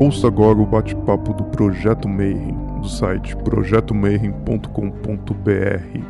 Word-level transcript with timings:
Ouça 0.00 0.26
agora 0.28 0.58
o 0.58 0.64
bate-papo 0.64 1.34
do 1.34 1.44
Projeto 1.44 2.08
Mayhem, 2.08 2.56
do 2.80 2.88
site 2.88 3.36
projetomayhem.com.br. 3.36 6.00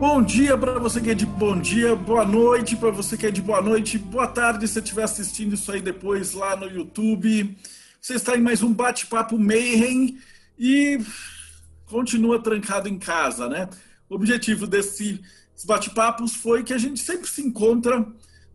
Bom 0.00 0.22
dia 0.22 0.56
para 0.56 0.78
você 0.78 1.02
que 1.02 1.10
é 1.10 1.14
de 1.14 1.26
bom 1.26 1.60
dia, 1.60 1.94
boa 1.94 2.24
noite 2.24 2.74
para 2.76 2.90
você 2.90 3.18
que 3.18 3.26
é 3.26 3.30
de 3.30 3.42
boa 3.42 3.60
noite, 3.60 3.98
boa 3.98 4.26
tarde 4.26 4.66
se 4.66 4.78
estiver 4.78 5.02
assistindo 5.02 5.52
isso 5.52 5.70
aí 5.70 5.82
depois 5.82 6.32
lá 6.32 6.56
no 6.56 6.64
YouTube. 6.64 7.54
Você 8.06 8.14
está 8.14 8.36
em 8.36 8.40
mais 8.40 8.62
um 8.62 8.72
bate-papo 8.72 9.36
Mayhem 9.36 10.16
e 10.56 10.96
continua 11.86 12.40
trancado 12.40 12.88
em 12.88 13.00
casa, 13.00 13.48
né? 13.48 13.68
O 14.08 14.14
objetivo 14.14 14.64
desses 14.64 15.18
bate-papos 15.64 16.36
foi 16.36 16.62
que 16.62 16.72
a 16.72 16.78
gente 16.78 17.00
sempre 17.00 17.28
se 17.28 17.42
encontra 17.42 18.06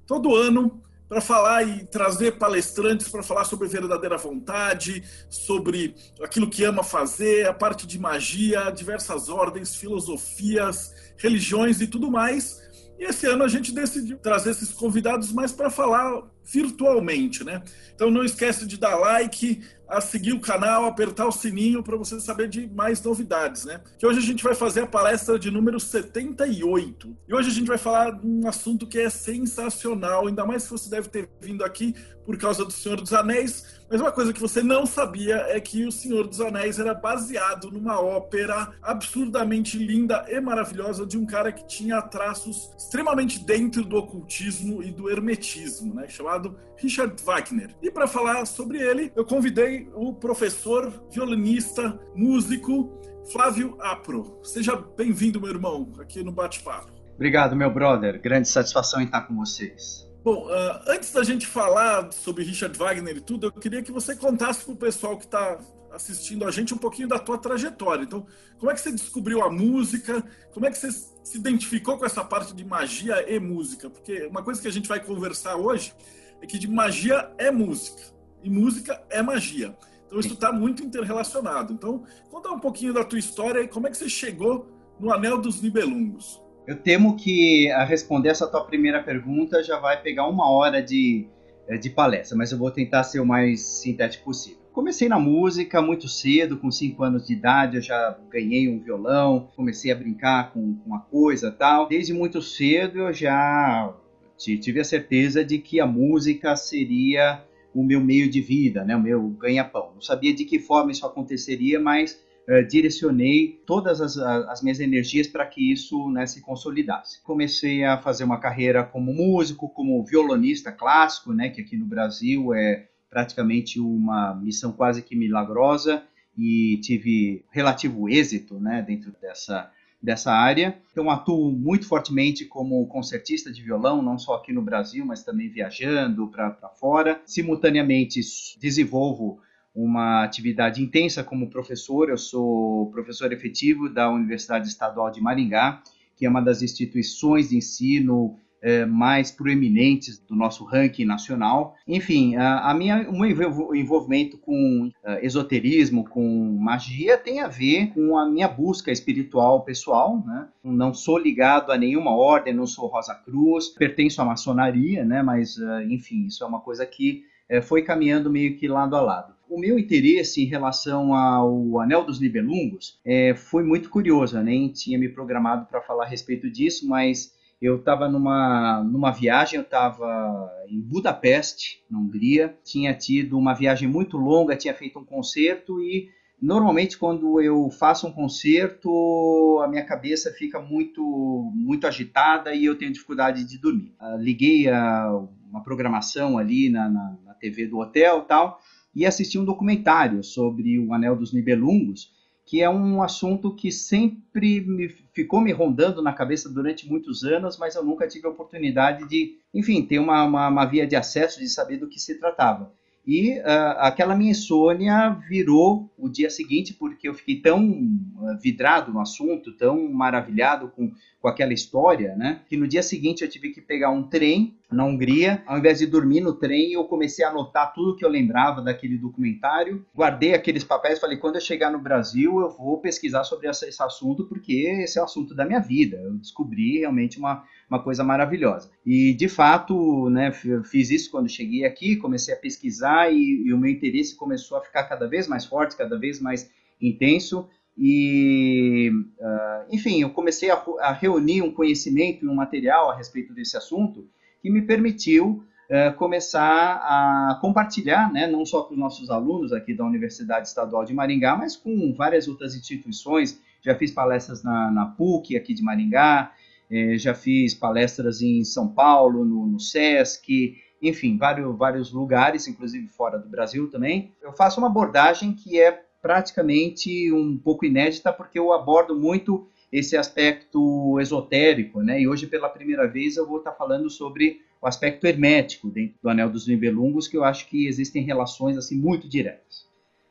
todo 0.07 0.37
ano 0.37 0.81
para 1.09 1.19
falar 1.19 1.63
e 1.63 1.85
trazer 1.85 2.37
palestrantes 2.37 3.09
para 3.09 3.21
falar 3.21 3.43
sobre 3.43 3.67
verdadeira 3.67 4.17
vontade, 4.17 5.03
sobre 5.29 5.95
aquilo 6.23 6.49
que 6.49 6.63
ama 6.63 6.81
fazer, 6.81 7.45
a 7.45 7.53
parte 7.53 7.85
de 7.85 7.99
magia, 7.99 8.71
diversas 8.71 9.27
ordens, 9.27 9.75
filosofias, 9.75 10.95
religiões 11.17 11.81
e 11.81 11.88
tudo 11.88 12.09
mais. 12.09 12.70
E 13.01 13.05
esse 13.05 13.25
ano 13.25 13.43
a 13.43 13.47
gente 13.47 13.73
decidiu 13.73 14.19
trazer 14.19 14.51
esses 14.51 14.69
convidados 14.69 15.33
mais 15.33 15.51
para 15.51 15.71
falar 15.71 16.21
virtualmente, 16.45 17.43
né? 17.43 17.63
Então 17.95 18.11
não 18.11 18.23
esquece 18.23 18.63
de 18.67 18.77
dar 18.77 18.95
like, 18.95 19.59
a 19.92 20.00
seguir 20.00 20.31
o 20.31 20.39
canal, 20.39 20.86
apertar 20.86 21.28
o 21.28 21.31
sininho 21.31 21.84
para 21.84 21.97
você 21.97 22.20
saber 22.20 22.47
de 22.47 22.67
mais 22.67 23.03
novidades, 23.03 23.66
né? 23.66 23.81
Que 24.00 24.08
hoje 24.08 24.20
a 24.20 24.22
gente 24.22 24.44
vai 24.44 24.56
fazer 24.56 24.81
a 24.81 24.88
palestra 24.88 25.38
de 25.38 25.52
número 25.52 25.80
78. 25.80 27.17
E 27.28 27.36
hoje 27.36 27.50
a 27.50 27.53
gente 27.53 27.67
vai 27.67 27.78
falar 27.78 28.11
de 28.11 28.25
um 28.25 28.48
assunto 28.48 28.88
que 28.88 28.98
é 28.98 29.09
sensacional, 29.09 30.28
ainda 30.28 30.45
mais 30.45 30.64
que 30.64 30.72
você 30.72 30.89
deve 30.89 31.09
ter 31.09 31.30
vindo 31.42 31.64
aqui 31.64 31.94
por 32.25 32.38
causa 32.38 32.64
do 32.64 32.72
Senhor 32.72 33.00
dos 33.02 33.14
Anéis, 33.14 33.81
mas 33.89 34.00
uma 34.00 34.11
coisa 34.11 34.31
que 34.31 34.39
você 34.39 34.64
não 34.64 34.86
sabia 34.86 35.36
é 35.50 35.59
que 35.59 35.86
O 35.86 35.92
Senhor 35.92 36.26
dos 36.26 36.39
Anéis 36.39 36.80
era 36.80 36.94
baseado 36.94 37.70
numa 37.70 38.00
ópera 38.00 38.72
absurdamente 38.81 39.78
linda 39.78 40.26
e 40.30 40.39
maravilhosa 40.39 41.05
de 41.05 41.17
um 41.17 41.26
cara 41.26 41.52
que 41.52 41.67
tinha 41.67 42.02
traços 42.02 42.72
extremamente 42.78 43.44
dentro 43.44 43.83
do 43.83 43.98
ocultismo 43.98 44.81
e 44.81 44.92
do 44.92 45.09
hermetismo, 45.09 45.94
né? 45.94 46.08
chamado 46.08 46.58
Richard 46.78 47.22
Wagner. 47.22 47.76
E 47.81 47.92
para 47.92 48.08
falar 48.08 48.45
sobre 48.45 48.81
ele, 48.81 49.11
eu 49.14 49.26
convidei 49.26 49.80
o 49.93 50.13
professor, 50.13 50.91
violinista, 51.11 51.99
músico 52.15 52.99
Flávio 53.31 53.77
Apro. 53.79 54.39
Seja 54.43 54.75
bem-vindo, 54.75 55.39
meu 55.39 55.49
irmão, 55.49 55.91
aqui 55.99 56.23
no 56.23 56.31
Bate-Papo. 56.31 56.91
Obrigado, 57.15 57.55
meu 57.55 57.71
brother. 57.71 58.19
Grande 58.19 58.47
satisfação 58.47 58.99
em 58.99 59.05
estar 59.05 59.21
com 59.21 59.35
vocês. 59.35 60.09
Bom, 60.23 60.47
uh, 60.47 60.81
antes 60.87 61.11
da 61.11 61.23
gente 61.23 61.47
falar 61.47 62.11
sobre 62.11 62.43
Richard 62.43 62.77
Wagner 62.77 63.17
e 63.17 63.21
tudo, 63.21 63.47
eu 63.47 63.52
queria 63.52 63.81
que 63.81 63.91
você 63.91 64.15
contasse 64.15 64.63
para 64.63 64.73
o 64.73 64.77
pessoal 64.77 65.17
que 65.17 65.25
está 65.25 65.59
assistindo 65.91 66.45
a 66.45 66.52
gente 66.52 66.73
um 66.73 66.77
pouquinho 66.77 67.07
da 67.07 67.19
tua 67.19 67.37
trajetória. 67.37 68.03
Então, 68.03 68.25
como 68.57 68.71
é 68.71 68.73
que 68.73 68.81
você 68.81 68.91
descobriu 68.91 69.43
a 69.43 69.52
música? 69.52 70.23
Como 70.53 70.65
é 70.65 70.71
que 70.71 70.77
você 70.77 70.91
se 70.91 71.37
identificou 71.37 71.97
com 71.97 72.05
essa 72.05 72.23
parte 72.23 72.53
de 72.53 72.63
magia 72.63 73.25
e 73.31 73.39
música? 73.39 73.89
Porque 73.89 74.25
uma 74.27 74.43
coisa 74.43 74.61
que 74.61 74.67
a 74.67 74.71
gente 74.71 74.87
vai 74.87 74.99
conversar 75.03 75.55
hoje 75.55 75.93
é 76.41 76.45
que 76.45 76.57
de 76.57 76.67
magia 76.67 77.31
é 77.37 77.52
música 77.52 78.20
e 78.44 78.50
música 78.50 79.02
é 79.09 79.22
magia. 79.22 79.75
Então, 80.06 80.20
isso 80.20 80.34
está 80.34 80.52
muito 80.52 80.84
interrelacionado. 80.84 81.73
Então, 81.73 82.03
conta 82.30 82.50
um 82.50 82.59
pouquinho 82.59 82.93
da 82.93 83.04
tua 83.04 83.17
história 83.17 83.61
e 83.61 83.67
como 83.67 83.88
é 83.88 83.89
que 83.89 83.98
você 83.98 84.10
chegou 84.10 84.67
no 84.99 85.11
Anel 85.11 85.39
dos 85.39 85.61
Nibelungos. 85.61 86.42
Eu 86.67 86.77
temo 86.77 87.15
que 87.15 87.71
a 87.71 87.83
responder 87.83 88.30
essa 88.30 88.48
tua 88.48 88.64
primeira 88.65 89.02
pergunta 89.02 89.64
já 89.64 89.80
vai 89.80 90.02
pegar 90.02 90.27
uma 90.27 90.49
hora 90.49 90.82
de, 90.82 91.27
eh, 91.67 91.77
de 91.77 91.89
palestra, 91.89 92.38
mas 92.38 92.52
eu 92.52 92.58
vou 92.58 92.70
tentar 92.70 93.04
ser 93.04 93.20
o 93.20 93.26
mais 93.26 93.61
sintético 93.61 94.26
possível. 94.26 94.61
Comecei 94.71 95.10
na 95.10 95.20
música 95.20 95.82
muito 95.82 96.08
cedo, 96.08 96.58
com 96.58 96.71
5 96.71 97.04
anos 97.04 97.27
de 97.27 97.33
idade, 97.33 97.77
eu 97.77 97.82
já 97.82 98.17
ganhei 98.30 98.70
um 98.70 98.80
violão, 98.80 99.49
comecei 99.55 99.92
a 99.92 99.95
brincar 99.95 100.54
com, 100.54 100.76
com 100.76 100.89
uma 100.89 101.02
coisa 101.02 101.52
tal. 101.52 101.88
Desde 101.88 102.14
muito 102.14 102.42
cedo 102.42 102.99
eu 102.99 103.14
já 103.14 103.94
tive 104.38 104.80
a 104.80 104.83
certeza 104.83 105.44
de 105.44 105.58
que 105.58 105.80
a 105.80 105.86
música 105.86 106.55
seria 106.55 107.44
o 107.73 107.83
meu 107.83 108.02
meio 108.02 108.30
de 108.30 108.42
vida, 108.42 108.83
né, 108.83 108.95
o 108.95 109.02
meu 109.02 109.30
ganha-pão. 109.30 109.92
Não 109.93 110.02
sabia 110.02 110.33
de 110.33 110.45
que 110.45 110.59
forma 110.59 110.92
isso 110.92 111.05
aconteceria, 111.05 111.80
mas 111.80 112.21
uh, 112.48 112.67
direcionei 112.67 113.61
todas 113.65 114.02
as, 114.02 114.17
as 114.17 114.61
minhas 114.61 114.80
energias 114.80 115.27
para 115.27 115.45
que 115.45 115.71
isso 115.71 116.09
né, 116.09 116.26
se 116.26 116.42
consolidasse. 116.42 117.21
Comecei 117.23 117.83
a 117.83 117.98
fazer 117.98 118.23
uma 118.23 118.39
carreira 118.39 118.83
como 118.83 119.14
músico, 119.14 119.70
como 119.70 120.04
violonista 120.04 120.71
clássico, 120.71 121.33
né, 121.33 121.49
que 121.49 121.61
aqui 121.61 121.77
no 121.77 121.86
Brasil 121.86 122.54
é 122.54 122.87
praticamente 123.09 123.80
uma 123.80 124.33
missão 124.36 124.71
quase 124.71 125.02
que 125.02 125.15
milagrosa 125.15 126.03
e 126.38 126.80
tive 126.82 127.43
relativo 127.52 128.09
êxito 128.09 128.59
né, 128.59 128.81
dentro 128.81 129.13
dessa, 129.21 129.69
dessa 130.01 130.31
área. 130.31 130.78
Então, 130.92 131.10
atuo 131.10 131.51
muito 131.51 131.88
fortemente 131.88 132.45
como 132.45 132.86
concertista 132.88 133.51
de 133.51 133.62
violão, 133.62 134.01
não 134.01 134.18
só 134.18 134.36
aqui 134.36 134.51
no 134.51 134.62
Brasil, 134.62 135.06
mas 135.06 135.24
também 135.24 135.50
viajando 135.50 136.28
para 136.28 136.69
fora. 136.80 137.22
Simultaneamente, 137.25 138.19
desenvolvo 138.60 139.39
uma 139.74 140.24
atividade 140.24 140.81
intensa 140.81 141.24
como 141.24 141.50
professor. 141.50 142.10
Eu 142.10 142.18
sou 142.18 142.89
professor 142.92 143.31
efetivo 143.31 143.88
da 143.88 144.10
Universidade 144.10 144.68
Estadual 144.68 145.12
de 145.12 145.22
Maringá, 145.22 145.81
que 146.16 146.25
é 146.25 146.30
uma 146.30 146.42
das 146.42 146.62
instituições 146.62 147.50
de 147.50 147.57
ensino 147.57 148.38
é, 148.62 148.86
mais 148.86 149.31
proeminentes 149.31 150.19
do 150.19 150.36
nosso 150.36 150.63
ranking 150.63 151.06
nacional. 151.06 151.75
Enfim, 151.88 152.36
a, 152.36 152.69
a 152.69 152.74
minha, 152.74 153.10
o 153.10 153.18
meu 153.18 153.75
envolvimento 153.75 154.38
com 154.38 154.88
uh, 154.88 154.92
esoterismo, 155.22 156.07
com 156.07 156.57
magia, 156.60 157.18
tem 157.18 157.39
a 157.39 157.48
ver 157.48 157.88
com 157.88 158.18
a 158.18 158.30
minha 158.30 158.48
busca 158.48 158.92
espiritual 158.92 159.63
pessoal. 159.63 160.24
Né? 160.25 160.48
Não 160.63 160.94
sou 160.94 161.18
ligado 161.18 161.71
a 161.71 161.77
nenhuma 161.77 162.16
ordem, 162.16 162.54
não 162.54 162.68
sou 162.68 162.88
Rosa 162.88 163.16
Cruz, 163.16 163.69
pertenço 163.69 164.21
à 164.21 164.25
maçonaria, 164.25 165.04
né? 165.04 165.24
mas, 165.24 165.57
uh, 165.57 165.81
enfim, 165.89 166.27
isso 166.27 166.44
é 166.44 166.48
uma 166.48 166.60
coisa 166.60 166.86
que 166.86 167.24
uh, 167.51 167.62
foi 167.62 167.81
caminhando 167.81 168.30
meio 168.30 168.56
que 168.57 168.68
lado 168.68 168.95
a 168.95 169.01
lado 169.01 169.42
o 169.51 169.60
meu 169.60 169.77
interesse 169.77 170.42
em 170.42 170.45
relação 170.45 171.13
ao 171.13 171.77
Anel 171.81 172.06
dos 172.06 172.21
Nibelungos 172.21 172.98
é, 173.04 173.36
foi 173.36 173.66
muito 173.66 173.89
curioso. 173.89 174.38
Eu 174.38 174.44
nem 174.45 174.69
tinha 174.69 174.98
me 174.98 175.10
programado 175.10 175.66
para 175.66 175.81
falar 175.81 176.06
a 176.06 176.07
respeito 176.07 176.50
disso, 176.50 176.88
mas 176.88 177.33
eu 177.62 177.75
estava 177.75 178.10
numa, 178.10 178.83
numa 178.83 179.12
viagem, 179.12 179.57
eu 179.57 179.63
estava 179.63 180.50
em 180.68 180.81
Budapeste, 180.81 181.83
na 181.89 182.00
Hungria, 182.00 182.57
tinha 182.63 182.94
tido 182.94 183.38
uma 183.38 183.54
viagem 183.54 183.88
muito 183.88 184.18
longa, 184.18 184.56
tinha 184.56 184.74
feito 184.74 184.98
um 184.98 185.06
concerto 185.06 185.80
e 185.80 186.10
normalmente 186.42 186.98
quando 186.98 187.39
eu 187.39 187.69
faço 187.69 188.07
um 188.07 188.12
concerto 188.12 189.60
a 189.63 189.68
minha 189.68 189.86
cabeça 189.86 190.31
fica 190.31 190.60
muito 190.60 191.51
muito 191.54 191.86
agitada 191.86 192.56
e 192.56 192.66
eu 192.66 192.75
tenho 192.75 192.92
dificuldade 192.92 193.44
de 193.44 193.60
dormir. 193.60 193.94
Uh, 194.01 194.18
liguei 194.18 194.68
a 194.68 195.12
uma 195.48 195.62
programação 195.62 196.39
ali 196.39 196.68
na, 196.68 196.89
na, 196.89 197.18
na 197.25 197.33
TV 197.36 197.68
do 197.68 197.77
hotel 197.77 198.21
tal 198.21 198.60
e 198.95 199.06
assisti 199.06 199.38
um 199.38 199.45
documentário 199.45 200.24
sobre 200.24 200.80
o 200.80 200.94
Anel 200.94 201.16
dos 201.16 201.31
Nibelungos, 201.31 202.12
que 202.51 202.62
é 202.62 202.69
um 202.69 203.01
assunto 203.01 203.56
que 203.56 203.72
sempre 203.72 204.60
me 204.60 204.89
ficou 204.89 205.39
me 205.39 205.54
rondando 205.54 206.01
na 206.01 206.12
cabeça 206.12 206.50
durante 206.50 206.86
muitos 206.86 207.24
anos, 207.24 207.57
mas 207.57 207.75
eu 207.75 207.86
nunca 207.86 208.06
tive 208.06 208.28
a 208.28 208.30
oportunidade 208.30 209.07
de, 209.07 209.38
enfim, 209.54 209.81
ter 209.86 210.00
uma, 210.00 210.25
uma, 210.25 210.50
uma 210.50 210.66
via 210.66 210.86
de 210.86 210.94
acesso, 210.94 211.39
de 211.39 211.48
saber 211.48 211.77
do 211.77 211.88
que 211.88 211.98
se 211.98 212.19
tratava. 212.19 212.74
E 213.07 213.39
uh, 213.39 213.77
aquela 213.77 214.18
minha 214.18 214.31
insônia 214.31 215.12
virou 215.30 215.89
o 215.98 216.09
dia 216.09 216.30
seguinte, 216.30 216.74
porque 216.74 217.07
eu 217.07 217.13
fiquei 217.13 217.38
tão 217.39 217.71
uh, 217.71 218.38
vidrado 218.42 218.92
no 218.92 219.00
assunto, 219.00 219.54
tão 219.54 219.89
maravilhado 219.89 220.68
com, 220.68 220.92
com 221.21 221.27
aquela 221.30 221.54
história, 221.54 222.18
né? 222.18 222.42
Que 222.50 222.57
no 222.57 222.68
dia 222.68 222.83
seguinte 222.83 223.24
eu 223.24 223.30
tive 223.30 223.51
que 223.51 223.62
pegar 223.62 223.92
um 223.92 224.04
trem 224.04 224.57
na 224.71 224.85
Hungria. 224.85 225.44
Ao 225.45 225.57
invés 225.57 225.79
de 225.79 225.85
dormir 225.85 226.21
no 226.21 226.33
trem, 226.33 226.73
eu 226.73 226.85
comecei 226.85 227.25
a 227.25 227.29
anotar 227.29 227.73
tudo 227.73 227.95
que 227.95 228.06
eu 228.06 228.09
lembrava 228.09 228.62
daquele 228.62 228.97
documentário. 228.97 229.85
Guardei 229.94 230.33
aqueles 230.33 230.63
papéis 230.63 230.97
e 230.97 231.01
falei: 231.01 231.18
quando 231.18 231.35
eu 231.35 231.41
chegar 231.41 231.69
no 231.69 231.79
Brasil, 231.79 232.39
eu 232.39 232.50
vou 232.50 232.79
pesquisar 232.79 233.23
sobre 233.23 233.50
esse, 233.50 233.83
assunto, 233.83 234.25
porque 234.25 234.53
esse 234.83 234.97
é 234.97 235.01
o 235.01 235.06
assunto 235.06 235.35
da 235.35 235.45
minha 235.45 235.59
vida. 235.59 235.97
Eu 235.97 236.13
descobri 236.13 236.79
realmente 236.79 237.19
uma, 237.19 237.44
uma 237.69 237.83
coisa 237.83 238.03
maravilhosa. 238.03 238.71
E 238.85 239.13
de 239.13 239.27
fato, 239.27 240.09
né, 240.09 240.31
fiz 240.31 240.89
isso 240.89 241.12
quando 241.12 241.27
cheguei 241.27 241.65
aqui, 241.65 241.97
comecei 241.97 242.33
a 242.33 242.38
pesquisar 242.38 243.12
e, 243.12 243.44
e 243.45 243.53
o 243.53 243.57
meu 243.57 243.69
interesse 243.69 244.15
começou 244.15 244.57
a 244.57 244.62
ficar 244.62 244.83
cada 244.83 245.07
vez 245.07 245.27
mais 245.27 245.45
forte, 245.45 245.75
cada 245.75 246.00
vez 246.00 246.21
mais 246.21 246.50
intenso. 246.81 247.47
E, 247.77 248.91
uh, 249.19 249.73
enfim, 249.73 250.01
eu 250.01 250.09
comecei 250.09 250.51
a, 250.51 250.63
a, 250.81 250.91
reunir 250.91 251.41
um 251.41 251.51
conhecimento 251.51 252.25
e 252.25 252.27
um 252.27 252.35
material 252.35 252.91
a 252.91 252.95
respeito 252.95 253.33
desse 253.33 253.57
assunto 253.57 254.07
que 254.41 254.49
me 254.49 254.61
permitiu 254.61 255.43
uh, 255.69 255.95
começar 255.95 256.75
a 256.75 257.38
compartilhar, 257.39 258.11
né, 258.11 258.27
não 258.27 258.45
só 258.45 258.63
com 258.63 258.73
os 258.73 258.79
nossos 258.79 259.09
alunos 259.09 259.53
aqui 259.53 259.73
da 259.73 259.85
Universidade 259.85 260.47
Estadual 260.47 260.83
de 260.83 260.93
Maringá, 260.93 261.35
mas 261.35 261.55
com 261.55 261.93
várias 261.93 262.27
outras 262.27 262.55
instituições. 262.55 263.39
Já 263.63 263.75
fiz 263.75 263.91
palestras 263.91 264.43
na, 264.43 264.71
na 264.71 264.85
PUC 264.85 265.38
aqui 265.38 265.53
de 265.53 265.61
Maringá, 265.61 266.33
eh, 266.71 266.97
já 266.97 267.13
fiz 267.13 267.53
palestras 267.53 268.21
em 268.21 268.43
São 268.43 268.67
Paulo, 268.67 269.23
no, 269.23 269.45
no 269.45 269.59
SESC, 269.59 270.55
enfim, 270.81 271.15
vários, 271.15 271.55
vários 271.55 271.91
lugares, 271.91 272.47
inclusive 272.47 272.87
fora 272.87 273.19
do 273.19 273.29
Brasil 273.29 273.69
também. 273.69 274.11
Eu 274.21 274.33
faço 274.33 274.59
uma 274.59 274.67
abordagem 274.67 275.33
que 275.33 275.59
é 275.59 275.79
praticamente 276.01 277.13
um 277.13 277.37
pouco 277.37 277.65
inédita, 277.65 278.11
porque 278.11 278.39
eu 278.39 278.51
abordo 278.51 278.97
muito 278.97 279.47
esse 279.71 279.95
aspecto 279.95 281.00
esotérico, 281.00 281.81
né? 281.81 282.01
E 282.01 282.07
hoje, 282.07 282.27
pela 282.27 282.50
primeira 282.50 282.88
vez, 282.88 283.18
eu 283.18 283.27
vou 283.27 283.38
estar 283.38 283.53
falando 283.53 283.89
sobre 283.89 284.41
o 284.62 284.68
aspecto 284.68 285.06
hermético 285.07 285.69
dentro 285.69 285.95
do 286.01 286.09
Anel 286.09 286.29
dos 286.29 286.47
Nibelungos, 286.47 287.07
que 287.07 287.18
eu 287.18 287.23
acho 287.23 287.47
que 287.47 287.68
existem 287.68 288.03
relações 288.03 288.57
assim 288.57 288.77
muito 288.77 289.07
diretas. 289.07 289.65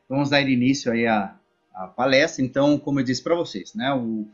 Vamos 0.09 0.29
dar 0.29 0.41
início 0.41 0.91
aí 0.91 1.05
à, 1.05 1.35
à 1.73 1.87
palestra. 1.87 2.43
Então, 2.43 2.77
como 2.77 2.99
eu 2.99 3.03
disse 3.03 3.23
para 3.23 3.35
vocês, 3.35 3.73
né? 3.75 3.93
O, 3.93 4.27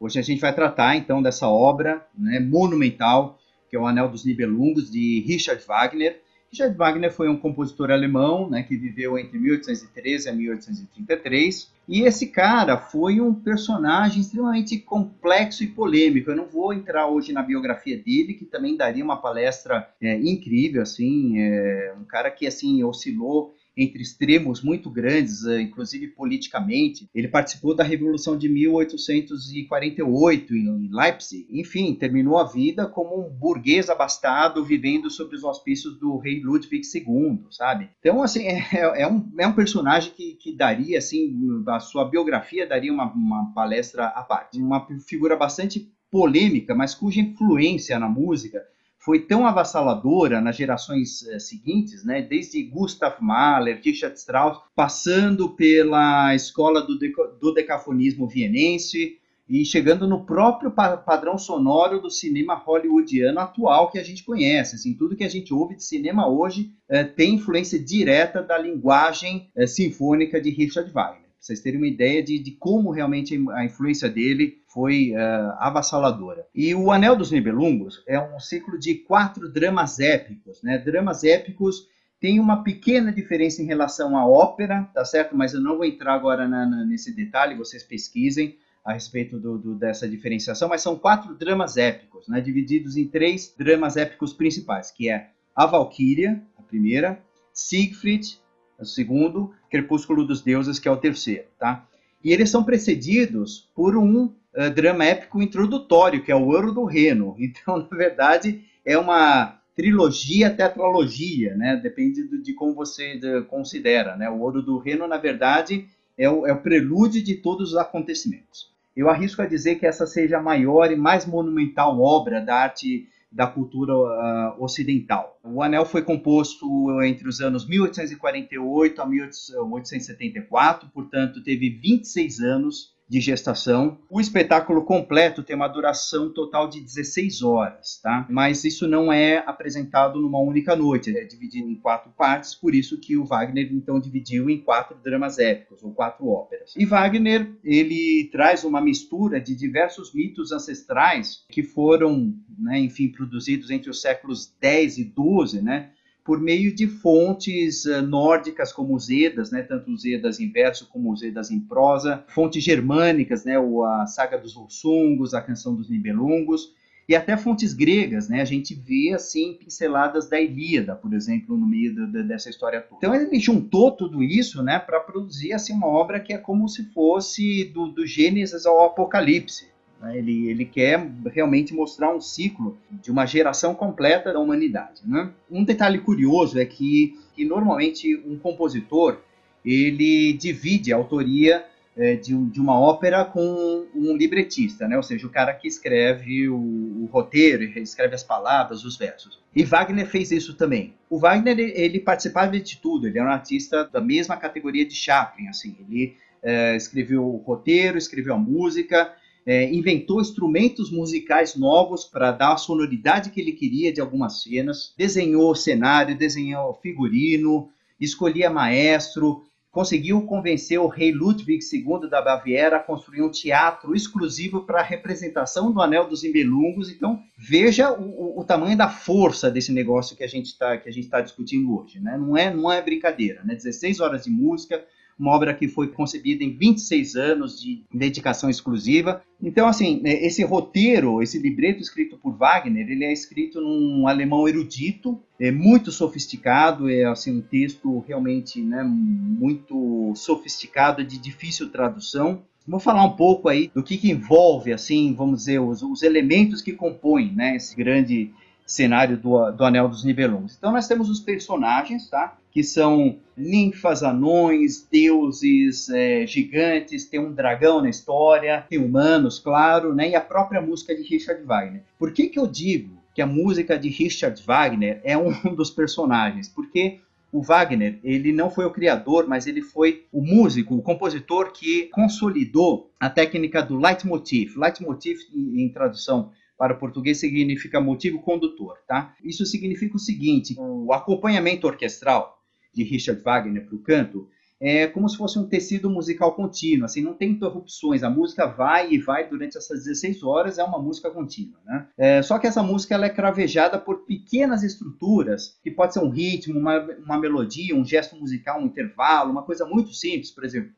hoje 0.00 0.18
a 0.18 0.22
gente 0.22 0.40
vai 0.40 0.54
tratar 0.54 0.96
então 0.96 1.22
dessa 1.22 1.48
obra 1.48 2.04
né, 2.18 2.40
monumental 2.40 3.38
que 3.72 3.76
é 3.76 3.80
o 3.80 3.86
Anel 3.86 4.06
dos 4.06 4.26
Nibelungos 4.26 4.90
de 4.90 5.24
Richard 5.26 5.64
Wagner. 5.64 6.20
Richard 6.52 6.76
Wagner 6.76 7.10
foi 7.10 7.30
um 7.30 7.36
compositor 7.38 7.90
alemão, 7.90 8.50
né, 8.50 8.62
que 8.62 8.76
viveu 8.76 9.18
entre 9.18 9.38
1813 9.38 10.28
a 10.28 10.32
1833. 10.34 11.72
E 11.88 12.02
esse 12.02 12.26
cara 12.26 12.76
foi 12.76 13.22
um 13.22 13.32
personagem 13.32 14.20
extremamente 14.20 14.78
complexo 14.78 15.64
e 15.64 15.66
polêmico. 15.66 16.30
Eu 16.30 16.36
não 16.36 16.44
vou 16.44 16.74
entrar 16.74 17.08
hoje 17.08 17.32
na 17.32 17.42
biografia 17.42 17.96
dele, 17.96 18.34
que 18.34 18.44
também 18.44 18.76
daria 18.76 19.02
uma 19.02 19.16
palestra 19.16 19.88
é, 19.98 20.14
incrível, 20.18 20.82
assim, 20.82 21.38
é, 21.38 21.94
um 21.98 22.04
cara 22.04 22.30
que 22.30 22.46
assim 22.46 22.84
oscilou 22.84 23.54
entre 23.76 24.02
extremos 24.02 24.62
muito 24.62 24.90
grandes, 24.90 25.44
eh, 25.46 25.62
inclusive 25.62 26.08
politicamente. 26.08 27.08
Ele 27.14 27.28
participou 27.28 27.74
da 27.74 27.84
Revolução 27.84 28.36
de 28.36 28.48
1848 28.48 30.54
em 30.54 30.90
Leipzig. 30.92 31.46
Enfim, 31.50 31.94
terminou 31.94 32.38
a 32.38 32.44
vida 32.44 32.86
como 32.86 33.26
um 33.26 33.30
burguês 33.30 33.88
abastado 33.88 34.64
vivendo 34.64 35.10
sob 35.10 35.34
os 35.34 35.44
auspícios 35.44 35.98
do 35.98 36.18
rei 36.18 36.40
Ludwig 36.40 36.82
II, 36.94 37.40
sabe? 37.50 37.88
Então, 38.00 38.22
assim, 38.22 38.46
é, 38.46 38.66
é, 38.72 39.08
um, 39.08 39.30
é 39.38 39.46
um 39.46 39.52
personagem 39.52 40.12
que, 40.12 40.34
que 40.34 40.54
daria, 40.54 40.98
assim, 40.98 41.64
a 41.66 41.80
sua 41.80 42.04
biografia 42.04 42.66
daria 42.66 42.92
uma, 42.92 43.10
uma 43.12 43.52
palestra 43.54 44.06
à 44.06 44.22
parte. 44.22 44.60
Uma 44.60 44.86
figura 45.06 45.36
bastante 45.36 45.88
polêmica, 46.10 46.74
mas 46.74 46.94
cuja 46.94 47.20
influência 47.20 47.98
na 47.98 48.08
música 48.08 48.62
foi 49.04 49.20
tão 49.20 49.44
avassaladora 49.44 50.40
nas 50.40 50.56
gerações 50.56 51.26
eh, 51.26 51.38
seguintes, 51.38 52.04
né, 52.04 52.22
desde 52.22 52.62
Gustav 52.62 53.16
Mahler, 53.20 53.80
Richard 53.82 54.16
Strauss, 54.16 54.60
passando 54.76 55.50
pela 55.50 56.34
escola 56.34 56.80
do, 56.80 56.98
deca 56.98 57.26
do 57.40 57.52
decafonismo 57.52 58.28
vienense 58.28 59.18
e 59.48 59.64
chegando 59.64 60.06
no 60.06 60.24
próprio 60.24 60.70
pa 60.70 60.96
padrão 60.96 61.36
sonoro 61.36 62.00
do 62.00 62.10
cinema 62.10 62.54
hollywoodiano 62.54 63.40
atual 63.40 63.90
que 63.90 63.98
a 63.98 64.04
gente 64.04 64.22
conhece. 64.24 64.76
Assim, 64.76 64.94
tudo 64.94 65.16
que 65.16 65.24
a 65.24 65.28
gente 65.28 65.52
ouve 65.52 65.74
de 65.74 65.84
cinema 65.84 66.28
hoje 66.28 66.70
eh, 66.88 67.02
tem 67.02 67.34
influência 67.34 67.78
direta 67.78 68.40
da 68.40 68.56
linguagem 68.56 69.50
eh, 69.56 69.66
sinfônica 69.66 70.40
de 70.40 70.50
Richard 70.50 70.90
Wagner 70.92 71.22
vocês 71.42 71.60
terem 71.60 71.78
uma 71.80 71.88
ideia 71.88 72.22
de, 72.22 72.38
de 72.38 72.52
como 72.52 72.92
realmente 72.92 73.36
a 73.50 73.64
influência 73.64 74.08
dele 74.08 74.61
foi 74.72 75.12
uh, 75.12 75.52
avassaladora. 75.58 76.46
E 76.54 76.74
o 76.74 76.90
Anel 76.90 77.14
dos 77.14 77.30
Nibelungos 77.30 78.02
é 78.06 78.18
um 78.18 78.40
ciclo 78.40 78.78
de 78.78 78.94
quatro 78.94 79.48
dramas 79.52 80.00
épicos, 80.00 80.62
né? 80.62 80.78
Dramas 80.78 81.24
épicos 81.24 81.86
tem 82.18 82.40
uma 82.40 82.62
pequena 82.62 83.12
diferença 83.12 83.60
em 83.60 83.66
relação 83.66 84.16
à 84.16 84.26
ópera, 84.26 84.88
tá 84.94 85.04
certo? 85.04 85.36
Mas 85.36 85.52
eu 85.52 85.60
não 85.60 85.76
vou 85.76 85.84
entrar 85.84 86.14
agora 86.14 86.48
na, 86.48 86.64
na, 86.64 86.84
nesse 86.84 87.14
detalhe, 87.14 87.56
vocês 87.56 87.82
pesquisem 87.82 88.56
a 88.84 88.92
respeito 88.92 89.38
do, 89.38 89.58
do, 89.58 89.74
dessa 89.74 90.08
diferenciação, 90.08 90.68
mas 90.68 90.82
são 90.82 90.98
quatro 90.98 91.34
dramas 91.34 91.76
épicos, 91.76 92.26
né? 92.28 92.40
divididos 92.40 92.96
em 92.96 93.06
três 93.06 93.54
dramas 93.56 93.96
épicos 93.96 94.32
principais, 94.32 94.90
que 94.90 95.08
é 95.08 95.30
a 95.54 95.66
Valquíria, 95.66 96.42
a 96.56 96.62
primeira, 96.62 97.20
Siegfried, 97.52 98.40
o 98.78 98.84
segundo, 98.84 99.52
Crepúsculo 99.70 100.26
dos 100.26 100.42
Deuses, 100.42 100.78
que 100.78 100.88
é 100.88 100.90
o 100.90 100.96
terceiro, 100.96 101.44
tá? 101.58 101.86
E 102.24 102.32
eles 102.32 102.50
são 102.50 102.64
precedidos 102.64 103.70
por 103.74 103.96
um 103.96 104.32
uh, 104.56 104.70
drama 104.70 105.04
épico 105.04 105.42
introdutório, 105.42 106.22
que 106.22 106.32
é 106.32 106.36
o 106.36 106.46
Ouro 106.46 106.72
do 106.72 106.84
Reno. 106.84 107.36
Então, 107.40 107.78
na 107.78 107.96
verdade, 107.96 108.64
é 108.84 108.96
uma 108.98 109.60
trilogia, 109.74 110.50
tetralogia, 110.50 111.54
né? 111.56 111.76
Depende 111.76 112.22
do, 112.24 112.42
de 112.42 112.52
como 112.52 112.74
você 112.74 113.16
de, 113.16 113.42
considera, 113.42 114.16
né? 114.16 114.28
O 114.28 114.40
Ouro 114.40 114.62
do 114.62 114.78
Reno, 114.78 115.06
na 115.06 115.16
verdade, 115.16 115.86
é 116.16 116.28
o, 116.28 116.46
é 116.46 116.52
o 116.52 116.60
prelúdio 116.60 117.22
de 117.22 117.36
todos 117.36 117.72
os 117.72 117.76
acontecimentos. 117.76 118.70
Eu 118.94 119.08
arrisco 119.08 119.40
a 119.40 119.46
dizer 119.46 119.76
que 119.76 119.86
essa 119.86 120.06
seja 120.06 120.36
a 120.38 120.42
maior 120.42 120.92
e 120.92 120.96
mais 120.96 121.24
monumental 121.24 121.98
obra 121.98 122.40
da 122.40 122.54
arte 122.56 123.08
da 123.32 123.46
cultura 123.46 123.94
uh, 123.94 124.62
ocidental. 124.62 125.40
O 125.42 125.62
anel 125.62 125.86
foi 125.86 126.02
composto 126.02 127.00
entre 127.02 127.26
os 127.26 127.40
anos 127.40 127.66
1848 127.66 129.00
a 129.00 129.06
1874, 129.06 130.90
portanto, 130.90 131.42
teve 131.42 131.70
26 131.70 132.40
anos 132.40 132.91
de 133.08 133.20
gestação. 133.20 133.98
O 134.08 134.20
espetáculo 134.20 134.84
completo 134.84 135.42
tem 135.42 135.54
uma 135.54 135.68
duração 135.68 136.32
total 136.32 136.68
de 136.68 136.80
16 136.80 137.42
horas, 137.42 138.00
tá? 138.02 138.26
Mas 138.30 138.64
isso 138.64 138.88
não 138.88 139.12
é 139.12 139.38
apresentado 139.38 140.20
numa 140.20 140.40
única 140.40 140.74
noite, 140.74 141.16
é 141.16 141.24
dividido 141.24 141.68
em 141.68 141.74
quatro 141.74 142.10
partes, 142.16 142.54
por 142.54 142.74
isso 142.74 142.98
que 142.98 143.16
o 143.16 143.24
Wagner 143.24 143.68
então 143.72 144.00
dividiu 144.00 144.48
em 144.48 144.58
quatro 144.58 144.96
dramas 145.02 145.38
épicos 145.38 145.82
ou 145.82 145.92
quatro 145.92 146.26
óperas. 146.28 146.74
E 146.76 146.86
Wagner, 146.86 147.52
ele 147.62 148.28
traz 148.32 148.64
uma 148.64 148.80
mistura 148.80 149.40
de 149.40 149.54
diversos 149.54 150.14
mitos 150.14 150.52
ancestrais 150.52 151.44
que 151.50 151.62
foram, 151.62 152.34
né, 152.58 152.78
enfim, 152.78 153.08
produzidos 153.08 153.70
entre 153.70 153.90
os 153.90 154.00
séculos 154.00 154.54
10 154.60 154.98
e 154.98 155.04
12, 155.04 155.62
né? 155.62 155.90
Por 156.24 156.40
meio 156.40 156.74
de 156.74 156.86
fontes 156.86 157.84
uh, 157.84 158.02
nórdicas 158.02 158.72
como 158.72 158.94
os 158.94 159.10
Edas, 159.10 159.50
né, 159.50 159.62
tanto 159.62 159.90
os 159.90 160.04
Edas 160.04 160.38
em 160.40 160.50
verso 160.50 160.88
como 160.88 161.12
os 161.12 161.22
Edas 161.22 161.50
em 161.50 161.60
prosa, 161.60 162.24
fontes 162.28 162.62
germânicas, 162.62 163.44
né, 163.44 163.56
a 163.56 164.06
saga 164.06 164.38
dos 164.38 164.54
Volsungos, 164.54 165.34
a 165.34 165.40
canção 165.40 165.74
dos 165.74 165.90
Nibelungos, 165.90 166.72
e 167.08 167.16
até 167.16 167.36
fontes 167.36 167.74
gregas, 167.74 168.28
né? 168.28 168.40
A 168.40 168.44
gente 168.44 168.74
vê 168.74 169.12
assim 169.12 169.54
pinceladas 169.54 170.28
da 170.28 170.40
Ilíada, 170.40 170.94
por 170.94 171.12
exemplo, 171.12 171.56
no 171.56 171.66
meio 171.66 172.06
dessa 172.26 172.48
história 172.48 172.80
toda. 172.80 172.96
Então 172.98 173.14
ele 173.14 173.40
juntou 173.40 173.90
tudo 173.90 174.22
isso, 174.22 174.62
né, 174.62 174.78
para 174.78 175.00
produzir 175.00 175.52
assim 175.52 175.72
uma 175.72 175.88
obra 175.88 176.20
que 176.20 176.32
é 176.32 176.38
como 176.38 176.68
se 176.68 176.84
fosse 176.92 177.64
do, 177.64 177.88
do 177.88 178.06
Gênesis 178.06 178.64
ao 178.64 178.84
Apocalipse. 178.84 179.71
Né? 180.02 180.18
Ele, 180.18 180.48
ele 180.48 180.64
quer 180.64 181.08
realmente 181.32 181.72
mostrar 181.72 182.14
um 182.14 182.20
ciclo 182.20 182.76
de 182.90 183.10
uma 183.10 183.24
geração 183.24 183.74
completa 183.74 184.32
da 184.32 184.40
humanidade. 184.40 185.00
Né? 185.06 185.30
Um 185.50 185.64
detalhe 185.64 185.98
curioso 185.98 186.58
é 186.58 186.64
que, 186.64 187.16
que 187.34 187.44
normalmente 187.44 188.16
um 188.26 188.36
compositor 188.36 189.20
ele 189.64 190.32
divide 190.32 190.92
a 190.92 190.96
autoria 190.96 191.64
é, 191.96 192.16
de, 192.16 192.34
de, 192.34 192.58
uma 192.58 192.78
ópera 192.80 193.24
com 193.24 193.86
um 193.94 194.16
libretista, 194.16 194.88
né? 194.88 194.96
ou 194.96 195.02
seja, 195.02 195.26
o 195.26 195.30
cara 195.30 195.52
que 195.52 195.68
escreve 195.68 196.48
o, 196.48 196.56
o, 196.56 197.08
roteiro, 197.12 197.62
escreve 197.78 198.14
as 198.14 198.24
palavras, 198.24 198.82
os 198.82 198.96
versos. 198.96 199.38
E 199.54 199.62
Wagner 199.62 200.06
fez 200.06 200.32
isso 200.32 200.54
também. 200.54 200.94
O 201.08 201.18
Wagner 201.18 201.58
ele 201.58 202.00
participava 202.00 202.58
de 202.58 202.78
tudo, 202.78 203.06
ele 203.06 203.18
era 203.18 203.28
um 203.28 203.32
artista 203.32 203.84
da 203.84 204.00
mesma 204.00 204.36
categoria 204.36 204.86
de 204.86 204.94
Chaplin, 204.94 205.48
assim, 205.48 205.76
ele 205.86 206.16
é, 206.42 206.74
escreveu 206.74 207.24
o 207.24 207.36
roteiro, 207.36 207.98
escreveu 207.98 208.34
a 208.34 208.38
música, 208.38 209.12
é, 209.46 209.72
inventou 209.72 210.20
instrumentos 210.20 210.90
musicais 210.90 211.56
novos 211.56 212.04
para 212.04 212.32
dar 212.32 212.52
a 212.52 212.56
sonoridade 212.56 213.30
que 213.30 213.40
ele 213.40 213.52
queria 213.52 213.92
de 213.92 214.00
algumas 214.00 214.42
cenas, 214.42 214.94
desenhou 214.96 215.54
cenário, 215.54 216.16
desenhou 216.16 216.74
figurino, 216.74 217.68
escolhia 218.00 218.50
maestro, 218.50 219.44
conseguiu 219.72 220.20
convencer 220.26 220.78
o 220.78 220.86
rei 220.86 221.12
Ludwig 221.12 221.60
II 221.72 222.08
da 222.08 222.20
Baviera 222.20 222.76
a 222.76 222.80
construir 222.80 223.22
um 223.22 223.30
teatro 223.30 223.96
exclusivo 223.96 224.64
para 224.64 224.80
a 224.80 224.84
representação 224.84 225.72
do 225.72 225.80
Anel 225.80 226.06
dos 226.06 226.22
Imbelungos. 226.22 226.90
Então, 226.90 227.18
veja 227.38 227.90
o, 227.90 228.38
o, 228.38 228.44
tamanho 228.44 228.76
da 228.76 228.90
força 228.90 229.50
desse 229.50 229.72
negócio 229.72 230.14
que 230.14 230.22
a 230.22 230.28
gente 230.28 230.46
está 230.48 230.78
tá 231.10 231.20
discutindo 231.22 231.74
hoje. 231.74 231.98
Né? 232.00 232.18
Não, 232.18 232.36
é, 232.36 232.54
não 232.54 232.70
é 232.70 232.82
brincadeira. 232.82 233.42
Né? 233.44 233.54
16 233.54 233.98
horas 234.00 234.24
de 234.24 234.30
música, 234.30 234.84
uma 235.22 235.36
obra 235.36 235.54
que 235.54 235.68
foi 235.68 235.86
concebida 235.86 236.42
em 236.42 236.50
26 236.50 237.14
anos 237.14 237.60
de 237.60 237.84
dedicação 237.94 238.50
exclusiva. 238.50 239.22
Então, 239.40 239.68
assim, 239.68 240.00
né, 240.02 240.12
esse 240.24 240.42
roteiro, 240.42 241.22
esse 241.22 241.38
libreto 241.38 241.80
escrito 241.80 242.18
por 242.18 242.36
Wagner, 242.36 242.90
ele 242.90 243.04
é 243.04 243.12
escrito 243.12 243.60
num 243.60 244.08
alemão 244.08 244.48
erudito, 244.48 245.20
é 245.38 245.52
muito 245.52 245.92
sofisticado, 245.92 246.90
é 246.90 247.04
assim 247.04 247.38
um 247.38 247.40
texto 247.40 248.00
realmente, 248.00 248.60
né, 248.60 248.82
muito 248.82 250.12
sofisticado, 250.16 251.04
de 251.04 251.18
difícil 251.18 251.70
tradução. 251.70 252.42
Vou 252.66 252.80
falar 252.80 253.04
um 253.04 253.16
pouco 253.16 253.48
aí 253.48 253.70
do 253.72 253.82
que, 253.82 253.96
que 253.96 254.10
envolve, 254.10 254.72
assim, 254.72 255.14
vamos 255.14 255.40
dizer, 255.40 255.60
os, 255.60 255.82
os 255.82 256.02
elementos 256.02 256.60
que 256.60 256.72
compõem, 256.72 257.32
né, 257.32 257.54
esse 257.54 257.76
grande 257.76 258.32
cenário 258.66 259.16
do, 259.16 259.52
do 259.52 259.64
Anel 259.64 259.88
dos 259.88 260.04
Nibelungos. 260.04 260.56
Então 260.58 260.72
nós 260.72 260.88
temos 260.88 261.08
os 261.08 261.20
personagens, 261.20 262.08
tá? 262.08 262.36
Que 262.52 262.62
são 262.62 263.18
ninfas, 263.36 264.02
anões, 264.02 264.86
deuses, 264.90 265.88
é, 265.88 266.26
gigantes, 266.26 267.06
tem 267.06 267.18
um 267.18 267.32
dragão 267.32 267.80
na 267.80 267.88
história, 267.88 268.66
tem 268.68 268.78
humanos, 268.78 269.38
claro, 269.38 269.94
né? 269.94 270.10
E 270.10 270.14
a 270.14 270.20
própria 270.20 270.60
música 270.60 270.94
de 270.94 271.02
Richard 271.02 271.42
Wagner. 271.42 271.82
Por 271.98 272.12
que 272.12 272.28
que 272.28 272.38
eu 272.38 272.46
digo 272.46 273.02
que 273.14 273.22
a 273.22 273.26
música 273.26 273.78
de 273.78 273.88
Richard 273.88 274.42
Wagner 274.42 275.00
é 275.02 275.16
um 275.16 275.32
dos 275.56 275.70
personagens? 275.70 276.48
Porque 276.48 277.00
o 277.32 277.40
Wagner, 277.40 277.98
ele 278.04 278.30
não 278.30 278.50
foi 278.50 278.66
o 278.66 278.70
criador, 278.70 279.26
mas 279.26 279.46
ele 279.46 279.62
foi 279.62 280.04
o 280.12 280.20
músico, 280.20 280.74
o 280.74 280.82
compositor 280.82 281.50
que 281.50 281.88
consolidou 281.90 282.92
a 283.00 283.08
técnica 283.08 283.62
do 283.62 283.78
leitmotiv. 283.78 284.54
Leitmotiv, 284.58 285.18
em, 285.34 285.62
em 285.62 285.72
tradução 285.72 286.30
para 286.58 286.74
o 286.74 286.78
português, 286.78 287.18
significa 287.18 287.80
motivo 287.80 288.20
condutor, 288.20 288.76
tá? 288.86 289.14
Isso 289.24 289.46
significa 289.46 289.96
o 289.96 289.98
seguinte, 289.98 290.54
o 290.58 290.92
acompanhamento 290.92 291.66
orquestral 291.66 292.41
de 292.72 292.82
Richard 292.84 293.22
Wagner 293.22 293.66
para 293.66 293.76
o 293.76 293.78
canto, 293.80 294.28
é 294.64 294.86
como 294.86 295.08
se 295.08 295.16
fosse 295.16 295.36
um 295.40 295.48
tecido 295.48 295.90
musical 295.90 296.36
contínuo, 296.36 296.84
assim, 296.84 297.02
não 297.02 297.14
tem 297.14 297.30
interrupções, 297.30 298.04
a 298.04 298.08
música 298.08 298.46
vai 298.46 298.92
e 298.92 298.98
vai 298.98 299.28
durante 299.28 299.58
essas 299.58 299.82
16 299.82 300.22
horas, 300.22 300.56
é 300.56 300.62
uma 300.62 300.78
música 300.78 301.10
contínua, 301.10 301.58
né? 301.64 301.88
É, 301.98 302.22
só 302.22 302.38
que 302.38 302.46
essa 302.46 302.62
música 302.62 302.94
ela 302.94 303.06
é 303.06 303.10
cravejada 303.10 303.76
por 303.76 304.04
pequenas 304.06 304.62
estruturas, 304.62 305.58
que 305.64 305.70
pode 305.72 305.94
ser 305.94 305.98
um 305.98 306.10
ritmo, 306.10 306.60
uma, 306.60 306.78
uma 307.04 307.18
melodia, 307.18 307.74
um 307.74 307.84
gesto 307.84 308.14
musical, 308.14 308.60
um 308.60 308.66
intervalo, 308.66 309.32
uma 309.32 309.42
coisa 309.42 309.66
muito 309.66 309.92
simples, 309.92 310.30
por 310.30 310.44
exemplo, 310.44 310.72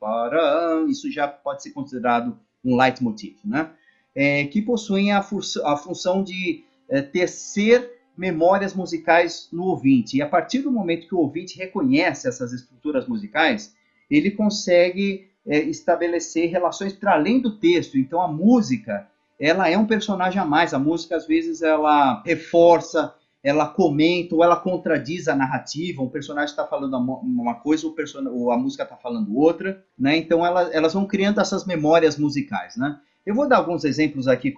isso 0.89 1.11
já 1.11 1.27
pode 1.27 1.61
ser 1.61 1.69
considerado 1.69 2.35
um 2.63 2.75
leitmotiv, 2.75 3.37
né? 3.45 3.69
É, 4.15 4.45
que 4.45 4.63
possuem 4.63 5.11
a, 5.11 5.19
a 5.19 5.77
função 5.77 6.23
de 6.23 6.63
é, 6.89 7.03
tecer 7.03 7.94
memórias 8.17 8.73
musicais 8.73 9.49
no 9.51 9.63
ouvinte. 9.65 10.17
E 10.17 10.21
a 10.21 10.27
partir 10.27 10.59
do 10.59 10.71
momento 10.71 11.07
que 11.07 11.15
o 11.15 11.19
ouvinte 11.19 11.57
reconhece 11.57 12.27
essas 12.27 12.53
estruturas 12.53 13.07
musicais, 13.07 13.75
ele 14.09 14.31
consegue 14.31 15.27
é, 15.45 15.59
estabelecer 15.59 16.49
relações 16.49 16.93
para 16.93 17.13
além 17.13 17.39
do 17.39 17.57
texto. 17.57 17.97
Então 17.97 18.21
a 18.21 18.27
música, 18.27 19.07
ela 19.39 19.69
é 19.69 19.77
um 19.77 19.85
personagem 19.85 20.41
a 20.41 20.45
mais. 20.45 20.73
A 20.73 20.79
música 20.79 21.15
às 21.15 21.27
vezes 21.27 21.61
ela 21.61 22.21
reforça, 22.25 23.13
ela 23.43 23.67
comenta 23.67 24.33
ou 24.33 24.43
ela 24.43 24.55
contradiz 24.55 25.27
a 25.27 25.35
narrativa. 25.35 26.01
Um 26.01 26.09
personagem 26.09 26.49
está 26.49 26.65
falando 26.65 26.97
uma 26.97 27.55
coisa, 27.55 27.87
ou 28.31 28.51
a 28.51 28.57
música 28.57 28.83
está 28.83 28.95
falando 28.95 29.37
outra, 29.37 29.83
né? 29.97 30.17
Então 30.17 30.45
ela, 30.45 30.73
elas 30.73 30.93
vão 30.93 31.05
criando 31.05 31.39
essas 31.39 31.65
memórias 31.65 32.17
musicais, 32.17 32.75
né? 32.75 32.99
Eu 33.25 33.35
vou 33.35 33.47
dar 33.47 33.57
alguns 33.57 33.83
exemplos 33.83 34.27
aqui 34.27 34.51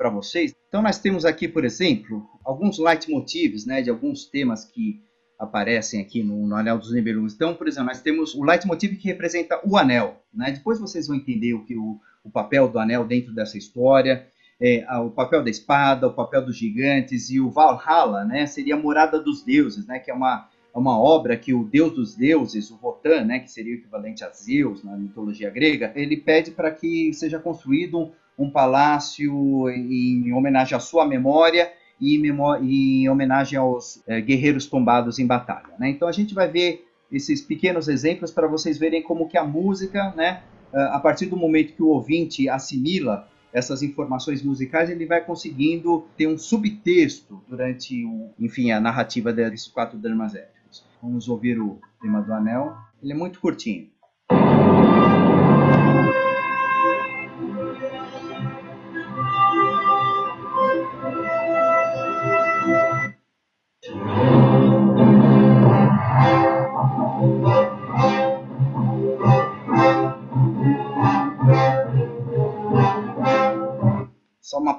para 0.00 0.08
vocês. 0.08 0.54
Então, 0.66 0.80
nós 0.80 0.98
temos 0.98 1.26
aqui, 1.26 1.46
por 1.46 1.62
exemplo, 1.62 2.26
alguns 2.42 2.78
leitmotivs 2.78 3.66
né, 3.66 3.82
de 3.82 3.90
alguns 3.90 4.24
temas 4.24 4.64
que 4.64 4.98
aparecem 5.38 6.00
aqui 6.00 6.22
no, 6.22 6.46
no 6.46 6.56
Anel 6.56 6.78
dos 6.78 6.90
Nibelungos. 6.90 7.34
Então, 7.34 7.54
por 7.54 7.68
exemplo, 7.68 7.88
nós 7.88 8.00
temos 8.00 8.34
o 8.34 8.42
leitmotiv 8.42 8.96
que 8.96 9.08
representa 9.08 9.60
o 9.62 9.76
anel. 9.76 10.22
Né? 10.32 10.52
Depois 10.52 10.80
vocês 10.80 11.06
vão 11.06 11.16
entender 11.16 11.52
o, 11.52 11.66
que, 11.66 11.76
o, 11.76 12.00
o 12.24 12.30
papel 12.30 12.66
do 12.66 12.78
anel 12.78 13.04
dentro 13.04 13.34
dessa 13.34 13.58
história. 13.58 14.26
É, 14.58 14.86
o 15.00 15.10
papel 15.10 15.44
da 15.44 15.50
espada, 15.50 16.06
o 16.06 16.14
papel 16.14 16.46
dos 16.46 16.56
gigantes 16.56 17.28
e 17.28 17.38
o 17.38 17.50
Valhalla, 17.50 18.24
né, 18.24 18.46
seria 18.46 18.76
a 18.76 18.78
morada 18.78 19.18
dos 19.18 19.42
deuses, 19.42 19.86
né, 19.86 19.98
que 19.98 20.10
é 20.10 20.14
uma, 20.14 20.50
é 20.74 20.78
uma 20.78 20.98
obra 20.98 21.34
que 21.34 21.54
o 21.54 21.64
deus 21.64 21.94
dos 21.94 22.14
deuses, 22.14 22.70
o 22.70 22.78
Wotan, 22.82 23.24
né, 23.24 23.38
que 23.38 23.50
seria 23.50 23.74
o 23.74 23.78
equivalente 23.78 24.22
a 24.22 24.28
Zeus 24.28 24.84
na 24.84 24.98
mitologia 24.98 25.48
grega, 25.48 25.90
ele 25.94 26.14
pede 26.14 26.50
para 26.50 26.70
que 26.70 27.10
seja 27.14 27.38
construído 27.38 28.12
um, 28.40 28.50
palácio 28.50 29.68
em 29.70 30.32
homenagem 30.32 30.76
à 30.76 30.80
sua 30.80 31.06
memória 31.06 31.72
e 32.00 32.16
em, 32.16 33.02
em 33.02 33.08
homenagem 33.08 33.58
aos 33.58 34.02
é, 34.06 34.20
guerreiros 34.20 34.66
tombados 34.66 35.18
em 35.18 35.26
batalha. 35.26 35.74
Né? 35.78 35.90
Então 35.90 36.08
a 36.08 36.12
gente 36.12 36.34
vai 36.34 36.48
ver 36.48 36.86
esses 37.12 37.40
pequenos 37.42 37.88
exemplos 37.88 38.30
para 38.30 38.46
vocês 38.46 38.78
verem 38.78 39.02
como 39.02 39.28
que 39.28 39.36
a 39.36 39.44
música, 39.44 40.12
né, 40.16 40.42
a 40.72 41.00
partir 41.00 41.26
do 41.26 41.36
momento 41.36 41.74
que 41.74 41.82
o 41.82 41.88
ouvinte 41.88 42.48
assimila 42.48 43.28
essas 43.52 43.82
informações 43.82 44.42
musicais, 44.42 44.90
ele 44.90 45.06
vai 45.06 45.20
conseguindo 45.20 46.06
ter 46.16 46.26
um 46.26 46.38
subtexto 46.38 47.42
durante, 47.48 48.04
o, 48.04 48.30
enfim, 48.38 48.70
a 48.70 48.80
narrativa 48.80 49.32
desses 49.32 49.66
quatro 49.66 49.98
dramas 49.98 50.34
épicos. 50.34 50.84
Vamos 51.02 51.28
ouvir 51.28 51.60
o 51.60 51.78
tema 52.00 52.20
do 52.20 52.32
anel. 52.32 52.76
Ele 53.02 53.12
é 53.12 53.16
muito 53.16 53.40
curtinho. 53.40 53.88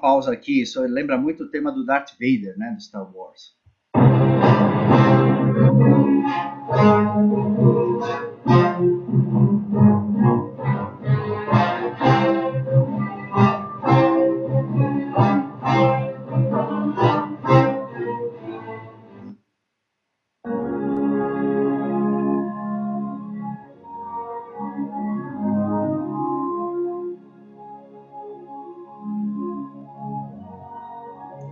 Pausa 0.01 0.34
aqui, 0.34 0.63
isso 0.63 0.81
lembra 0.81 1.17
muito 1.17 1.43
o 1.43 1.50
tema 1.50 1.72
do 1.72 1.86
Darth 1.86 2.13
Vader, 2.20 2.58
né, 2.58 2.74
do 2.75 2.81
Star 2.81 3.08
Wars. 3.15 3.55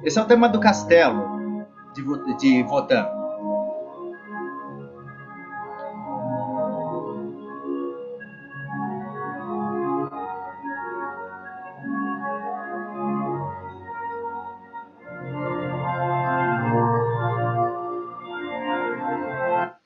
Esse 0.09 0.17
é 0.17 0.23
o 0.23 0.25
tema 0.25 0.49
do 0.49 0.59
castelo 0.59 1.67
de, 1.93 2.01
de 2.37 2.63
Votan. 2.63 3.05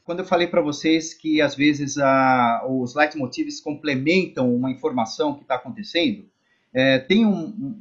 quando 0.06 0.20
eu 0.20 0.26
falei 0.26 0.48
para 0.48 0.62
vocês 0.62 1.14
que 1.14 1.42
às 1.42 1.54
vezes 1.54 1.98
a, 1.98 2.66
os 2.70 2.96
leitmotivs 2.96 3.60
complementam 3.60 4.56
uma 4.56 4.72
informação 4.72 5.34
que 5.34 5.42
está 5.42 5.56
acontecendo, 5.56 6.26
é, 6.74 6.98
tem 6.98 7.26
um, 7.26 7.73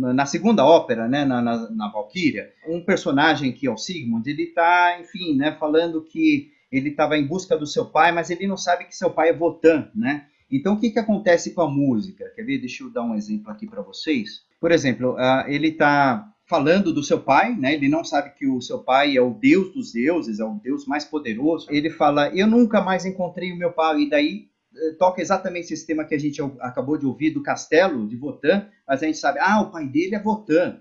na 0.00 0.26
segunda 0.26 0.64
ópera, 0.64 1.06
né, 1.08 1.24
na, 1.24 1.42
na, 1.42 1.70
na 1.70 1.88
Valkyria, 1.88 2.50
um 2.66 2.84
personagem 2.84 3.52
que 3.52 3.66
é 3.66 3.70
o 3.70 3.76
Sigmund, 3.76 4.28
ele 4.28 4.44
está, 4.44 4.98
enfim, 5.00 5.36
né, 5.36 5.52
falando 5.52 6.02
que 6.02 6.50
ele 6.72 6.90
estava 6.90 7.18
em 7.18 7.26
busca 7.26 7.56
do 7.56 7.66
seu 7.66 7.86
pai, 7.86 8.12
mas 8.12 8.30
ele 8.30 8.46
não 8.46 8.56
sabe 8.56 8.84
que 8.84 8.96
seu 8.96 9.10
pai 9.10 9.30
é 9.30 9.32
Votan, 9.32 9.88
né? 9.94 10.26
Então, 10.50 10.74
o 10.74 10.80
que, 10.80 10.90
que 10.90 10.98
acontece 10.98 11.52
com 11.52 11.62
a 11.62 11.70
música? 11.70 12.30
Quer 12.34 12.42
ver? 12.42 12.58
Deixa 12.58 12.82
eu 12.82 12.90
dar 12.90 13.02
um 13.02 13.14
exemplo 13.14 13.50
aqui 13.50 13.66
para 13.66 13.82
vocês. 13.82 14.42
Por 14.60 14.72
exemplo, 14.72 15.14
uh, 15.14 15.48
ele 15.48 15.68
está 15.68 16.28
falando 16.46 16.92
do 16.92 17.04
seu 17.04 17.20
pai, 17.20 17.54
né? 17.54 17.74
Ele 17.74 17.88
não 17.88 18.04
sabe 18.04 18.34
que 18.34 18.46
o 18.46 18.60
seu 18.60 18.80
pai 18.80 19.16
é 19.16 19.22
o 19.22 19.32
Deus 19.32 19.72
dos 19.72 19.92
deuses, 19.92 20.40
é 20.40 20.44
o 20.44 20.54
Deus 20.54 20.86
mais 20.86 21.04
poderoso. 21.04 21.68
Ele 21.70 21.88
fala: 21.88 22.28
"Eu 22.34 22.48
nunca 22.48 22.80
mais 22.80 23.04
encontrei 23.04 23.52
o 23.52 23.56
meu 23.56 23.70
pai". 23.70 24.00
E 24.00 24.10
daí 24.10 24.49
toca 24.98 25.20
exatamente 25.20 25.72
esse 25.72 25.86
tema 25.86 26.04
que 26.04 26.14
a 26.14 26.18
gente 26.18 26.40
acabou 26.60 26.96
de 26.96 27.06
ouvir 27.06 27.30
do 27.30 27.42
castelo 27.42 28.06
de 28.08 28.16
Votan, 28.16 28.68
mas 28.86 29.02
a 29.02 29.06
gente 29.06 29.18
sabe: 29.18 29.38
"Ah, 29.40 29.60
o 29.62 29.70
pai 29.70 29.86
dele 29.86 30.14
é 30.14 30.22
Votan". 30.22 30.80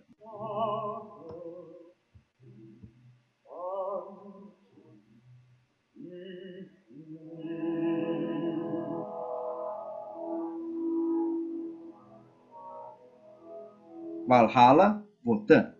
Valhalla 14.27 15.03
Votan. 15.23 15.73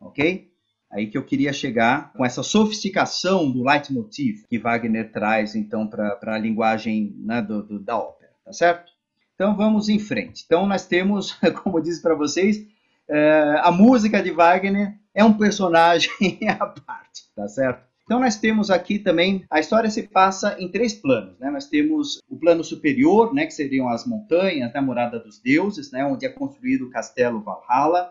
Ok? 0.00 0.47
Aí 0.90 1.06
que 1.06 1.18
eu 1.18 1.24
queria 1.24 1.52
chegar 1.52 2.12
com 2.14 2.24
essa 2.24 2.42
sofisticação 2.42 3.50
do 3.50 3.62
leitmotiv 3.62 4.44
que 4.48 4.58
Wagner 4.58 5.12
traz, 5.12 5.54
então, 5.54 5.86
para 5.86 6.18
a 6.22 6.38
linguagem 6.38 7.14
né, 7.18 7.42
do, 7.42 7.62
do, 7.62 7.78
da 7.78 7.98
ópera, 7.98 8.32
tá 8.44 8.52
certo? 8.52 8.92
Então, 9.34 9.54
vamos 9.54 9.88
em 9.88 9.98
frente. 9.98 10.42
Então, 10.46 10.66
nós 10.66 10.86
temos, 10.86 11.32
como 11.62 11.78
eu 11.78 11.82
disse 11.82 12.00
para 12.00 12.14
vocês, 12.14 12.66
é, 13.08 13.60
a 13.62 13.70
música 13.70 14.22
de 14.22 14.30
Wagner 14.30 14.94
é 15.14 15.22
um 15.22 15.32
personagem 15.32 16.10
à 16.48 16.66
parte, 16.66 17.22
tá 17.36 17.46
certo? 17.46 17.88
Então, 18.08 18.18
nós 18.18 18.36
temos 18.36 18.70
aqui 18.70 18.98
também, 18.98 19.44
a 19.50 19.60
história 19.60 19.90
se 19.90 20.04
passa 20.04 20.56
em 20.58 20.70
três 20.70 20.94
planos, 20.94 21.38
né? 21.38 21.50
Nós 21.50 21.66
temos 21.66 22.22
o 22.26 22.38
plano 22.38 22.64
superior, 22.64 23.34
né, 23.34 23.44
que 23.44 23.52
seriam 23.52 23.86
as 23.90 24.06
montanhas, 24.06 24.72
né, 24.72 24.78
a 24.78 24.80
morada 24.80 25.18
dos 25.18 25.38
deuses, 25.38 25.92
né, 25.92 26.02
onde 26.06 26.24
é 26.24 26.30
construído 26.30 26.86
o 26.86 26.90
castelo 26.90 27.42
Valhalla. 27.42 28.10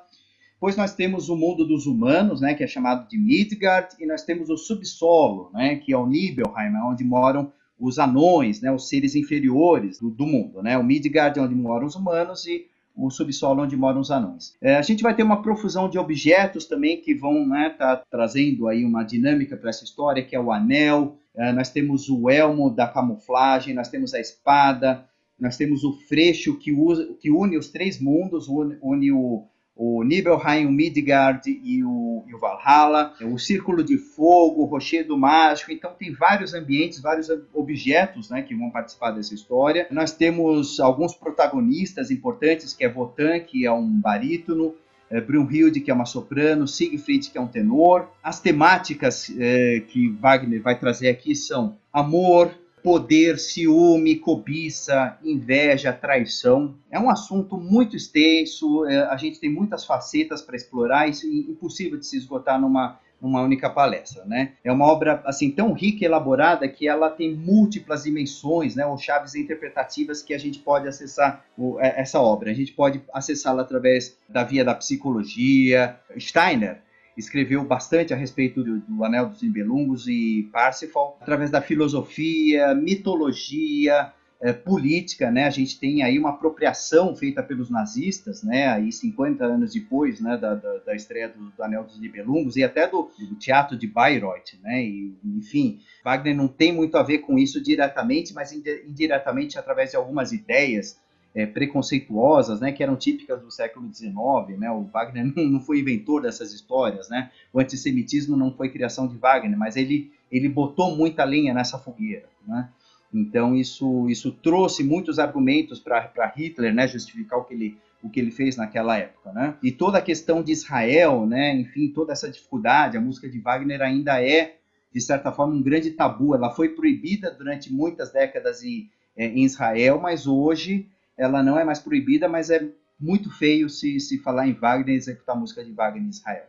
Depois 0.58 0.76
nós 0.76 0.96
temos 0.96 1.30
o 1.30 1.36
mundo 1.36 1.64
dos 1.64 1.86
humanos, 1.86 2.42
né, 2.42 2.56
que 2.56 2.64
é 2.64 2.68
chamado 2.68 3.08
de 3.08 3.16
Midgard, 3.16 3.96
e 4.00 4.08
nós 4.08 4.24
temos 4.24 4.50
o 4.50 4.58
subsolo, 4.58 5.52
né, 5.54 5.76
que 5.76 5.94
é 5.94 5.98
o 5.98 6.08
Nibelheim, 6.08 6.74
onde 6.84 7.04
moram 7.04 7.54
os 7.80 8.00
anões, 8.00 8.60
né, 8.60 8.72
os 8.72 8.90
seres 8.90 9.14
inferiores 9.14 10.00
do, 10.00 10.10
do 10.10 10.26
mundo. 10.26 10.64
Né? 10.64 10.76
O 10.76 10.84
Midgard 10.84 11.38
é 11.38 11.42
onde 11.44 11.54
moram 11.54 11.86
os 11.86 11.96
humanos 11.96 12.48
e 12.48 12.66
o 12.96 13.12
subsolo 13.12 13.62
onde 13.62 13.78
moram 13.78 14.02
os 14.02 14.10
anões. 14.10 14.58
É, 14.60 14.78
a 14.78 14.82
gente 14.82 15.04
vai 15.04 15.16
ter 15.16 15.22
uma 15.22 15.44
profusão 15.44 15.88
de 15.88 16.00
objetos 16.00 16.66
também 16.66 17.00
que 17.00 17.14
vão 17.14 17.44
estar 17.44 17.50
né, 17.60 17.70
tá 17.78 18.04
trazendo 18.10 18.68
aí 18.68 18.84
uma 18.84 19.04
dinâmica 19.04 19.56
para 19.56 19.70
essa 19.70 19.84
história, 19.84 20.26
que 20.26 20.36
é 20.36 20.40
o 20.40 20.52
anel, 20.52 21.20
é, 21.36 21.54
nós 21.54 21.70
temos 21.70 22.10
o 22.10 22.28
elmo 22.32 22.72
da 22.72 22.88
camuflagem, 22.88 23.76
nós 23.76 23.90
temos 23.90 24.16
a 24.16 24.20
espada, 24.20 25.06
nós 25.40 25.56
temos 25.56 25.84
o 25.84 25.94
freixo 26.08 26.58
que, 26.58 26.72
usa, 26.72 27.14
que 27.22 27.30
une 27.30 27.58
os 27.58 27.70
três 27.70 28.02
mundos, 28.02 28.48
une, 28.48 28.76
une 28.82 29.12
o, 29.12 29.46
o 29.78 30.04
Nibelheim, 30.04 30.66
o 30.66 30.72
Midgard 30.72 31.48
e 31.48 31.84
o, 31.84 32.24
e 32.28 32.34
o, 32.34 32.40
Valhalla, 32.40 33.14
o 33.22 33.38
Círculo 33.38 33.84
de 33.84 33.98
Fogo, 33.98 34.64
o 34.64 34.66
Rochedo 34.66 35.18
Mágico. 35.18 35.72
Então, 35.72 35.92
tem 35.98 36.12
vários 36.12 36.54
ambientes, 36.54 37.00
vários 37.00 37.30
objetos 37.54 38.30
né, 38.30 38.42
que 38.42 38.56
vão 38.56 38.72
participar 38.72 39.12
dessa 39.12 39.36
história. 39.36 39.88
Nós 39.92 40.12
temos 40.12 40.80
alguns 40.80 41.14
protagonistas 41.14 42.10
importantes, 42.10 42.74
que 42.74 42.84
é 42.84 42.92
Wotan, 42.92 43.40
que 43.40 43.66
é 43.66 43.72
um 43.72 43.88
barítono, 43.88 44.74
é, 45.10 45.22
Brunhilde, 45.22 45.80
que 45.80 45.92
é 45.92 45.94
uma 45.94 46.06
soprano, 46.06 46.68
Siegfried, 46.68 47.30
que 47.30 47.38
é 47.38 47.42
um 47.42 47.48
tenor. 47.48 48.10
As 48.22 48.40
temáticas 48.40 49.32
é, 49.38 49.82
que 49.88 50.10
Wagner 50.10 50.62
vai 50.62 50.78
trazer 50.78 51.08
aqui 51.08 51.36
são 51.36 51.78
amor, 51.94 52.52
poder, 52.88 53.38
ciúme, 53.38 54.16
cobiça, 54.16 55.18
inveja, 55.22 55.92
traição. 55.92 56.74
É 56.90 56.98
um 56.98 57.10
assunto 57.10 57.58
muito 57.58 57.98
extenso, 57.98 58.86
é, 58.86 59.00
a 59.08 59.18
gente 59.18 59.42
tem 59.42 59.52
muitas 59.52 59.84
facetas 59.84 60.42
para 60.42 60.56
explorar, 60.56 61.10
isso 61.10 61.28
é 61.28 61.30
impossível 61.30 62.00
de 62.00 62.08
se 62.08 62.16
esgotar 62.16 62.58
numa, 62.58 62.98
numa 63.22 63.42
única 63.42 63.70
palestra, 63.70 64.24
né? 64.24 64.54
É 64.64 64.72
uma 64.72 64.86
obra 64.86 65.22
assim 65.26 65.52
tão 65.52 65.74
rica 65.74 66.06
e 66.06 66.08
elaborada 66.08 66.66
que 66.66 66.88
ela 66.88 67.10
tem 67.10 67.36
múltiplas 67.36 68.04
dimensões, 68.04 68.74
né, 68.74 68.86
ou 68.86 68.98
chaves 68.98 69.36
interpretativas 69.36 70.22
que 70.22 70.34
a 70.34 70.38
gente 70.38 70.60
pode 70.60 70.88
acessar 70.88 71.44
é, 71.80 72.00
essa 72.02 72.22
obra. 72.22 72.52
A 72.52 72.54
gente 72.54 72.72
pode 72.72 73.02
acessá-la 73.14 73.64
através 73.64 74.18
da 74.30 74.46
via 74.46 74.64
da 74.64 74.74
psicologia. 74.74 76.00
Steiner 76.18 76.87
escreveu 77.18 77.64
bastante 77.64 78.14
a 78.14 78.18
respeito 78.18 78.64
do, 78.64 78.80
do 78.80 79.04
Anel 79.04 79.30
dos 79.30 79.42
Nibelungos 79.42 80.08
e 80.08 80.48
Parsifal, 80.52 81.18
através 81.20 81.50
da 81.50 81.62
filosofia, 81.62 82.76
mitologia, 82.76 84.14
é, 84.40 84.54
política, 84.54 85.32
né? 85.32 85.46
A 85.46 85.50
gente 85.50 85.80
tem 85.80 86.04
aí 86.04 86.20
uma 86.20 86.30
apropriação 86.30 87.16
feita 87.16 87.42
pelos 87.42 87.70
nazistas, 87.70 88.44
né? 88.44 88.68
Aí 88.68 88.92
50 88.92 89.44
anos 89.44 89.74
depois, 89.74 90.20
né? 90.20 90.38
Da, 90.38 90.54
da, 90.54 90.78
da 90.78 90.96
estreia 90.96 91.30
do, 91.30 91.50
do, 91.50 91.64
Anel 91.64 91.84
dos 91.84 92.00
Nibelungos 92.00 92.56
e 92.56 92.64
até 92.64 92.88
do, 92.88 93.10
do, 93.18 93.36
teatro 93.36 93.76
de 93.76 93.88
Bayreuth, 93.88 94.54
né? 94.62 94.84
E, 94.84 95.18
enfim, 95.26 95.80
Wagner 96.04 96.36
não 96.36 96.48
tem 96.48 96.72
muito 96.72 96.98
a 96.98 97.04
ver 97.04 97.20
com 97.20 97.38
isso 97.38 97.62
diretamente, 97.62 98.34
mas 98.34 98.52
indiretamente 98.52 99.58
através 99.58 99.92
de 99.92 99.98
algumas 99.98 100.32
ideias 100.32 101.00
é, 101.38 101.46
preconceituosas, 101.46 102.60
né, 102.60 102.72
que 102.72 102.82
eram 102.82 102.96
típicas 102.96 103.40
do 103.40 103.52
século 103.52 103.88
XIX, 103.94 104.58
né, 104.58 104.72
o 104.72 104.86
Wagner 104.86 105.24
não, 105.38 105.62
foi 105.62 105.80
inventor 105.80 106.24
dessas 106.24 106.52
histórias, 106.52 107.08
né, 107.10 107.30
o 107.54 107.60
antissemitismo 107.60 108.36
não 108.36 108.52
foi 108.52 108.70
criação 108.70 109.08
de 109.08 109.16
Wagner, 109.18 109.56
mas 109.56 109.76
ele, 109.76 110.12
ele 110.32 110.50
botou 110.50 110.96
muita 110.96 111.24
lenha 111.24 111.54
nessa 111.54 111.78
fogueira, 111.78 112.28
né, 112.48 112.68
então 113.14 113.56
isso, 113.56 114.10
isso 114.10 114.32
trouxe 114.32 114.84
muitos 114.84 115.20
argumentos 115.20 115.80
para 115.80 116.34
Hitler, 116.36 116.74
né, 116.74 116.88
justificar 116.88 117.38
o 117.40 117.44
que 117.44 117.54
ele 117.54 117.78
o 118.04 118.12
que 118.12 118.20
ele 118.20 118.30
fez 118.30 118.56
naquela 118.56 118.96
época, 118.96 119.34
né? 119.34 119.56
E 119.62 119.72
toda 119.72 119.98
a 119.98 120.02
questão 120.02 120.44
de 120.44 120.52
Israel, 120.52 121.26
né? 121.26 121.56
Enfim, 121.56 121.90
toda 121.90 122.14
essa 122.14 122.30
dificuldade, 122.30 122.96
a 122.96 123.02
música 123.02 123.28
de 123.28 123.40
Wagner 123.40 123.82
ainda 123.82 124.24
é 124.24 124.58
de 124.94 125.02
certa 125.02 125.32
forma 125.32 125.56
um 125.56 125.64
grande 125.64 125.90
tabu. 125.90 126.36
Ela 126.36 126.52
foi 126.52 126.70
proibida 126.70 127.32
durante 127.32 127.74
muitas 127.74 128.12
décadas 128.12 128.62
em, 128.62 128.88
é, 129.18 129.26
em 129.26 129.44
Israel, 129.44 130.00
mas 130.00 130.28
hoje 130.28 130.88
ela 131.18 131.42
não 131.42 131.58
é 131.60 131.64
mais 131.64 131.80
proibida, 131.80 132.30
mas 132.30 132.50
é 132.50 132.68
muito 133.00 133.30
feio 133.32 133.70
se, 133.70 134.00
se 134.00 134.18
falar 134.20 134.48
em 134.48 134.54
Wagner 134.54 134.96
e 134.96 134.98
executar 134.98 135.38
música 135.38 135.64
de 135.64 135.72
Wagner 135.72 136.04
em 136.04 136.10
Israel. 136.10 136.46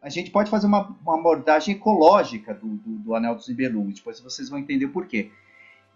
A 0.00 0.08
gente 0.08 0.30
pode 0.30 0.48
fazer 0.48 0.66
uma, 0.66 0.96
uma 1.02 1.18
abordagem 1.18 1.74
ecológica 1.74 2.54
do, 2.54 2.68
do, 2.68 2.90
do 2.98 3.14
Anel 3.14 3.34
dos 3.34 3.48
Nibelungos, 3.48 3.94
depois 3.94 4.20
vocês 4.20 4.48
vão 4.48 4.58
entender 4.58 4.88
por 4.88 5.06
quê. 5.06 5.30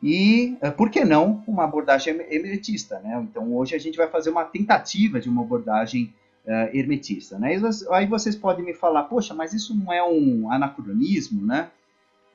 E 0.02 0.56
eh, 0.60 0.70
por 0.70 0.90
que 0.90 1.04
não 1.04 1.44
uma 1.46 1.62
abordagem 1.62 2.20
hermetista? 2.28 2.98
Né? 2.98 3.24
Então 3.30 3.54
hoje 3.54 3.76
a 3.76 3.78
gente 3.78 3.96
vai 3.96 4.08
fazer 4.08 4.30
uma 4.30 4.44
tentativa 4.44 5.20
de 5.20 5.28
uma 5.28 5.42
abordagem 5.42 6.12
uh, 6.44 6.76
hermetista. 6.76 7.38
Né? 7.38 7.60
aí 7.90 8.06
vocês 8.06 8.34
podem 8.34 8.64
me 8.64 8.74
falar, 8.74 9.04
poxa, 9.04 9.32
mas 9.32 9.52
isso 9.52 9.76
não 9.76 9.92
é 9.92 10.02
um 10.02 10.50
anacronismo? 10.50 11.46
Né? 11.46 11.70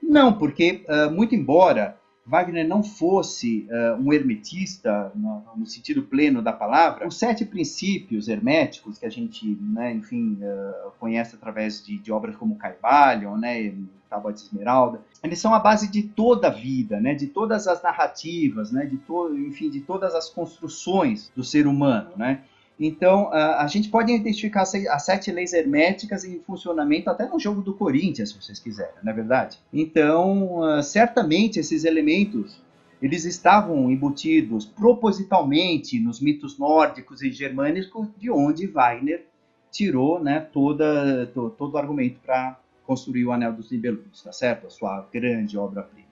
Não, 0.02 0.32
porque 0.32 0.86
uh, 0.88 1.12
muito 1.12 1.36
embora 1.36 1.98
Wagner 2.28 2.68
não 2.68 2.84
fosse 2.84 3.66
uh, 3.72 4.02
um 4.02 4.12
hermetista, 4.12 5.12
no, 5.16 5.44
no, 5.56 5.66
sentido 5.66 6.04
pleno 6.04 6.42
da 6.42 6.52
palavra, 6.52 7.08
os 7.08 7.18
sete 7.18 7.46
princípios 7.46 8.28
herméticos 8.28 8.98
que 8.98 9.06
a 9.06 9.10
gente, 9.10 9.58
né, 9.62 9.94
enfim, 9.94 10.38
uh, 10.42 10.92
conhece 11.00 11.36
através 11.36 11.86
de, 11.86 11.98
de, 11.98 12.12
obras 12.12 12.36
como 12.36 12.58
Caibalion, 12.58 13.38
né, 13.38 13.74
Tábua 14.10 14.34
de 14.34 14.42
Esmeralda, 14.42 15.02
eles 15.24 15.40
são 15.40 15.54
a 15.54 15.60
base 15.60 15.90
de 15.90 16.04
toda 16.04 16.48
a 16.48 16.52
vida, 16.52 17.00
né, 17.00 17.16
de 17.16 17.28
todas 17.28 17.66
as 17.66 17.82
narrativas, 17.82 18.74
né, 18.74 18.86
de 18.86 18.98
to, 18.98 19.34
enfim, 19.34 19.70
de 19.70 19.80
todas 19.80 20.14
as 20.14 20.30
construções 20.30 21.32
do 21.34 21.46
ser 21.46 21.66
humano, 21.66 22.12
né. 22.18 22.42
Então, 22.80 23.34
a, 23.34 23.66
gente 23.66 23.90
pode 23.90 24.12
identificar 24.12 24.62
as 24.62 25.04
sete 25.04 25.32
leis 25.32 25.52
herméticas 25.52 26.24
em 26.24 26.40
funcionamento 26.40 27.10
até 27.10 27.28
no 27.28 27.40
jogo 27.40 27.62
do 27.62 27.74
Corinthians, 27.74 28.30
se 28.30 28.42
vocês 28.42 28.60
quiserem, 28.60 28.94
não 29.04 29.12
é 29.12 29.16
verdade? 29.16 29.58
Então, 29.74 30.60
certamente 30.84 31.60
esses 31.60 31.86
elementos 31.86 32.62
eles 33.02 33.26
estavam 33.26 33.90
embutidos 33.92 34.66
propositalmente 34.66 36.00
nos 36.00 36.20
mitos 36.20 36.58
nórdicos 36.58 37.22
e 37.22 37.32
germânicos, 37.32 38.08
de 38.18 38.30
onde 38.32 38.66
Wagner 38.66 39.26
tirou 39.72 40.20
né, 40.20 40.40
toda, 40.40 41.28
to, 41.28 41.52
todo 41.52 41.76
o 41.76 41.78
argumento 41.78 42.20
para 42.26 42.60
construir 42.86 43.26
o 43.26 43.32
Anel 43.32 43.54
dos 43.54 43.70
Nibelungos, 43.70 44.24
tá 44.24 44.32
certo? 44.32 44.68
A 44.68 44.70
sua 44.70 45.08
grande 45.14 45.58
obra-prima. 45.58 46.08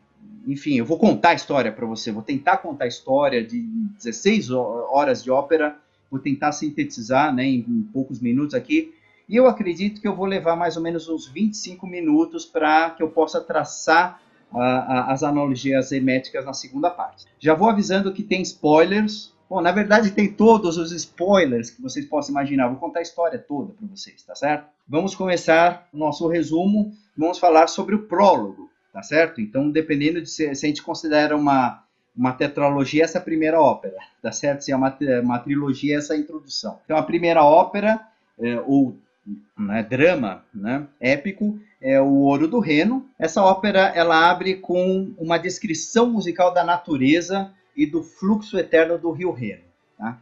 Enfim, 0.48 0.76
eu 0.76 0.86
vou 0.86 0.98
contar 0.98 1.30
a 1.30 1.34
história 1.34 1.72
para 1.72 1.86
você, 1.86 2.12
vou 2.12 2.22
tentar 2.22 2.58
contar 2.58 2.86
a 2.86 2.88
história 2.88 3.44
de 3.44 3.62
16 3.62 4.52
horas 4.52 5.24
de 5.24 5.32
ópera 5.32 5.80
vou 6.10 6.20
tentar 6.20 6.52
sintetizar 6.52 7.34
né, 7.34 7.46
em, 7.46 7.66
em 7.68 7.90
poucos 7.94 8.20
minutos 8.20 8.54
aqui. 8.54 8.94
E 9.28 9.36
eu 9.36 9.48
acredito 9.48 10.00
que 10.00 10.08
eu 10.08 10.16
vou 10.16 10.26
levar 10.26 10.56
mais 10.56 10.78
ou 10.78 10.84
menos 10.84 11.10
uns 11.10 11.28
25 11.28 11.88
minutos 11.88 12.46
para 12.46 12.92
que 12.92 13.02
eu 13.02 13.10
possa 13.10 13.42
traçar 13.42 14.22
uh, 14.52 15.10
as 15.10 15.24
analogias 15.24 15.92
herméticas 15.92 16.46
na 16.46 16.54
segunda 16.54 16.90
parte. 16.90 17.26
Já 17.40 17.56
vou 17.56 17.70
avisando 17.70 18.14
que 18.14 18.22
tem 18.22 18.42
spoilers. 18.42 19.34
Bom, 19.50 19.62
na 19.62 19.72
verdade 19.72 20.12
tem 20.12 20.32
todos 20.32 20.78
os 20.78 20.92
spoilers 20.92 21.72
que 21.72 21.82
vocês 21.82 22.06
possam 22.06 22.32
imaginar. 22.34 22.68
Vou 22.68 22.78
contar 22.78 23.00
a 23.00 23.04
história 23.04 23.40
toda 23.40 23.74
para 23.74 23.88
vocês, 23.88 24.22
tá 24.24 24.36
certo? 24.36 24.68
Vamos 24.88 25.16
começar 25.16 25.88
o 25.92 25.98
nosso 25.98 26.28
resumo. 26.28 26.92
Vamos 27.18 27.40
falar 27.40 27.68
sobre 27.68 27.96
o 27.96 28.04
prólogo, 28.04 28.70
tá 28.94 29.02
certo? 29.02 29.42
Então, 29.42 29.72
dependendo 29.72 30.22
de 30.22 30.30
se, 30.30 30.54
se 30.54 30.66
a 30.66 30.70
gente 30.70 30.84
considera 30.84 31.36
uma 31.36 31.85
uma 32.16 32.32
tetralogia 32.32 33.04
essa 33.04 33.20
primeira 33.20 33.60
ópera, 33.60 33.98
tá 34.22 34.32
certo? 34.32 34.62
Se 34.62 34.72
é 34.72 34.76
uma, 34.76 34.98
uma 35.22 35.40
trilogia 35.40 35.98
essa 35.98 36.16
introdução. 36.16 36.80
Então 36.86 36.98
a 36.98 37.04
primeira 37.04 37.44
ópera, 37.44 38.00
é, 38.40 38.60
ou 38.66 38.98
né, 39.58 39.84
drama 39.84 40.44
né, 40.54 40.88
épico, 41.00 41.60
é 41.82 42.00
o 42.00 42.22
Ouro 42.22 42.48
do 42.48 42.60
Reno. 42.60 43.06
Essa 43.20 43.44
ópera 43.44 43.92
ela 43.96 44.30
abre 44.30 44.56
com 44.56 45.14
uma 45.18 45.38
descrição 45.38 46.10
musical 46.10 46.54
da 46.54 46.64
natureza 46.64 47.52
e 47.76 47.86
do 47.86 48.02
fluxo 48.02 48.58
eterno 48.58 48.98
do 48.98 49.12
rio 49.12 49.32
Reno. 49.32 49.64
Tá? 49.98 50.18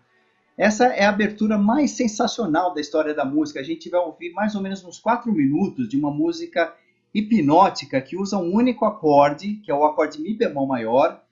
Essa 0.58 0.88
é 0.88 1.06
a 1.06 1.10
abertura 1.10 1.58
mais 1.58 1.91
sensacional 1.91 2.73
da 2.73 2.82
história 2.82 3.13
da 3.13 3.25
música. 3.25 3.60
A 3.60 3.63
gente 3.63 3.89
vai 3.89 3.99
ouvir 4.01 4.32
mais 4.32 4.56
ou 4.56 4.62
menos 4.62 4.84
uns 4.84 4.99
quatro 4.99 5.32
minutos 5.32 5.88
de 5.88 5.97
uma 5.97 6.12
música 6.12 6.73
hipnótica 7.13 8.01
que 8.01 8.17
usa 8.17 8.38
um 8.38 8.53
único 8.53 8.86
acorde, 8.86 9.56
que 9.63 9.71
é 9.71 9.75
o 9.75 9.84
acorde 9.84 10.19
Mi 10.19 10.34
bemol 10.34 10.65
maior, 10.65 11.22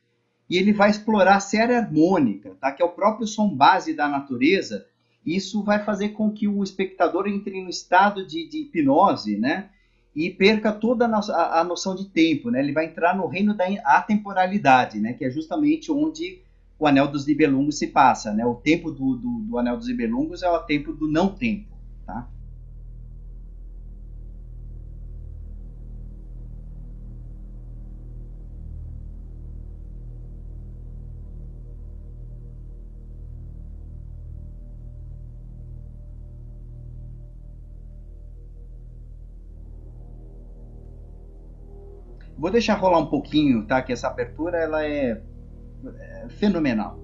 e 0.51 0.57
ele 0.57 0.73
vai 0.73 0.89
explorar 0.89 1.37
a 1.37 1.39
série 1.39 1.73
harmônica, 1.73 2.57
tá? 2.59 2.73
que 2.73 2.83
é 2.83 2.85
o 2.85 2.89
próprio 2.89 3.25
som 3.25 3.55
base 3.55 3.93
da 3.93 4.09
natureza. 4.09 4.85
Isso 5.25 5.63
vai 5.63 5.81
fazer 5.81 6.09
com 6.09 6.29
que 6.29 6.45
o 6.45 6.61
espectador 6.61 7.25
entre 7.25 7.63
no 7.63 7.69
estado 7.69 8.27
de, 8.27 8.49
de 8.49 8.63
hipnose, 8.63 9.37
né? 9.37 9.69
E 10.13 10.29
perca 10.29 10.73
toda 10.73 11.05
a, 11.05 11.07
no, 11.07 11.15
a, 11.15 11.61
a, 11.61 11.63
noção 11.63 11.95
de 11.95 12.09
tempo, 12.09 12.51
né? 12.51 12.59
Ele 12.59 12.73
vai 12.73 12.87
entrar 12.87 13.15
no 13.15 13.27
reino 13.27 13.53
da 13.53 13.63
atemporalidade, 13.85 14.99
né? 14.99 15.13
Que 15.13 15.23
é 15.23 15.29
justamente 15.29 15.89
onde 15.89 16.41
o 16.77 16.85
Anel 16.85 17.07
dos 17.07 17.25
Nibelungos 17.25 17.77
se 17.77 17.87
passa, 17.87 18.33
né? 18.33 18.45
O 18.45 18.55
tempo 18.55 18.91
do, 18.91 19.15
do, 19.15 19.39
do 19.47 19.57
Anel 19.57 19.77
dos 19.77 19.87
Nibelungos 19.87 20.43
é 20.43 20.49
o 20.49 20.59
tempo 20.59 20.91
do 20.91 21.07
não 21.07 21.29
tempo, 21.33 21.69
tá? 22.05 22.27
Vou 42.41 42.49
deixar 42.49 42.73
rolar 42.73 42.97
um 42.97 43.05
pouquinho, 43.05 43.67
tá? 43.67 43.83
Que 43.83 43.93
essa 43.93 44.07
abertura 44.07 44.57
ela 44.57 44.83
é, 44.83 45.21
é 45.85 46.27
fenomenal. 46.27 46.99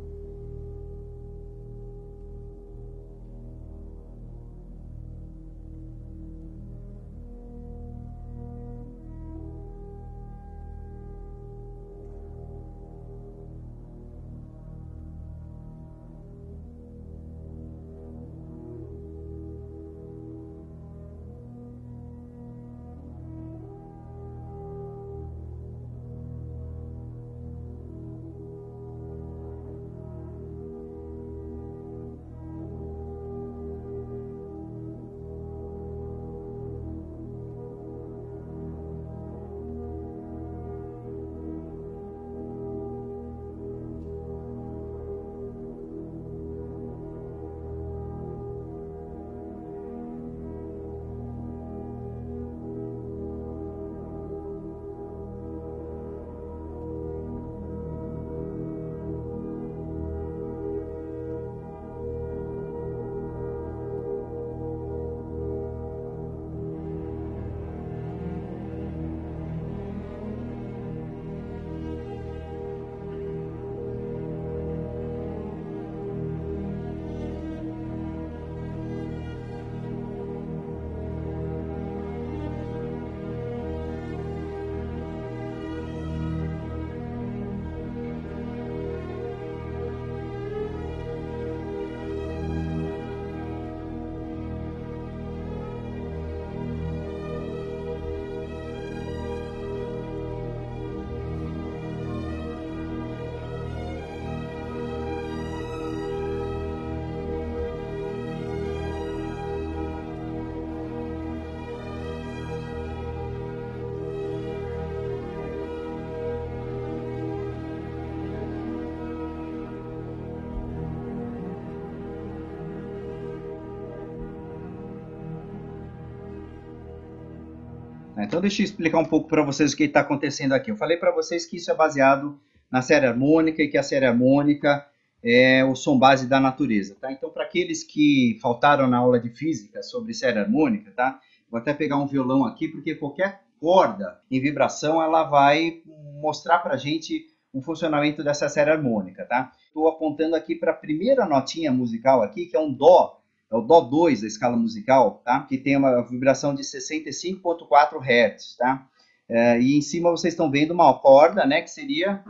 Então 128.28 128.42
deixa 128.42 128.62
eu 128.62 128.66
explicar 128.66 129.00
um 129.00 129.06
pouco 129.06 129.30
para 129.30 129.42
vocês 129.42 129.72
o 129.72 129.78
que 129.78 129.86
está 129.86 130.02
acontecendo 130.02 130.52
aqui. 130.52 130.70
Eu 130.70 130.76
falei 130.76 130.98
para 130.98 131.14
vocês 131.14 131.46
que 131.46 131.56
isso 131.56 131.72
é 131.72 131.74
baseado 131.74 132.38
na 132.70 132.82
série 132.82 133.06
harmônica 133.06 133.64
e 133.64 133.70
que 133.70 133.78
a 133.78 133.84
série 133.84 134.06
harmônica 134.06 134.86
é 135.24 135.64
o 135.64 135.76
som 135.76 135.98
base 135.98 136.28
da 136.28 136.38
natureza, 136.38 136.98
tá? 137.00 137.10
Então 137.10 137.30
para 137.30 137.46
aqueles 137.46 137.86
que 137.86 138.38
faltaram 138.42 138.86
na 138.86 138.98
aula 138.98 139.18
de 139.18 139.30
física 139.30 139.82
sobre 139.82 140.14
série 140.14 140.40
harmônica, 140.40 140.92
tá? 140.92 141.22
Vou 141.50 141.58
até 141.58 141.74
pegar 141.74 141.96
um 141.96 142.06
violão 142.06 142.44
aqui 142.44 142.68
porque 142.68 142.96
qualquer 142.96 143.44
corda 143.62 144.20
em 144.30 144.42
vibração 144.42 145.02
ela 145.02 145.24
vai 145.24 145.82
mostrar 146.22 146.60
para 146.60 146.74
a 146.74 146.78
gente 146.78 147.28
o 147.54 147.62
funcionamento 147.62 148.26
dessa 148.26 148.50
série 148.50 148.72
harmônica, 148.72 149.24
tá? 149.24 149.54
Estou 149.68 149.88
apontando 149.88 150.36
aqui 150.36 150.54
para 150.54 150.72
a 150.72 150.76
primeira 150.76 151.26
notinha 151.26 151.72
musical 151.72 152.22
aqui, 152.22 152.46
que 152.46 152.58
é 152.58 152.60
um 152.60 152.74
dó 152.74 153.17
é 153.52 153.56
o 153.56 153.62
Dó 153.62 153.82
2 153.82 154.22
da 154.22 154.28
escala 154.28 154.58
musical, 154.58 155.22
tá? 155.24 155.42
que 155.42 155.58
tem 155.58 155.78
uma 155.78 156.02
vibração 156.02 156.54
de 156.54 156.64
65.4 156.64 158.02
Hz. 158.02 158.58
Tá? 158.58 158.88
É, 159.30 159.60
e 159.60 159.78
em 159.78 159.82
cima 159.82 160.12
vocês 160.12 160.34
estão 160.34 160.52
vendo 160.52 160.72
uma 160.72 160.94
corda, 161.00 161.46
né, 161.46 161.62
que 161.62 161.70
seria... 161.70 162.24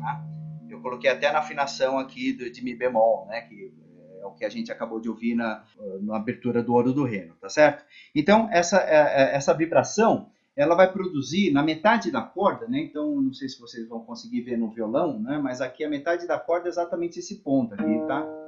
Tá? 0.00 0.24
Eu 0.68 0.80
coloquei 0.80 1.10
até 1.10 1.30
na 1.32 1.38
afinação 1.38 1.98
aqui 1.98 2.32
do, 2.32 2.50
de 2.50 2.62
Mi 2.62 2.74
bemol, 2.74 3.26
né, 3.28 3.42
que 3.42 3.72
é 4.20 4.26
o 4.26 4.32
que 4.32 4.44
a 4.44 4.48
gente 4.50 4.70
acabou 4.70 5.00
de 5.00 5.08
ouvir 5.08 5.34
na, 5.34 5.64
na 6.02 6.16
abertura 6.16 6.62
do 6.62 6.74
Ouro 6.74 6.92
do 6.92 7.04
Reno, 7.04 7.34
tá 7.40 7.48
certo? 7.48 7.84
Então, 8.14 8.48
essa, 8.52 8.78
é, 8.78 9.32
é, 9.32 9.36
essa 9.36 9.54
vibração, 9.54 10.28
ela 10.54 10.74
vai 10.74 10.92
produzir 10.92 11.50
na 11.50 11.62
metade 11.62 12.10
da 12.10 12.20
corda, 12.20 12.68
né? 12.68 12.80
Então, 12.80 13.20
não 13.20 13.32
sei 13.32 13.48
se 13.48 13.58
vocês 13.58 13.88
vão 13.88 14.00
conseguir 14.00 14.42
ver 14.42 14.58
no 14.58 14.70
violão, 14.70 15.18
né? 15.18 15.38
Mas 15.38 15.62
aqui 15.62 15.84
a 15.84 15.88
metade 15.88 16.26
da 16.26 16.38
corda 16.38 16.68
é 16.68 16.70
exatamente 16.70 17.18
esse 17.18 17.36
ponto 17.36 17.72
aqui, 17.72 17.98
tá? 18.06 18.39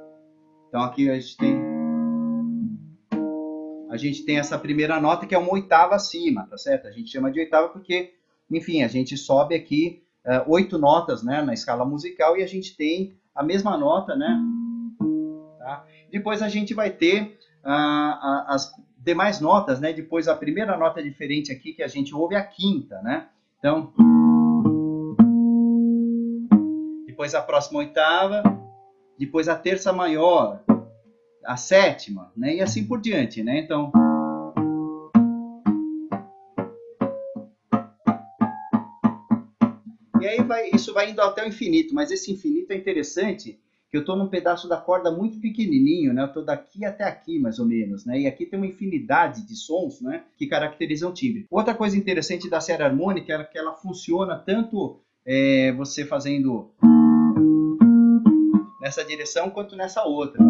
Então 0.73 0.81
aqui 0.81 1.07
a 1.07 1.19
gente 1.19 1.37
tem 1.37 1.55
a 3.91 3.95
gente 3.95 4.25
tem 4.25 4.39
essa 4.39 4.57
primeira 4.57 4.99
nota 4.99 5.27
que 5.27 5.35
é 5.35 5.37
uma 5.37 5.53
oitava 5.53 5.93
acima, 5.93 6.47
tá 6.47 6.57
certo? 6.57 6.87
A 6.87 6.91
gente 6.91 7.11
chama 7.11 7.31
de 7.31 7.39
oitava 7.39 7.69
porque, 7.69 8.15
enfim, 8.49 8.81
a 8.81 8.87
gente 8.87 9.15
sobe 9.15 9.53
aqui 9.53 10.01
uh, 10.25 10.51
oito 10.51 10.79
notas, 10.79 11.21
né, 11.21 11.43
na 11.43 11.53
escala 11.53 11.85
musical 11.85 12.35
e 12.35 12.41
a 12.41 12.47
gente 12.47 12.75
tem 12.75 13.15
a 13.35 13.43
mesma 13.43 13.77
nota, 13.77 14.15
né? 14.15 14.35
Tá? 15.59 15.85
Depois 16.11 16.41
a 16.41 16.49
gente 16.49 16.73
vai 16.73 16.89
ter 16.89 17.37
uh, 17.63 18.47
as 18.47 18.73
demais 18.97 19.39
notas, 19.39 19.79
né? 19.79 19.93
Depois 19.93 20.27
a 20.27 20.35
primeira 20.35 20.75
nota 20.75 21.03
diferente 21.03 21.51
aqui 21.51 21.73
que 21.73 21.83
a 21.83 21.87
gente 21.87 22.15
ouve 22.15 22.33
é 22.33 22.39
a 22.39 22.43
quinta, 22.43 22.99
né? 23.03 23.27
Então, 23.59 23.93
depois 27.05 27.35
a 27.35 27.43
próxima 27.43 27.77
oitava, 27.77 28.41
depois 29.17 29.47
a 29.47 29.55
terça 29.55 29.93
maior, 29.93 30.63
a 31.45 31.57
sétima, 31.57 32.31
né? 32.35 32.55
E 32.55 32.61
assim 32.61 32.85
por 32.85 32.99
diante, 32.99 33.43
né? 33.43 33.59
Então, 33.59 33.91
E 40.23 40.25
aí 40.25 40.41
vai, 40.41 40.69
isso 40.73 40.93
vai 40.93 41.11
indo 41.11 41.21
até 41.21 41.43
o 41.43 41.49
infinito, 41.49 41.93
mas 41.93 42.09
esse 42.09 42.31
infinito 42.31 42.71
é 42.71 42.77
interessante, 42.77 43.59
que 43.91 43.97
eu 43.97 43.99
estou 43.99 44.15
num 44.15 44.29
pedaço 44.29 44.69
da 44.69 44.77
corda 44.77 45.11
muito 45.11 45.37
pequenininho, 45.41 46.13
né? 46.13 46.21
Eu 46.21 46.27
estou 46.27 46.45
daqui 46.45 46.85
até 46.85 47.03
aqui, 47.03 47.37
mais 47.37 47.59
ou 47.59 47.65
menos, 47.65 48.05
né? 48.05 48.21
E 48.21 48.25
aqui 48.25 48.45
tem 48.45 48.57
uma 48.57 48.65
infinidade 48.65 49.45
de 49.45 49.53
sons, 49.53 49.99
né? 49.99 50.23
Que 50.37 50.47
caracterizam 50.47 51.09
o 51.09 51.13
timbre. 51.13 51.45
Outra 51.51 51.75
coisa 51.75 51.97
interessante 51.97 52.49
da 52.49 52.61
série 52.61 52.83
harmônica 52.83 53.33
é 53.33 53.43
que 53.43 53.57
ela 53.57 53.73
funciona 53.73 54.37
tanto 54.37 54.97
é, 55.25 55.73
você 55.73 56.05
fazendo 56.05 56.71
nessa 58.83 59.05
direção 59.05 59.49
quanto 59.49 59.77
nessa 59.77 60.03
outra. 60.03 60.43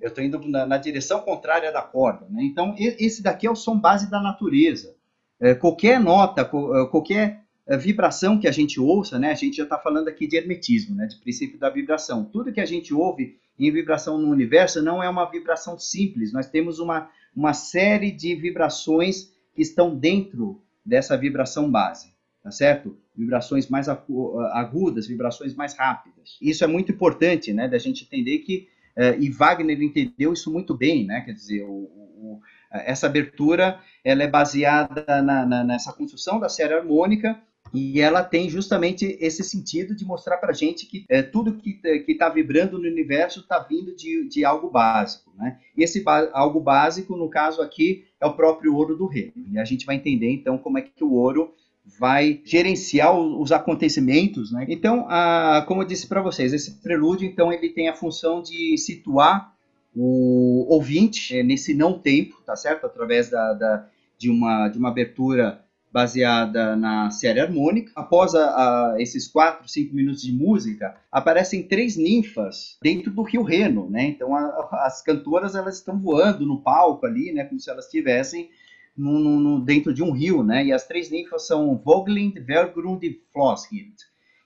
Eu 0.00 0.08
estou 0.08 0.24
indo 0.24 0.40
na, 0.48 0.64
na, 0.64 0.78
direção 0.78 1.20
contrária 1.20 1.70
da 1.70 1.82
corda. 1.82 2.26
Né? 2.30 2.44
Então, 2.44 2.74
esse 2.78 3.22
daqui 3.22 3.46
é 3.46 3.50
o 3.50 3.54
som 3.54 3.78
base 3.78 4.10
da 4.10 4.22
natureza. 4.22 4.96
É, 5.38 5.54
qualquer 5.54 6.00
nota, 6.00 6.40
é, 6.40 6.86
qualquer 6.86 7.42
é, 7.66 7.76
vibração 7.76 8.40
que 8.40 8.48
a 8.48 8.50
gente 8.52 8.80
ouça, 8.80 9.18
né? 9.18 9.32
a 9.32 9.34
gente 9.34 9.58
já 9.58 9.64
está 9.64 9.76
falando 9.76 10.08
aqui 10.08 10.26
de 10.26 10.38
hermetismo, 10.38 10.96
né? 10.96 11.06
de 11.06 11.16
princípio 11.16 11.58
da 11.58 11.68
vibração. 11.68 12.24
Tudo 12.24 12.50
que 12.50 12.62
a 12.62 12.66
gente 12.66 12.94
ouve 12.94 13.38
em 13.58 13.70
vibração 13.70 14.16
no 14.16 14.30
universo 14.30 14.80
não 14.80 15.02
é 15.02 15.10
uma 15.10 15.30
vibração 15.30 15.78
simples. 15.78 16.32
Nós 16.32 16.48
temos 16.48 16.78
uma, 16.78 17.10
uma 17.36 17.52
série 17.52 18.10
de 18.10 18.34
vibrações 18.34 19.30
que 19.54 19.60
estão 19.60 19.94
dentro 19.94 20.58
dessa 20.86 21.18
vibração 21.18 21.70
base 21.70 22.16
tá 22.48 22.50
certo? 22.50 22.96
Vibrações 23.18 23.68
mais 23.68 23.88
agudas, 23.88 25.08
vibrações 25.08 25.54
mais 25.54 25.74
rápidas. 25.76 26.38
Isso 26.40 26.62
é 26.62 26.66
muito 26.66 26.92
importante, 26.92 27.52
né, 27.52 27.66
da 27.66 27.76
gente 27.76 28.04
entender 28.04 28.38
que, 28.38 28.68
uh, 28.96 29.20
e 29.20 29.28
Wagner 29.28 29.82
entendeu 29.82 30.32
isso 30.32 30.52
muito 30.52 30.72
bem, 30.74 31.04
né, 31.04 31.20
quer 31.22 31.32
dizer, 31.32 31.64
o, 31.64 31.72
o, 31.72 32.40
essa 32.70 33.06
abertura, 33.06 33.80
ela 34.04 34.22
é 34.22 34.28
baseada 34.28 35.04
na, 35.22 35.44
na, 35.44 35.64
nessa 35.64 35.92
construção 35.92 36.38
da 36.38 36.48
série 36.48 36.74
harmônica, 36.74 37.36
E 37.72 38.00
ela 38.00 38.22
tem 38.22 38.48
justamente 38.48 39.16
esse 39.20 39.42
sentido 39.44 39.94
de 39.94 40.04
mostrar 40.04 40.38
para 40.38 40.52
gente 40.52 40.86
que 40.86 41.04
é, 41.08 41.22
tudo 41.22 41.58
que 41.58 41.80
está 42.08 42.28
vibrando 42.28 42.78
no 42.78 42.88
universo 42.88 43.40
está 43.40 43.58
vindo 43.58 43.94
de, 43.94 44.28
de 44.28 44.44
algo 44.44 44.70
básico. 44.70 45.32
Né? 45.36 45.58
E 45.76 45.82
esse 45.82 46.02
algo 46.32 46.60
básico, 46.60 47.16
no 47.16 47.28
caso 47.28 47.60
aqui, 47.60 48.04
é 48.20 48.26
o 48.26 48.34
próprio 48.34 48.74
ouro 48.74 48.96
do 48.96 49.06
reino. 49.06 49.32
E 49.52 49.58
a 49.58 49.64
gente 49.64 49.86
vai 49.86 49.96
entender 49.96 50.30
então 50.30 50.58
como 50.58 50.78
é 50.78 50.82
que 50.82 51.04
o 51.04 51.12
ouro 51.12 51.52
vai 51.98 52.40
gerenciar 52.44 53.16
os 53.16 53.52
acontecimentos, 53.52 54.52
né? 54.52 54.66
Então, 54.68 55.06
a, 55.08 55.64
como 55.66 55.82
eu 55.82 55.86
disse 55.86 56.06
para 56.06 56.20
vocês, 56.20 56.52
esse 56.52 56.80
prelúdio, 56.82 57.26
então, 57.26 57.52
ele 57.52 57.70
tem 57.70 57.88
a 57.88 57.94
função 57.94 58.42
de 58.42 58.76
situar 58.76 59.54
o 59.94 60.66
ouvinte 60.68 61.36
é, 61.36 61.42
nesse 61.42 61.74
não 61.74 61.98
tempo, 61.98 62.40
tá 62.44 62.54
certo? 62.54 62.86
Através 62.86 63.30
da, 63.30 63.52
da, 63.54 63.86
de, 64.18 64.30
uma, 64.30 64.68
de 64.68 64.78
uma 64.78 64.88
abertura 64.88 65.64
baseada 65.90 66.76
na 66.76 67.10
série 67.10 67.40
harmônica. 67.40 67.90
Após 67.96 68.34
a, 68.34 68.44
a, 68.92 68.96
esses 69.00 69.26
quatro, 69.26 69.68
cinco 69.68 69.94
minutos 69.94 70.22
de 70.22 70.32
música, 70.32 70.94
aparecem 71.10 71.62
três 71.62 71.96
ninfas 71.96 72.76
dentro 72.82 73.10
do 73.10 73.22
rio 73.22 73.42
Reno, 73.42 73.88
né? 73.88 74.04
Então 74.04 74.34
a, 74.34 74.68
as 74.86 75.02
cantoras 75.02 75.54
elas 75.54 75.76
estão 75.76 75.98
voando 75.98 76.44
no 76.46 76.60
palco 76.60 77.06
ali, 77.06 77.32
né? 77.32 77.44
Como 77.44 77.58
se 77.58 77.70
elas 77.70 77.86
estivessem 77.86 78.50
no, 78.98 79.38
no, 79.38 79.60
dentro 79.60 79.94
de 79.94 80.02
um 80.02 80.10
rio, 80.10 80.42
né? 80.42 80.64
E 80.64 80.72
as 80.72 80.86
três 80.86 81.10
ninfas 81.10 81.46
são 81.46 81.76
Voglind, 81.76 82.36
Vergrund 82.40 83.02
e 83.04 83.20
Floshild. 83.32 83.94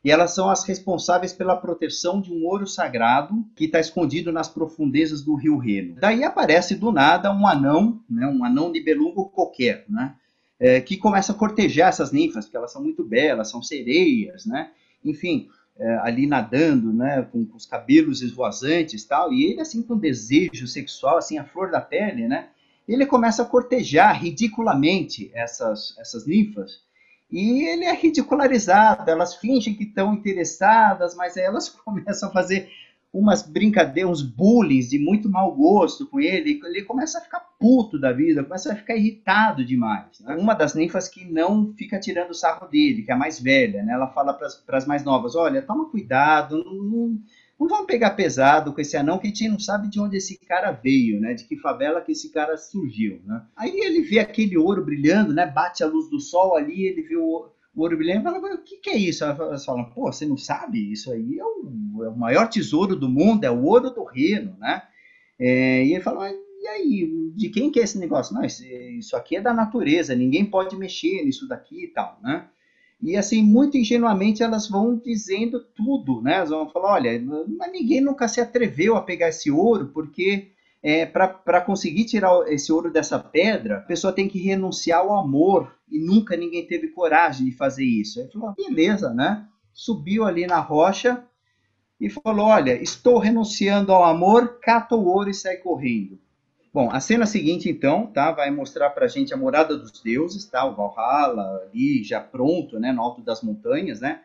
E 0.04 0.10
elas 0.10 0.34
são 0.34 0.50
as 0.50 0.64
responsáveis 0.64 1.32
pela 1.32 1.56
proteção 1.56 2.20
de 2.20 2.32
um 2.32 2.44
ouro 2.44 2.66
sagrado 2.66 3.44
que 3.56 3.64
está 3.64 3.78
escondido 3.78 4.32
nas 4.32 4.48
profundezas 4.48 5.22
do 5.22 5.34
rio 5.34 5.56
Reno. 5.56 5.94
Daí 6.00 6.24
aparece 6.24 6.74
do 6.74 6.90
nada 6.92 7.32
um 7.32 7.46
anão, 7.46 8.00
né? 8.10 8.26
Um 8.26 8.44
anão 8.44 8.70
de 8.70 8.82
belungo 8.82 9.30
qualquer, 9.30 9.84
né? 9.88 10.14
É, 10.60 10.80
que 10.80 10.96
começa 10.96 11.32
a 11.32 11.34
cortejar 11.34 11.88
essas 11.88 12.12
ninfas, 12.12 12.44
porque 12.44 12.56
elas 12.56 12.72
são 12.72 12.82
muito 12.82 13.02
belas, 13.02 13.50
são 13.50 13.62
sereias, 13.62 14.44
né? 14.44 14.70
Enfim, 15.04 15.48
é, 15.78 15.96
ali 16.02 16.26
nadando, 16.26 16.92
né, 16.92 17.26
com, 17.32 17.44
com, 17.44 17.56
os 17.56 17.66
cabelos 17.66 18.22
esvoazantes 18.22 19.04
tal, 19.04 19.32
e 19.32 19.44
ele 19.44 19.60
assim 19.60 19.82
com 19.82 19.96
desejo 19.96 20.66
sexual, 20.66 21.16
assim, 21.18 21.38
a 21.38 21.44
flor 21.44 21.70
da 21.70 21.80
pele, 21.80 22.28
né, 22.28 22.50
ele 22.88 23.06
começa 23.06 23.42
a 23.42 23.46
cortejar 23.46 24.20
ridiculamente 24.20 25.30
essas, 25.34 25.96
essas 25.98 26.26
ninfas. 26.26 26.80
E 27.30 27.66
ele 27.68 27.84
é 27.84 27.94
ridicularizado, 27.94 29.10
elas 29.10 29.36
fingem 29.36 29.74
que 29.74 29.84
estão 29.84 30.12
interessadas, 30.12 31.14
mas 31.14 31.36
elas 31.36 31.68
começam 31.84 32.28
a 32.28 32.32
fazer 32.32 32.68
umas 33.12 33.42
brincadeiras, 33.42 34.10
uns 34.10 34.22
bullies 34.22 34.88
de 34.88 34.98
muito 34.98 35.28
mau 35.28 35.54
gosto 35.54 36.06
com 36.06 36.18
ele, 36.18 36.58
ele 36.64 36.82
começa 36.82 37.18
a 37.18 37.20
ficar 37.20 37.40
puto 37.60 38.00
da 38.00 38.10
vida, 38.10 38.42
começa 38.42 38.72
a 38.72 38.76
ficar 38.76 38.96
irritado 38.96 39.62
demais. 39.64 40.20
Né? 40.20 40.34
Uma 40.36 40.54
das 40.54 40.74
ninfas 40.74 41.08
que 41.08 41.24
não 41.24 41.74
fica 41.74 42.00
tirando 42.00 42.32
sarro 42.32 42.66
dele, 42.68 43.02
que 43.02 43.10
é 43.10 43.14
a 43.14 43.18
mais 43.18 43.38
velha, 43.38 43.82
né? 43.82 43.92
ela 43.92 44.08
fala 44.08 44.32
para 44.32 44.78
as 44.78 44.86
mais 44.86 45.04
novas, 45.04 45.36
olha, 45.36 45.60
toma 45.60 45.90
cuidado, 45.90 46.64
não, 46.64 47.18
não, 47.58 47.68
vamos 47.68 47.86
pegar 47.86 48.10
pesado 48.10 48.72
com 48.72 48.80
esse 48.80 48.96
anão 48.96 49.18
que 49.18 49.26
a 49.26 49.30
gente 49.30 49.48
não 49.48 49.58
sabe 49.58 49.88
de 49.88 50.00
onde 50.00 50.16
esse 50.16 50.38
cara 50.38 50.72
veio, 50.72 51.20
né? 51.20 51.34
De 51.34 51.44
que 51.44 51.56
favela 51.56 52.00
que 52.00 52.12
esse 52.12 52.30
cara 52.32 52.56
surgiu, 52.56 53.20
né? 53.24 53.42
Aí 53.56 53.70
ele 53.78 54.02
vê 54.02 54.18
aquele 54.18 54.56
ouro 54.58 54.84
brilhando, 54.84 55.32
né? 55.32 55.46
Bate 55.46 55.84
a 55.84 55.86
luz 55.86 56.10
do 56.10 56.20
sol 56.20 56.56
ali, 56.56 56.84
ele 56.86 57.02
vê 57.02 57.16
o, 57.16 57.50
o 57.74 57.80
ouro 57.80 57.96
brilhando 57.96 58.20
e 58.20 58.24
fala, 58.24 58.54
o 58.54 58.62
que, 58.62 58.76
que 58.78 58.90
é 58.90 58.96
isso? 58.96 59.24
Elas 59.24 59.64
falam, 59.64 59.84
pô, 59.90 60.12
você 60.12 60.26
não 60.26 60.36
sabe? 60.36 60.92
Isso 60.92 61.12
aí 61.12 61.38
é 61.38 61.44
o, 61.44 62.04
é 62.04 62.08
o 62.08 62.16
maior 62.16 62.48
tesouro 62.48 62.96
do 62.96 63.08
mundo, 63.08 63.44
é 63.44 63.50
o 63.50 63.64
ouro 63.64 63.90
do 63.90 64.04
reino, 64.04 64.56
né? 64.58 64.82
É, 65.38 65.84
e 65.84 65.92
ele 65.92 66.02
fala, 66.02 66.30
e 66.30 66.68
aí, 66.68 67.32
de 67.34 67.48
quem 67.48 67.70
que 67.70 67.80
é 67.80 67.82
esse 67.82 67.98
negócio? 67.98 68.34
Não, 68.34 68.44
isso, 68.44 68.64
isso 68.64 69.16
aqui 69.16 69.36
é 69.36 69.40
da 69.40 69.52
natureza, 69.52 70.14
ninguém 70.14 70.44
pode 70.44 70.76
mexer 70.76 71.24
nisso 71.24 71.48
daqui 71.48 71.84
e 71.84 71.88
tal, 71.88 72.18
né? 72.22 72.48
E 73.02 73.16
assim, 73.16 73.42
muito 73.42 73.76
ingenuamente 73.76 74.42
elas 74.42 74.68
vão 74.68 74.96
dizendo 74.96 75.60
tudo, 75.74 76.22
né? 76.22 76.36
Elas 76.36 76.50
vão 76.50 76.70
falar, 76.70 76.92
olha, 76.92 77.20
mas 77.58 77.72
ninguém 77.72 78.00
nunca 78.00 78.28
se 78.28 78.40
atreveu 78.40 78.96
a 78.96 79.02
pegar 79.02 79.28
esse 79.28 79.50
ouro, 79.50 79.90
porque 79.92 80.52
é, 80.80 81.04
para 81.04 81.60
conseguir 81.60 82.04
tirar 82.04 82.30
esse 82.46 82.72
ouro 82.72 82.92
dessa 82.92 83.18
pedra, 83.18 83.78
a 83.78 83.80
pessoa 83.80 84.12
tem 84.12 84.28
que 84.28 84.38
renunciar 84.38 85.00
ao 85.00 85.16
amor, 85.16 85.74
e 85.90 85.98
nunca 85.98 86.36
ninguém 86.36 86.66
teve 86.66 86.88
coragem 86.88 87.46
de 87.46 87.52
fazer 87.52 87.84
isso. 87.84 88.20
Aí 88.20 88.30
falou, 88.30 88.54
beleza, 88.54 89.12
né? 89.12 89.46
Subiu 89.72 90.24
ali 90.24 90.46
na 90.46 90.60
rocha 90.60 91.24
e 92.00 92.08
falou, 92.08 92.46
olha, 92.46 92.80
estou 92.80 93.18
renunciando 93.18 93.92
ao 93.92 94.04
amor, 94.04 94.58
cata 94.60 94.94
o 94.94 95.04
ouro 95.06 95.30
e 95.30 95.34
sai 95.34 95.56
correndo. 95.56 96.18
Bom, 96.74 96.90
a 96.90 97.00
cena 97.00 97.26
seguinte, 97.26 97.68
então, 97.68 98.06
tá, 98.06 98.32
vai 98.32 98.50
mostrar 98.50 98.88
para 98.90 99.04
a 99.04 99.08
gente 99.08 99.34
a 99.34 99.36
morada 99.36 99.76
dos 99.76 100.00
deuses, 100.00 100.46
tá, 100.46 100.64
o 100.64 100.74
Valhalla 100.74 101.68
ali 101.68 102.02
já 102.02 102.18
pronto, 102.18 102.80
né, 102.80 102.90
no 102.92 103.02
alto 103.02 103.20
das 103.20 103.42
montanhas, 103.42 104.00
né, 104.00 104.22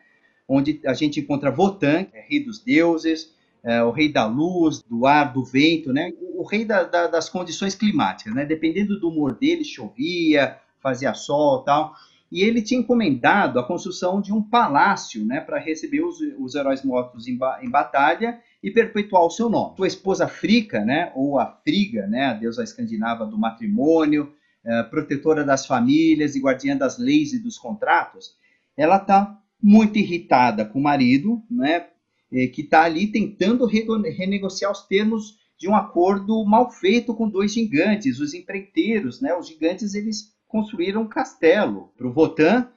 onde 0.48 0.80
a 0.86 0.94
gente 0.94 1.20
encontra 1.20 1.50
Votan, 1.50 2.06
é 2.10 2.24
rei 2.26 2.42
dos 2.42 2.58
deuses, 2.58 3.34
é, 3.62 3.82
o 3.82 3.90
rei 3.90 4.10
da 4.10 4.24
luz, 4.24 4.82
do 4.82 5.04
ar, 5.04 5.30
do 5.30 5.44
vento, 5.44 5.92
né, 5.92 6.10
o, 6.36 6.42
rei 6.42 6.64
da, 6.64 6.84
da, 6.84 7.06
das 7.06 7.28
condições 7.28 7.74
climáticas, 7.74 8.34
né, 8.34 8.46
dependendo 8.46 8.98
do 8.98 9.10
humor 9.10 9.34
dele, 9.34 9.62
chovia, 9.62 10.56
fazia 10.80 11.12
sol, 11.12 11.62
tal, 11.64 11.94
e 12.32 12.42
ele 12.42 12.62
tinha 12.62 12.80
encomendado 12.80 13.60
a 13.60 13.66
construção 13.66 14.22
de 14.22 14.32
um 14.32 14.42
palácio, 14.42 15.22
né, 15.22 15.38
para 15.38 15.58
receber 15.58 16.00
os, 16.00 16.18
os 16.38 16.54
heróis 16.54 16.82
mortos 16.82 17.28
em, 17.28 17.36
ba 17.36 17.58
em 17.62 17.68
batalha 17.68 18.40
e 18.62 18.70
perpetuar 18.70 19.24
o 19.24 19.30
seu 19.30 19.48
nome. 19.48 19.76
Sua 19.76 19.86
esposa 19.86 20.26
Frica, 20.26 20.84
né, 20.84 21.12
ou 21.14 21.38
a 21.38 21.46
Friga, 21.46 22.06
né, 22.06 22.26
a 22.26 22.34
deusa 22.34 22.62
escandinava 22.62 23.24
do 23.24 23.38
matrimônio, 23.38 24.32
é, 24.64 24.82
protetora 24.82 25.44
das 25.44 25.66
famílias 25.66 26.34
e 26.34 26.40
guardiã 26.40 26.76
das 26.76 26.98
leis 26.98 27.32
e 27.32 27.38
dos 27.38 27.56
contratos, 27.56 28.36
ela 28.76 28.96
está 28.96 29.38
muito 29.62 29.98
irritada 29.98 30.64
com 30.64 30.78
o 30.78 30.82
marido, 30.82 31.42
né, 31.50 31.86
que 32.30 32.60
está 32.60 32.82
ali 32.82 33.06
tentando 33.06 33.64
renegociar 33.64 34.70
os 34.70 34.82
termos 34.82 35.38
de 35.58 35.66
um 35.68 35.74
acordo 35.74 36.44
mal 36.44 36.70
feito 36.70 37.14
com 37.14 37.28
dois 37.28 37.52
gigantes, 37.54 38.20
os 38.20 38.34
empreiteiros, 38.34 39.20
né, 39.20 39.34
os 39.34 39.48
gigantes 39.48 39.94
eles 39.94 40.36
construíram 40.46 41.02
um 41.02 41.08
castelo 41.08 41.90
para 41.96 42.06
o 42.06 42.12
Votan 42.12 42.68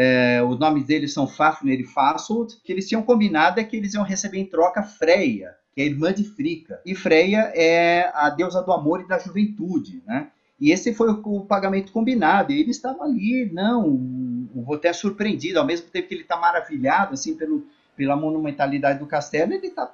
é, 0.00 0.40
os 0.44 0.56
nomes 0.60 0.84
deles 0.84 1.12
são 1.12 1.26
Fafnir 1.26 1.80
e 1.80 1.84
Fasold, 1.84 2.56
que 2.62 2.70
eles 2.70 2.88
tinham 2.88 3.02
combinado 3.02 3.58
é 3.58 3.64
que 3.64 3.76
eles 3.76 3.94
iam 3.94 4.04
receber 4.04 4.38
em 4.38 4.46
troca 4.46 4.80
Freya, 4.80 5.56
que 5.74 5.80
é 5.80 5.84
a 5.84 5.86
irmã 5.88 6.12
de 6.12 6.22
Frica. 6.22 6.80
E 6.86 6.94
Freya 6.94 7.50
é 7.52 8.08
a 8.14 8.30
deusa 8.30 8.62
do 8.62 8.70
amor 8.70 9.00
e 9.00 9.08
da 9.08 9.18
juventude, 9.18 10.00
né? 10.06 10.28
E 10.60 10.70
esse 10.70 10.94
foi 10.94 11.10
o, 11.10 11.40
pagamento 11.40 11.90
combinado. 11.90 12.52
E 12.52 12.60
eles 12.60 12.76
estavam 12.76 13.02
ali, 13.02 13.50
não, 13.52 13.88
o, 13.88 14.64
o 14.64 14.80
é 14.80 14.92
surpreendido, 14.92 15.58
ao 15.58 15.66
mesmo 15.66 15.88
tempo 15.88 16.06
que 16.06 16.14
ele 16.14 16.22
está 16.22 16.36
maravilhado, 16.36 17.14
assim, 17.14 17.34
pelo, 17.34 17.66
pela 17.96 18.14
monumentalidade 18.14 19.00
do 19.00 19.06
castelo, 19.06 19.52
ele 19.52 19.66
está 19.66 19.92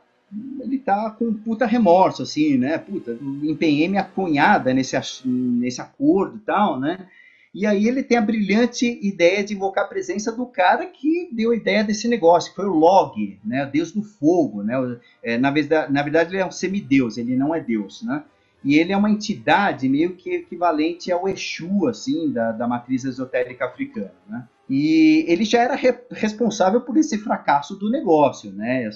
ele 0.61 0.79
tá 0.79 1.11
com 1.13 1.33
puta 1.33 1.65
remorso, 1.65 2.23
assim, 2.23 2.59
né? 2.59 2.77
Puta, 2.77 3.17
empenhei 3.43 3.89
minha 3.89 4.05
cunhada 4.05 4.75
nesse, 4.75 4.97
nesse 5.27 5.81
acordo 5.81 6.37
e 6.37 6.41
tal, 6.41 6.79
né? 6.79 7.07
E 7.55 7.65
aí 7.65 7.87
ele 7.87 8.03
tem 8.03 8.19
a 8.19 8.23
brilhante 8.23 8.99
ideia 9.01 9.45
de 9.45 9.55
invocar 9.55 9.85
a 9.85 9.89
presença 9.89 10.33
do 10.33 10.45
cara 10.45 10.87
que 10.87 11.31
deu 11.33 11.53
a 11.53 11.57
ideia 11.57 11.85
desse 11.85 12.09
negócio, 12.09 12.51
que 12.51 12.57
foi 12.57 12.67
o 12.67 12.75
Log, 12.75 13.39
né, 13.45 13.65
deus 13.65 13.93
do 13.93 14.03
fogo. 14.03 14.65
Né, 14.65 14.75
é, 15.23 15.39
na, 15.39 15.53
verdade, 15.53 15.93
na 15.93 16.03
verdade, 16.03 16.31
ele 16.31 16.43
é 16.43 16.47
um 16.47 16.51
semideus, 16.51 17.17
ele 17.17 17.37
não 17.37 17.55
é 17.55 17.61
deus. 17.61 18.03
Né? 18.03 18.25
E 18.65 18.77
ele 18.77 18.93
é 18.93 18.97
uma 18.97 19.11
entidade 19.11 19.89
meio 19.89 20.17
que 20.17 20.31
equivalente 20.31 21.13
ao 21.13 21.29
Exu, 21.29 21.87
assim, 21.87 22.33
da, 22.33 22.51
da 22.51 22.67
matriz 22.67 23.05
esotérica 23.05 23.67
africana. 23.67 24.15
Né? 24.29 24.49
E 24.69 25.25
ele 25.29 25.45
já 25.45 25.61
era 25.61 25.77
re 25.77 25.95
responsável 26.11 26.81
por 26.81 26.97
esse 26.97 27.19
fracasso 27.19 27.77
do 27.77 27.91
negócio, 27.91 28.51
né? 28.51 28.91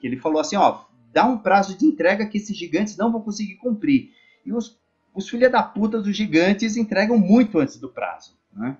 Que 0.00 0.06
ele 0.06 0.16
falou 0.16 0.40
assim, 0.40 0.56
ó, 0.56 0.82
dá 1.12 1.26
um 1.26 1.38
prazo 1.38 1.76
de 1.76 1.84
entrega 1.84 2.26
que 2.26 2.38
esses 2.38 2.56
gigantes 2.56 2.96
não 2.96 3.10
vão 3.10 3.20
conseguir 3.20 3.56
cumprir. 3.56 4.10
E 4.46 4.52
os 4.52 4.78
os 5.14 5.28
filha 5.28 5.50
da 5.50 5.62
puta 5.62 6.00
dos 6.00 6.16
gigantes 6.16 6.76
entregam 6.76 7.18
muito 7.18 7.58
antes 7.58 7.76
do 7.76 7.88
prazo, 7.88 8.36
né? 8.54 8.76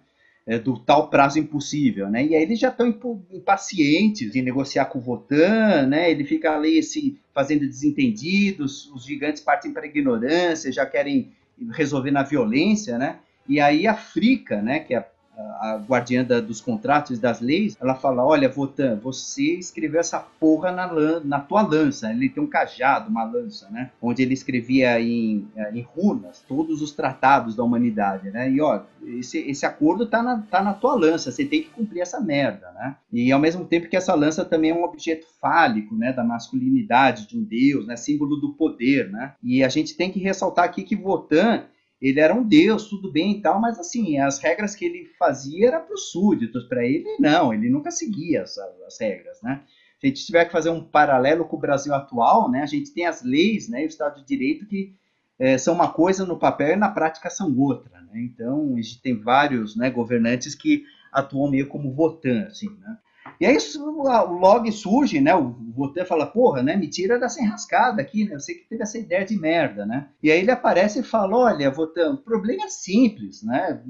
É, 0.46 0.58
do 0.58 0.78
tal 0.78 1.10
prazo 1.10 1.38
impossível, 1.38 2.08
né? 2.08 2.24
E 2.24 2.34
aí 2.34 2.42
eles 2.42 2.58
já 2.58 2.68
estão 2.68 2.88
impacientes 3.30 4.32
de 4.32 4.40
negociar 4.40 4.86
com 4.86 4.98
o 4.98 5.02
Votan, 5.02 5.86
né? 5.86 6.10
Ele 6.10 6.24
fica 6.24 6.54
ali 6.54 6.82
se 6.82 7.20
fazendo 7.34 7.66
desentendidos, 7.66 8.90
os 8.94 9.04
gigantes 9.04 9.42
partem 9.42 9.72
para 9.72 9.82
a 9.82 9.86
ignorância, 9.86 10.72
já 10.72 10.86
querem 10.86 11.32
resolver 11.72 12.10
na 12.10 12.22
violência, 12.22 12.96
né? 12.96 13.18
E 13.48 13.60
aí 13.60 13.86
a 13.86 13.94
Frica, 13.94 14.60
né, 14.60 14.78
que 14.78 14.94
é 14.94 15.08
a 15.38 15.80
guardiã 15.86 16.24
da, 16.24 16.40
dos 16.40 16.60
contratos 16.60 17.16
e 17.16 17.20
das 17.20 17.40
leis, 17.40 17.76
ela 17.80 17.94
fala: 17.94 18.24
Olha, 18.24 18.48
Votan, 18.48 18.96
você 18.96 19.54
escreveu 19.54 20.00
essa 20.00 20.18
porra 20.18 20.72
na, 20.72 21.20
na 21.20 21.40
tua 21.40 21.62
lança. 21.62 22.10
Ele 22.10 22.28
tem 22.28 22.42
um 22.42 22.46
cajado, 22.46 23.08
uma 23.08 23.24
lança, 23.24 23.68
né? 23.70 23.90
Onde 24.02 24.22
ele 24.22 24.34
escrevia 24.34 25.00
em, 25.00 25.46
eh, 25.56 25.70
em 25.74 25.82
runas 25.82 26.44
todos 26.48 26.82
os 26.82 26.92
tratados 26.92 27.54
da 27.54 27.62
humanidade, 27.62 28.30
né? 28.30 28.50
E 28.50 28.60
ó, 28.60 28.82
esse, 29.06 29.38
esse 29.38 29.64
acordo 29.64 30.06
tá 30.06 30.22
na, 30.22 30.38
tá 30.42 30.62
na 30.62 30.74
tua 30.74 30.94
lança, 30.94 31.30
você 31.30 31.44
tem 31.44 31.62
que 31.62 31.70
cumprir 31.70 32.00
essa 32.00 32.20
merda, 32.20 32.70
né? 32.72 32.96
E 33.12 33.30
ao 33.30 33.40
mesmo 33.40 33.64
tempo 33.64 33.88
que 33.88 33.96
essa 33.96 34.14
lança 34.14 34.44
também 34.44 34.70
é 34.70 34.74
um 34.74 34.84
objeto 34.84 35.26
fálico, 35.40 35.94
né? 35.94 36.12
Da 36.12 36.24
masculinidade 36.24 37.28
de 37.28 37.38
um 37.38 37.44
deus, 37.44 37.86
né? 37.86 37.96
Símbolo 37.96 38.36
do 38.36 38.54
poder, 38.54 39.10
né? 39.10 39.34
E 39.42 39.62
a 39.62 39.68
gente 39.68 39.96
tem 39.96 40.10
que 40.10 40.18
ressaltar 40.18 40.64
aqui 40.64 40.82
que 40.82 40.96
Votan 40.96 41.64
ele 42.00 42.20
era 42.20 42.34
um 42.34 42.42
deus, 42.42 42.88
tudo 42.88 43.10
bem 43.10 43.32
e 43.32 43.42
tal, 43.42 43.60
mas 43.60 43.78
assim, 43.78 44.18
as 44.18 44.38
regras 44.38 44.74
que 44.74 44.84
ele 44.84 45.10
fazia 45.18 45.68
era 45.68 45.80
para 45.80 45.94
os 45.94 46.10
súditos, 46.10 46.64
para 46.64 46.84
ele 46.84 47.16
não, 47.18 47.52
ele 47.52 47.68
nunca 47.68 47.90
seguia 47.90 48.42
as, 48.42 48.56
as, 48.58 49.00
regras, 49.00 49.42
né? 49.42 49.62
Se 49.98 50.06
a 50.06 50.08
gente 50.08 50.24
tiver 50.24 50.44
que 50.44 50.52
fazer 50.52 50.70
um 50.70 50.84
paralelo 50.84 51.44
com 51.44 51.56
o 51.56 51.60
Brasil 51.60 51.92
atual, 51.92 52.48
né, 52.48 52.62
a 52.62 52.66
gente 52.66 52.94
tem 52.94 53.04
as 53.04 53.24
leis, 53.24 53.68
né, 53.68 53.82
e 53.82 53.86
o 53.86 53.88
Estado 53.88 54.20
de 54.20 54.26
Direito 54.26 54.64
que 54.64 54.94
é, 55.36 55.58
são 55.58 55.74
uma 55.74 55.92
coisa 55.92 56.24
no 56.24 56.38
papel 56.38 56.74
e 56.74 56.76
na 56.76 56.88
prática 56.88 57.28
são 57.30 57.56
outra, 57.58 58.00
né? 58.00 58.20
Então, 58.20 58.74
a 58.74 58.76
gente 58.76 59.02
tem 59.02 59.16
vários 59.20 59.76
né, 59.76 59.90
governantes 59.90 60.54
que 60.54 60.84
atuam 61.12 61.50
meio 61.50 61.68
como 61.68 61.92
votan, 61.92 62.44
assim, 62.44 62.68
né? 62.80 62.98
E 63.40 63.46
aí 63.46 63.56
o 63.76 64.32
log 64.38 64.70
surge, 64.72 65.20
né? 65.20 65.34
O 65.34 65.54
Votan 65.74 66.04
fala, 66.04 66.26
porra, 66.26 66.62
né? 66.62 66.76
Me 66.76 66.88
tira 66.88 67.18
dessa 67.18 67.40
enrascada 67.40 68.02
aqui, 68.02 68.24
né? 68.24 68.34
Eu 68.34 68.40
sei 68.40 68.56
que 68.56 68.68
teve 68.68 68.82
essa 68.82 68.98
ideia 68.98 69.24
de 69.24 69.38
merda, 69.38 69.86
né? 69.86 70.08
E 70.22 70.30
aí 70.30 70.40
ele 70.40 70.50
aparece 70.50 71.00
e 71.00 71.04
fala, 71.04 71.36
olha, 71.36 71.70
Votan, 71.70 72.14
o 72.14 72.18
problema 72.18 72.64
é 72.64 72.68
simples, 72.68 73.42
né? 73.42 73.80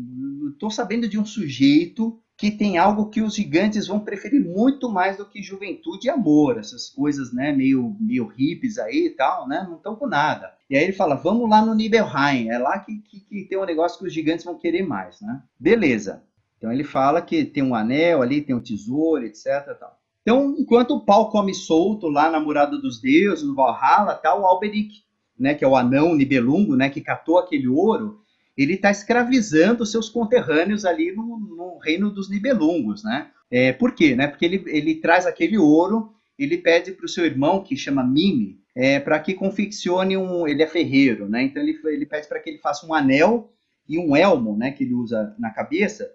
Estou 0.53 0.71
sabendo 0.71 1.09
de 1.09 1.19
um 1.19 1.25
sujeito 1.25 2.21
que 2.39 2.53
tem 2.53 2.79
algo 2.79 3.11
que 3.11 3.21
os 3.21 3.35
gigantes 3.35 3.89
vão 3.89 3.99
preferir 3.99 4.41
muito 4.41 4.89
mais 4.89 5.17
do 5.17 5.27
que 5.27 5.43
juventude 5.43 6.07
e 6.07 6.11
amor, 6.11 6.57
essas 6.57 6.89
coisas, 6.89 7.33
né, 7.33 7.53
meio, 7.53 7.97
meio 7.99 8.29
hippies 8.29 8.79
aí 8.79 9.07
e 9.07 9.11
tal, 9.11 9.49
né, 9.49 9.67
não 9.69 9.77
estão 9.77 9.97
com 9.97 10.07
nada. 10.07 10.55
E 10.71 10.77
aí 10.77 10.85
ele 10.85 10.93
fala, 10.93 11.17
vamos 11.17 11.51
lá 11.51 11.61
no 11.61 11.75
Nibelheim, 11.75 12.49
é 12.49 12.59
lá 12.59 12.79
que, 12.79 12.97
que, 12.99 13.21
que, 13.21 13.45
tem 13.47 13.59
um 13.59 13.65
negócio 13.65 13.99
que 13.99 14.07
os 14.07 14.13
gigantes 14.13 14.45
vão 14.45 14.57
querer 14.57 14.87
mais, 14.87 15.21
né. 15.21 15.43
Beleza. 15.59 16.23
Então 16.59 16.73
ele 16.73 16.85
fala 16.85 17.23
que 17.23 17.45
tem 17.45 17.63
um 17.63 17.75
anel 17.75 18.21
ali, 18.21 18.43
tem 18.43 18.55
um 18.55 18.61
tesouro, 18.61 19.25
etc. 19.25 19.77
Tal. 19.79 19.99
Então, 20.23 20.57
enquanto 20.59 20.91
o 20.91 21.01
pau 21.01 21.31
come 21.31 21.55
solto 21.55 22.09
lá 22.09 22.31
na 22.31 22.39
Morada 22.39 22.77
dos 22.77 23.01
Deuses, 23.01 23.47
no 23.47 23.55
Valhalla, 23.55 24.15
tá 24.15 24.35
o 24.35 24.45
Alberic, 24.45 25.03
né, 25.39 25.55
que 25.55 25.65
é 25.65 25.69
o 25.69 25.77
anão 25.77 26.15
Nibelungo, 26.15 26.77
né, 26.77 26.91
que 26.91 27.01
catou 27.01 27.39
aquele 27.39 27.67
ouro, 27.67 28.21
ele 28.57 28.75
está 28.75 28.91
escravizando 28.91 29.87
seus 29.87 30.09
conterrâneos 30.09 30.85
ali 30.85 31.13
no, 31.13 31.39
no, 31.39 31.79
reino 31.79 32.11
dos 32.11 32.29
Nibelungos, 32.29 33.05
né? 33.05 33.31
É, 33.51 33.73
por 33.73 33.95
quê? 33.95 34.17
Né? 34.17 34.27
Porque 34.27 34.45
ele, 34.45 34.65
ele 34.67 34.97
traz 34.97 35.25
aquele 35.27 35.57
ouro, 35.57 36.13
ele 36.37 36.59
pede 36.59 36.91
para 36.93 37.07
o 37.07 37.09
seu 37.09 37.25
irmão, 37.25 37.63
que 37.63 37.77
chama 37.77 38.03
Mime, 38.03 38.61
é, 38.75 38.99
para 38.99 39.19
que 39.21 39.33
confeccione 39.33 40.17
um... 40.17 40.47
Ele 40.47 40.63
é 40.63 40.67
ferreiro, 40.67 41.29
né? 41.29 41.45
Então 41.45 41.63
ele, 41.63 41.79
ele 41.85 42.05
pede 42.05 42.29
para 42.29 42.41
que 42.41 42.51
ele 42.51 42.59
faça 42.59 42.85
um 42.85 42.93
anel 42.93 43.53
e 43.89 43.99
um 43.99 44.15
elmo, 44.15 44.57
né, 44.57 44.73
que 44.73 44.85
ele 44.85 44.93
usa 44.93 45.35
na 45.39 45.51
cabeça, 45.51 46.11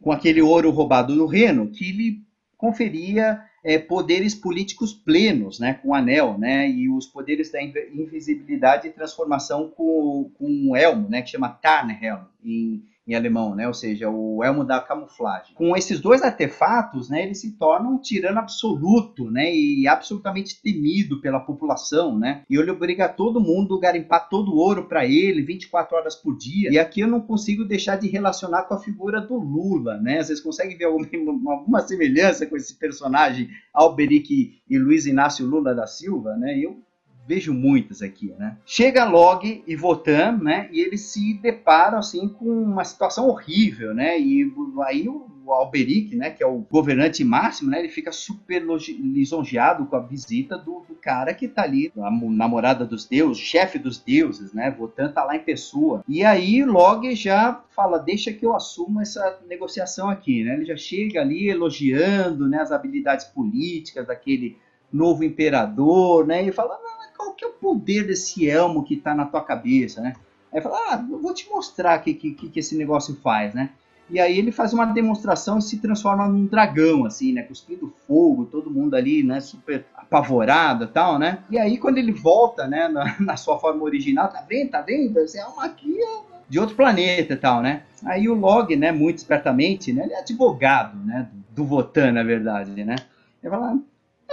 com 0.00 0.12
aquele 0.12 0.40
ouro 0.40 0.70
roubado 0.70 1.14
no 1.14 1.26
reino, 1.26 1.68
que 1.68 1.92
lhe 1.92 2.22
conferia 2.56 3.40
é, 3.64 3.78
poderes 3.78 4.34
políticos 4.34 4.92
plenos, 4.92 5.58
né, 5.58 5.74
com 5.74 5.88
o 5.88 5.94
anel, 5.94 6.38
né, 6.38 6.68
e 6.70 6.88
os 6.88 7.06
poderes 7.06 7.50
da 7.50 7.62
invisibilidade 7.62 8.88
e 8.88 8.92
transformação 8.92 9.68
com, 9.68 10.30
com 10.38 10.70
o 10.70 10.76
elmo, 10.76 11.08
né, 11.08 11.22
que 11.22 11.30
chama 11.30 11.48
Tarnhelm 11.48 12.24
em, 12.44 12.82
em 13.10 13.16
alemão, 13.16 13.54
né? 13.54 13.66
ou 13.66 13.74
seja, 13.74 14.08
o 14.08 14.42
elmo 14.44 14.64
da 14.64 14.80
camuflagem. 14.80 15.54
Com 15.54 15.76
esses 15.76 16.00
dois 16.00 16.22
artefatos, 16.22 17.10
né, 17.10 17.24
ele 17.24 17.34
se 17.34 17.52
torna 17.56 17.88
um 17.88 17.98
tirano 17.98 18.38
absoluto 18.38 19.30
né, 19.30 19.52
e 19.52 19.86
absolutamente 19.88 20.60
temido 20.62 21.20
pela 21.20 21.40
população. 21.40 22.16
Né? 22.16 22.42
E 22.48 22.56
ele 22.56 22.70
obriga 22.70 23.08
todo 23.08 23.40
mundo 23.40 23.76
a 23.76 23.80
garimpar 23.80 24.28
todo 24.28 24.52
o 24.52 24.56
ouro 24.56 24.84
para 24.86 25.04
ele 25.04 25.42
24 25.42 25.96
horas 25.96 26.14
por 26.14 26.36
dia. 26.36 26.70
E 26.72 26.78
aqui 26.78 27.00
eu 27.00 27.08
não 27.08 27.20
consigo 27.20 27.64
deixar 27.64 27.96
de 27.96 28.08
relacionar 28.08 28.62
com 28.62 28.74
a 28.74 28.80
figura 28.80 29.20
do 29.20 29.36
Lula. 29.36 29.98
Né? 29.98 30.22
Vocês 30.22 30.40
conseguem 30.40 30.76
ver 30.76 30.84
alguma, 30.84 31.06
alguma 31.52 31.80
semelhança 31.80 32.46
com 32.46 32.56
esse 32.56 32.78
personagem 32.78 33.48
Alberic 33.74 34.60
e 34.68 34.78
Luiz 34.78 35.06
Inácio 35.06 35.46
Lula 35.46 35.74
da 35.74 35.86
Silva? 35.86 36.36
Né? 36.36 36.58
Eu 36.58 36.78
vejo 37.26 37.52
muitas 37.52 38.02
aqui, 38.02 38.34
né? 38.38 38.56
Chega 38.66 39.04
Log 39.04 39.62
e 39.66 39.76
Votan, 39.76 40.38
né? 40.42 40.68
E 40.72 40.80
eles 40.80 41.02
se 41.02 41.34
deparam 41.34 41.98
assim 41.98 42.28
com 42.28 42.46
uma 42.46 42.84
situação 42.84 43.28
horrível, 43.28 43.94
né? 43.94 44.18
E 44.18 44.52
aí 44.84 45.08
o 45.08 45.52
Alberic, 45.52 46.14
né, 46.16 46.30
que 46.30 46.42
é 46.42 46.46
o 46.46 46.58
governante 46.70 47.24
máximo, 47.24 47.70
né, 47.70 47.80
ele 47.80 47.88
fica 47.88 48.12
super 48.12 48.62
lisonjeado 48.62 49.86
com 49.86 49.96
a 49.96 50.00
visita 50.00 50.56
do, 50.56 50.84
do 50.88 50.94
cara 50.94 51.34
que 51.34 51.48
tá 51.48 51.62
ali, 51.62 51.92
a 51.96 52.10
namorada 52.10 52.84
dos 52.84 53.04
deuses, 53.04 53.42
chefe 53.42 53.78
dos 53.78 53.98
deuses, 53.98 54.52
né, 54.52 54.70
Votan 54.70 55.10
tá 55.10 55.24
lá 55.24 55.36
em 55.36 55.40
pessoa. 55.40 56.04
E 56.08 56.24
aí 56.24 56.64
Log 56.64 57.14
já 57.14 57.62
fala, 57.70 57.98
deixa 57.98 58.32
que 58.32 58.44
eu 58.44 58.54
assumo 58.54 59.00
essa 59.00 59.40
negociação 59.48 60.08
aqui, 60.08 60.44
né? 60.44 60.54
Ele 60.54 60.64
já 60.64 60.76
chega 60.76 61.20
ali 61.20 61.48
elogiando, 61.48 62.48
né, 62.48 62.58
as 62.60 62.70
habilidades 62.70 63.26
políticas 63.26 64.06
daquele 64.06 64.56
novo 64.92 65.24
imperador, 65.24 66.26
né? 66.26 66.42
E 66.42 66.52
fala, 66.52 66.78
não, 66.82 66.99
qual 67.20 67.34
que 67.34 67.44
é 67.44 67.48
o 67.48 67.52
poder 67.52 68.06
desse 68.06 68.48
elmo 68.48 68.82
que 68.82 68.94
está 68.94 69.14
na 69.14 69.26
tua 69.26 69.42
cabeça, 69.42 70.00
né? 70.00 70.14
Aí 70.52 70.60
fala, 70.60 70.78
ah, 70.88 70.96
vou 70.96 71.34
te 71.34 71.48
mostrar 71.48 71.98
o 71.98 72.02
que, 72.02 72.14
que, 72.14 72.32
que 72.32 72.58
esse 72.58 72.76
negócio 72.76 73.14
faz, 73.22 73.54
né? 73.54 73.70
E 74.08 74.18
aí 74.18 74.38
ele 74.38 74.50
faz 74.50 74.72
uma 74.72 74.86
demonstração 74.86 75.58
e 75.58 75.62
se 75.62 75.78
transforma 75.78 76.26
num 76.26 76.46
dragão, 76.46 77.04
assim, 77.04 77.32
né? 77.32 77.42
Cuspindo 77.42 77.94
fogo, 78.08 78.46
todo 78.46 78.70
mundo 78.70 78.94
ali, 78.94 79.22
né? 79.22 79.38
Super 79.38 79.84
apavorado 79.94 80.84
e 80.84 80.88
tal, 80.88 81.18
né? 81.18 81.44
E 81.48 81.58
aí 81.58 81.78
quando 81.78 81.98
ele 81.98 82.10
volta, 82.10 82.66
né? 82.66 82.88
Na, 82.88 83.16
na, 83.20 83.36
sua 83.36 83.58
forma 83.60 83.84
original, 83.84 84.28
tá 84.28 84.44
vendo? 84.48 84.70
Tá 84.70 84.80
vendo? 84.80 85.16
Esse 85.20 85.38
é 85.38 85.46
uma 85.46 85.66
aqui 85.66 86.00
de 86.48 86.58
outro 86.58 86.74
planeta 86.74 87.34
e 87.34 87.36
tal, 87.36 87.62
né? 87.62 87.84
Aí 88.04 88.28
o 88.28 88.34
Log, 88.34 88.74
né? 88.74 88.90
Muito 88.90 89.18
espertamente, 89.18 89.92
né? 89.92 90.04
Ele 90.04 90.14
é 90.14 90.20
advogado, 90.20 90.98
né? 91.04 91.28
Do 91.50 91.64
Votan, 91.64 92.10
na 92.12 92.24
verdade, 92.24 92.84
né? 92.84 92.96
Ele 93.40 93.50
fala, 93.50 93.78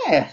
é, 0.10 0.28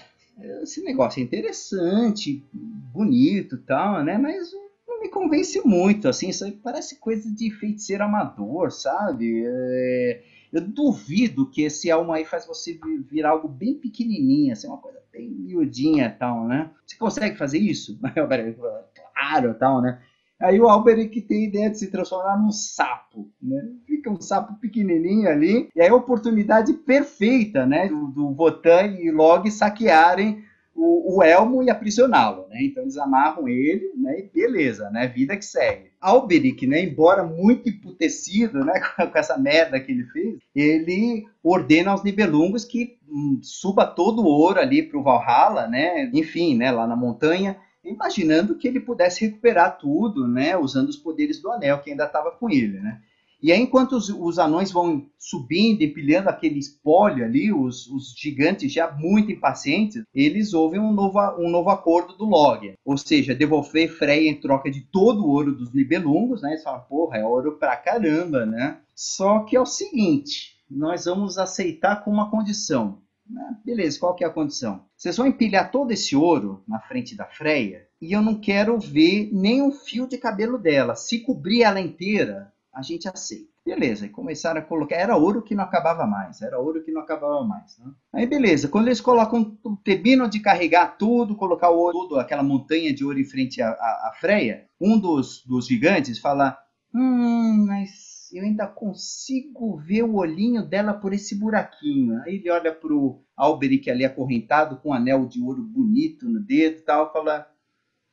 esse 0.62 0.82
negócio 0.82 1.20
é 1.20 1.22
interessante, 1.22 2.44
bonito 2.52 3.58
tal, 3.58 4.02
né? 4.02 4.18
Mas 4.18 4.50
não 4.86 5.00
me 5.00 5.08
convence 5.08 5.60
muito, 5.64 6.08
assim, 6.08 6.28
isso 6.28 6.50
parece 6.62 6.98
coisa 6.98 7.30
de 7.30 7.50
feiticeiro 7.50 8.04
amador, 8.04 8.70
sabe? 8.70 9.44
É, 9.46 10.22
eu 10.52 10.60
duvido 10.60 11.50
que 11.50 11.62
esse 11.62 11.90
almo 11.90 12.12
aí 12.12 12.24
faz 12.24 12.46
você 12.46 12.78
virar 13.10 13.30
algo 13.30 13.48
bem 13.48 13.74
pequenininho, 13.74 14.52
assim, 14.52 14.66
uma 14.66 14.78
coisa 14.78 15.00
bem 15.12 15.30
miudinha 15.30 16.14
tal, 16.18 16.46
né? 16.46 16.70
Você 16.86 16.96
consegue 16.96 17.36
fazer 17.36 17.58
isso? 17.58 17.98
claro, 19.14 19.54
tal, 19.54 19.80
né? 19.80 20.00
Aí 20.40 20.60
o 20.60 20.68
Alberic 20.68 21.20
tem 21.22 21.44
a 21.44 21.48
ideia 21.48 21.70
de 21.70 21.78
se 21.78 21.90
transformar 21.90 22.36
num 22.36 22.50
sapo, 22.50 23.30
né? 23.40 23.62
Fica 23.86 24.10
um 24.10 24.20
sapo 24.20 24.54
pequenininho 24.60 25.28
ali, 25.28 25.68
e 25.74 25.80
aí 25.80 25.88
a 25.88 25.94
oportunidade 25.94 26.72
perfeita, 26.72 27.64
né, 27.64 27.88
do, 27.88 28.08
do 28.08 28.34
Votan 28.34 28.86
e 28.86 29.10
Log 29.10 29.50
saquearem 29.50 30.44
o, 30.74 31.16
o, 31.16 31.22
Elmo 31.22 31.62
e 31.62 31.70
aprisioná-lo, 31.70 32.48
né? 32.48 32.58
Então 32.62 32.82
eles 32.82 32.96
amarram 32.96 33.46
ele, 33.46 33.92
né? 33.96 34.18
E 34.18 34.22
beleza, 34.22 34.90
né? 34.90 35.06
Vida 35.06 35.36
que 35.36 35.44
segue. 35.44 35.92
Alberic, 36.00 36.66
né? 36.66 36.82
Embora 36.82 37.22
muito 37.22 37.68
emputecido, 37.68 38.64
né? 38.64 38.80
Com 38.96 39.18
essa 39.18 39.38
merda 39.38 39.78
que 39.78 39.92
ele 39.92 40.04
fez, 40.06 40.38
ele 40.54 41.26
ordena 41.42 41.92
aos 41.92 42.02
Nibelungos 42.02 42.64
que 42.64 42.98
hum, 43.08 43.38
suba 43.40 43.86
todo 43.86 44.22
o 44.22 44.26
ouro 44.26 44.58
ali 44.58 44.82
para 44.82 44.98
o 44.98 45.02
Valhalla, 45.02 45.68
né? 45.68 46.10
Enfim, 46.12 46.56
né? 46.56 46.72
Lá 46.72 46.88
na 46.88 46.96
montanha 46.96 47.56
imaginando 47.84 48.56
que 48.56 48.66
ele 48.66 48.80
pudesse 48.80 49.26
recuperar 49.26 49.78
tudo, 49.78 50.26
né, 50.26 50.56
usando 50.56 50.88
os 50.88 50.96
poderes 50.96 51.40
do 51.40 51.50
anel 51.50 51.80
que 51.80 51.90
ainda 51.90 52.04
estava 52.04 52.30
com 52.30 52.50
ele, 52.50 52.80
né? 52.80 53.00
E 53.44 53.52
aí, 53.52 53.60
enquanto 53.60 53.92
os, 53.92 54.08
os, 54.08 54.38
anões 54.38 54.72
vão 54.72 55.06
subindo, 55.18 55.82
empilhando 55.82 56.30
aquele 56.30 56.58
espólio 56.58 57.22
ali, 57.22 57.52
os, 57.52 57.86
os, 57.88 58.14
gigantes 58.16 58.72
já 58.72 58.90
muito 58.90 59.30
impacientes, 59.30 60.02
eles 60.14 60.54
ouvem 60.54 60.80
um 60.80 60.90
novo, 60.90 61.20
um 61.38 61.50
novo 61.50 61.68
acordo 61.68 62.16
do 62.16 62.24
Log. 62.24 62.72
Ou 62.82 62.96
seja, 62.96 63.34
devolver 63.34 63.90
Freya 63.90 64.30
em 64.30 64.40
troca 64.40 64.70
de 64.70 64.80
todo 64.80 65.22
o 65.22 65.28
ouro 65.28 65.54
dos 65.54 65.74
Nibelungos, 65.74 66.40
né? 66.40 66.52
Eles 66.52 66.62
falam, 66.62 66.86
porra, 66.88 67.18
é 67.18 67.24
ouro 67.26 67.58
pra 67.58 67.76
caramba, 67.76 68.46
né? 68.46 68.78
Só 68.94 69.40
que 69.40 69.54
é 69.54 69.60
o 69.60 69.66
seguinte, 69.66 70.54
nós 70.70 71.04
vamos 71.04 71.36
aceitar 71.36 72.02
com 72.02 72.10
uma 72.10 72.30
condição. 72.30 73.02
Ah, 73.36 73.54
beleza, 73.64 73.98
qual 73.98 74.14
que 74.14 74.22
é 74.22 74.26
a 74.26 74.30
condição? 74.30 74.84
Vocês 74.96 75.16
vão 75.16 75.26
empilhar 75.26 75.70
todo 75.70 75.90
esse 75.90 76.14
ouro 76.14 76.62
na 76.68 76.78
frente 76.80 77.16
da 77.16 77.24
Freia 77.24 77.86
e 78.00 78.12
eu 78.12 78.20
não 78.20 78.38
quero 78.38 78.78
ver 78.78 79.30
nem 79.32 79.62
um 79.62 79.72
fio 79.72 80.06
de 80.06 80.18
cabelo 80.18 80.58
dela. 80.58 80.94
Se 80.94 81.20
cobrir 81.20 81.62
ela 81.62 81.80
inteira, 81.80 82.52
a 82.72 82.82
gente 82.82 83.08
aceita. 83.08 83.54
Beleza, 83.64 84.04
e 84.04 84.10
começaram 84.10 84.60
a 84.60 84.64
colocar. 84.64 84.96
Era 84.96 85.16
ouro 85.16 85.40
que 85.40 85.54
não 85.54 85.64
acabava 85.64 86.06
mais, 86.06 86.42
era 86.42 86.58
ouro 86.58 86.82
que 86.84 86.92
não 86.92 87.00
acabava 87.00 87.42
mais. 87.42 87.78
Né? 87.78 87.90
Aí, 88.12 88.26
beleza, 88.26 88.68
quando 88.68 88.88
eles 88.88 89.00
colocam, 89.00 89.56
terminam 89.82 90.28
de 90.28 90.38
carregar 90.40 90.98
tudo, 90.98 91.34
colocar 91.34 91.70
o 91.70 91.78
ouro, 91.78 91.92
tudo, 91.98 92.20
aquela 92.20 92.42
montanha 92.42 92.92
de 92.92 93.06
ouro 93.06 93.18
em 93.18 93.24
frente 93.24 93.62
à, 93.62 93.70
à, 93.70 94.10
à 94.10 94.12
Freia, 94.20 94.66
um 94.78 94.98
dos, 94.98 95.42
dos 95.46 95.66
gigantes 95.66 96.18
fala: 96.18 96.58
Hum, 96.94 97.64
mas 97.66 98.03
eu 98.38 98.44
ainda 98.44 98.66
consigo 98.66 99.76
ver 99.76 100.02
o 100.02 100.16
olhinho 100.16 100.62
dela 100.62 100.92
por 100.92 101.12
esse 101.12 101.34
buraquinho. 101.34 102.20
Aí 102.22 102.36
ele 102.36 102.50
olha 102.50 102.72
pro 102.72 103.22
Alberic 103.36 103.90
ali 103.90 104.04
acorrentado 104.04 104.76
com 104.78 104.90
um 104.90 104.94
anel 104.94 105.26
de 105.26 105.40
ouro 105.40 105.62
bonito 105.62 106.28
no 106.28 106.40
dedo 106.40 106.78
e 106.78 106.82
tal, 106.82 107.12
fala: 107.12 107.48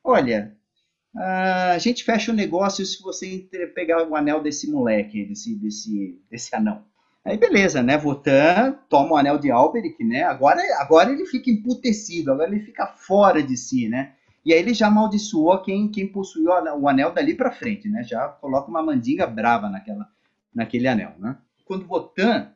Olha, 0.03 0.55
a 1.15 1.77
gente 1.77 2.03
fecha 2.03 2.31
o 2.31 2.35
negócio 2.35 2.85
se 2.85 3.01
você 3.01 3.49
pegar 3.75 4.07
o 4.07 4.15
anel 4.15 4.41
desse 4.41 4.69
moleque, 4.69 5.25
desse, 5.25 5.55
desse, 5.55 6.21
desse 6.29 6.55
anão. 6.55 6.83
Aí 7.23 7.37
beleza, 7.37 7.83
né? 7.83 7.97
Votan 7.97 8.79
toma 8.89 9.11
o 9.13 9.17
anel 9.17 9.37
de 9.37 9.51
Alberic, 9.51 10.03
né? 10.03 10.23
Agora, 10.23 10.61
agora 10.79 11.11
ele 11.11 11.25
fica 11.25 11.51
emputecido, 11.51 12.31
agora 12.31 12.49
ele 12.49 12.65
fica 12.65 12.87
fora 12.87 13.43
de 13.43 13.55
si, 13.55 13.87
né? 13.87 14.13
E 14.45 14.53
aí 14.53 14.59
ele 14.59 14.73
já 14.73 14.87
amaldiçoou 14.87 15.61
quem, 15.61 15.87
quem 15.87 16.07
possuiu 16.07 16.49
o 16.49 16.87
anel 16.87 17.11
dali 17.11 17.35
para 17.35 17.51
frente, 17.51 17.87
né? 17.89 18.03
Já 18.03 18.27
coloca 18.27 18.69
uma 18.69 18.81
mandinga 18.81 19.27
brava 19.27 19.69
naquela, 19.69 20.07
naquele 20.53 20.87
anel, 20.87 21.13
né? 21.19 21.37
Quando 21.65 21.85
Votan 21.85 22.51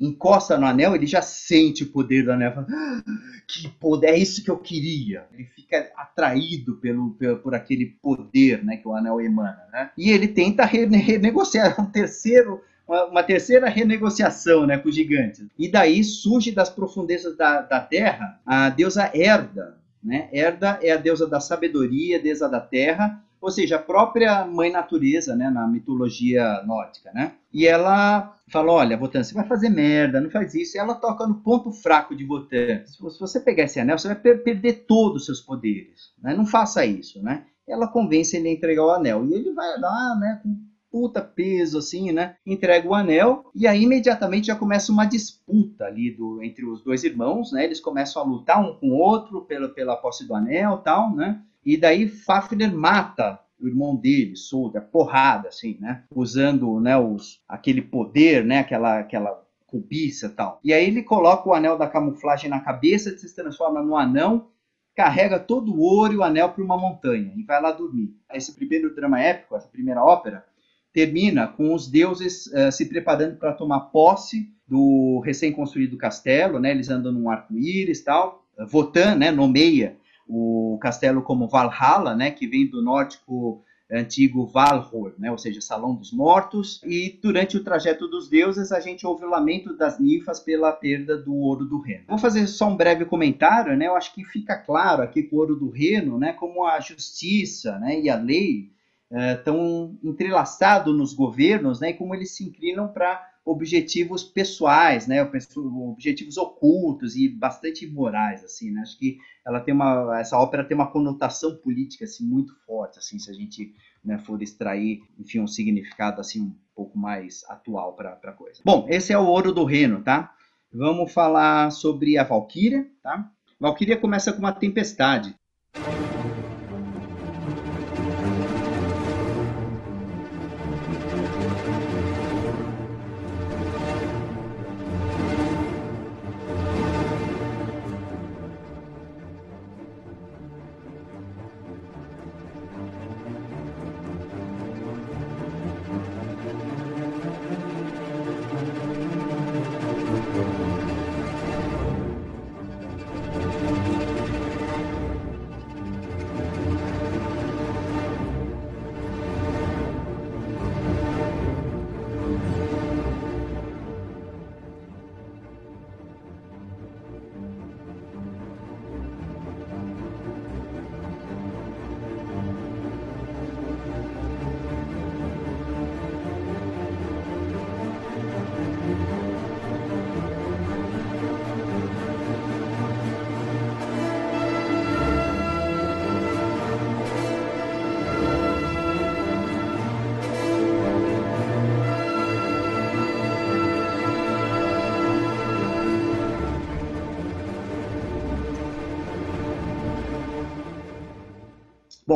encosta 0.00 0.56
no 0.56 0.66
anel, 0.66 0.94
ele 0.94 1.06
já 1.06 1.20
sente 1.20 1.82
o 1.82 1.90
poder 1.90 2.24
do 2.24 2.32
anel. 2.32 2.52
Fala, 2.52 2.66
ah, 2.70 3.02
que 3.46 3.68
poder, 3.68 4.08
é 4.08 4.18
isso 4.18 4.44
que 4.44 4.50
eu 4.50 4.58
queria. 4.58 5.26
Ele 5.32 5.44
fica 5.44 5.90
atraído 5.96 6.76
pelo, 6.76 7.10
pelo, 7.14 7.38
por 7.38 7.54
aquele 7.54 7.86
poder 8.00 8.64
né, 8.64 8.76
que 8.76 8.86
o 8.86 8.94
anel 8.94 9.20
emana. 9.20 9.60
Né? 9.72 9.90
E 9.98 10.10
ele 10.10 10.28
tenta 10.28 10.64
renegociar 10.64 11.80
um 11.80 11.86
terceiro, 11.86 12.62
uma, 12.86 13.04
uma, 13.06 13.22
terceira 13.22 13.68
renegociação 13.68 14.66
né, 14.66 14.78
com 14.78 14.88
o 14.88 14.92
gigante. 14.92 15.48
E 15.58 15.68
daí 15.68 16.04
surge 16.04 16.52
das 16.52 16.70
profundezas 16.70 17.36
da, 17.36 17.60
da 17.62 17.80
terra 17.80 18.40
a 18.46 18.70
deusa 18.70 19.10
Herda. 19.12 19.78
Né? 20.08 20.30
Herda 20.32 20.78
é 20.82 20.90
a 20.90 20.96
deusa 20.96 21.26
da 21.26 21.38
sabedoria, 21.38 22.18
deusa 22.18 22.48
da 22.48 22.58
terra, 22.58 23.22
ou 23.38 23.50
seja, 23.50 23.76
a 23.76 23.78
própria 23.78 24.42
mãe 24.46 24.72
natureza, 24.72 25.36
né, 25.36 25.50
na 25.50 25.68
mitologia 25.68 26.62
nórdica, 26.64 27.12
né? 27.12 27.34
E 27.52 27.66
ela 27.66 28.34
fala, 28.50 28.72
olha, 28.72 28.96
Votan, 28.96 29.22
você 29.22 29.34
vai 29.34 29.46
fazer 29.46 29.68
merda, 29.68 30.18
não 30.18 30.30
faz 30.30 30.54
isso. 30.54 30.76
E 30.76 30.80
ela 30.80 30.94
toca 30.94 31.26
no 31.26 31.36
ponto 31.36 31.70
fraco 31.70 32.16
de 32.16 32.24
Votan. 32.24 32.84
Se 32.86 33.20
você 33.20 33.38
pegar 33.38 33.64
esse 33.64 33.78
anel, 33.78 33.98
você 33.98 34.08
vai 34.08 34.16
per 34.16 34.42
perder 34.42 34.86
todos 34.88 35.20
os 35.20 35.26
seus 35.26 35.40
poderes, 35.40 36.12
né? 36.22 36.34
Não 36.34 36.46
faça 36.46 36.86
isso, 36.86 37.22
né? 37.22 37.44
Ela 37.68 37.86
convence 37.86 38.34
ele 38.34 38.48
a 38.48 38.52
entregar 38.52 38.84
o 38.84 38.90
anel. 38.90 39.26
E 39.26 39.34
ele 39.34 39.52
vai 39.52 39.78
lá, 39.78 40.16
né, 40.18 40.40
com 40.42 40.56
puta 40.90 41.20
peso, 41.20 41.78
assim, 41.78 42.12
né? 42.12 42.36
Entrega 42.44 42.88
o 42.88 42.94
anel 42.94 43.50
e 43.54 43.66
aí 43.66 43.82
imediatamente 43.82 44.48
já 44.48 44.56
começa 44.56 44.92
uma 44.92 45.04
disputa 45.04 45.84
ali 45.84 46.10
do, 46.10 46.42
entre 46.42 46.64
os 46.64 46.82
dois 46.82 47.04
irmãos, 47.04 47.52
né? 47.52 47.64
Eles 47.64 47.80
começam 47.80 48.22
a 48.22 48.24
lutar 48.24 48.60
um 48.60 48.74
com 48.74 48.90
o 48.90 48.98
outro 48.98 49.42
pela, 49.42 49.68
pela 49.68 49.96
posse 49.96 50.26
do 50.26 50.34
anel 50.34 50.78
tal, 50.78 51.14
né? 51.14 51.40
E 51.64 51.76
daí 51.76 52.08
Fafner 52.08 52.74
mata 52.74 53.38
o 53.60 53.66
irmão 53.66 53.96
dele, 53.96 54.36
Solda, 54.36 54.80
porrada, 54.80 55.48
assim, 55.48 55.76
né? 55.80 56.04
Usando 56.14 56.80
né, 56.80 56.96
os, 56.96 57.40
aquele 57.48 57.82
poder, 57.82 58.44
né? 58.44 58.60
Aquela, 58.60 59.00
aquela 59.00 59.44
cobiça 59.66 60.28
tal. 60.28 60.60
E 60.64 60.72
aí 60.72 60.86
ele 60.86 61.02
coloca 61.02 61.48
o 61.48 61.54
anel 61.54 61.76
da 61.76 61.86
camuflagem 61.86 62.48
na 62.48 62.60
cabeça, 62.60 63.16
se 63.16 63.34
transforma 63.34 63.82
num 63.82 63.96
anão, 63.96 64.48
carrega 64.96 65.38
todo 65.38 65.72
o 65.72 65.80
ouro 65.80 66.14
e 66.14 66.16
o 66.16 66.24
anel 66.24 66.48
para 66.48 66.64
uma 66.64 66.76
montanha 66.76 67.32
e 67.36 67.44
vai 67.44 67.60
lá 67.60 67.70
dormir. 67.70 68.16
Esse 68.32 68.52
primeiro 68.54 68.94
drama 68.94 69.20
épico, 69.20 69.54
essa 69.54 69.68
primeira 69.68 70.02
ópera, 70.02 70.44
termina 70.92 71.46
com 71.46 71.74
os 71.74 71.88
deuses 71.88 72.46
uh, 72.46 72.72
se 72.72 72.86
preparando 72.86 73.36
para 73.36 73.52
tomar 73.52 73.80
posse 73.80 74.48
do 74.66 75.20
recém-construído 75.24 75.96
castelo, 75.96 76.58
né? 76.58 76.70
Eles 76.70 76.90
andam 76.90 77.12
num 77.12 77.30
arco-íris 77.30 78.02
tal. 78.02 78.44
Votan, 78.66 79.14
né, 79.14 79.30
nomeia 79.30 79.96
o 80.26 80.78
castelo 80.82 81.22
como 81.22 81.48
Valhalla, 81.48 82.14
né, 82.14 82.30
que 82.30 82.46
vem 82.46 82.68
do 82.68 82.82
nórdico 82.82 83.62
antigo 83.90 84.44
Valhor, 84.44 85.14
né, 85.18 85.30
ou 85.30 85.38
seja, 85.38 85.60
Salão 85.60 85.94
dos 85.94 86.12
Mortos, 86.12 86.82
e 86.84 87.18
durante 87.22 87.56
o 87.56 87.64
trajeto 87.64 88.06
dos 88.06 88.28
deuses 88.28 88.70
a 88.70 88.80
gente 88.80 89.06
ouve 89.06 89.24
o 89.24 89.30
lamento 89.30 89.74
das 89.74 89.98
ninfas 89.98 90.40
pela 90.40 90.72
perda 90.72 91.16
do 91.16 91.34
ouro 91.34 91.64
do 91.64 91.80
Reno. 91.80 92.04
Vou 92.08 92.18
fazer 92.18 92.46
só 92.46 92.68
um 92.68 92.76
breve 92.76 93.06
comentário, 93.06 93.74
né, 93.76 93.86
eu 93.86 93.96
acho 93.96 94.14
que 94.14 94.24
fica 94.24 94.56
claro 94.56 95.02
aqui 95.02 95.22
que 95.22 95.34
o 95.34 95.38
ouro 95.38 95.56
do 95.56 95.70
Reno, 95.70 96.18
né, 96.18 96.34
como 96.34 96.66
a 96.66 96.80
justiça 96.80 97.78
né, 97.78 97.98
e 97.98 98.10
a 98.10 98.16
lei 98.16 98.70
estão 99.10 99.86
uh, 99.86 99.98
entrelaçados 100.02 100.96
nos 100.96 101.14
governos, 101.14 101.80
né, 101.80 101.90
e 101.90 101.94
como 101.94 102.14
eles 102.14 102.36
se 102.36 102.44
inclinam 102.44 102.88
para 102.88 103.26
objetivos 103.44 104.22
pessoais, 104.22 105.06
né, 105.06 105.22
objetivos 105.22 106.36
ocultos 106.36 107.16
e 107.16 107.28
bastante 107.28 107.86
morais, 107.86 108.44
assim, 108.44 108.70
né? 108.70 108.82
Acho 108.82 108.98
que 108.98 109.16
ela 109.46 109.60
tem 109.60 109.72
uma, 109.72 110.20
essa 110.20 110.36
ópera 110.36 110.64
tem 110.64 110.74
uma 110.74 110.90
conotação 110.90 111.56
política 111.56 112.04
assim 112.04 112.26
muito 112.26 112.54
forte, 112.66 112.98
assim, 112.98 113.18
se 113.18 113.30
a 113.30 113.34
gente 113.34 113.72
né, 114.04 114.18
for 114.18 114.42
extrair, 114.42 115.00
enfim, 115.18 115.40
um 115.40 115.46
significado 115.46 116.20
assim 116.20 116.42
um 116.42 116.54
pouco 116.74 116.98
mais 116.98 117.42
atual 117.48 117.94
para 117.94 118.18
a 118.22 118.32
coisa. 118.32 118.60
Bom, 118.62 118.86
esse 118.90 119.14
é 119.14 119.18
o 119.18 119.26
Ouro 119.26 119.50
do 119.50 119.64
Reno, 119.64 120.02
tá? 120.02 120.34
Vamos 120.70 121.10
falar 121.10 121.70
sobre 121.70 122.18
a 122.18 122.24
Valquíria, 122.24 122.86
tá? 123.02 123.30
Valquíria 123.58 123.96
começa 123.96 124.32
com 124.32 124.40
uma 124.40 124.52
tempestade. 124.52 125.34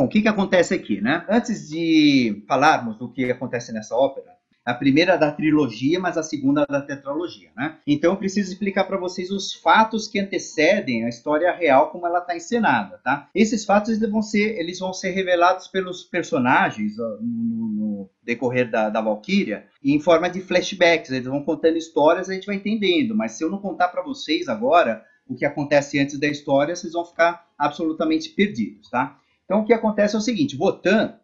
Bom, 0.03 0.07
o 0.07 0.09
que, 0.09 0.21
que 0.21 0.27
acontece 0.27 0.73
aqui, 0.73 0.99
né? 0.99 1.25
Antes 1.29 1.69
de 1.69 2.43
falarmos 2.45 2.97
do 2.97 3.09
que 3.09 3.31
acontece 3.31 3.71
nessa 3.71 3.95
ópera, 3.95 4.33
a 4.65 4.73
primeira 4.73 5.17
da 5.17 5.31
trilogia, 5.31 5.97
mas 5.97 6.17
a 6.17 6.23
segunda 6.23 6.65
da 6.65 6.81
tetralogia, 6.81 7.51
né? 7.55 7.77
Então 7.87 8.11
eu 8.11 8.17
preciso 8.17 8.51
explicar 8.51 8.83
para 8.83 8.97
vocês 8.97 9.31
os 9.31 9.53
fatos 9.53 10.05
que 10.05 10.19
antecedem 10.19 11.05
a 11.05 11.09
história 11.09 11.53
real 11.53 11.89
como 11.89 12.05
ela 12.05 12.19
está 12.19 12.35
encenada, 12.35 12.99
tá? 13.01 13.29
Esses 13.33 13.63
fatos 13.63 13.97
vão 13.99 14.21
ser, 14.21 14.59
eles 14.59 14.79
vão 14.79 14.91
ser 14.91 15.11
revelados 15.11 15.69
pelos 15.69 16.03
personagens 16.03 16.97
no, 16.97 17.19
no 17.21 18.09
decorrer 18.21 18.69
da, 18.69 18.89
da 18.89 18.99
Valkyria 18.99 19.67
em 19.81 20.01
forma 20.01 20.29
de 20.29 20.41
flashbacks. 20.41 21.11
Eles 21.11 21.27
vão 21.27 21.43
contando 21.43 21.77
histórias, 21.77 22.29
a 22.29 22.33
gente 22.33 22.47
vai 22.47 22.57
entendendo. 22.57 23.15
Mas 23.15 23.33
se 23.33 23.43
eu 23.43 23.49
não 23.49 23.57
contar 23.57 23.87
para 23.87 24.03
vocês 24.03 24.49
agora 24.49 25.01
o 25.25 25.33
que 25.33 25.45
acontece 25.45 25.97
antes 25.97 26.19
da 26.19 26.27
história, 26.27 26.75
vocês 26.75 26.91
vão 26.91 27.05
ficar 27.05 27.47
absolutamente 27.57 28.29
perdidos, 28.29 28.89
tá? 28.89 29.17
Então 29.45 29.61
o 29.61 29.65
que 29.65 29.73
acontece 29.73 30.15
é 30.15 30.17
o 30.17 30.21
seguinte, 30.21 30.55
Votan, 30.55 31.17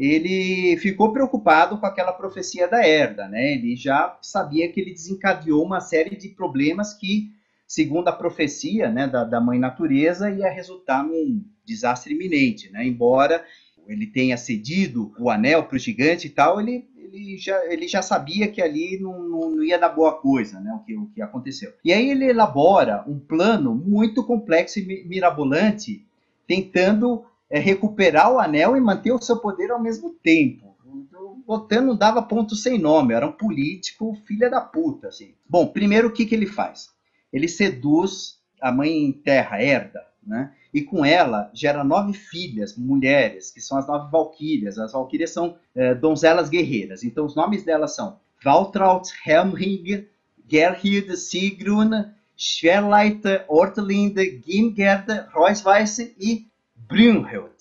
ele 0.00 0.78
ficou 0.78 1.12
preocupado 1.12 1.76
com 1.78 1.84
aquela 1.84 2.12
profecia 2.12 2.66
da 2.66 2.86
Herda, 2.86 3.28
né? 3.28 3.52
Ele 3.52 3.76
já 3.76 4.18
sabia 4.22 4.72
que 4.72 4.80
ele 4.80 4.94
desencadeou 4.94 5.62
uma 5.62 5.80
série 5.80 6.16
de 6.16 6.30
problemas 6.30 6.94
que, 6.94 7.30
segundo 7.66 8.08
a 8.08 8.12
profecia 8.12 8.90
né, 8.90 9.06
da, 9.06 9.24
da 9.24 9.40
mãe 9.40 9.58
natureza, 9.58 10.30
ia 10.30 10.48
resultar 10.48 11.04
num 11.04 11.44
desastre 11.66 12.14
iminente, 12.14 12.72
né? 12.72 12.86
Embora 12.86 13.44
ele 13.86 14.06
tenha 14.06 14.38
cedido 14.38 15.12
o 15.18 15.28
anel 15.28 15.64
para 15.64 15.76
o 15.76 15.78
gigante 15.78 16.28
e 16.28 16.30
tal, 16.30 16.60
ele, 16.60 16.88
ele, 16.96 17.36
já, 17.36 17.62
ele 17.66 17.86
já 17.86 18.00
sabia 18.00 18.48
que 18.48 18.62
ali 18.62 18.98
não, 18.98 19.22
não, 19.22 19.50
não, 19.50 19.64
ia 19.64 19.78
dar 19.78 19.90
boa 19.90 20.14
coisa, 20.14 20.60
né? 20.60 20.72
O 20.72 20.78
que, 20.78 20.96
o 20.96 21.06
que 21.08 21.20
aconteceu. 21.20 21.74
E 21.84 21.92
aí 21.92 22.08
ele 22.08 22.24
elabora 22.24 23.04
um 23.06 23.18
plano 23.18 23.74
muito 23.74 24.24
complexo 24.24 24.78
e 24.78 25.04
mirabolante, 25.04 26.06
tentando 26.46 27.26
é, 27.50 27.58
recuperar 27.58 28.32
o 28.32 28.38
anel 28.38 28.76
e 28.76 28.80
manter 28.80 29.12
o 29.12 29.20
seu 29.20 29.36
poder 29.36 29.70
ao 29.70 29.82
mesmo 29.82 30.10
tempo. 30.22 30.76
O 31.12 31.42
Botan 31.46 31.82
não 31.82 31.96
dava 31.96 32.22
ponto 32.22 32.54
sem 32.54 32.78
nome, 32.78 33.12
era 33.12 33.26
um 33.26 33.32
político 33.32 34.16
filha 34.24 34.48
da 34.48 34.60
puta. 34.60 35.08
Assim. 35.08 35.34
Bom, 35.48 35.66
primeiro 35.66 36.08
o 36.08 36.12
que, 36.12 36.24
que 36.24 36.34
ele 36.34 36.46
faz? 36.46 36.90
Ele 37.32 37.48
seduz 37.48 38.38
a 38.60 38.70
mãe 38.70 39.12
terra, 39.12 39.62
Herda, 39.62 40.04
né? 40.24 40.52
e 40.72 40.82
com 40.82 41.04
ela 41.04 41.50
gera 41.52 41.82
nove 41.82 42.12
filhas, 42.12 42.76
mulheres, 42.76 43.50
que 43.50 43.60
são 43.60 43.76
as 43.76 43.86
nove 43.86 44.10
valquírias. 44.10 44.78
As 44.78 44.92
valquírias 44.92 45.30
são 45.30 45.56
é, 45.74 45.94
donzelas 45.94 46.48
guerreiras. 46.48 47.02
Então 47.02 47.26
os 47.26 47.34
nomes 47.34 47.64
delas 47.64 47.94
são 47.94 48.18
Valtraut, 48.42 49.10
Helmring, 49.26 50.06
Gerhild, 50.48 51.16
Sigrun, 51.16 51.90
Schwerleite, 52.36 53.42
Ortelinde, 53.48 54.40
Gimgerd, 54.46 55.06
Reusweisse 55.34 56.14
e 56.18 56.46
Brunhild. 56.90 57.54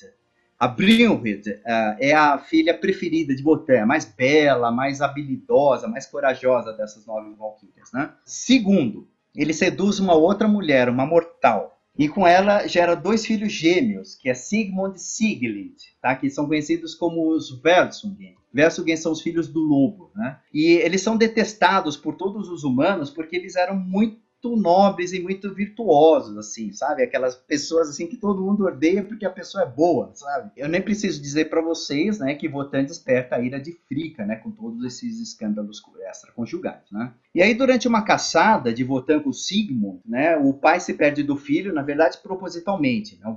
A 0.59 0.67
Brunhild 0.67 1.49
uh, 1.49 1.95
é 1.99 2.13
a 2.13 2.37
filha 2.39 2.77
preferida 2.77 3.33
de 3.33 3.43
Botan, 3.43 3.85
mais 3.85 4.03
bela, 4.03 4.71
mais 4.71 5.01
habilidosa, 5.01 5.87
mais 5.87 6.07
corajosa 6.07 6.73
dessas 6.73 7.05
nove 7.05 7.33
valquírias. 7.35 7.91
Né? 7.93 8.11
Segundo, 8.25 9.07
ele 9.35 9.53
seduz 9.53 9.99
uma 9.99 10.15
outra 10.15 10.47
mulher, 10.47 10.89
uma 10.89 11.05
mortal, 11.05 11.79
e 11.97 12.09
com 12.09 12.27
ela 12.27 12.67
gera 12.67 12.95
dois 12.95 13.25
filhos 13.25 13.53
gêmeos, 13.53 14.15
que 14.15 14.29
é 14.29 14.33
Sigmund 14.33 14.97
e 14.97 15.01
Siglind, 15.01 15.75
tá? 16.01 16.15
que 16.15 16.29
são 16.29 16.47
conhecidos 16.47 16.95
como 16.95 17.29
os 17.29 17.61
Velsungen. 17.61 18.35
Velsungen 18.51 18.97
são 18.97 19.11
os 19.11 19.21
filhos 19.21 19.47
do 19.47 19.59
lobo. 19.59 20.11
Né? 20.15 20.39
E 20.53 20.71
eles 20.71 21.01
são 21.01 21.15
detestados 21.15 21.95
por 21.95 22.15
todos 22.15 22.49
os 22.49 22.63
humanos 22.63 23.09
porque 23.09 23.35
eles 23.35 23.55
eram 23.55 23.75
muito 23.75 24.19
muito 24.41 24.55
nobres 24.55 25.11
e 25.11 25.19
muito 25.19 25.53
virtuosos, 25.53 26.37
assim, 26.37 26.71
sabe? 26.71 27.03
Aquelas 27.03 27.35
pessoas 27.35 27.89
assim 27.89 28.07
que 28.07 28.17
todo 28.17 28.41
mundo 28.41 28.65
odeia 28.65 29.03
porque 29.03 29.25
a 29.25 29.29
pessoa 29.29 29.63
é 29.63 29.67
boa, 29.67 30.11
sabe? 30.13 30.51
Eu 30.55 30.69
nem 30.69 30.81
preciso 30.81 31.21
dizer 31.21 31.49
para 31.49 31.61
vocês, 31.61 32.19
né, 32.19 32.33
que 32.35 32.47
Votan 32.47 32.83
desperta 32.83 33.35
a 33.35 33.41
ira 33.41 33.59
de 33.59 33.73
Frica, 33.87 34.25
né, 34.25 34.37
com 34.37 34.51
todos 34.51 34.83
esses 34.85 35.19
escândalos 35.19 35.81
extraconjugais, 36.09 36.83
né? 36.91 37.13
E 37.35 37.41
aí 37.41 37.53
durante 37.53 37.87
uma 37.87 38.01
caçada 38.01 38.73
de 38.73 38.83
Votan 38.83 39.19
com 39.19 39.33
Sigmund, 39.33 39.99
né, 40.05 40.37
o 40.37 40.53
pai 40.53 40.79
se 40.79 40.93
perde 40.93 41.21
do 41.21 41.35
filho, 41.35 41.73
na 41.73 41.81
verdade 41.81 42.17
propositalmente, 42.17 43.19
né? 43.19 43.35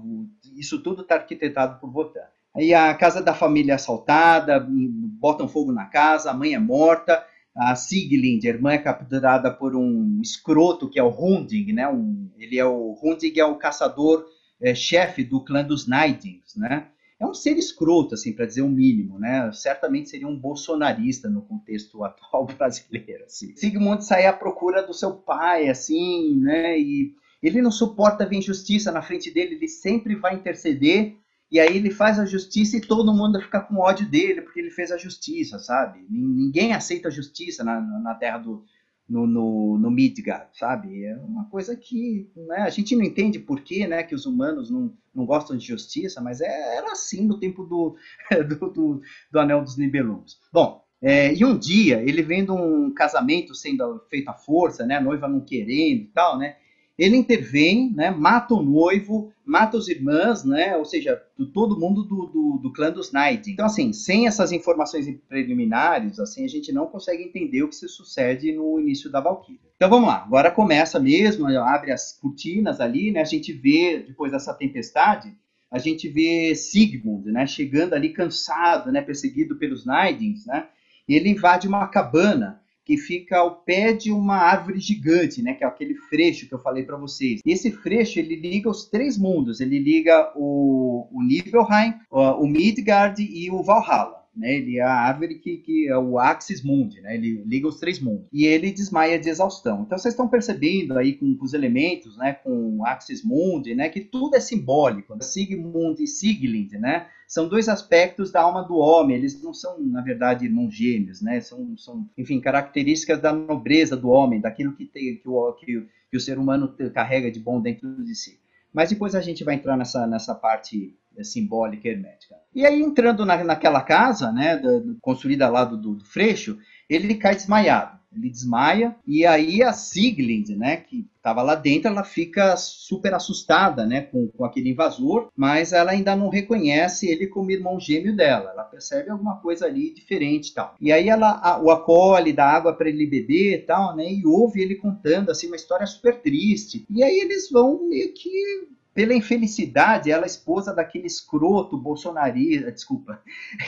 Isso 0.57 0.81
tudo 0.83 1.03
está 1.03 1.17
arquitetado 1.17 1.81
por 1.81 1.91
Votan. 1.91 2.21
Aí 2.55 2.75
a 2.75 2.95
casa 2.95 3.23
da 3.23 3.35
família 3.35 3.73
é 3.73 3.75
assaltada, 3.75 4.65
botam 4.69 5.49
fogo 5.49 5.73
na 5.73 5.87
casa, 5.87 6.31
a 6.31 6.35
mãe 6.35 6.55
é 6.55 6.59
morta, 6.59 7.25
a 7.55 7.75
Siglind, 7.75 8.45
a 8.45 8.49
irmã 8.49 8.73
é 8.73 8.79
capturada 8.79 9.51
por 9.51 9.77
um 9.77 10.21
escroto 10.23 10.89
que 10.89 10.99
é 10.99 11.03
o 11.03 11.11
Hunding, 11.11 11.73
né? 11.73 11.89
Um, 11.89 12.31
ele 12.39 12.59
é 12.59 12.65
o 12.65 12.97
Hunding 13.03 13.39
é 13.39 13.45
o 13.45 13.57
caçador 13.57 14.25
é, 14.61 14.75
chefe 14.75 15.23
do 15.23 15.45
clã 15.45 15.63
dos 15.63 15.87
Nidings, 15.87 16.57
né? 16.57 16.89
É 17.21 17.27
um 17.27 17.35
ser 17.35 17.57
escroto, 17.57 18.15
assim, 18.15 18.33
para 18.33 18.47
dizer 18.47 18.63
o 18.63 18.67
um 18.67 18.71
mínimo, 18.71 19.19
né? 19.19 19.51
Certamente 19.53 20.09
seria 20.09 20.27
um 20.27 20.37
bolsonarista 20.37 21.29
no 21.29 21.43
contexto 21.43 22.03
atual 22.05 22.47
brasileiro, 22.47 23.25
assim. 23.25 23.55
Sigmund 23.57 24.05
sai 24.05 24.27
à 24.27 24.33
procura 24.33 24.83
do 24.83 24.93
seu 24.93 25.13
pai, 25.15 25.69
assim, 25.69 26.41
né? 26.41 26.79
E 26.79 27.15
ele 27.43 27.61
não 27.61 27.71
suporta 27.71 28.27
ver 28.27 28.37
injustiça 28.37 28.91
na 28.91 29.03
frente 29.03 29.31
dele, 29.31 29.55
ele 29.57 29.69
sempre 29.69 30.15
vai 30.15 30.35
interceder 30.35 31.17
e 31.53 31.61
aí 31.61 31.77
ele 31.77 31.91
faz 31.91 32.19
a 32.19 32.25
justiça 32.25 32.79
e 32.79 32.81
todo 32.81 33.13
mundo 33.13 33.39
fica 33.39 33.61
com 33.61 33.77
ódio 33.77 34.09
dele 34.09 34.41
porque 34.41 34.59
ele 34.59 34.71
fez 34.71 34.91
a 34.91 34.97
justiça, 34.97 35.59
sabe? 35.59 36.05
Ninguém 36.09 36.73
aceita 36.73 37.09
a 37.09 37.11
justiça 37.11 37.63
na, 37.63 37.79
na 37.79 38.15
terra 38.15 38.39
do 38.39 38.65
no, 39.09 39.27
no, 39.27 39.79
no 39.79 39.91
Midgard, 39.91 40.47
sabe? 40.55 41.05
É 41.05 41.15
uma 41.19 41.45
coisa 41.51 41.77
que 41.77 42.31
né, 42.35 42.61
a 42.61 42.71
gente 42.71 42.97
não 42.97 43.05
entende 43.05 43.39
por 43.39 43.61
que, 43.61 43.87
né, 43.87 44.03
que 44.03 44.15
os 44.15 44.25
humanos 44.25 44.71
não, 44.71 44.97
não 45.15 45.27
gostam 45.27 45.55
de 45.55 45.67
justiça, 45.67 46.21
mas 46.23 46.41
é, 46.41 46.77
era 46.77 46.93
assim 46.93 47.27
no 47.27 47.39
tempo 47.39 47.65
do, 47.65 47.97
do, 48.49 48.71
do, 48.71 49.03
do 49.31 49.39
Anel 49.39 49.63
dos 49.63 49.77
Nibelungos. 49.77 50.41
Bom, 50.51 50.83
é, 51.03 51.35
e 51.35 51.45
um 51.45 51.59
dia, 51.59 52.01
ele 52.01 52.23
vendo 52.23 52.55
um 52.55 52.95
casamento 52.95 53.55
sendo 53.55 54.03
feito 54.09 54.31
à 54.31 54.33
força, 54.33 54.87
né, 54.87 54.97
a 54.97 55.01
noiva 55.01 55.29
não 55.29 55.41
querendo 55.41 56.03
e 56.03 56.11
tal, 56.15 56.39
né, 56.39 56.57
ele 56.99 57.16
intervém, 57.16 57.90
né, 57.95 58.11
mata 58.11 58.55
o 58.55 58.62
noivo, 58.62 59.32
mata 59.45 59.76
os 59.76 59.88
irmãs, 59.88 60.45
né, 60.45 60.76
ou 60.76 60.84
seja, 60.84 61.20
todo 61.53 61.78
mundo 61.78 62.03
do, 62.05 62.26
do, 62.26 62.59
do 62.62 62.72
clã 62.72 62.90
dos 62.90 63.12
Knight. 63.12 63.51
Então, 63.51 63.66
assim, 63.66 63.93
sem 63.93 64.26
essas 64.26 64.53
informações 64.53 65.07
preliminares, 65.28 66.18
assim, 66.20 66.45
a 66.45 66.49
gente 66.49 66.70
não 66.70 66.86
consegue 66.86 67.22
entender 67.22 67.62
o 67.62 67.68
que 67.68 67.74
se 67.74 67.88
sucede 67.88 68.53
no 68.53 68.78
início 68.78 69.11
da 69.11 69.20
Valkyria. 69.20 69.61
Então, 69.74 69.88
vamos 69.88 70.09
lá. 70.09 70.22
Agora 70.22 70.51
começa 70.51 71.01
mesmo, 71.01 71.47
abre 71.47 71.93
as 71.93 72.12
cortinas 72.20 72.80
ali, 72.80 73.11
né, 73.11 73.20
a 73.20 73.24
gente 73.24 73.53
vê, 73.53 74.05
depois 74.07 74.30
dessa 74.30 74.55
tempestade, 74.55 75.34
a 75.70 75.78
gente 75.78 76.07
vê 76.09 76.55
Sigmund, 76.55 77.32
né, 77.32 77.47
chegando 77.47 77.95
ali 77.95 78.11
cansado, 78.11 78.93
né, 78.93 79.01
perseguido 79.01 79.57
pelos 79.57 79.86
Nidings, 79.86 80.45
né, 80.45 80.68
e 81.09 81.14
ele 81.14 81.30
invade 81.30 81.66
uma 81.66 81.86
cabana 81.88 82.62
que 82.85 82.97
fica 82.97 83.39
ao 83.39 83.57
pé 83.62 83.93
de 83.93 84.11
uma 84.11 84.37
árvore 84.37 84.80
gigante, 84.80 85.43
né, 85.43 85.55
que 85.55 85.64
é 85.64 85.66
aquele 85.66 85.95
freixo 85.95 86.49
que 86.49 86.55
eu 86.55 86.59
falei 86.59 86.85
para 86.85 86.97
vocês. 86.97 87.41
Esse 87.45 87.70
freixo 87.70 88.18
ele 88.18 88.37
liga 88.37 88.68
os 88.68 88.89
três 88.89 89.18
mundos, 89.18 89.61
ele 89.61 89.78
liga 89.78 90.33
o, 90.37 91.09
o 91.12 91.22
Nibelheim, 91.22 91.95
o 92.11 92.47
Midgard 92.47 93.22
e 93.22 93.51
o 93.51 93.62
Valhalla 93.62 94.22
né? 94.35 94.55
Ele 94.55 94.78
é 94.78 94.83
a 94.83 94.93
árvore 94.93 95.39
que, 95.39 95.59
que 95.59 95.89
é 95.89 95.97
o 95.97 96.18
Axis 96.18 96.62
Mundi, 96.62 97.01
né? 97.01 97.14
Ele 97.14 97.43
liga 97.45 97.68
os 97.68 97.78
três 97.78 98.01
mundos. 98.01 98.26
E 98.33 98.47
ele 98.47 98.72
desmaia 98.72 99.18
de 99.18 99.28
exaustão. 99.28 99.83
Então 99.83 99.99
vocês 99.99 100.14
estão 100.14 100.28
percebendo 100.28 100.99
aí 100.99 101.14
com, 101.14 101.37
com 101.37 101.45
os 101.45 101.53
elementos, 101.53 102.16
né? 102.16 102.33
Com 102.33 102.78
o 102.78 102.87
Axis 102.87 103.22
Mundi, 103.22 103.74
né? 103.74 103.89
Que 103.89 104.01
tudo 104.01 104.35
é 104.35 104.41
simbólico. 104.41 105.14
Né? 105.14 105.20
Sigmund 105.22 106.03
e 106.03 106.07
Siglind, 106.07 106.72
né? 106.72 107.07
São 107.33 107.49
dois 107.49 107.66
aspectos 107.66 108.30
da 108.30 108.43
alma 108.43 108.62
do 108.62 108.76
homem. 108.76 109.16
Eles 109.16 109.43
não 109.43 109.55
são, 109.55 109.80
na 109.80 110.03
verdade, 110.03 110.45
irmãos 110.45 110.68
gêmeos, 110.68 111.22
né? 111.22 111.41
São, 111.41 111.74
são 111.78 112.07
enfim, 112.18 112.39
características 112.39 113.22
da 113.22 113.33
nobreza 113.33 113.97
do 113.97 114.11
homem, 114.11 114.39
daquilo 114.39 114.76
que, 114.76 114.85
tem, 114.85 115.16
que, 115.16 115.26
o, 115.26 115.55
que, 115.55 115.89
que 116.11 116.16
o 116.18 116.20
ser 116.20 116.39
humano 116.39 116.76
carrega 116.93 117.33
de 117.33 117.41
bom 117.41 117.59
dentro 117.59 118.05
de 118.05 118.14
si. 118.14 118.39
Mas 118.70 118.91
depois 118.91 119.14
a 119.14 119.22
gente 119.22 119.45
vai 119.45 119.55
entrar 119.55 119.78
nessa, 119.78 120.07
nessa 120.07 120.35
parte 120.35 120.95
simbólica 121.22 121.89
hermética. 121.89 122.35
E 122.55 122.66
aí, 122.66 122.83
entrando 122.83 123.24
na, 123.24 123.43
naquela 123.43 123.80
casa, 123.80 124.30
né, 124.30 124.61
construída 125.01 125.49
lá 125.49 125.64
do, 125.64 125.78
do, 125.78 125.95
do 125.95 126.05
Freixo, 126.05 126.59
ele 126.87 127.14
cai 127.14 127.35
desmaiado. 127.35 127.99
Ele 128.15 128.31
desmaia 128.31 128.95
e 129.07 129.25
aí 129.25 129.63
a 129.63 129.73
Siglind, 129.73 130.51
né, 130.57 130.77
que 130.77 131.07
estava 131.17 131.41
lá 131.41 131.55
dentro, 131.55 131.89
ela 131.89 132.03
fica 132.03 132.57
super 132.57 133.15
assustada, 133.15 133.87
né, 133.87 134.03
com, 134.03 134.27
com 134.29 134.45
aquele 134.45 134.71
invasor, 134.71 135.31
mas 135.37 135.73
ela 135.73 135.93
ainda 135.93 136.17
não 136.17 136.29
reconhece 136.29 137.07
ele 137.07 137.29
como 137.29 137.51
irmão 137.51 137.79
gêmeo 137.79 138.15
dela. 138.15 138.51
Ela 138.51 138.65
percebe 138.65 139.09
alguma 139.09 139.37
coisa 139.37 139.67
ali 139.67 139.95
diferente 139.95 140.49
e 140.49 140.55
tal. 140.55 140.75
E 140.81 140.93
aí 140.93 141.09
ela 141.09 141.39
a, 141.43 141.63
o 141.63 141.71
acolhe, 141.71 142.33
dá 142.33 142.47
água 142.47 142.73
para 142.73 142.89
ele 142.89 143.07
beber 143.07 143.55
e 143.55 143.59
tal, 143.59 143.95
né, 143.95 144.13
e 144.13 144.27
ouve 144.27 144.61
ele 144.61 144.75
contando 144.75 145.31
assim 145.31 145.47
uma 145.47 145.57
história 145.57 145.87
super 145.87 146.21
triste. 146.21 146.85
E 146.91 147.03
aí 147.05 147.21
eles 147.21 147.51
vão 147.51 147.89
meio 147.89 148.13
que 148.13 148.73
pela 148.95 149.15
infelicidade, 149.15 150.11
ela 150.11 150.25
é 150.25 150.27
esposa 150.27 150.75
daquele 150.75 151.07
escroto 151.07 151.79
bolsonarista, 151.79 152.71
desculpa, 152.71 153.23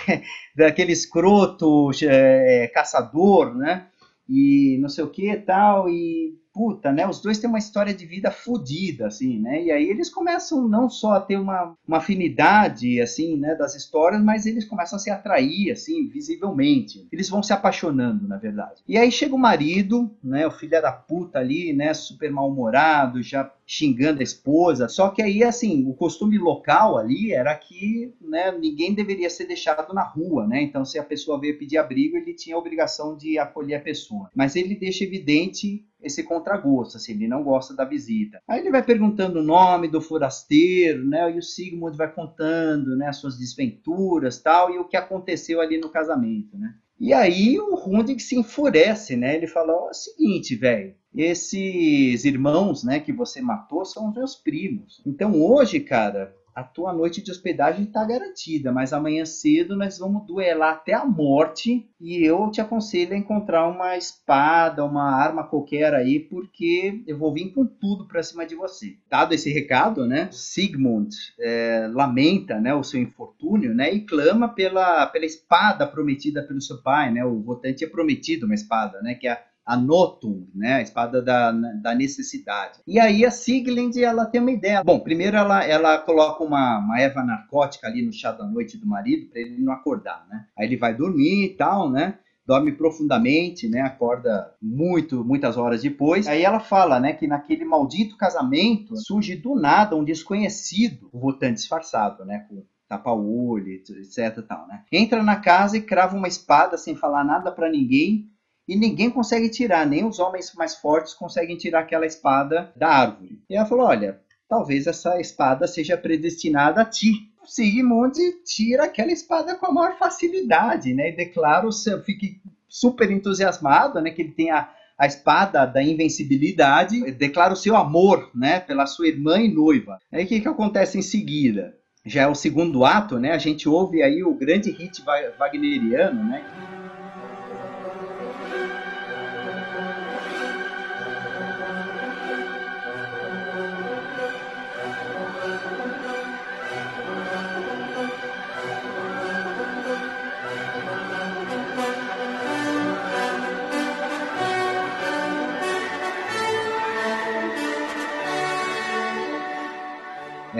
daquele 0.54 0.92
escroto 0.92 1.90
é, 2.02 2.70
caçador, 2.74 3.54
né? 3.54 3.86
E 4.28 4.78
não 4.80 4.88
sei 4.88 5.04
o 5.04 5.10
que 5.10 5.36
tal, 5.36 5.88
e 5.88 6.38
puta, 6.54 6.92
né? 6.92 7.04
Os 7.06 7.20
dois 7.20 7.38
têm 7.38 7.50
uma 7.50 7.58
história 7.58 7.92
de 7.92 8.06
vida 8.06 8.30
fodida, 8.30 9.08
assim, 9.08 9.40
né? 9.40 9.64
E 9.64 9.72
aí 9.72 9.90
eles 9.90 10.08
começam 10.08 10.68
não 10.68 10.88
só 10.88 11.14
a 11.14 11.20
ter 11.20 11.36
uma, 11.36 11.76
uma 11.86 11.96
afinidade, 11.96 13.00
assim, 13.00 13.36
né, 13.36 13.56
das 13.56 13.74
histórias, 13.74 14.22
mas 14.22 14.46
eles 14.46 14.64
começam 14.64 14.96
a 14.96 15.00
se 15.00 15.10
atrair, 15.10 15.72
assim, 15.72 16.06
visivelmente. 16.06 17.08
Eles 17.10 17.28
vão 17.28 17.42
se 17.42 17.52
apaixonando, 17.52 18.28
na 18.28 18.36
verdade. 18.36 18.82
E 18.86 18.96
aí 18.96 19.10
chega 19.10 19.34
o 19.34 19.38
marido, 19.38 20.08
né, 20.22 20.46
o 20.46 20.50
filho 20.52 20.80
da 20.80 20.92
puta 20.92 21.40
ali, 21.40 21.72
né, 21.72 21.92
super 21.92 22.30
mal-humorado, 22.30 23.20
já 23.20 23.52
xingando 23.66 24.20
a 24.20 24.22
esposa. 24.24 24.88
Só 24.88 25.08
que 25.08 25.22
aí, 25.22 25.42
assim, 25.42 25.84
o 25.88 25.94
costume 25.94 26.38
local 26.38 26.96
ali 26.96 27.32
era 27.32 27.54
que 27.56 28.12
né, 28.20 28.52
ninguém 28.52 28.94
deveria 28.94 29.30
ser 29.30 29.46
deixado 29.46 29.92
na 29.92 30.02
rua, 30.02 30.46
né? 30.46 30.62
Então, 30.62 30.84
se 30.84 30.98
a 30.98 31.04
pessoa 31.04 31.40
veio 31.40 31.58
pedir 31.58 31.78
abrigo, 31.78 32.16
ele 32.16 32.34
tinha 32.34 32.54
a 32.54 32.58
obrigação 32.58 33.16
de 33.16 33.38
acolher 33.38 33.76
a 33.76 33.80
pessoa. 33.80 34.30
Mas 34.34 34.54
ele 34.54 34.74
deixa 34.74 35.04
evidente 35.04 35.84
esse 36.04 36.22
contragosto, 36.22 36.96
assim, 36.96 37.12
ele 37.12 37.26
não 37.26 37.42
gosta 37.42 37.74
da 37.74 37.84
visita. 37.84 38.40
Aí 38.46 38.60
ele 38.60 38.70
vai 38.70 38.82
perguntando 38.82 39.40
o 39.40 39.42
nome 39.42 39.88
do 39.88 40.00
forasteiro, 40.00 41.04
né, 41.04 41.32
e 41.34 41.38
o 41.38 41.42
Sigmund 41.42 41.96
vai 41.96 42.12
contando, 42.12 42.96
né, 42.96 43.08
as 43.08 43.16
suas 43.16 43.38
desventuras, 43.38 44.38
tal, 44.40 44.72
e 44.74 44.78
o 44.78 44.84
que 44.84 44.96
aconteceu 44.96 45.60
ali 45.60 45.78
no 45.78 45.88
casamento, 45.88 46.56
né. 46.56 46.74
E 47.00 47.12
aí 47.12 47.58
o 47.58 47.74
Hundig 47.74 48.20
se 48.20 48.36
enfurece, 48.36 49.16
né, 49.16 49.36
ele 49.36 49.46
fala, 49.46 49.72
ó, 49.72 49.88
é 49.88 49.90
o 49.90 49.94
seguinte, 49.94 50.54
velho, 50.54 50.94
esses 51.14 52.24
irmãos, 52.24 52.84
né, 52.84 53.00
que 53.00 53.12
você 53.12 53.40
matou 53.40 53.84
são 53.84 54.08
os 54.08 54.14
meus 54.14 54.34
primos. 54.36 55.02
Então 55.06 55.40
hoje, 55.40 55.80
cara, 55.80 56.34
a 56.54 56.62
tua 56.62 56.92
noite 56.92 57.22
de 57.22 57.30
hospedagem 57.30 57.84
está 57.84 58.04
garantida, 58.04 58.70
mas 58.70 58.92
amanhã 58.92 59.24
cedo 59.24 59.76
nós 59.76 59.98
vamos 59.98 60.24
duelar 60.26 60.74
até 60.74 60.94
a 60.94 61.04
morte 61.04 61.88
e 62.00 62.24
eu 62.24 62.50
te 62.50 62.60
aconselho 62.60 63.14
a 63.14 63.18
encontrar 63.18 63.66
uma 63.66 63.96
espada, 63.96 64.84
uma 64.84 65.10
arma 65.10 65.42
qualquer 65.42 65.94
aí, 65.94 66.20
porque 66.20 67.02
eu 67.06 67.18
vou 67.18 67.32
vir 67.32 67.52
com 67.52 67.66
tudo 67.66 68.06
para 68.06 68.22
cima 68.22 68.46
de 68.46 68.54
você. 68.54 68.96
Dado 69.10 69.34
esse 69.34 69.52
recado, 69.52 70.06
né, 70.06 70.28
Sigmund 70.30 71.14
é, 71.40 71.88
lamenta, 71.92 72.60
né, 72.60 72.74
o 72.74 72.84
seu 72.84 73.00
infortúnio, 73.00 73.74
né, 73.74 73.92
e 73.92 74.00
clama 74.00 74.48
pela, 74.48 75.06
pela 75.06 75.24
espada 75.24 75.86
prometida 75.86 76.42
pelo 76.42 76.60
seu 76.60 76.80
pai, 76.82 77.12
né, 77.12 77.24
o 77.24 77.40
votante 77.40 77.78
tinha 77.78 77.90
prometido 77.90 78.46
uma 78.46 78.54
espada, 78.54 79.00
né, 79.02 79.14
que 79.14 79.26
é 79.26 79.32
a 79.32 79.42
a 79.64 79.76
Notum, 79.76 80.46
né, 80.54 80.74
a 80.74 80.82
espada 80.82 81.22
da, 81.22 81.50
da 81.50 81.94
necessidade. 81.94 82.80
E 82.86 83.00
aí 83.00 83.24
a 83.24 83.30
Siglind, 83.30 83.96
ela 83.96 84.26
tem 84.26 84.40
uma 84.40 84.52
ideia. 84.52 84.84
Bom, 84.84 85.00
primeiro 85.00 85.36
ela, 85.36 85.64
ela 85.64 85.98
coloca 85.98 86.44
uma, 86.44 86.78
uma 86.78 87.00
erva 87.00 87.22
narcótica 87.22 87.86
ali 87.86 88.04
no 88.04 88.12
chá 88.12 88.32
da 88.32 88.44
noite 88.44 88.76
do 88.76 88.86
marido 88.86 89.30
para 89.30 89.40
ele 89.40 89.58
não 89.58 89.72
acordar, 89.72 90.26
né? 90.28 90.46
Aí 90.58 90.66
ele 90.66 90.76
vai 90.76 90.94
dormir 90.94 91.44
e 91.44 91.56
tal, 91.56 91.90
né? 91.90 92.18
dorme 92.46 92.72
profundamente, 92.72 93.68
né? 93.68 93.80
Acorda 93.80 94.52
muito, 94.60 95.24
muitas 95.24 95.56
horas 95.56 95.82
depois. 95.82 96.26
Aí 96.26 96.42
ela 96.42 96.60
fala, 96.60 97.00
né, 97.00 97.12
que 97.12 97.26
naquele 97.26 97.64
maldito 97.64 98.16
casamento 98.16 98.96
surge 98.96 99.34
do 99.36 99.54
nada 99.54 99.96
um 99.96 100.04
desconhecido, 100.04 101.08
o 101.12 101.18
Votan 101.18 101.54
disfarçado, 101.54 102.24
né, 102.24 102.46
com 102.48 102.62
tapa-olho, 102.86 103.72
etc, 103.72 104.44
tal, 104.46 104.66
né? 104.68 104.84
Entra 104.92 105.22
na 105.22 105.36
casa 105.36 105.76
e 105.76 105.82
crava 105.82 106.16
uma 106.16 106.28
espada 106.28 106.76
sem 106.76 106.94
falar 106.94 107.24
nada 107.24 107.50
para 107.50 107.70
ninguém. 107.70 108.30
E 108.66 108.76
ninguém 108.76 109.10
consegue 109.10 109.48
tirar, 109.50 109.86
nem 109.86 110.04
os 110.04 110.18
homens 110.18 110.52
mais 110.54 110.74
fortes 110.74 111.12
conseguem 111.12 111.56
tirar 111.56 111.80
aquela 111.80 112.06
espada 112.06 112.72
da 112.74 112.88
árvore. 112.88 113.38
E 113.48 113.56
ela 113.56 113.66
falou: 113.66 113.86
Olha, 113.86 114.20
talvez 114.48 114.86
essa 114.86 115.20
espada 115.20 115.66
seja 115.66 115.96
predestinada 115.96 116.80
a 116.80 116.84
ti. 116.84 117.30
Sigmund 117.44 118.18
tira 118.44 118.84
aquela 118.84 119.12
espada 119.12 119.54
com 119.56 119.66
a 119.66 119.72
maior 119.72 119.98
facilidade, 119.98 120.94
né? 120.94 121.10
E 121.10 121.16
declara 121.16 121.66
o 121.66 121.72
seu, 121.72 122.02
fique 122.02 122.40
super 122.66 123.10
entusiasmado, 123.10 124.00
né? 124.00 124.10
Que 124.10 124.22
ele 124.22 124.32
tem 124.32 124.50
a, 124.50 124.70
a 124.98 125.06
espada 125.06 125.66
da 125.66 125.82
invencibilidade, 125.82 127.10
declara 127.12 127.52
o 127.52 127.56
seu 127.56 127.76
amor, 127.76 128.30
né? 128.34 128.60
Pela 128.60 128.86
sua 128.86 129.08
irmã 129.08 129.38
e 129.38 129.52
noiva. 129.52 129.98
Aí 130.10 130.24
o 130.24 130.26
que, 130.26 130.40
que 130.40 130.48
acontece 130.48 130.98
em 130.98 131.02
seguida? 131.02 131.76
Já 132.06 132.22
é 132.22 132.26
o 132.26 132.34
segundo 132.34 132.84
ato, 132.84 133.18
né? 133.18 133.32
A 133.32 133.38
gente 133.38 133.68
ouve 133.68 134.02
aí 134.02 134.24
o 134.24 134.34
grande 134.34 134.70
hit 134.70 135.02
wagneriano, 135.38 136.24
né? 136.24 136.83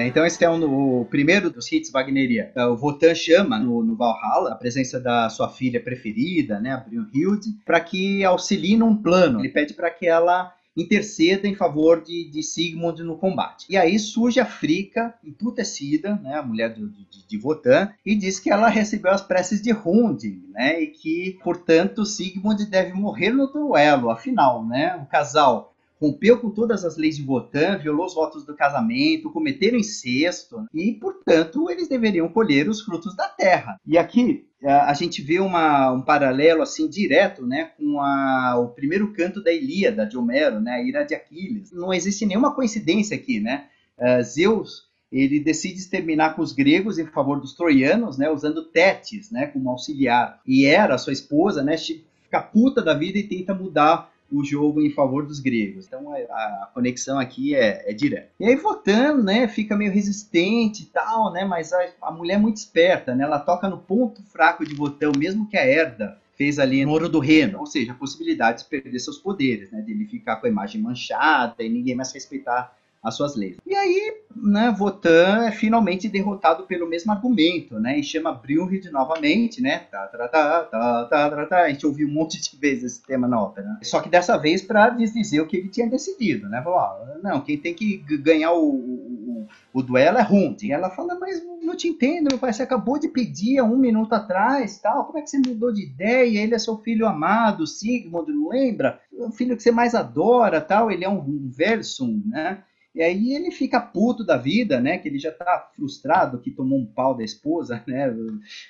Então 0.07 0.25
esse 0.25 0.45
é 0.45 0.51
um, 0.51 1.01
o 1.01 1.05
primeiro 1.05 1.51
dos 1.51 1.71
hits 1.71 1.91
wagnerianos. 1.91 2.53
É, 2.55 2.65
o 2.67 2.75
Wotan 2.75 3.15
chama 3.15 3.59
no, 3.59 3.83
no, 3.83 3.97
Valhalla 3.97 4.53
a 4.53 4.57
presença 4.57 5.01
da 5.01 5.29
sua 5.29 5.49
filha 5.49 5.81
preferida, 5.81 6.61
né, 6.61 6.73
a 6.73 6.77
Brunhilde, 6.79 7.51
para 7.65 7.81
que 7.81 8.25
auxilie 8.25 8.77
num 8.77 8.97
plano. 8.97 9.41
Ele 9.41 9.49
pede 9.49 9.75
para 9.75 9.91
que 9.91 10.07
ela 10.07 10.53
interceda 10.77 11.47
em 11.47 11.55
favor 11.55 12.03
de, 12.03 12.29
de, 12.29 12.43
Sigmund 12.43 13.03
no 13.03 13.17
combate. 13.17 13.67
E 13.71 13.77
aí 13.77 13.99
surge 13.99 14.41
a 14.41 14.47
Fricka, 14.47 15.15
emputecida, 15.25 16.17
né, 16.17 16.37
a 16.37 16.43
mulher 16.43 16.75
de, 16.75 16.87
de, 16.89 17.27
de 17.29 17.39
Wotan, 17.39 17.91
e 18.05 18.15
diz 18.17 18.41
que 18.41 18.51
ela 18.51 18.69
recebeu 18.69 19.13
as 19.13 19.23
preces 19.23 19.63
de 19.63 19.73
Hunding, 19.73 20.51
né, 20.51 20.83
e 20.83 20.89
que, 20.89 21.39
portanto, 21.45 22.05
Sigmund 22.05 22.67
deve 22.67 22.93
morrer 22.93 23.31
no 23.31 23.47
duelo. 23.47 24.11
Afinal, 24.11 24.67
né, 24.67 24.97
o 24.97 25.07
casal 25.07 25.74
rompeu 26.05 26.39
com 26.39 26.51
todas 26.51 26.85
as 26.85 26.97
leis 26.97 27.17
de 27.17 27.23
Votan, 27.23 27.79
violou 27.79 28.07
os 28.07 28.15
votos 28.15 28.45
do 28.45 28.55
casamento, 28.55 29.33
cometeram 29.33 29.79
incesto 29.79 30.67
e, 30.73 30.93
portanto, 30.93 31.71
eles 31.71 31.89
deveriam 31.89 32.29
colher 32.29 32.69
os 32.69 32.83
frutos 32.83 33.17
da 33.17 33.27
terra. 33.29 33.79
E 33.87 33.97
aqui 33.97 34.47
a 34.63 34.93
gente 34.95 35.21
vê 35.23 35.41
uma, 35.41 35.93
um 35.93 36.03
paralelo 36.03 36.63
assim 36.63 36.89
direto, 36.89 37.47
né, 37.47 37.73
com 37.77 38.01
a, 38.01 38.59
o 38.59 38.69
primeiro 38.69 39.13
canto 39.13 39.43
da 39.43 39.53
Ilíada 39.53 40.07
de 40.07 40.17
Homero, 40.17 40.61
né, 40.61 40.73
a 40.73 40.83
ira 40.83 41.05
de 41.05 41.15
Aquiles. 41.15 41.71
Não 41.73 41.93
existe 41.93 42.25
nenhuma 42.25 42.55
coincidência 42.55 43.17
aqui, 43.17 43.41
né? 43.41 43.67
Uh, 43.99 44.23
Zeus 44.23 44.85
ele 45.13 45.39
decide 45.39 45.79
exterminar 45.79 46.35
com 46.35 46.43
os 46.43 46.53
gregos 46.53 46.99
em 46.99 47.07
favor 47.07 47.41
dos 47.41 47.55
troianos, 47.55 48.19
né, 48.19 48.29
usando 48.29 48.65
Tétis, 48.65 49.31
né, 49.31 49.47
como 49.47 49.71
auxiliar. 49.71 50.41
E 50.45 50.67
Hera, 50.67 50.99
sua 50.99 51.13
esposa, 51.13 51.63
né, 51.63 51.77
fica 51.77 52.41
puta 52.41 52.83
da 52.83 52.95
vida 52.95 53.19
e 53.19 53.23
tenta 53.23 53.55
mudar 53.55 54.13
o 54.31 54.45
jogo 54.45 54.81
em 54.81 54.91
favor 54.91 55.27
dos 55.27 55.41
gregos. 55.41 55.87
Então 55.87 56.13
a, 56.13 56.17
a 56.17 56.71
conexão 56.73 57.19
aqui 57.19 57.55
é, 57.55 57.91
é, 57.91 57.93
direta. 57.93 58.29
E 58.39 58.47
aí 58.47 58.57
votando, 58.57 59.23
né, 59.23 59.47
fica 59.49 59.77
meio 59.77 59.93
resistente 59.93 60.83
e 60.83 60.87
tal, 60.87 61.33
né, 61.33 61.45
mas 61.45 61.73
a, 61.73 61.89
a, 62.03 62.11
mulher 62.11 62.35
é 62.35 62.39
muito 62.39 62.57
esperta, 62.57 63.15
né, 63.15 63.25
ela 63.25 63.39
toca 63.39 63.69
no 63.69 63.79
ponto 63.79 64.23
fraco 64.25 64.65
de 64.65 64.75
botão, 64.75 65.13
mesmo 65.17 65.49
que 65.49 65.57
a 65.57 65.67
Herda 65.67 66.19
fez 66.37 66.59
ali 66.59 66.85
no 66.85 66.91
Ouro 66.91 67.09
do 67.09 67.21
Reno, 67.21 67.61
ou 67.61 67.67
seja, 67.67 67.93
a 67.93 67.95
possibilidade 67.95 68.65
de 68.65 68.69
perder 68.69 68.99
seus 68.99 69.19
poderes, 69.19 69.71
né, 69.71 69.81
de 69.83 69.93
ele 69.93 70.05
ficar 70.07 70.37
com 70.37 70.47
a 70.47 70.51
imagem 70.51 70.81
manchada 70.81 71.63
e 71.63 71.69
ninguém 71.69 71.95
mais 71.95 72.13
respeitar 72.13 72.77
as 73.05 73.15
suas 73.15 73.37
leis. 73.37 73.57
E 73.67 73.75
aí, 73.75 74.15
né, 74.35 74.75
Votan 74.77 75.45
é 75.45 75.53
finalmente 75.53 76.09
derrotado 76.09 76.65
pelo 76.65 76.89
mesmo 76.89 77.13
argumento, 77.13 77.79
né, 77.79 77.99
e 77.99 78.03
chama 78.03 78.33
Brunhild 78.33 78.91
novamente, 78.91 79.61
né, 79.61 79.81
tá, 79.91 80.07
tá, 80.07 80.29
tá, 80.29 80.29
tá, 80.29 81.05
tá, 81.05 81.31
tá, 81.31 81.47
tá, 81.47 81.63
a 81.63 81.69
gente 81.69 81.87
ouviu 81.87 82.09
um 82.09 82.13
monte 82.13 82.41
de 82.41 82.57
vezes 82.57 82.95
esse 82.95 83.03
tema 83.07 83.29
na 83.29 83.41
ópera, 83.41 83.67
né? 83.67 83.79
só 83.83 84.01
que 84.01 84.09
dessa 84.09 84.39
vez 84.39 84.63
para 84.63 84.89
desdizer 84.89 85.43
o 85.43 85.47
que 85.47 85.59
ele 85.59 85.69
tinha 85.69 85.89
decidido, 85.89 86.49
né, 86.49 86.63
falou, 86.63 86.79
ah, 86.79 87.19
não, 87.23 87.41
quem 87.43 87.59
tem 87.59 87.75
que 87.75 87.99
ganhar 87.99 88.53
o, 88.53 88.71
o, 88.71 89.49
o 89.73 89.83
duelo 89.83 90.19
é 90.19 90.23
Hund, 90.23 90.63
e 90.63 90.73
ela 90.73 90.89
fala, 90.89 91.15
mas 91.17 91.43
não 91.63 91.77
te 91.77 91.89
entendo, 91.89 92.29
meu 92.31 92.39
pai, 92.39 92.53
você 92.53 92.63
acabou 92.63 92.99
de 92.99 93.09
pedir 93.09 93.59
há 93.59 93.65
um 93.65 93.77
minuto 93.77 94.15
atrás, 94.15 94.79
tal, 94.79 95.05
como 95.05 95.19
é 95.19 95.23
que 95.23 95.31
você 95.31 95.39
mudou 95.39 95.73
de 95.73 95.83
ideia, 95.83 96.43
ele 96.43 96.55
é 96.55 96.59
seu 96.59 96.79
filho 96.79 97.07
amado, 97.07 97.67
Sigmund, 97.67 98.33
não 98.33 98.49
lembra? 98.49 99.01
O 99.13 99.31
filho 99.31 99.57
que 99.57 99.63
você 99.63 99.71
mais 99.71 99.95
adora, 99.95 100.61
tal, 100.61 100.91
ele 100.91 101.05
é 101.05 101.09
um, 101.09 101.19
um 101.19 101.51
Versum, 101.51 102.23
né, 102.27 102.63
e 102.95 103.03
aí 103.03 103.35
ele 103.35 103.51
fica 103.51 103.81
puto 103.81 104.23
da 104.23 104.37
vida, 104.37 104.81
né? 104.81 104.99
Que 104.99 105.09
ele 105.09 105.19
já 105.19 105.33
tá 105.33 105.69
frustrado 105.75 106.39
que 106.39 106.51
tomou 106.51 106.79
um 106.79 106.87
pau 106.87 107.15
da 107.15 107.25
esposa, 107.25 107.83
né? 107.89 108.15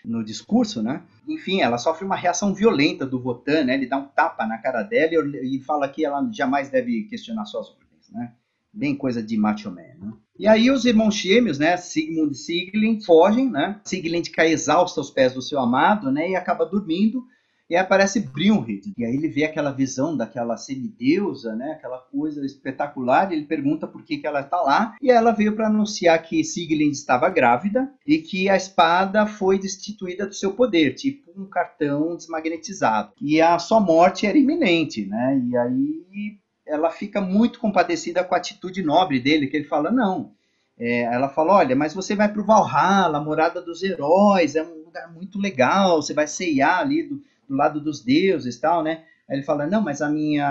No 0.04 0.24
discurso, 0.24 0.82
né? 0.82 1.02
Enfim, 1.28 1.60
ela 1.60 1.76
sofre 1.76 2.06
uma 2.06 2.16
reação 2.16 2.54
violenta 2.54 3.04
do 3.04 3.20
Votan, 3.20 3.64
né? 3.64 3.74
Ele 3.74 3.86
dá 3.86 3.98
um 3.98 4.06
tapa 4.06 4.46
na 4.46 4.56
cara 4.58 4.82
dela 4.82 5.12
e, 5.42 5.60
fala 5.60 5.88
que 5.88 6.04
ela 6.04 6.26
jamais 6.32 6.70
deve 6.70 7.02
questionar 7.04 7.44
suas 7.44 7.68
ordens, 7.68 8.10
né? 8.10 8.32
Bem 8.72 8.96
coisa 8.96 9.22
de 9.22 9.36
macho 9.36 9.70
man, 9.70 9.82
né? 10.00 10.12
E 10.36 10.48
aí 10.48 10.68
os 10.70 10.84
irmãos 10.84 11.14
gêmeos, 11.14 11.60
né, 11.60 11.76
Sigmund 11.76 12.32
e 12.32 12.34
Siglind, 12.34 13.04
fogem, 13.04 13.48
né? 13.48 13.80
Siglind 13.84 14.30
cai 14.30 14.50
exausto 14.50 14.98
aos 14.98 15.10
pés 15.10 15.32
do 15.32 15.40
seu 15.40 15.60
amado, 15.60 16.10
né, 16.10 16.30
e 16.30 16.34
acaba 16.34 16.66
dormindo. 16.66 17.24
E 17.68 17.74
aí 17.74 17.80
aparece 17.80 18.20
Brunhild, 18.20 18.92
e 18.96 19.04
aí 19.04 19.14
ele 19.14 19.28
vê 19.28 19.44
aquela 19.44 19.72
visão 19.72 20.14
daquela 20.14 20.56
semideusa, 20.56 21.54
né, 21.56 21.72
aquela 21.72 21.98
coisa 21.98 22.44
espetacular, 22.44 23.32
e 23.32 23.36
ele 23.36 23.46
pergunta 23.46 23.86
por 23.86 24.02
que, 24.02 24.18
que 24.18 24.26
ela 24.26 24.40
está 24.40 24.60
lá, 24.60 24.94
e 25.00 25.10
ela 25.10 25.32
veio 25.32 25.56
para 25.56 25.68
anunciar 25.68 26.20
que 26.22 26.44
Siglind 26.44 26.92
estava 26.92 27.30
grávida 27.30 27.90
e 28.06 28.18
que 28.18 28.50
a 28.50 28.56
espada 28.56 29.26
foi 29.26 29.58
destituída 29.58 30.26
do 30.26 30.34
seu 30.34 30.52
poder, 30.52 30.94
tipo 30.94 31.32
um 31.36 31.46
cartão 31.46 32.16
desmagnetizado. 32.16 33.12
E 33.20 33.40
a 33.40 33.58
sua 33.58 33.80
morte 33.80 34.26
era 34.26 34.38
iminente, 34.38 35.04
né? 35.06 35.42
E 35.50 35.56
aí 35.56 36.38
ela 36.66 36.90
fica 36.90 37.20
muito 37.20 37.58
compadecida 37.58 38.22
com 38.22 38.34
a 38.34 38.38
atitude 38.38 38.82
nobre 38.82 39.18
dele, 39.20 39.46
que 39.46 39.56
ele 39.56 39.64
fala, 39.64 39.90
não, 39.90 40.32
é, 40.78 41.02
ela 41.02 41.28
fala, 41.28 41.54
olha, 41.54 41.76
mas 41.76 41.94
você 41.94 42.14
vai 42.14 42.28
para 42.28 42.40
o 42.40 42.44
Valhalla, 42.44 43.20
morada 43.20 43.60
dos 43.60 43.82
heróis, 43.82 44.54
é 44.54 44.62
um 44.62 44.84
lugar 44.84 45.12
muito 45.12 45.38
legal, 45.38 46.00
você 46.00 46.14
vai 46.14 46.26
ceiar 46.26 46.80
ali 46.80 47.02
do, 47.02 47.22
do 47.48 47.56
lado 47.56 47.80
dos 47.80 48.02
deuses 48.02 48.58
tal, 48.58 48.82
né? 48.82 49.04
Aí 49.28 49.36
ele 49.36 49.42
fala, 49.42 49.66
não, 49.66 49.80
mas 49.80 50.02
a 50.02 50.08
minha, 50.08 50.46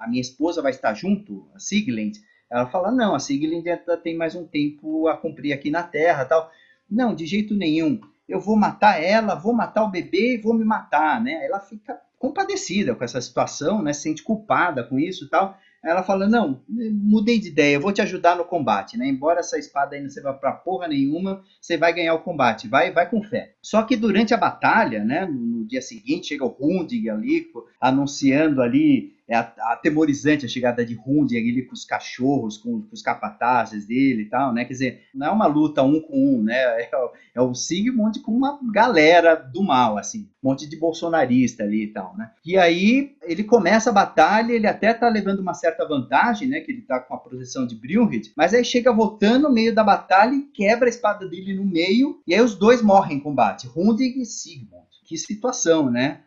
a 0.00 0.06
minha 0.08 0.20
esposa 0.20 0.62
vai 0.62 0.70
estar 0.70 0.94
junto, 0.94 1.48
a 1.54 1.58
Siglind. 1.58 2.18
Ela 2.50 2.66
fala, 2.66 2.90
não, 2.90 3.14
a 3.14 3.18
Siglind 3.18 3.66
ainda 3.66 3.96
tem 3.96 4.16
mais 4.16 4.34
um 4.34 4.46
tempo 4.46 5.06
a 5.06 5.16
cumprir 5.16 5.52
aqui 5.52 5.70
na 5.70 5.82
Terra 5.82 6.24
tal. 6.24 6.50
Não, 6.90 7.14
de 7.14 7.26
jeito 7.26 7.54
nenhum. 7.54 8.00
Eu 8.28 8.40
vou 8.40 8.56
matar 8.56 9.02
ela, 9.02 9.34
vou 9.34 9.52
matar 9.52 9.84
o 9.84 9.90
bebê 9.90 10.34
e 10.34 10.40
vou 10.40 10.54
me 10.54 10.64
matar, 10.64 11.22
né? 11.22 11.44
Ela 11.44 11.60
fica 11.60 12.00
compadecida 12.18 12.94
com 12.94 13.04
essa 13.04 13.20
situação, 13.20 13.82
né? 13.82 13.92
Se 13.92 14.02
sente 14.02 14.22
culpada 14.22 14.82
com 14.82 14.98
isso 14.98 15.28
tal. 15.28 15.56
Ela 15.82 16.02
fala: 16.02 16.28
Não, 16.28 16.60
mudei 16.68 17.38
de 17.38 17.48
ideia, 17.48 17.76
eu 17.76 17.80
vou 17.80 17.92
te 17.92 18.02
ajudar 18.02 18.36
no 18.36 18.44
combate, 18.44 18.96
né? 18.98 19.06
Embora 19.06 19.40
essa 19.40 19.58
espada 19.58 19.96
aí 19.96 20.02
não 20.02 20.10
serva 20.10 20.34
pra 20.34 20.52
porra 20.52 20.86
nenhuma, 20.86 21.42
você 21.60 21.76
vai 21.76 21.92
ganhar 21.92 22.14
o 22.14 22.22
combate, 22.22 22.68
vai, 22.68 22.92
vai 22.92 23.08
com 23.08 23.22
fé. 23.22 23.54
Só 23.62 23.82
que 23.82 23.96
durante 23.96 24.34
a 24.34 24.36
batalha, 24.36 25.02
né? 25.04 25.26
No 25.26 25.64
dia 25.66 25.80
seguinte, 25.80 26.28
chega 26.28 26.44
o 26.44 26.56
Hundig 26.60 27.08
ali, 27.08 27.46
anunciando 27.80 28.60
ali 28.60 29.12
é 29.30 29.36
atemorizante 29.36 30.44
a 30.44 30.48
chegada 30.48 30.84
de 30.84 30.98
Hundi 31.06 31.36
ali 31.36 31.64
com 31.64 31.72
os 31.72 31.84
cachorros, 31.84 32.58
com, 32.58 32.82
com, 32.82 32.92
os 32.92 33.00
capatazes 33.00 33.86
dele 33.86 34.22
e 34.22 34.28
tal, 34.28 34.52
né? 34.52 34.64
Quer 34.64 34.72
dizer, 34.72 35.02
não 35.14 35.28
é 35.28 35.30
uma 35.30 35.46
luta 35.46 35.84
um 35.84 36.00
com 36.00 36.38
um, 36.38 36.42
né? 36.42 36.56
É, 36.56 36.90
é 37.36 37.40
o 37.40 37.54
Sigmund 37.54 38.20
com 38.22 38.32
uma 38.32 38.58
galera 38.72 39.36
do 39.36 39.62
mal, 39.62 39.96
assim, 39.96 40.28
um 40.42 40.48
monte 40.48 40.68
de 40.68 40.76
bolsonarista 40.76 41.62
ali 41.62 41.84
e 41.84 41.92
tal, 41.92 42.16
né? 42.16 42.32
E 42.44 42.58
aí 42.58 43.14
ele 43.22 43.44
começa 43.44 43.90
a 43.90 43.92
batalha, 43.92 44.52
ele 44.52 44.66
até 44.66 44.92
tá 44.92 45.08
levando 45.08 45.38
uma 45.38 45.54
certa 45.54 45.86
vantagem, 45.86 46.48
né? 46.48 46.60
Que 46.60 46.72
ele 46.72 46.82
tá 46.82 46.98
com 46.98 47.14
a 47.14 47.18
proteção 47.18 47.64
de 47.64 47.76
Brunhild, 47.76 48.32
mas 48.36 48.52
aí 48.52 48.64
chega 48.64 48.92
voltando 48.92 49.48
no 49.48 49.54
meio 49.54 49.72
da 49.72 49.84
batalha 49.84 50.34
e 50.34 50.42
quebra 50.42 50.86
a 50.86 50.90
espada 50.90 51.28
dele 51.28 51.54
no 51.54 51.64
meio, 51.64 52.20
e 52.26 52.34
aí 52.34 52.40
os 52.40 52.56
dois 52.56 52.82
morrem 52.82 53.18
em 53.18 53.20
combate, 53.20 53.70
Hundig 53.76 54.20
e 54.20 54.26
Sigmund. 54.26 54.90
Que 55.04 55.16
situação, 55.16 55.90
né? 55.90 56.20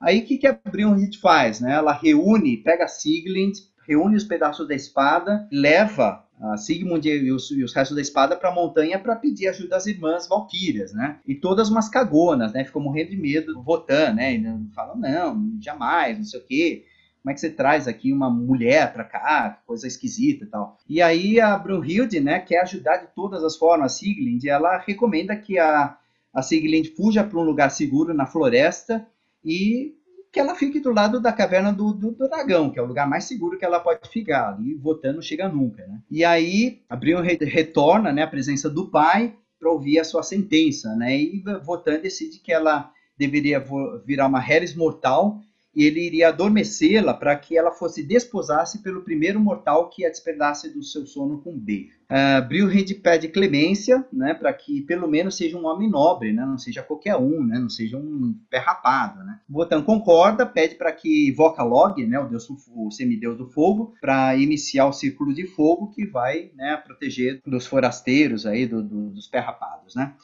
Aí 0.00 0.20
o 0.20 0.24
que, 0.24 0.38
que 0.38 0.46
a 0.46 0.58
Brunhild 0.64 1.18
faz? 1.18 1.60
Né? 1.60 1.72
Ela 1.72 1.92
reúne, 1.92 2.56
pega 2.56 2.84
a 2.84 2.88
Siglind, 2.88 3.58
reúne 3.86 4.16
os 4.16 4.24
pedaços 4.24 4.66
da 4.66 4.74
espada, 4.74 5.46
leva 5.52 6.24
a 6.40 6.56
Sigmund 6.56 7.06
e 7.06 7.30
os, 7.30 7.50
e 7.50 7.62
os 7.62 7.74
restos 7.74 7.94
da 7.94 8.00
espada 8.00 8.34
para 8.34 8.48
a 8.48 8.54
montanha 8.54 8.98
para 8.98 9.14
pedir 9.14 9.48
ajuda 9.48 9.76
às 9.76 9.86
irmãs 9.86 10.26
Valquírias, 10.26 10.94
né? 10.94 11.18
E 11.26 11.34
todas 11.34 11.68
umas 11.68 11.88
cagonas, 11.88 12.52
né? 12.52 12.64
Ficam 12.64 12.80
morrendo 12.80 13.10
de 13.10 13.16
medo 13.16 13.52
do 13.52 13.62
Votan, 13.62 14.14
né? 14.14 14.34
E 14.34 14.70
falam, 14.74 14.96
não, 14.96 15.58
jamais, 15.60 16.16
não 16.16 16.24
sei 16.24 16.40
o 16.40 16.44
quê. 16.44 16.84
Como 17.22 17.30
é 17.30 17.34
que 17.34 17.40
você 17.40 17.50
traz 17.50 17.86
aqui 17.86 18.10
uma 18.10 18.30
mulher 18.30 18.90
para 18.94 19.04
cá? 19.04 19.60
Coisa 19.66 19.86
esquisita 19.86 20.44
e 20.44 20.46
tal. 20.46 20.78
E 20.88 21.02
aí 21.02 21.38
a 21.38 21.58
Brunhilde, 21.58 22.18
né, 22.18 22.40
quer 22.40 22.62
ajudar 22.62 22.96
de 22.96 23.08
todas 23.14 23.44
as 23.44 23.56
formas 23.56 23.92
a 23.92 23.96
Siglind, 23.96 24.42
ela 24.46 24.78
recomenda 24.78 25.36
que 25.36 25.58
a, 25.58 25.98
a 26.32 26.40
Siglind 26.40 26.88
fuja 26.96 27.22
para 27.22 27.38
um 27.38 27.42
lugar 27.42 27.70
seguro 27.70 28.14
na 28.14 28.24
floresta 28.24 29.06
e 29.44 29.94
que 30.32 30.38
ela 30.38 30.54
fique 30.54 30.78
do 30.78 30.92
lado 30.92 31.20
da 31.20 31.32
caverna 31.32 31.72
do, 31.72 31.92
do, 31.92 32.12
do, 32.12 32.28
dragão, 32.28 32.70
que 32.70 32.78
é 32.78 32.82
o 32.82 32.86
lugar 32.86 33.08
mais 33.08 33.24
seguro 33.24 33.58
que 33.58 33.64
ela 33.64 33.80
pode 33.80 34.08
ficar. 34.08 34.54
Ali, 34.54 34.74
votando 34.74 35.16
não 35.16 35.22
chega 35.22 35.48
nunca, 35.48 35.86
né? 35.86 36.00
E 36.10 36.24
aí, 36.24 36.82
a 36.88 36.94
Brion 36.94 37.20
retorna, 37.20 38.12
né, 38.12 38.22
a 38.22 38.28
presença 38.28 38.70
do 38.70 38.88
pai 38.90 39.34
para 39.58 39.70
ouvir 39.70 39.98
a 39.98 40.04
sua 40.04 40.22
sentença, 40.22 40.94
né? 40.94 41.16
E 41.16 41.42
votando 41.64 42.02
decide 42.02 42.38
que 42.38 42.52
ela 42.52 42.90
deveria 43.18 43.62
virar 44.06 44.28
uma 44.28 44.40
Heres 44.40 44.74
mortal 44.74 45.40
e 45.74 45.84
ele 45.84 46.04
iria 46.04 46.28
adormecê-la 46.28 47.14
para 47.14 47.36
que 47.36 47.56
ela 47.56 47.70
fosse 47.70 48.02
desposasse 48.02 48.82
pelo 48.82 49.02
primeiro 49.02 49.40
mortal 49.40 49.88
que 49.88 50.04
a 50.04 50.10
despertasse 50.10 50.72
do 50.72 50.82
seu 50.82 51.06
sono 51.06 51.40
com 51.40 51.52
um 51.52 51.58
beijo. 51.58 51.98
Uh, 52.10 52.46
Brilhid 52.48 52.92
pede 52.96 53.28
clemência, 53.28 54.04
né, 54.12 54.34
para 54.34 54.52
que 54.52 54.82
pelo 54.82 55.06
menos 55.06 55.36
seja 55.36 55.56
um 55.56 55.64
homem 55.66 55.88
nobre, 55.88 56.32
né, 56.32 56.44
não 56.44 56.58
seja 56.58 56.82
qualquer 56.82 57.16
um, 57.16 57.44
né, 57.44 57.58
não 57.58 57.68
seja 57.68 57.96
um 57.96 58.34
pé 58.50 58.58
rapado, 58.58 59.22
né. 59.22 59.38
Wotan 59.48 59.82
concorda, 59.82 60.44
pede 60.44 60.74
para 60.74 60.90
que 60.90 61.28
invoca 61.28 61.62
Log, 61.62 62.04
né, 62.04 62.18
o 62.18 62.28
deus, 62.28 62.48
o 62.74 62.90
semideus 62.90 63.38
do 63.38 63.48
fogo, 63.48 63.94
para 64.00 64.34
iniciar 64.36 64.86
o 64.86 64.92
círculo 64.92 65.32
de 65.32 65.46
fogo 65.46 65.92
que 65.92 66.04
vai, 66.04 66.50
né, 66.56 66.76
proteger 66.84 67.40
dos 67.46 67.66
forasteiros 67.66 68.44
aí, 68.44 68.66
do, 68.66 68.82
do, 68.82 69.10
dos 69.10 69.28
pé 69.28 69.38
rapados, 69.38 69.94
né. 69.94 70.14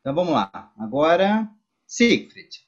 Então 0.00 0.14
vamos 0.14 0.32
lá. 0.32 0.72
Agora, 0.78 1.48
Siegfried. 1.86 2.66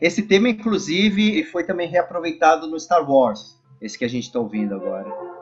Esse 0.00 0.22
tema, 0.22 0.48
inclusive, 0.48 1.44
foi 1.44 1.64
também 1.64 1.88
reaproveitado 1.88 2.66
no 2.66 2.78
Star 2.78 3.08
Wars, 3.10 3.58
esse 3.80 3.98
que 3.98 4.04
a 4.04 4.08
gente 4.08 4.24
está 4.24 4.38
ouvindo 4.38 4.74
agora. 4.74 5.35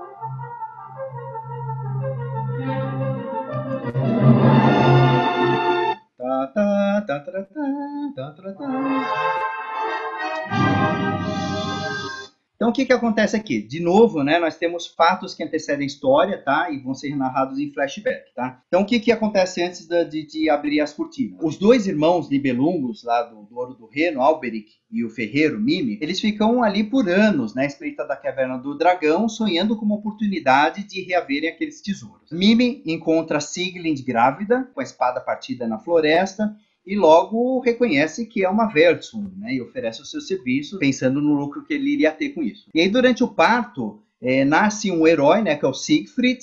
Então, 12.65 12.73
o 12.73 12.75
que, 12.75 12.87
que 12.87 12.95
acontece 12.95 13.37
aqui? 13.37 13.61
De 13.61 13.79
novo, 13.79 14.23
né, 14.23 14.39
nós 14.39 14.57
temos 14.57 14.87
fatos 14.87 15.35
que 15.35 15.45
antecedem 15.45 15.85
a 15.85 15.87
história, 15.87 16.39
tá? 16.39 16.71
E 16.71 16.79
vão 16.79 16.95
ser 16.95 17.15
narrados 17.15 17.59
em 17.59 17.71
flashback, 17.71 18.33
tá? 18.35 18.63
Então, 18.69 18.81
o 18.81 18.87
que, 18.87 18.99
que 18.99 19.13
acontece 19.13 19.63
antes 19.63 19.87
de, 19.87 20.27
de 20.27 20.49
abrir 20.49 20.81
as 20.81 20.91
cortinas? 20.95 21.39
Os 21.43 21.59
dois 21.59 21.87
irmãos 21.87 22.31
Nibelungos, 22.31 23.05
lá 23.05 23.23
do, 23.23 23.47
Ouro 23.55 23.75
do 23.75 23.87
Reno, 23.87 24.23
Alberic 24.23 24.73
e 24.91 25.05
o 25.05 25.11
Ferreiro, 25.11 25.61
Mime, 25.61 25.99
eles 26.01 26.21
ficam 26.21 26.63
ali 26.63 26.83
por 26.83 27.07
anos, 27.07 27.55
na 27.55 27.67
espreita 27.67 28.07
da 28.07 28.17
Caverna 28.17 28.57
do 28.57 28.79
Dragão, 28.79 29.29
sonhando 29.29 29.77
com 29.77 29.85
uma 29.85 29.97
oportunidade 29.97 30.85
de 30.85 31.03
reaverem 31.03 31.51
aqueles 31.51 31.83
tesouros. 31.83 32.33
Mime 32.33 32.83
encontra 32.87 33.41
Siglind 33.41 34.03
grávida, 34.03 34.71
com 34.73 34.81
a 34.81 34.85
espada 34.85 35.21
partida 35.21 35.69
na 35.69 35.79
floresta, 35.79 36.57
e 36.87 36.97
logo 36.97 37.61
reconhece 37.61 38.27
que 38.27 38.45
é 38.45 38.49
uma 38.49 38.67
Vertsum, 38.67 39.31
né, 39.37 39.55
e 39.55 39.63
oferece 39.63 40.03
o 40.03 40.05
seu 40.05 40.21
serviço 40.21 40.79
pensando 40.79 41.21
no 41.21 41.35
lucro 41.35 41.65
que 41.65 41.75
ele 41.75 41.91
iria 41.91 42.13
ter 42.13 42.31
com 42.31 42.43
isso. 42.43 42.69
E 42.75 42.81
aí, 42.81 42.89
durante 42.89 43.25
o 43.25 43.29
parto, 43.29 44.03
é, 44.21 44.45
nasce 44.45 44.91
um 44.91 45.07
herói, 45.07 45.43
né, 45.43 45.57
que 45.57 45.65
é 45.65 45.69
o 45.69 45.75
Siegfried, 45.75 46.41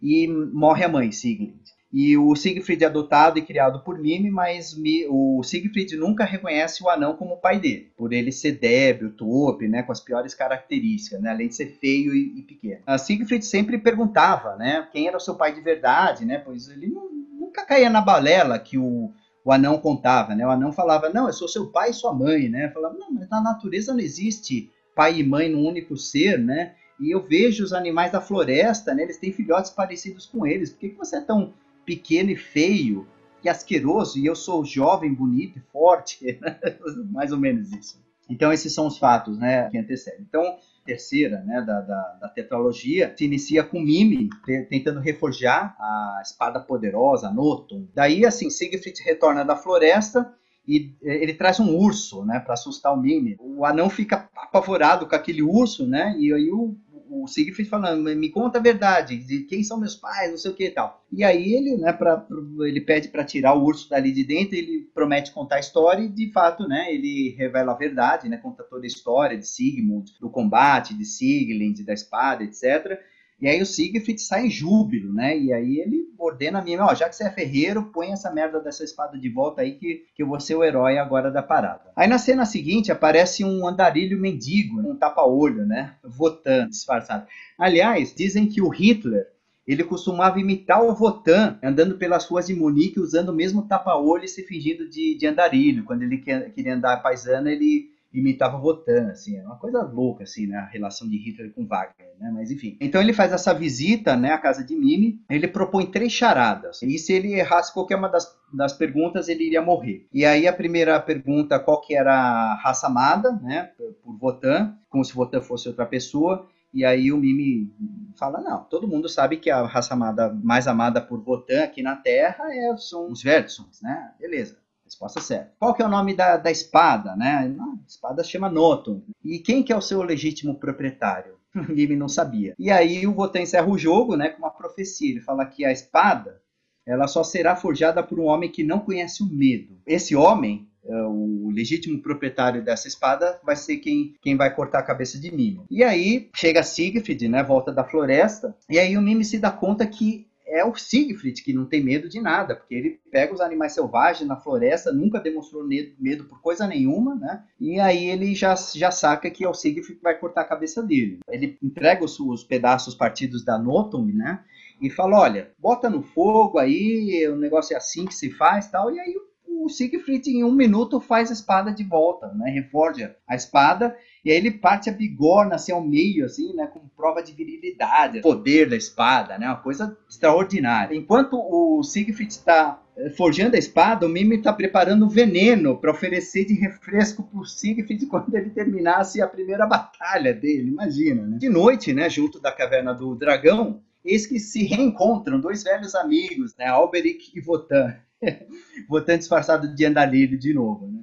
e 0.00 0.26
morre 0.28 0.84
a 0.84 0.88
mãe, 0.88 1.12
Siglind. 1.12 1.62
E 1.92 2.16
o 2.16 2.34
Siegfried 2.34 2.82
é 2.82 2.86
adotado 2.86 3.38
e 3.38 3.42
criado 3.42 3.80
por 3.80 3.98
Mime, 3.98 4.30
mas 4.30 4.74
o 5.10 5.42
Siegfried 5.42 5.94
nunca 5.94 6.24
reconhece 6.24 6.82
o 6.82 6.88
anão 6.88 7.14
como 7.14 7.36
pai 7.36 7.60
dele, 7.60 7.92
por 7.98 8.14
ele 8.14 8.32
ser 8.32 8.52
débil, 8.52 9.12
torpe, 9.12 9.68
né, 9.68 9.82
com 9.82 9.92
as 9.92 10.00
piores 10.00 10.34
características, 10.34 11.20
né, 11.20 11.30
além 11.30 11.48
de 11.48 11.54
ser 11.54 11.76
feio 11.78 12.14
e, 12.14 12.38
e 12.38 12.42
pequeno. 12.42 12.80
A 12.86 12.96
Siegfried 12.96 13.44
sempre 13.44 13.76
perguntava, 13.76 14.56
né, 14.56 14.88
quem 14.90 15.06
era 15.06 15.18
o 15.18 15.20
seu 15.20 15.34
pai 15.34 15.54
de 15.54 15.60
verdade, 15.60 16.24
né, 16.24 16.38
pois 16.38 16.66
ele 16.68 16.86
nunca 16.86 17.66
caía 17.66 17.90
na 17.90 18.00
balela 18.00 18.58
que 18.58 18.78
o 18.78 19.12
o 19.44 19.52
anão 19.52 19.78
contava, 19.78 20.34
né? 20.34 20.46
O 20.46 20.50
anão 20.50 20.72
falava, 20.72 21.08
não, 21.08 21.26
eu 21.26 21.32
sou 21.32 21.48
seu 21.48 21.66
pai 21.66 21.90
e 21.90 21.94
sua 21.94 22.12
mãe, 22.12 22.48
né? 22.48 22.70
Falava, 22.70 22.96
não, 22.98 23.10
mas 23.12 23.28
na 23.28 23.40
natureza 23.40 23.92
não 23.92 24.00
existe 24.00 24.70
pai 24.94 25.18
e 25.18 25.24
mãe 25.24 25.48
num 25.48 25.66
único 25.66 25.96
ser, 25.96 26.38
né? 26.38 26.74
E 27.00 27.10
eu 27.10 27.20
vejo 27.20 27.64
os 27.64 27.72
animais 27.72 28.12
da 28.12 28.20
floresta, 28.20 28.94
né? 28.94 29.02
Eles 29.02 29.18
têm 29.18 29.32
filhotes 29.32 29.70
parecidos 29.70 30.26
com 30.26 30.46
eles. 30.46 30.70
Por 30.70 30.78
que, 30.78 30.90
que 30.90 30.98
você 30.98 31.16
é 31.16 31.20
tão 31.20 31.52
pequeno 31.84 32.30
e 32.30 32.36
feio 32.36 33.06
e 33.42 33.48
asqueroso 33.48 34.18
e 34.18 34.26
eu 34.26 34.36
sou 34.36 34.64
jovem, 34.64 35.12
bonito 35.12 35.58
e 35.58 35.72
forte? 35.72 36.38
Mais 37.10 37.32
ou 37.32 37.38
menos 37.38 37.72
isso. 37.72 38.00
Então 38.32 38.52
esses 38.52 38.74
são 38.74 38.86
os 38.86 38.98
fatos, 38.98 39.38
né, 39.38 39.68
que 39.70 39.78
antecedem. 39.78 40.20
Então 40.28 40.58
terceira 40.84 41.40
né, 41.42 41.60
da, 41.62 41.80
da, 41.80 42.18
da, 42.20 42.28
tetralogia, 42.28 43.14
se 43.16 43.24
inicia 43.24 43.62
com 43.62 43.80
Mimi 43.80 44.28
te, 44.44 44.62
tentando 44.64 45.00
reforjar 45.00 45.76
a 45.78 46.20
espada 46.22 46.60
poderosa, 46.60 47.30
Notum. 47.30 47.88
Daí, 47.94 48.26
assim, 48.26 48.50
Siegfried 48.50 49.00
retorna 49.04 49.44
da 49.44 49.56
floresta 49.56 50.32
e 50.66 50.94
eh, 51.02 51.22
ele 51.22 51.34
traz 51.34 51.60
um 51.60 51.76
urso, 51.76 52.24
né, 52.24 52.40
para 52.40 52.54
assustar 52.54 52.92
o 52.92 53.00
Mimi. 53.00 53.36
O 53.38 53.64
anão 53.64 53.88
fica 53.88 54.28
apavorado 54.36 55.06
com 55.06 55.14
aquele 55.14 55.42
urso, 55.42 55.86
né, 55.86 56.16
e 56.18 56.32
aí 56.32 56.50
o, 56.50 56.76
o 57.12 57.26
Siegfried 57.26 57.68
falando, 57.68 58.02
me 58.16 58.30
conta 58.30 58.58
a 58.58 58.62
verdade, 58.62 59.16
de 59.16 59.40
quem 59.40 59.62
são 59.62 59.78
meus 59.78 59.94
pais, 59.94 60.30
não 60.30 60.38
sei 60.38 60.50
o 60.50 60.54
que 60.54 60.66
e 60.66 60.70
tal. 60.70 61.04
E 61.12 61.22
aí 61.22 61.52
ele, 61.52 61.76
né, 61.76 61.92
pra, 61.92 62.26
ele 62.60 62.80
pede 62.80 63.08
para 63.08 63.24
tirar 63.24 63.54
o 63.54 63.62
urso 63.62 63.90
dali 63.90 64.12
de 64.12 64.24
dentro, 64.24 64.56
ele 64.56 64.90
promete 64.94 65.32
contar 65.32 65.56
a 65.56 65.60
história 65.60 66.02
e 66.02 66.08
de 66.08 66.32
fato, 66.32 66.66
né, 66.66 66.92
ele 66.92 67.34
revela 67.36 67.72
a 67.72 67.76
verdade, 67.76 68.28
né, 68.28 68.38
conta 68.38 68.62
toda 68.62 68.84
a 68.84 68.86
história 68.86 69.36
de 69.36 69.46
Sigmund, 69.46 70.12
do 70.20 70.30
combate, 70.30 70.94
de 70.94 71.04
Siglind, 71.04 71.84
da 71.84 71.92
espada, 71.92 72.44
etc. 72.44 72.98
E 73.42 73.48
aí 73.48 73.60
o 73.60 73.66
Siegfried 73.66 74.22
sai 74.22 74.46
em 74.46 74.50
júbilo, 74.50 75.12
né? 75.12 75.36
E 75.36 75.52
aí 75.52 75.80
ele 75.80 76.06
ordena 76.16 76.60
a 76.60 76.62
mim, 76.62 76.76
ó, 76.76 76.94
já 76.94 77.08
que 77.08 77.16
você 77.16 77.24
é 77.24 77.30
ferreiro, 77.30 77.90
põe 77.92 78.12
essa 78.12 78.30
merda 78.30 78.60
dessa 78.60 78.84
espada 78.84 79.18
de 79.18 79.28
volta 79.28 79.62
aí 79.62 79.72
que, 79.72 80.04
que 80.14 80.22
eu 80.22 80.28
vou 80.28 80.38
ser 80.38 80.54
o 80.54 80.62
herói 80.62 80.96
agora 80.96 81.28
da 81.28 81.42
parada. 81.42 81.90
Aí 81.96 82.06
na 82.06 82.18
cena 82.18 82.46
seguinte 82.46 82.92
aparece 82.92 83.44
um 83.44 83.66
andarilho 83.66 84.16
mendigo, 84.16 84.78
um 84.80 84.94
tapa-olho, 84.94 85.66
né? 85.66 85.96
Votan, 86.04 86.68
disfarçado. 86.68 87.26
Aliás, 87.58 88.14
dizem 88.14 88.46
que 88.46 88.62
o 88.62 88.68
Hitler 88.68 89.26
ele 89.66 89.82
costumava 89.82 90.38
imitar 90.38 90.80
o 90.80 90.94
Votan 90.94 91.58
andando 91.62 91.96
pelas 91.96 92.24
ruas 92.26 92.46
de 92.46 92.54
Munique 92.54 93.00
usando 93.00 93.30
o 93.30 93.34
mesmo 93.34 93.62
tapa-olho 93.62 94.24
e 94.24 94.28
se 94.28 94.44
fingindo 94.44 94.88
de, 94.88 95.16
de 95.16 95.26
andarilho. 95.26 95.82
Quando 95.84 96.02
ele 96.02 96.18
queria 96.18 96.74
andar 96.74 97.02
paisana, 97.02 97.50
ele 97.50 97.91
imitava 98.12 98.58
Votan, 98.58 99.08
assim, 99.10 99.38
é 99.38 99.42
uma 99.42 99.56
coisa 99.56 99.82
louca, 99.82 100.24
assim, 100.24 100.46
né, 100.46 100.56
a 100.56 100.66
relação 100.66 101.08
de 101.08 101.16
Hitler 101.16 101.52
com 101.52 101.66
Wagner, 101.66 102.12
né, 102.18 102.30
mas 102.32 102.50
enfim. 102.50 102.76
Então 102.80 103.00
ele 103.00 103.12
faz 103.12 103.32
essa 103.32 103.54
visita, 103.54 104.16
né, 104.16 104.32
à 104.32 104.38
casa 104.38 104.64
de 104.64 104.74
Mimi, 104.76 105.20
ele 105.30 105.48
propõe 105.48 105.86
três 105.86 106.12
charadas, 106.12 106.82
e 106.82 106.98
se 106.98 107.12
ele 107.12 107.32
errasse 107.32 107.72
qualquer 107.72 107.96
uma 107.96 108.08
das, 108.08 108.36
das 108.52 108.72
perguntas, 108.72 109.28
ele 109.28 109.46
iria 109.46 109.62
morrer. 109.62 110.06
E 110.12 110.24
aí 110.24 110.46
a 110.46 110.52
primeira 110.52 111.00
pergunta, 111.00 111.58
qual 111.58 111.80
que 111.80 111.94
era 111.94 112.12
a 112.14 112.54
raça 112.56 112.86
amada, 112.86 113.32
né, 113.42 113.70
por 114.02 114.16
Votan, 114.18 114.76
como 114.90 115.04
se 115.04 115.14
Votan 115.14 115.40
fosse 115.40 115.68
outra 115.68 115.86
pessoa, 115.86 116.46
e 116.74 116.84
aí 116.86 117.12
o 117.12 117.18
Mimi 117.18 117.70
fala, 118.16 118.40
não, 118.40 118.64
todo 118.64 118.88
mundo 118.88 119.08
sabe 119.08 119.36
que 119.36 119.50
a 119.50 119.62
raça 119.66 119.92
amada, 119.92 120.32
mais 120.42 120.66
amada 120.66 121.00
por 121.00 121.20
Votan 121.20 121.64
aqui 121.64 121.82
na 121.82 121.96
Terra 121.96 122.44
é, 122.50 122.76
são 122.76 123.10
os 123.10 123.22
Vertsons, 123.22 123.80
né, 123.82 124.12
beleza. 124.18 124.61
Resposta 124.92 125.20
certa. 125.22 125.52
Qual 125.58 125.72
que 125.72 125.82
é 125.82 125.86
o 125.86 125.88
nome 125.88 126.14
da, 126.14 126.36
da 126.36 126.50
espada, 126.50 127.16
né? 127.16 127.56
a 127.58 127.88
espada 127.88 128.22
chama 128.22 128.50
Noton. 128.50 129.02
E 129.24 129.38
quem 129.38 129.62
que 129.62 129.72
é 129.72 129.76
o 129.76 129.80
seu 129.80 130.02
legítimo 130.02 130.54
proprietário? 130.54 131.36
Ele 131.70 131.96
não 131.96 132.10
sabia. 132.10 132.54
E 132.58 132.70
aí 132.70 133.06
o 133.06 133.14
Votan 133.14 133.40
encerra 133.40 133.68
o 133.68 133.78
jogo, 133.78 134.16
né, 134.16 134.28
com 134.28 134.38
uma 134.38 134.50
profecia. 134.50 135.10
Ele 135.10 135.20
fala 135.20 135.46
que 135.46 135.64
a 135.64 135.72
espada, 135.72 136.42
ela 136.86 137.06
só 137.06 137.24
será 137.24 137.56
forjada 137.56 138.02
por 138.02 138.20
um 138.20 138.26
homem 138.26 138.50
que 138.50 138.62
não 138.62 138.80
conhece 138.80 139.22
o 139.22 139.26
medo. 139.26 139.80
Esse 139.86 140.14
homem, 140.14 140.68
é, 140.84 140.94
o 141.04 141.50
legítimo 141.50 142.02
proprietário 142.02 142.62
dessa 142.62 142.86
espada, 142.86 143.40
vai 143.42 143.56
ser 143.56 143.78
quem, 143.78 144.14
quem 144.20 144.36
vai 144.36 144.54
cortar 144.54 144.80
a 144.80 144.84
cabeça 144.84 145.18
de 145.18 145.34
Mime. 145.34 145.64
E 145.70 145.82
aí 145.82 146.28
chega 146.36 146.62
Siegfried, 146.62 147.28
né, 147.28 147.42
volta 147.42 147.72
da 147.72 147.82
floresta, 147.82 148.54
e 148.68 148.78
aí 148.78 148.96
o 148.96 149.02
Mime 149.02 149.24
se 149.24 149.38
dá 149.38 149.50
conta 149.50 149.86
que 149.86 150.26
é 150.52 150.64
o 150.64 150.74
Siegfried, 150.74 151.42
que 151.42 151.52
não 151.52 151.64
tem 151.64 151.82
medo 151.82 152.08
de 152.08 152.20
nada, 152.20 152.54
porque 152.54 152.74
ele 152.74 153.00
pega 153.10 153.32
os 153.32 153.40
animais 153.40 153.72
selvagens 153.72 154.28
na 154.28 154.36
floresta, 154.36 154.92
nunca 154.92 155.18
demonstrou 155.18 155.66
medo 155.66 156.24
por 156.24 156.40
coisa 156.40 156.66
nenhuma, 156.66 157.14
né? 157.14 157.42
E 157.58 157.80
aí 157.80 158.06
ele 158.06 158.34
já, 158.34 158.54
já 158.54 158.90
saca 158.90 159.30
que 159.30 159.44
é 159.44 159.48
o 159.48 159.54
Siegfried 159.54 159.98
que 159.98 160.02
vai 160.02 160.18
cortar 160.18 160.42
a 160.42 160.48
cabeça 160.48 160.82
dele. 160.82 161.20
Ele 161.28 161.58
entrega 161.62 162.04
os, 162.04 162.20
os 162.20 162.44
pedaços 162.44 162.94
partidos 162.94 163.44
da 163.44 163.58
Notum, 163.58 164.04
né? 164.04 164.44
e 164.82 164.90
fala: 164.90 165.20
olha, 165.20 165.52
bota 165.58 165.88
no 165.88 166.02
fogo 166.02 166.58
aí, 166.58 167.26
o 167.28 167.36
negócio 167.36 167.72
é 167.72 167.76
assim 167.76 168.04
que 168.04 168.14
se 168.14 168.30
faz 168.30 168.68
tal. 168.68 168.92
E 168.92 168.98
aí 168.98 169.16
o 169.16 169.31
Siegfried, 169.68 170.28
em 170.28 170.44
um 170.44 170.52
minuto, 170.52 171.00
faz 171.00 171.30
a 171.30 171.32
espada 171.32 171.72
de 171.72 171.84
volta, 171.84 172.28
né? 172.34 172.50
Reforja 172.50 173.16
a 173.26 173.34
espada 173.34 173.96
e 174.24 174.30
aí 174.30 174.36
ele 174.36 174.52
parte 174.52 174.88
a 174.88 174.92
bigorna 174.92 175.56
assim 175.56 175.72
ao 175.72 175.82
meio, 175.82 176.24
assim, 176.24 176.54
né? 176.54 176.66
Com 176.66 176.80
prova 176.96 177.22
de 177.22 177.32
virilidade, 177.32 178.20
poder 178.20 178.68
da 178.68 178.76
espada, 178.76 179.36
né? 179.36 179.46
Uma 179.46 179.56
coisa 179.56 179.96
extraordinária. 180.08 180.96
Enquanto 180.96 181.34
o 181.34 181.82
Siegfried 181.82 182.30
está 182.30 182.80
eh, 182.96 183.10
forjando 183.10 183.56
a 183.56 183.58
espada, 183.58 184.06
o 184.06 184.08
Mimir 184.08 184.38
está 184.38 184.52
preparando 184.52 185.08
veneno 185.08 185.76
para 185.76 185.90
oferecer 185.90 186.44
de 186.44 186.54
refresco 186.54 187.24
para 187.24 187.40
o 187.40 187.44
Siegfried 187.44 188.06
quando 188.06 188.32
ele 188.34 188.50
terminasse 188.50 189.20
a 189.20 189.26
primeira 189.26 189.66
batalha 189.66 190.32
dele, 190.32 190.68
imagina, 190.68 191.26
né? 191.26 191.38
De 191.38 191.48
noite, 191.48 191.92
né, 191.92 192.08
junto 192.08 192.40
da 192.40 192.52
caverna 192.52 192.94
do 192.94 193.16
dragão, 193.16 193.82
eis 194.04 194.26
que 194.26 194.38
se 194.38 194.62
reencontram 194.64 195.40
dois 195.40 195.64
velhos 195.64 195.94
amigos, 195.94 196.54
né, 196.56 196.66
Alberic 196.66 197.32
e 197.34 197.40
Votan. 197.40 197.96
Votan 198.88 199.18
disfarçado 199.18 199.74
de 199.74 199.84
Andalírio 199.84 200.38
de 200.38 200.54
novo, 200.54 200.86
né? 200.86 201.00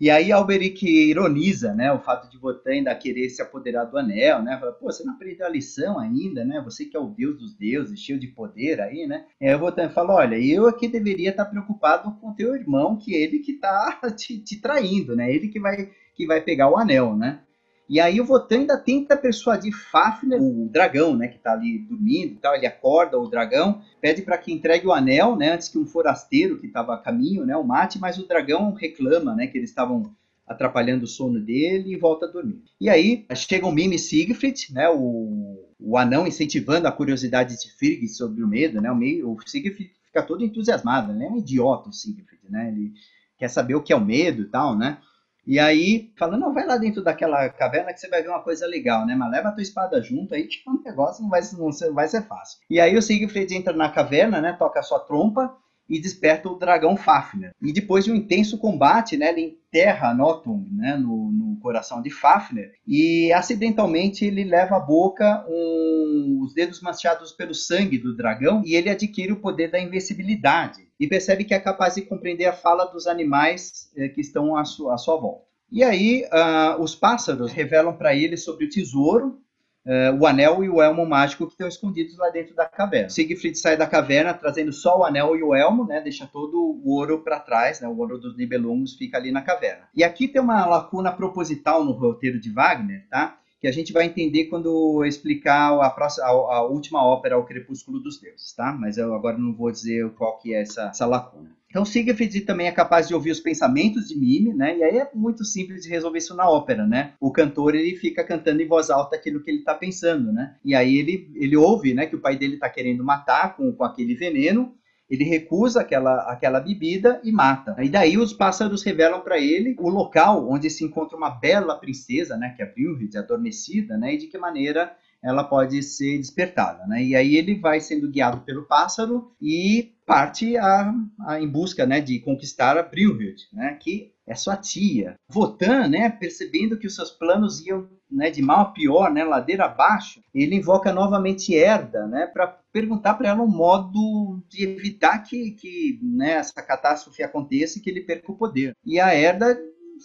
E 0.00 0.10
aí 0.10 0.32
Alberic 0.32 0.84
ironiza, 0.84 1.74
né, 1.74 1.92
o 1.92 2.00
fato 2.00 2.28
de 2.28 2.36
Votan 2.36 2.70
ainda 2.70 2.94
querer 2.94 3.28
se 3.30 3.40
apoderar 3.40 3.84
do 3.84 3.96
anel, 3.96 4.42
né? 4.42 4.58
Fala, 4.58 4.72
pô, 4.72 4.90
você 4.90 5.04
não 5.04 5.14
aprendeu 5.14 5.46
a 5.46 5.50
lição 5.50 5.96
ainda, 5.98 6.44
né? 6.44 6.60
Você 6.64 6.86
que 6.86 6.96
é 6.96 7.00
o 7.00 7.06
deus 7.06 7.38
dos 7.38 7.54
deuses, 7.54 8.00
cheio 8.00 8.18
de 8.18 8.26
poder 8.26 8.80
aí, 8.80 9.06
né? 9.06 9.26
E 9.40 9.46
aí 9.46 9.56
Votan 9.56 9.90
fala, 9.90 10.14
olha, 10.14 10.36
eu 10.36 10.66
aqui 10.66 10.88
deveria 10.88 11.30
estar 11.30 11.44
preocupado 11.44 12.10
com 12.20 12.34
teu 12.34 12.56
irmão, 12.56 12.96
que 12.96 13.14
ele 13.14 13.38
que 13.38 13.52
tá 13.52 14.00
te, 14.16 14.38
te 14.38 14.60
traindo, 14.60 15.14
né? 15.14 15.32
Ele 15.32 15.48
que 15.48 15.60
vai 15.60 15.90
que 16.14 16.26
vai 16.26 16.40
pegar 16.40 16.68
o 16.68 16.76
anel, 16.76 17.16
né? 17.16 17.40
E 17.88 18.00
aí 18.00 18.20
o 18.20 18.24
Votan 18.24 18.60
ainda 18.60 18.78
tenta 18.78 19.16
persuadir 19.16 19.72
Fafner, 19.72 20.40
o 20.40 20.68
dragão, 20.68 21.16
né, 21.16 21.28
que 21.28 21.38
tá 21.38 21.52
ali 21.52 21.78
dormindo 21.80 22.32
e 22.32 22.36
tal, 22.36 22.54
ele 22.54 22.66
acorda 22.66 23.18
o 23.18 23.28
dragão, 23.28 23.82
pede 24.00 24.22
para 24.22 24.38
que 24.38 24.52
entregue 24.52 24.86
o 24.86 24.92
anel, 24.92 25.36
né, 25.36 25.52
antes 25.52 25.68
que 25.68 25.78
um 25.78 25.86
forasteiro 25.86 26.58
que 26.58 26.66
estava 26.66 26.94
a 26.94 26.98
caminho, 26.98 27.44
né, 27.44 27.56
o 27.56 27.64
mate, 27.64 27.98
mas 27.98 28.18
o 28.18 28.26
dragão 28.26 28.72
reclama, 28.72 29.34
né, 29.34 29.46
que 29.46 29.58
eles 29.58 29.70
estavam 29.70 30.14
atrapalhando 30.46 31.04
o 31.04 31.08
sono 31.08 31.40
dele 31.40 31.92
e 31.92 31.96
volta 31.96 32.26
a 32.26 32.28
dormir. 32.30 32.62
E 32.80 32.88
aí 32.88 33.26
chega 33.34 33.66
o 33.66 33.72
Mime 33.72 33.98
Siegfried, 33.98 34.72
né, 34.72 34.88
o, 34.88 35.68
o 35.78 35.98
anão 35.98 36.26
incentivando 36.26 36.86
a 36.86 36.92
curiosidade 36.92 37.60
de 37.60 37.72
Frigg 37.72 38.08
sobre 38.08 38.42
o 38.42 38.48
medo, 38.48 38.80
né, 38.80 38.90
o, 38.90 39.32
o 39.32 39.38
Siegfried 39.44 39.90
fica 40.06 40.22
todo 40.22 40.44
entusiasmado, 40.44 41.12
né, 41.12 41.26
é 41.26 41.30
um 41.30 41.38
idiota 41.38 41.88
o 41.88 41.92
Siegfried, 41.92 42.42
né, 42.48 42.68
ele 42.68 42.92
quer 43.36 43.48
saber 43.48 43.74
o 43.74 43.82
que 43.82 43.92
é 43.92 43.96
o 43.96 44.04
medo 44.04 44.42
e 44.42 44.46
tal, 44.46 44.78
né, 44.78 44.98
e 45.46 45.58
aí, 45.58 46.12
falando, 46.16 46.40
não, 46.40 46.54
vai 46.54 46.64
lá 46.64 46.76
dentro 46.76 47.02
daquela 47.02 47.48
caverna 47.48 47.92
que 47.92 47.98
você 47.98 48.08
vai 48.08 48.22
ver 48.22 48.28
uma 48.28 48.42
coisa 48.42 48.66
legal, 48.66 49.04
né? 49.04 49.14
Mas 49.14 49.30
leva 49.32 49.48
a 49.48 49.52
tua 49.52 49.62
espada 49.62 50.00
junto 50.00 50.34
aí, 50.34 50.44
que 50.44 50.62
o 50.68 50.82
negócio 50.84 51.22
não 51.22 51.30
vai, 51.30 51.40
não 51.58 51.94
vai 51.94 52.08
ser 52.08 52.22
fácil. 52.22 52.60
E 52.70 52.80
aí 52.80 52.96
o 52.96 53.02
Siegfried 53.02 53.54
entra 53.54 53.72
na 53.72 53.90
caverna, 53.90 54.40
né? 54.40 54.52
Toca 54.52 54.78
a 54.78 54.84
sua 54.84 55.00
trompa 55.00 55.56
e 55.88 56.00
desperta 56.00 56.48
o 56.48 56.56
dragão 56.56 56.96
Fafner. 56.96 57.52
E 57.60 57.72
depois 57.72 58.04
de 58.04 58.12
um 58.12 58.14
intenso 58.14 58.56
combate, 58.56 59.16
né? 59.16 59.30
Ele 59.30 59.58
enterra 59.66 60.14
Notum, 60.14 60.64
né? 60.70 60.96
No, 60.96 61.32
no 61.32 61.56
coração 61.56 62.00
de 62.00 62.10
Fafner. 62.10 62.72
E 62.86 63.32
acidentalmente 63.32 64.24
ele 64.24 64.44
leva 64.44 64.76
à 64.76 64.80
boca 64.80 65.44
um, 65.48 66.38
os 66.40 66.54
dedos 66.54 66.80
manchados 66.80 67.32
pelo 67.32 67.54
sangue 67.54 67.98
do 67.98 68.16
dragão 68.16 68.62
e 68.64 68.76
ele 68.76 68.90
adquire 68.90 69.32
o 69.32 69.40
poder 69.40 69.72
da 69.72 69.80
invencibilidade 69.80 70.91
e 71.02 71.08
percebe 71.08 71.42
que 71.42 71.52
é 71.52 71.58
capaz 71.58 71.96
de 71.96 72.02
compreender 72.02 72.44
a 72.44 72.52
fala 72.52 72.84
dos 72.84 73.08
animais 73.08 73.90
eh, 73.96 74.08
que 74.08 74.20
estão 74.20 74.56
à 74.56 74.64
sua, 74.64 74.94
à 74.94 74.96
sua 74.96 75.16
volta. 75.16 75.42
E 75.68 75.82
aí, 75.82 76.24
uh, 76.26 76.80
os 76.80 76.94
pássaros 76.94 77.50
revelam 77.50 77.92
para 77.92 78.14
ele 78.14 78.36
sobre 78.36 78.66
o 78.66 78.68
tesouro, 78.68 79.40
uh, 79.84 80.16
o 80.20 80.24
anel 80.28 80.62
e 80.62 80.68
o 80.68 80.80
elmo 80.80 81.04
mágico 81.04 81.46
que 81.46 81.54
estão 81.54 81.66
escondidos 81.66 82.16
lá 82.16 82.30
dentro 82.30 82.54
da 82.54 82.66
caverna. 82.66 83.08
Siegfried 83.08 83.58
sai 83.58 83.76
da 83.76 83.84
caverna 83.84 84.32
trazendo 84.32 84.72
só 84.72 85.00
o 85.00 85.04
anel 85.04 85.34
e 85.34 85.42
o 85.42 85.52
elmo, 85.56 85.84
né, 85.84 86.00
deixa 86.00 86.24
todo 86.24 86.56
o 86.56 86.92
ouro 86.92 87.18
para 87.18 87.40
trás, 87.40 87.80
né, 87.80 87.88
o 87.88 87.98
ouro 87.98 88.16
dos 88.16 88.36
Nibelungos 88.36 88.94
fica 88.94 89.18
ali 89.18 89.32
na 89.32 89.42
caverna. 89.42 89.88
E 89.92 90.04
aqui 90.04 90.28
tem 90.28 90.40
uma 90.40 90.64
lacuna 90.66 91.10
proposital 91.10 91.84
no 91.84 91.90
roteiro 91.90 92.38
de 92.38 92.52
Wagner, 92.52 93.08
tá? 93.10 93.38
Que 93.62 93.68
a 93.68 93.72
gente 93.72 93.92
vai 93.92 94.06
entender 94.06 94.46
quando 94.46 95.04
explicar 95.04 95.80
a, 95.80 95.88
próxima, 95.88 96.26
a, 96.26 96.30
a, 96.30 96.66
última 96.66 97.06
ópera, 97.06 97.38
O 97.38 97.44
Crepúsculo 97.44 98.00
dos 98.00 98.18
Deuses, 98.20 98.52
tá? 98.52 98.72
Mas 98.72 98.98
eu 98.98 99.14
agora 99.14 99.38
não 99.38 99.54
vou 99.54 99.70
dizer 99.70 100.10
qual 100.14 100.36
que 100.36 100.52
é 100.52 100.62
essa, 100.62 100.88
essa 100.88 101.06
lacuna. 101.06 101.48
Então, 101.70 101.84
Siegfried 101.84 102.40
também 102.40 102.66
é 102.66 102.72
capaz 102.72 103.06
de 103.06 103.14
ouvir 103.14 103.30
os 103.30 103.38
pensamentos 103.38 104.08
de 104.08 104.18
Mime, 104.18 104.52
né? 104.52 104.76
E 104.76 104.82
aí 104.82 104.98
é 104.98 105.08
muito 105.14 105.44
simples 105.44 105.84
de 105.84 105.88
resolver 105.88 106.18
isso 106.18 106.34
na 106.34 106.50
ópera, 106.50 106.84
né? 106.84 107.12
O 107.20 107.30
cantor, 107.30 107.76
ele 107.76 107.96
fica 107.96 108.24
cantando 108.24 108.60
em 108.60 108.66
voz 108.66 108.90
alta 108.90 109.14
aquilo 109.14 109.40
que 109.40 109.48
ele 109.48 109.60
está 109.60 109.76
pensando, 109.76 110.32
né? 110.32 110.56
E 110.64 110.74
aí 110.74 110.98
ele, 110.98 111.30
ele 111.36 111.56
ouve, 111.56 111.94
né, 111.94 112.06
que 112.06 112.16
o 112.16 112.20
pai 112.20 112.36
dele 112.36 112.54
está 112.54 112.68
querendo 112.68 113.04
matar 113.04 113.56
com, 113.56 113.70
com 113.72 113.84
aquele 113.84 114.16
veneno, 114.16 114.74
ele 115.12 115.24
recusa 115.24 115.82
aquela, 115.82 116.22
aquela 116.22 116.58
bebida 116.58 117.20
e 117.22 117.30
mata. 117.30 117.76
E 117.84 117.90
daí 117.90 118.16
os 118.16 118.32
pássaros 118.32 118.82
revelam 118.82 119.20
para 119.20 119.38
ele 119.38 119.76
o 119.78 119.90
local 119.90 120.48
onde 120.48 120.70
se 120.70 120.84
encontra 120.84 121.18
uma 121.18 121.28
bela 121.28 121.76
princesa, 121.76 122.34
né, 122.34 122.54
que 122.56 122.62
é 122.62 122.66
Brunhild, 122.66 123.18
adormecida, 123.18 123.98
né, 123.98 124.14
e 124.14 124.16
de 124.16 124.26
que 124.28 124.38
maneira 124.38 124.96
ela 125.22 125.44
pode 125.44 125.82
ser 125.82 126.18
despertada, 126.18 126.84
né? 126.86 127.00
E 127.04 127.14
aí 127.14 127.36
ele 127.36 127.54
vai 127.54 127.78
sendo 127.78 128.10
guiado 128.10 128.40
pelo 128.40 128.64
pássaro 128.64 129.30
e 129.40 129.92
parte 130.04 130.56
a, 130.56 130.92
a 131.20 131.40
em 131.40 131.46
busca, 131.46 131.86
né, 131.86 132.00
de 132.00 132.18
conquistar 132.18 132.76
a 132.78 132.82
Brunhild, 132.82 133.36
né, 133.52 133.76
que 133.80 134.12
é 134.26 134.34
sua 134.34 134.56
tia. 134.56 135.14
Votan, 135.28 135.88
né, 135.88 136.08
percebendo 136.08 136.78
que 136.78 136.86
os 136.86 136.94
seus 136.94 137.10
planos 137.10 137.64
iam 137.64 137.86
né, 138.10 138.30
de 138.30 138.42
mal 138.42 138.60
a 138.60 138.70
pior, 138.72 139.12
né, 139.12 139.24
ladeira 139.24 139.66
abaixo, 139.66 140.22
ele 140.34 140.56
invoca 140.56 140.92
novamente 140.92 141.54
Herda, 141.54 142.06
né, 142.06 142.26
para 142.26 142.58
perguntar 142.72 143.14
para 143.14 143.28
ela 143.28 143.42
um 143.42 143.48
modo 143.48 144.42
de 144.48 144.64
evitar 144.64 145.18
que, 145.18 145.52
que 145.52 146.00
né, 146.02 146.32
essa 146.32 146.62
catástrofe 146.62 147.22
aconteça 147.22 147.78
e 147.78 147.82
que 147.82 147.90
ele 147.90 148.00
perca 148.00 148.32
o 148.32 148.36
poder. 148.36 148.74
E 148.84 148.98
a 148.98 149.14
Herda 149.14 149.58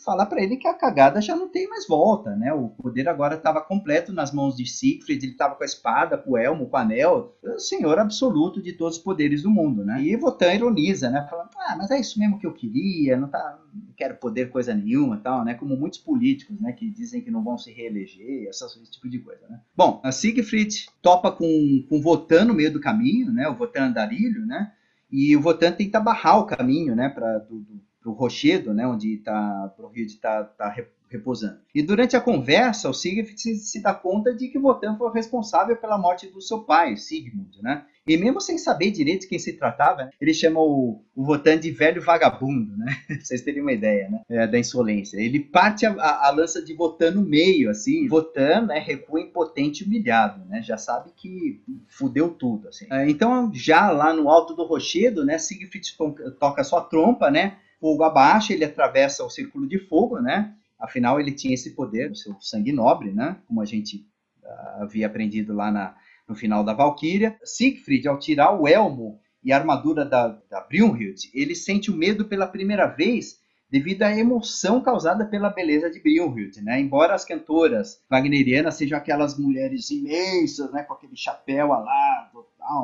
falar 0.04 0.26
para 0.26 0.42
ele 0.42 0.58
que 0.58 0.68
a 0.68 0.74
cagada 0.74 1.22
já 1.22 1.36
não 1.36 1.48
tem 1.48 1.68
mais 1.68 1.88
volta, 1.88 2.36
né? 2.36 2.54
O 2.54 2.70
poder 2.70 3.08
agora 3.08 3.36
estava 3.36 3.62
completo 3.62 4.14
nas 4.14 4.32
mãos 4.32 4.56
de 4.56 4.66
Siegfried, 4.66 5.26
ele 5.26 5.32
estava 5.34 5.56
com 5.56 5.64
a 5.64 5.66
espada, 5.66 6.18
com 6.18 6.32
o 6.32 6.38
elmo, 6.38 6.68
com 6.68 6.78
o 6.78 6.80
anel, 6.80 7.36
o 7.44 7.60
senhor 7.60 8.00
absoluto 8.00 8.62
de 8.62 8.74
todos 8.74 8.98
os 8.98 9.04
poderes 9.04 9.44
do 9.44 9.50
mundo, 9.50 9.84
né? 9.84 10.02
E 10.02 10.16
Votan 10.16 10.54
ironiza, 10.54 11.10
né? 11.10 11.26
Falando, 11.30 11.50
ah, 11.58 11.76
mas 11.78 11.92
é 11.92 12.00
isso 12.00 12.20
mesmo 12.20 12.40
que 12.40 12.46
eu 12.46 12.54
queria, 12.54 13.18
não, 13.18 13.28
tá, 13.28 13.60
não 13.74 13.94
quero 13.96 14.16
poder 14.16 14.50
coisa 14.50 14.74
nenhuma 14.74 15.18
tal, 15.18 15.44
né? 15.44 15.54
Como 15.54 15.76
muitos 15.76 16.00
políticos, 16.00 16.60
né? 16.60 16.72
Que 16.72 16.90
dizem 16.90 17.22
que 17.22 17.32
não 17.32 17.44
vão 17.44 17.58
se 17.58 17.72
reeleger, 17.72 18.48
esse 18.50 18.92
tipo 18.92 19.10
de 19.10 19.20
coisa, 19.20 19.48
né? 19.50 19.60
Bom, 19.76 20.00
a 20.04 20.12
Siegfried 20.12 20.88
topa 21.02 21.32
com, 21.32 21.86
com 21.90 22.02
Votan 22.02 22.46
no 22.46 22.54
meio 22.54 22.72
do 22.72 22.80
caminho, 22.80 23.32
né? 23.32 23.48
O 23.48 23.56
Votan 23.56 23.86
andarilho, 23.86 24.46
né? 24.46 24.72
E 25.12 25.36
o 25.36 25.42
Votan 25.42 25.72
tenta 25.72 26.00
barrar 26.00 26.40
o 26.40 26.46
caminho, 26.46 26.96
né? 26.96 27.10
Pra, 27.10 27.40
do, 27.40 27.60
do 27.60 27.87
para 27.87 27.87
o 28.10 28.14
rochedo, 28.14 28.74
né, 28.74 28.88
onde 28.88 29.16
está 29.16 29.74
o 29.78 29.88
rio 29.88 30.06
está 30.06 30.44
tá 30.44 30.74
repousando. 31.10 31.60
E 31.74 31.82
durante 31.82 32.16
a 32.16 32.22
conversa, 32.22 32.90
o 32.90 32.94
Siegfried 32.94 33.40
se, 33.40 33.56
se, 33.56 33.82
dá 33.82 33.94
conta 33.94 34.34
de 34.34 34.48
que 34.48 34.58
Wotan 34.58 34.98
foi 34.98 35.12
responsável 35.14 35.76
pela 35.76 35.98
morte 35.98 36.28
do 36.28 36.42
seu 36.42 36.60
pai, 36.60 36.98
Sigmund, 36.98 37.62
né? 37.62 37.86
E 38.06 38.16
mesmo 38.16 38.40
sem 38.40 38.58
saber 38.58 38.92
direito 38.92 39.22
de 39.22 39.28
quem 39.28 39.38
se 39.40 39.54
tratava, 39.54 40.10
ele 40.20 40.34
chama 40.34 40.62
o, 40.62 41.04
o 41.14 41.38
de 41.38 41.72
velho 41.72 42.02
vagabundo, 42.02 42.78
né? 42.78 42.98
Vocês 43.22 43.42
terem 43.42 43.62
uma 43.62 43.74
ideia, 43.74 44.10
né? 44.10 44.22
É, 44.30 44.48
da 44.48 44.58
insolência. 44.58 45.18
Ele 45.18 45.42
parte 45.42 45.86
a, 45.86 45.92
a, 45.92 46.28
a, 46.28 46.32
lança 46.32 46.64
de 46.64 46.74
Wotan 46.74 47.12
no 47.12 47.22
meio, 47.22 47.70
assim. 47.70 48.08
Wotan, 48.10 48.68
né, 48.68 48.80
recua 48.80 49.20
impotente 49.20 49.84
e 49.84 49.88
humilhado, 49.88 50.46
né? 50.46 50.62
Já 50.62 50.78
sabe 50.78 51.12
que 51.16 51.62
fudeu 51.88 52.30
tudo, 52.30 52.70
assim. 52.70 52.88
É, 52.90 53.10
então, 53.10 53.52
já 53.54 53.92
lá 53.92 54.14
no 54.14 54.30
alto 54.30 54.56
do 54.56 54.66
rochedo, 54.66 55.26
né, 55.26 55.38
Siegfried 55.38 55.96
toca 56.40 56.64
sua 56.64 56.82
trompa, 56.82 57.30
né? 57.30 57.58
Fogo 57.80 58.04
abaixo, 58.04 58.54
ele 58.54 58.66
atravessa 58.66 59.24
o 59.24 59.30
círculo 59.30 59.68
de 59.68 59.80
fogo, 59.80 60.20
né? 60.20 60.54
Afinal, 60.80 61.20
ele 61.20 61.32
tinha 61.32 61.54
esse 61.54 61.72
poder, 61.72 62.12
o 62.12 62.16
seu 62.16 62.36
sangue 62.40 62.72
nobre, 62.72 63.12
né? 63.12 63.38
Como 63.48 63.62
a 63.62 63.66
gente 63.66 64.06
uh, 64.44 64.84
havia 64.84 65.08
aprendido 65.08 65.54
lá 65.54 65.72
na, 65.72 65.96
no 66.28 66.36
final 66.36 66.64
da 66.64 66.74
Valkyria. 66.74 67.38
Siegfried, 67.44 68.08
ao 68.08 68.20
tirar 68.20 68.60
o 68.60 68.68
elmo 68.68 69.20
e 69.44 69.52
a 69.52 69.58
armadura 69.58 70.06
da, 70.06 70.28
da 70.50 70.62
Brunhild, 70.62 71.30
ele 71.34 71.56
sente 71.56 71.90
o 71.90 71.96
medo 71.96 72.26
pela 72.26 72.48
primeira 72.48 72.86
vez 72.86 73.40
devido 73.70 74.04
à 74.04 74.18
emoção 74.18 74.82
causada 74.82 75.26
pela 75.26 75.50
beleza 75.50 75.90
de 75.90 76.00
Brunhild, 76.00 76.62
né? 76.62 76.80
Embora 76.80 77.14
as 77.14 77.26
cantoras 77.26 78.02
wagnerianas 78.10 78.76
sejam 78.76 78.98
aquelas 78.98 79.38
mulheres 79.38 79.90
imensas, 79.90 80.72
né, 80.72 80.84
com 80.84 80.94
aquele 80.94 81.16
chapéu 81.16 81.74
alado, 81.74 81.88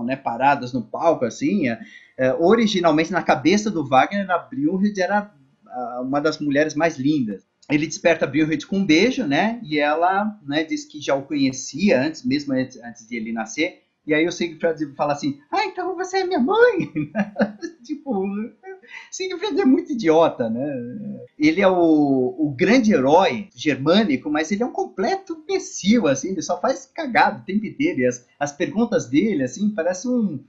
né, 0.05 0.15
paradas 0.15 0.73
no 0.73 0.81
palco 0.81 1.25
assim, 1.25 1.69
é, 1.69 1.79
é, 2.17 2.33
originalmente 2.33 3.11
na 3.11 3.21
cabeça 3.21 3.69
do 3.69 3.87
Wagner, 3.87 4.29
a 4.29 4.37
Brunhild 4.37 4.99
era 4.99 5.31
a, 5.67 6.01
uma 6.01 6.19
das 6.19 6.39
mulheres 6.39 6.75
mais 6.75 6.97
lindas. 6.97 7.43
Ele 7.69 7.87
desperta 7.87 8.25
a 8.25 8.27
Brunhild 8.27 8.67
com 8.67 8.79
um 8.79 8.85
beijo, 8.85 9.25
né? 9.25 9.59
E 9.63 9.79
ela, 9.79 10.37
né, 10.45 10.63
diz 10.63 10.85
que 10.85 10.99
já 10.99 11.15
o 11.15 11.23
conhecia 11.23 12.01
antes, 12.01 12.23
mesmo 12.25 12.53
antes, 12.53 12.77
antes 12.83 13.07
de 13.07 13.15
ele 13.15 13.31
nascer. 13.31 13.83
E 14.05 14.13
aí 14.13 14.27
o 14.27 14.31
Siegfried 14.31 14.93
fala 14.95 15.13
assim: 15.13 15.39
Ah, 15.49 15.65
então 15.65 15.95
você 15.95 16.17
é 16.17 16.23
minha 16.25 16.39
mãe! 16.39 16.91
tipo, 17.85 18.25
Siegfried 19.11 19.59
é 19.59 19.65
muito 19.65 19.91
idiota, 19.91 20.49
né? 20.49 20.65
Ele 21.37 21.61
é 21.61 21.67
o, 21.67 22.35
o 22.37 22.53
grande 22.55 22.93
herói 22.93 23.49
germânico, 23.55 24.29
mas 24.29 24.51
ele 24.51 24.63
é 24.63 24.65
um 24.65 24.71
completo 24.71 25.33
imbecil, 25.33 26.07
assim, 26.07 26.29
ele 26.29 26.41
só 26.41 26.59
faz 26.59 26.85
cagado 26.85 27.41
o 27.41 27.45
tempo 27.45 27.65
inteiro. 27.65 28.07
As, 28.07 28.25
as 28.39 28.51
perguntas 28.51 29.07
dele, 29.07 29.43
assim, 29.43 29.69
parecem 29.69 30.11
um, 30.11 30.43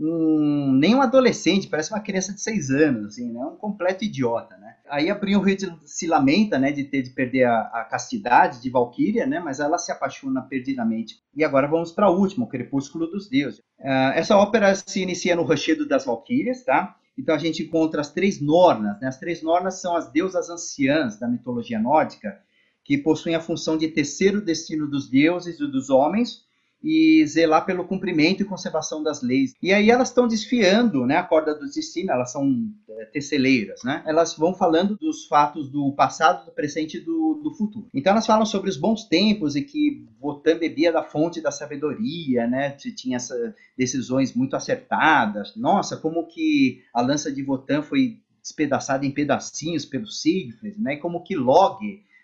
um, 0.00 0.72
nem 0.72 0.94
um 0.94 1.02
adolescente, 1.02 1.68
parece 1.68 1.92
uma 1.92 2.00
criança 2.00 2.32
de 2.32 2.40
seis 2.40 2.70
anos, 2.70 3.06
assim, 3.06 3.30
né? 3.30 3.40
Um 3.40 3.56
completo 3.56 4.04
idiota, 4.04 4.56
né? 4.56 4.76
Aí 4.88 5.10
a 5.10 5.14
Brynhild 5.14 5.72
se 5.84 6.06
lamenta, 6.06 6.58
né, 6.58 6.72
de 6.72 6.84
ter 6.84 7.02
de 7.02 7.10
perder 7.10 7.44
a, 7.44 7.60
a 7.60 7.84
castidade 7.84 8.60
de 8.60 8.70
Valkyria, 8.70 9.26
né? 9.26 9.38
Mas 9.38 9.60
ela 9.60 9.78
se 9.78 9.92
apaixona 9.92 10.42
perdidamente. 10.42 11.20
E 11.34 11.44
agora 11.44 11.68
vamos 11.68 11.92
para 11.92 12.06
a 12.06 12.10
última, 12.10 12.44
o 12.44 12.48
Crepúsculo 12.48 13.06
dos 13.06 13.28
Deuses. 13.28 13.60
Uh, 13.78 14.12
essa 14.14 14.36
ópera 14.36 14.74
se 14.74 15.00
inicia 15.00 15.36
no 15.36 15.42
Rochedo 15.42 15.86
das 15.86 16.06
Valquírias, 16.06 16.64
tá? 16.64 16.96
Então 17.16 17.34
a 17.34 17.38
gente 17.38 17.62
encontra 17.62 18.00
as 18.00 18.12
três 18.12 18.40
Nornas, 18.40 19.00
né? 19.00 19.08
As 19.08 19.18
três 19.18 19.42
Nornas 19.42 19.80
são 19.80 19.96
as 19.96 20.10
deusas 20.10 20.48
anciãs 20.48 21.18
da 21.18 21.28
mitologia 21.28 21.78
nórdica, 21.78 22.40
que 22.84 22.98
possuem 22.98 23.34
a 23.34 23.40
função 23.40 23.76
de 23.76 23.88
tecer 23.88 24.34
o 24.34 24.44
destino 24.44 24.88
dos 24.88 25.08
deuses 25.08 25.60
e 25.60 25.66
dos 25.70 25.90
homens, 25.90 26.44
e 26.82 27.24
zelar 27.26 27.66
pelo 27.66 27.84
cumprimento 27.84 28.42
e 28.42 28.46
conservação 28.46 29.02
das 29.02 29.22
leis. 29.22 29.54
E 29.62 29.72
aí 29.72 29.90
elas 29.90 30.08
estão 30.08 30.26
desfiando 30.26 31.06
né, 31.06 31.16
a 31.16 31.22
corda 31.22 31.54
do 31.54 31.66
destino, 31.66 32.10
elas 32.10 32.32
são 32.32 32.70
é, 32.88 33.04
teceleiras, 33.06 33.82
né? 33.84 34.02
Elas 34.06 34.34
vão 34.36 34.54
falando 34.54 34.96
dos 34.96 35.26
fatos 35.26 35.70
do 35.70 35.92
passado, 35.92 36.46
do 36.46 36.52
presente 36.52 36.96
e 36.96 37.00
do, 37.00 37.40
do 37.42 37.54
futuro. 37.54 37.88
Então 37.94 38.12
elas 38.12 38.26
falam 38.26 38.46
sobre 38.46 38.70
os 38.70 38.76
bons 38.76 39.04
tempos 39.04 39.56
e 39.56 39.62
que 39.62 40.06
Votan 40.20 40.58
bebia 40.58 40.92
da 40.92 41.02
fonte 41.02 41.40
da 41.40 41.50
sabedoria, 41.50 42.46
né? 42.46 42.70
Tinha 42.70 43.16
essas 43.16 43.54
decisões 43.76 44.34
muito 44.34 44.56
acertadas. 44.56 45.54
Nossa, 45.56 45.96
como 45.96 46.26
que 46.26 46.82
a 46.94 47.00
lança 47.00 47.32
de 47.32 47.42
Votan 47.42 47.82
foi 47.82 48.18
despedaçada 48.42 49.04
em 49.04 49.10
pedacinhos 49.10 49.84
pelo 49.84 50.06
Siegfried, 50.06 50.80
né? 50.80 50.94
E 50.94 50.98
como 50.98 51.22
que 51.22 51.36
Log 51.36 51.78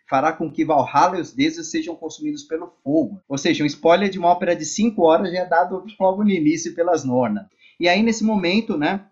fará 0.08 0.32
com 0.32 0.50
que 0.50 0.64
Valhalla 0.64 1.18
e 1.18 1.20
os 1.20 1.32
deuses 1.32 1.70
sejam 1.70 1.96
consumidos 1.96 2.44
pelo 2.44 2.72
fogo. 2.82 3.20
Ou 3.28 3.36
seja, 3.36 3.62
um 3.62 3.66
spoiler 3.66 4.08
de 4.08 4.18
uma 4.18 4.28
ópera 4.28 4.54
de 4.54 4.64
5 4.64 5.02
horas 5.02 5.32
já 5.32 5.40
é 5.40 5.46
dado 5.46 5.84
logo 5.98 6.22
no 6.22 6.30
início 6.30 6.74
pelas 6.74 7.04
Nornas. 7.04 7.46
E 7.78 7.88
aí, 7.88 8.02
nesse 8.02 8.24
momento, 8.24 8.78
né, 8.78 9.04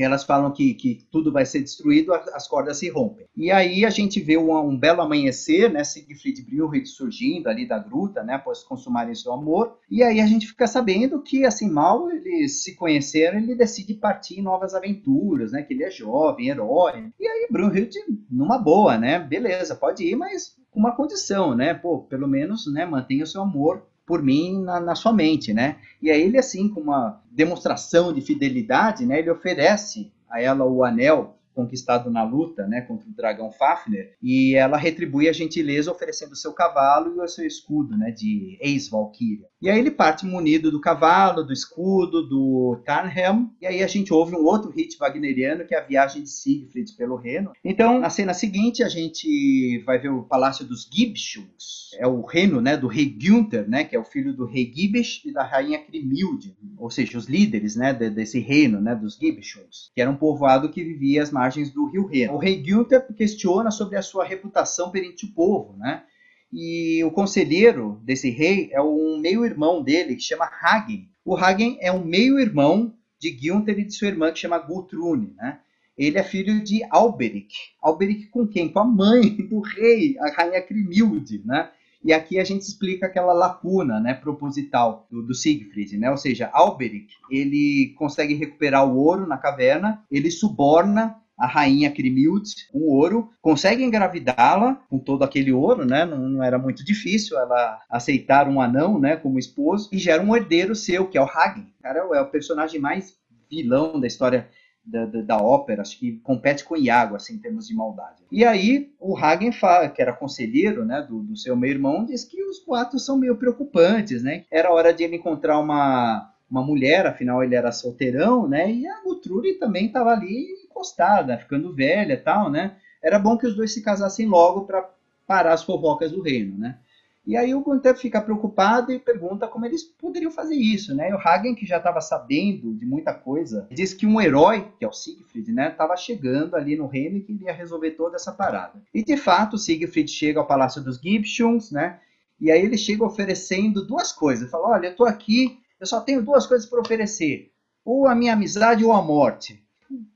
elas 0.00 0.24
falam 0.24 0.52
que, 0.52 0.74
que 0.74 1.00
tudo 1.10 1.32
vai 1.32 1.44
ser 1.44 1.60
destruído, 1.60 2.14
as 2.14 2.48
cordas 2.48 2.78
se 2.78 2.88
rompem. 2.88 3.26
E 3.36 3.50
aí 3.50 3.84
a 3.84 3.90
gente 3.90 4.20
vê 4.20 4.38
um, 4.38 4.56
um 4.56 4.78
belo 4.78 5.02
amanhecer, 5.02 5.70
né, 5.70 5.84
Siegfried 5.84 6.42
Brunhild 6.42 6.86
surgindo 6.86 7.48
ali 7.48 7.66
da 7.66 7.78
gruta, 7.78 8.22
né, 8.22 8.34
após 8.34 8.62
consumarem 8.62 9.14
seu 9.14 9.32
amor. 9.32 9.78
E 9.90 10.02
aí 10.02 10.20
a 10.20 10.26
gente 10.26 10.46
fica 10.46 10.66
sabendo 10.66 11.20
que, 11.22 11.44
assim, 11.44 11.68
mal 11.70 12.10
eles 12.10 12.62
se 12.62 12.74
conheceram, 12.74 13.38
ele 13.38 13.54
decide 13.54 13.94
partir 13.94 14.38
em 14.38 14.42
novas 14.42 14.74
aventuras, 14.74 15.52
né, 15.52 15.62
que 15.62 15.74
ele 15.74 15.84
é 15.84 15.90
jovem, 15.90 16.48
herói. 16.48 17.12
E 17.20 17.26
aí 17.26 17.48
Brunhild, 17.50 17.94
numa 18.30 18.58
boa, 18.58 18.96
né, 18.96 19.18
beleza, 19.18 19.74
pode 19.74 20.04
ir, 20.04 20.16
mas 20.16 20.56
com 20.70 20.80
uma 20.80 20.96
condição, 20.96 21.54
né, 21.54 21.74
pô, 21.74 22.02
pelo 22.04 22.26
menos, 22.26 22.72
né, 22.72 22.86
mantenha 22.86 23.24
o 23.24 23.26
seu 23.26 23.42
amor 23.42 23.86
por 24.06 24.22
mim 24.22 24.62
na, 24.62 24.80
na, 24.80 24.94
sua 24.94 25.12
mente, 25.12 25.52
né? 25.52 25.76
E 26.00 26.10
aí 26.10 26.22
ele, 26.22 26.38
assim, 26.38 26.68
com 26.68 26.80
uma 26.80 27.20
demonstração 27.30 28.12
de 28.12 28.20
fidelidade, 28.20 29.06
né, 29.06 29.18
ele 29.18 29.30
oferece 29.30 30.12
a 30.28 30.40
ela 30.40 30.64
o 30.64 30.84
anel 30.84 31.38
conquistado 31.54 32.10
na 32.10 32.24
luta 32.24 32.66
né, 32.66 32.80
contra 32.82 33.08
o 33.08 33.12
dragão 33.12 33.50
Fafner, 33.52 34.14
e 34.22 34.54
ela 34.54 34.76
retribui 34.76 35.28
a 35.28 35.32
gentileza 35.32 35.90
oferecendo 35.90 36.32
o 36.32 36.36
seu 36.36 36.52
cavalo 36.52 37.14
e 37.16 37.20
o 37.20 37.28
seu 37.28 37.46
escudo 37.46 37.96
né, 37.96 38.10
de 38.10 38.58
ex-Valkyria. 38.60 39.46
E 39.60 39.70
aí 39.70 39.78
ele 39.78 39.90
parte 39.90 40.26
munido 40.26 40.70
do 40.70 40.80
cavalo, 40.80 41.44
do 41.44 41.52
escudo, 41.52 42.26
do 42.26 42.82
Tarnhelm, 42.84 43.46
e 43.60 43.66
aí 43.66 43.82
a 43.82 43.86
gente 43.86 44.12
ouve 44.12 44.34
um 44.34 44.44
outro 44.44 44.70
hit 44.70 44.96
wagneriano, 44.98 45.64
que 45.64 45.74
é 45.74 45.78
a 45.78 45.86
viagem 45.86 46.22
de 46.22 46.30
Siegfried 46.30 46.92
pelo 46.96 47.16
Reno. 47.16 47.52
Então, 47.64 48.00
na 48.00 48.10
cena 48.10 48.34
seguinte, 48.34 48.82
a 48.82 48.88
gente 48.88 49.82
vai 49.86 49.98
ver 49.98 50.08
o 50.08 50.24
Palácio 50.24 50.64
dos 50.64 50.88
Gibshuns, 50.92 51.92
é 51.98 52.06
o 52.06 52.22
reino 52.22 52.60
né, 52.60 52.76
do 52.76 52.88
rei 52.88 53.06
Günther, 53.06 53.68
né, 53.68 53.84
que 53.84 53.94
é 53.94 53.98
o 53.98 54.04
filho 54.04 54.34
do 54.34 54.46
rei 54.46 54.70
Gibesh 54.74 55.22
e 55.24 55.32
da 55.32 55.44
rainha 55.44 55.78
Krimilde, 55.78 56.56
ou 56.78 56.90
seja, 56.90 57.18
os 57.18 57.26
líderes 57.26 57.76
né, 57.76 57.92
desse 57.92 58.40
reino 58.40 58.80
né, 58.80 58.94
dos 58.94 59.16
Gibshuns, 59.16 59.90
que 59.94 60.00
era 60.00 60.10
um 60.10 60.16
povoado 60.16 60.70
que 60.70 60.82
vivia 60.82 61.22
às 61.22 61.30
margens 61.42 61.70
do 61.70 61.86
rio 61.86 62.06
Reno. 62.06 62.34
O 62.34 62.38
rei 62.38 62.62
Günther 62.62 63.04
questiona 63.14 63.72
sobre 63.72 63.96
a 63.96 64.02
sua 64.02 64.24
reputação 64.24 64.92
perante 64.92 65.24
o 65.24 65.32
povo, 65.32 65.76
né? 65.76 66.04
E 66.52 67.02
o 67.02 67.10
conselheiro 67.10 68.00
desse 68.04 68.30
rei 68.30 68.68
é 68.72 68.80
um 68.80 69.18
meio-irmão 69.18 69.82
dele, 69.82 70.14
que 70.14 70.22
chama 70.22 70.48
Hagen. 70.60 71.08
O 71.24 71.36
Hagen 71.36 71.78
é 71.80 71.90
um 71.90 72.04
meio-irmão 72.04 72.94
de 73.18 73.30
Günther 73.30 73.78
e 73.80 73.84
de 73.84 73.92
sua 73.92 74.08
irmã, 74.08 74.30
que 74.30 74.38
chama 74.38 74.58
Gutrune, 74.58 75.34
né? 75.36 75.58
Ele 75.98 76.16
é 76.16 76.22
filho 76.22 76.62
de 76.62 76.84
Alberic. 76.90 77.52
Alberic 77.80 78.26
com 78.26 78.46
quem? 78.46 78.68
Com 78.68 78.78
a 78.78 78.84
mãe 78.84 79.22
do 79.22 79.60
rei, 79.60 80.16
a 80.20 80.30
rainha 80.30 80.62
Crimilde, 80.62 81.42
né? 81.44 81.70
E 82.04 82.12
aqui 82.12 82.38
a 82.38 82.44
gente 82.44 82.62
explica 82.62 83.06
aquela 83.06 83.32
lacuna, 83.32 84.00
né, 84.00 84.12
proposital 84.14 85.06
do, 85.10 85.22
do 85.22 85.34
Siegfried, 85.34 85.96
né? 85.98 86.10
Ou 86.10 86.16
seja, 86.16 86.50
Alberic, 86.52 87.14
ele 87.30 87.94
consegue 87.96 88.34
recuperar 88.34 88.86
o 88.86 88.96
ouro 88.96 89.26
na 89.26 89.38
caverna, 89.38 90.04
ele 90.10 90.30
suborna 90.30 91.21
a 91.38 91.46
rainha 91.46 91.90
Krimhild 91.90 92.48
com 92.70 92.80
ouro, 92.80 93.30
consegue 93.40 93.82
engravidá-la 93.82 94.74
com 94.88 94.98
todo 94.98 95.24
aquele 95.24 95.52
ouro, 95.52 95.84
né? 95.84 96.04
Não, 96.04 96.28
não, 96.28 96.42
era 96.42 96.58
muito 96.58 96.84
difícil 96.84 97.38
ela 97.38 97.80
aceitar 97.90 98.48
um 98.48 98.60
anão, 98.60 98.98
né, 98.98 99.16
como 99.16 99.38
esposo 99.38 99.88
e 99.92 99.98
gera 99.98 100.22
um 100.22 100.36
herdeiro 100.36 100.74
seu, 100.74 101.08
que 101.08 101.18
é 101.18 101.22
o 101.22 101.26
Hagen. 101.26 101.66
Cara, 101.82 102.00
é 102.00 102.20
o 102.20 102.30
personagem 102.30 102.80
mais 102.80 103.16
vilão 103.50 104.00
da 104.00 104.06
história 104.06 104.48
da, 104.84 105.06
da, 105.06 105.22
da, 105.22 105.36
ópera, 105.36 105.82
acho 105.82 105.98
que 105.98 106.18
compete 106.24 106.64
com 106.64 106.76
Iago, 106.76 107.14
assim, 107.14 107.34
em 107.34 107.38
termos 107.38 107.68
de 107.68 107.74
maldade. 107.74 108.22
E 108.30 108.44
aí, 108.44 108.92
o 108.98 109.16
Hagen, 109.16 109.52
que 109.94 110.02
era 110.02 110.12
conselheiro 110.12 110.84
né, 110.84 111.06
do, 111.08 111.22
do 111.22 111.36
seu 111.36 111.54
meio-irmão, 111.54 112.04
diz 112.04 112.24
que 112.24 112.42
os 112.42 112.64
boatos 112.64 113.04
são 113.04 113.16
meio 113.16 113.36
preocupantes, 113.36 114.22
né? 114.22 114.44
Era 114.50 114.72
hora 114.72 114.92
de 114.92 115.04
ele 115.04 115.16
encontrar 115.16 115.60
uma, 115.60 116.32
uma 116.50 116.62
mulher, 116.62 117.06
afinal 117.06 117.44
ele 117.44 117.54
era 117.54 117.70
solteirão, 117.70 118.48
né? 118.48 118.72
E 118.72 118.86
a 118.86 119.02
Gutruri 119.02 119.54
também 119.54 119.86
estava 119.86 120.10
ali 120.10 120.61
encostada, 120.82 121.38
ficando 121.38 121.72
velha 121.72 122.20
tal, 122.20 122.50
né? 122.50 122.76
Era 123.02 123.18
bom 123.18 123.38
que 123.38 123.46
os 123.46 123.54
dois 123.54 123.72
se 123.72 123.82
casassem 123.82 124.26
logo 124.26 124.62
para 124.62 124.88
parar 125.26 125.52
as 125.52 125.62
fofocas 125.62 126.10
do 126.10 126.20
reino, 126.20 126.58
né? 126.58 126.78
E 127.24 127.36
aí 127.36 127.54
o 127.54 127.60
Gunther 127.60 127.96
fica 127.96 128.20
preocupado 128.20 128.90
e 128.92 128.98
pergunta 128.98 129.46
como 129.46 129.64
eles 129.64 129.84
poderiam 129.84 130.32
fazer 130.32 130.56
isso, 130.56 130.92
né? 130.92 131.08
E 131.08 131.14
o 131.14 131.18
Hagen, 131.18 131.54
que 131.54 131.64
já 131.64 131.76
estava 131.76 132.00
sabendo 132.00 132.74
de 132.74 132.84
muita 132.84 133.14
coisa, 133.14 133.68
diz 133.70 133.94
que 133.94 134.04
um 134.04 134.20
herói, 134.20 134.66
que 134.76 134.84
é 134.84 134.88
o 134.88 134.92
Siegfried, 134.92 135.52
né, 135.52 135.68
estava 135.68 135.96
chegando 135.96 136.56
ali 136.56 136.74
no 136.74 136.88
reino 136.88 137.18
e 137.18 137.22
queria 137.22 137.52
resolver 137.52 137.92
toda 137.92 138.16
essa 138.16 138.32
parada. 138.32 138.82
E 138.92 139.04
de 139.04 139.16
fato, 139.16 139.56
Siegfried 139.56 140.10
chega 140.10 140.40
ao 140.40 140.46
Palácio 140.48 140.82
dos 140.82 140.98
Gibshuns, 140.98 141.70
né? 141.70 142.00
E 142.40 142.50
aí 142.50 142.60
ele 142.60 142.76
chega 142.76 143.04
oferecendo 143.04 143.86
duas 143.86 144.10
coisas. 144.10 144.50
Fala: 144.50 144.70
"Olha, 144.70 144.88
eu 144.88 144.96
tô 144.96 145.04
aqui, 145.04 145.60
eu 145.78 145.86
só 145.86 146.00
tenho 146.00 146.24
duas 146.24 146.44
coisas 146.44 146.68
para 146.68 146.80
oferecer: 146.80 147.52
ou 147.84 148.08
a 148.08 148.16
minha 148.16 148.32
amizade 148.32 148.84
ou 148.84 148.92
a 148.92 149.00
morte". 149.00 149.62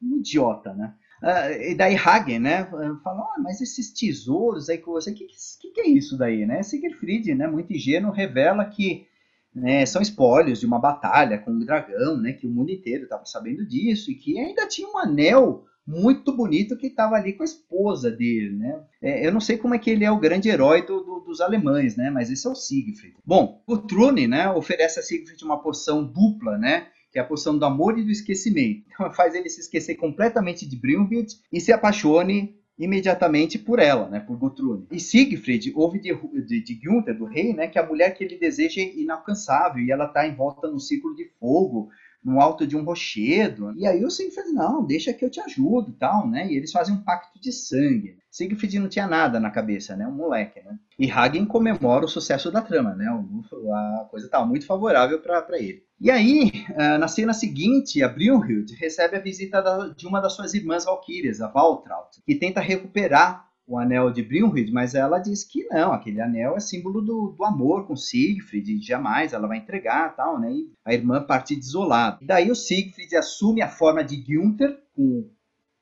Um 0.02 0.16
idiota, 0.18 0.74
né? 0.74 0.94
Uh, 1.22 1.70
e 1.70 1.74
daí 1.74 1.96
Hagen, 1.96 2.38
né, 2.38 2.64
fala, 3.02 3.22
oh, 3.22 3.42
mas 3.42 3.60
esses 3.60 3.90
tesouros 3.90 4.68
aí 4.68 4.76
que 4.76 4.86
você, 4.86 5.12
que, 5.12 5.26
que, 5.26 5.70
que 5.70 5.80
é 5.80 5.88
isso 5.88 6.16
daí, 6.16 6.44
né? 6.44 6.62
Siegfried, 6.62 7.34
né, 7.34 7.46
muito 7.46 7.72
ingênuo, 7.72 8.12
revela 8.12 8.64
que 8.66 9.06
né, 9.54 9.86
são 9.86 10.02
espólios 10.02 10.60
de 10.60 10.66
uma 10.66 10.78
batalha 10.78 11.38
com 11.38 11.50
um 11.50 11.58
dragão, 11.58 12.18
né, 12.18 12.34
que 12.34 12.46
o 12.46 12.50
mundo 12.50 12.70
inteiro 12.70 13.04
estava 13.04 13.24
sabendo 13.24 13.66
disso 13.66 14.10
e 14.10 14.14
que 14.14 14.38
ainda 14.38 14.68
tinha 14.68 14.86
um 14.86 14.98
anel 14.98 15.64
muito 15.86 16.36
bonito 16.36 16.76
que 16.76 16.88
estava 16.88 17.14
ali 17.14 17.32
com 17.32 17.42
a 17.42 17.46
esposa 17.46 18.10
dele, 18.10 18.56
né? 18.56 18.80
É, 19.00 19.24
eu 19.24 19.32
não 19.32 19.40
sei 19.40 19.56
como 19.56 19.72
é 19.72 19.78
que 19.78 19.88
ele 19.88 20.04
é 20.04 20.10
o 20.10 20.18
grande 20.18 20.48
herói 20.48 20.84
do, 20.84 21.00
do, 21.00 21.20
dos 21.20 21.40
alemães, 21.40 21.96
né? 21.96 22.10
Mas 22.10 22.28
esse 22.28 22.44
é 22.44 22.50
o 22.50 22.56
Siegfried. 22.56 23.14
Bom, 23.24 23.62
o 23.66 23.78
Trune, 23.78 24.26
né, 24.26 24.50
oferece 24.50 24.98
a 24.98 25.02
Siegfried 25.02 25.44
uma 25.44 25.62
poção 25.62 26.04
dupla, 26.04 26.58
né? 26.58 26.88
Que 27.16 27.20
é 27.20 27.22
a 27.22 27.26
poção 27.26 27.56
do 27.56 27.64
amor 27.64 27.98
e 27.98 28.04
do 28.04 28.10
esquecimento. 28.10 28.84
Então 28.92 29.10
faz 29.12 29.34
ele 29.34 29.48
se 29.48 29.60
esquecer 29.60 29.94
completamente 29.94 30.66
de 30.66 30.76
Brunhild 30.76 31.34
e 31.50 31.60
se 31.60 31.72
apaixone 31.72 32.54
imediatamente 32.78 33.58
por 33.58 33.78
ela, 33.78 34.06
né, 34.08 34.20
por 34.20 34.36
Gutrune. 34.36 34.86
E 34.90 35.00
Siegfried 35.00 35.72
ouve 35.74 35.98
de, 35.98 36.14
de, 36.44 36.62
de 36.62 36.74
Gunther, 36.74 37.16
do 37.16 37.24
rei, 37.24 37.54
né, 37.54 37.68
que 37.68 37.78
a 37.78 37.86
mulher 37.86 38.10
que 38.10 38.22
ele 38.22 38.36
deseja 38.36 38.82
é 38.82 38.96
inalcançável 38.96 39.82
e 39.82 39.90
ela 39.90 40.04
está 40.04 40.26
envolta 40.26 40.68
no 40.68 40.78
círculo 40.78 41.14
de 41.14 41.24
fogo, 41.40 41.88
no 42.22 42.38
alto 42.38 42.66
de 42.66 42.76
um 42.76 42.84
rochedo. 42.84 43.72
E 43.76 43.86
aí 43.86 44.04
o 44.04 44.10
Siegfried, 44.10 44.52
não, 44.52 44.84
deixa 44.84 45.14
que 45.14 45.24
eu 45.24 45.30
te 45.30 45.40
ajudo 45.40 45.96
tal, 45.98 46.28
né? 46.28 46.46
E 46.50 46.56
eles 46.56 46.72
fazem 46.72 46.94
um 46.94 47.02
pacto 47.02 47.40
de 47.40 47.52
sangue. 47.52 48.18
Siegfried 48.30 48.78
não 48.78 48.88
tinha 48.88 49.06
nada 49.06 49.40
na 49.40 49.50
cabeça, 49.50 49.96
né? 49.96 50.06
Um 50.06 50.12
moleque, 50.12 50.60
né? 50.60 50.78
E 50.98 51.10
Hagen 51.10 51.46
comemora 51.46 52.04
o 52.04 52.08
sucesso 52.08 52.50
da 52.50 52.60
trama, 52.60 52.94
né? 52.94 53.06
A 53.06 54.04
coisa 54.10 54.26
estava 54.26 54.44
muito 54.44 54.66
favorável 54.66 55.18
para 55.20 55.58
ele. 55.58 55.85
E 55.98 56.10
aí, 56.10 56.52
ah, 56.76 56.98
na 56.98 57.08
cena 57.08 57.32
seguinte, 57.32 58.02
a 58.02 58.08
Brunhild 58.08 58.74
recebe 58.74 59.16
a 59.16 59.20
visita 59.20 59.62
de 59.96 60.06
uma 60.06 60.20
das 60.20 60.34
suas 60.34 60.52
irmãs 60.52 60.84
valquírias, 60.84 61.40
a 61.40 61.48
Valtraut, 61.48 62.20
que 62.24 62.34
tenta 62.34 62.60
recuperar 62.60 63.46
o 63.66 63.78
anel 63.78 64.12
de 64.12 64.22
Brunhild, 64.22 64.70
mas 64.70 64.94
ela 64.94 65.18
diz 65.18 65.42
que 65.42 65.66
não, 65.70 65.92
aquele 65.92 66.20
anel 66.20 66.54
é 66.56 66.60
símbolo 66.60 67.00
do, 67.00 67.34
do 67.36 67.44
amor 67.44 67.86
com 67.86 67.96
Siegfried, 67.96 68.80
jamais 68.80 69.32
ela 69.32 69.48
vai 69.48 69.58
entregar 69.58 70.14
tal, 70.14 70.38
né? 70.38 70.52
E 70.52 70.72
a 70.84 70.94
irmã 70.94 71.20
parte 71.20 71.56
desolada. 71.56 72.18
Daí 72.22 72.50
o 72.50 72.54
Siegfried 72.54 73.16
assume 73.16 73.62
a 73.62 73.68
forma 73.68 74.04
de 74.04 74.16
Günther, 74.16 74.78
com 74.94 75.28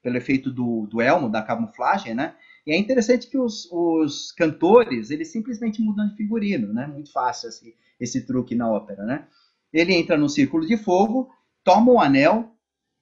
pelo 0.01 0.17
efeito 0.17 0.51
do, 0.51 0.87
do 0.87 1.01
elmo, 1.01 1.31
da 1.31 1.43
camuflagem, 1.43 2.15
né? 2.15 2.35
E 2.67 2.73
é 2.73 2.79
interessante 2.79 3.27
que 3.29 3.37
os, 3.37 3.69
os 3.71 4.33
cantores, 4.33 5.11
eles 5.11 5.33
simplesmente 5.33 5.83
mudam 5.83 6.09
de 6.09 6.17
figurino, 6.17 6.73
né? 6.73 6.87
Muito 6.87 7.13
fácil 7.13 7.49
esse, 7.49 7.75
esse 8.01 8.27
truque 8.27 8.55
na 8.55 8.71
ópera, 8.71 9.05
né? 9.05 9.27
Ele 9.75 9.93
entra 9.93 10.17
no 10.17 10.29
círculo 10.29 10.65
de 10.65 10.77
fogo, 10.77 11.29
toma 11.65 11.91
o 11.91 12.01
anel 12.01 12.53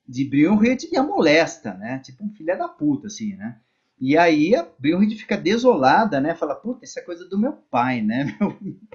de 0.08 0.24
Brunhilde 0.24 0.88
e 0.90 0.96
a 0.96 1.02
molesta, 1.02 1.74
né? 1.74 1.98
Tipo 1.98 2.24
um 2.24 2.30
filho 2.30 2.56
da 2.56 2.66
puta, 2.66 3.08
assim, 3.08 3.36
né? 3.36 3.58
E 4.00 4.16
aí 4.16 4.56
a 4.56 4.66
Brunhilde 4.78 5.16
fica 5.16 5.36
desolada, 5.36 6.18
né? 6.18 6.34
Fala, 6.34 6.54
puta, 6.54 6.84
isso 6.84 6.98
é 6.98 7.02
coisa 7.02 7.28
do 7.28 7.38
meu 7.38 7.52
pai, 7.52 8.00
né? 8.00 8.36
Meu 8.40 8.50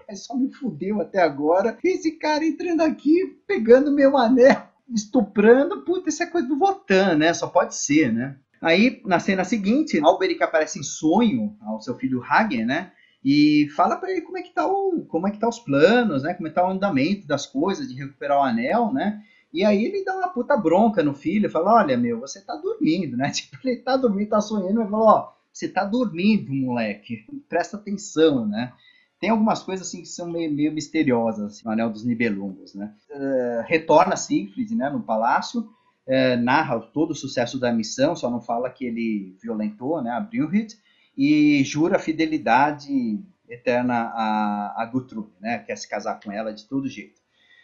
pai 0.05 0.15
só 0.15 0.35
me 0.35 0.51
fudeu 0.51 0.99
até 1.01 1.21
agora. 1.21 1.77
Esse 1.83 2.11
cara 2.13 2.43
entrando 2.43 2.81
aqui, 2.81 3.39
pegando 3.45 3.91
meu 3.91 4.17
anel, 4.17 4.63
estuprando, 4.93 5.83
puta, 5.83 6.09
isso 6.09 6.23
é 6.23 6.25
coisa 6.25 6.47
do 6.47 6.57
Votan, 6.57 7.15
né? 7.15 7.33
Só 7.33 7.47
pode 7.47 7.75
ser, 7.75 8.11
né? 8.11 8.37
Aí, 8.59 9.01
na 9.05 9.19
cena 9.19 9.43
seguinte, 9.43 9.99
Alberic 10.03 10.41
aparece 10.43 10.79
em 10.79 10.83
sonho 10.83 11.55
ao 11.61 11.79
seu 11.79 11.95
filho 11.95 12.23
Hagen, 12.23 12.65
né? 12.65 12.91
E 13.29 13.67
fala 13.75 13.97
para 13.97 14.09
ele 14.09 14.21
como 14.21 14.37
é 14.37 14.41
que 14.41 14.53
tá 14.53 14.65
o, 14.65 15.03
como 15.05 15.27
é 15.27 15.31
que 15.31 15.37
tá 15.37 15.49
os 15.49 15.59
planos, 15.59 16.23
né? 16.23 16.33
Como 16.33 16.47
é 16.47 16.49
que 16.49 16.55
tá 16.55 16.65
o 16.65 16.71
andamento 16.71 17.27
das 17.27 17.45
coisas 17.45 17.89
de 17.89 17.93
recuperar 17.93 18.39
o 18.39 18.43
anel, 18.43 18.93
né? 18.93 19.21
E 19.51 19.65
aí 19.65 19.83
ele 19.83 20.05
dá 20.05 20.15
uma 20.15 20.29
puta 20.29 20.55
bronca 20.55 21.03
no 21.03 21.13
filho, 21.13 21.49
fala: 21.49 21.73
"Olha, 21.73 21.97
meu, 21.97 22.21
você 22.21 22.39
tá 22.39 22.55
dormindo, 22.55 23.17
né? 23.17 23.29
Tipo, 23.35 23.57
ele 23.67 23.81
tá 23.81 23.97
dormindo, 23.97 24.29
tá 24.29 24.39
sonhando, 24.39 24.79
mas 24.79 24.89
fala: 24.89 25.03
"Ó, 25.03 25.33
você 25.51 25.67
tá 25.67 25.83
dormindo, 25.83 26.53
moleque. 26.53 27.25
Presta 27.49 27.75
atenção, 27.75 28.47
né?" 28.47 28.71
Tem 29.19 29.29
algumas 29.29 29.61
coisas 29.61 29.85
assim 29.85 30.03
que 30.03 30.07
são 30.07 30.31
meio, 30.31 30.53
meio 30.53 30.71
misteriosas, 30.71 31.51
assim, 31.51 31.67
o 31.67 31.71
Anel 31.71 31.89
dos 31.89 32.05
Nibelungos, 32.05 32.73
né? 32.75 32.93
Uh, 33.09 33.63
retorna 33.67 34.15
Siegfried, 34.15 34.73
né, 34.73 34.89
no 34.89 35.01
palácio, 35.01 35.67
é, 36.07 36.37
narra 36.37 36.79
todo 36.79 37.11
o 37.11 37.15
sucesso 37.15 37.59
da 37.59 37.73
missão, 37.73 38.15
só 38.15 38.29
não 38.29 38.39
fala 38.39 38.69
que 38.69 38.85
ele 38.85 39.35
violentou 39.41 40.01
né, 40.01 40.11
a 40.11 40.19
Brunhild, 40.21 40.77
e 41.17 41.63
jura 41.63 41.97
fidelidade 41.97 43.19
eterna 43.49 44.11
a, 44.13 44.83
a 44.83 44.85
Guthrum, 44.85 45.27
né, 45.39 45.59
quer 45.59 45.75
se 45.77 45.89
casar 45.89 46.19
com 46.19 46.31
ela 46.31 46.53
de 46.53 46.65
todo 46.65 46.87
jeito. 46.87 47.21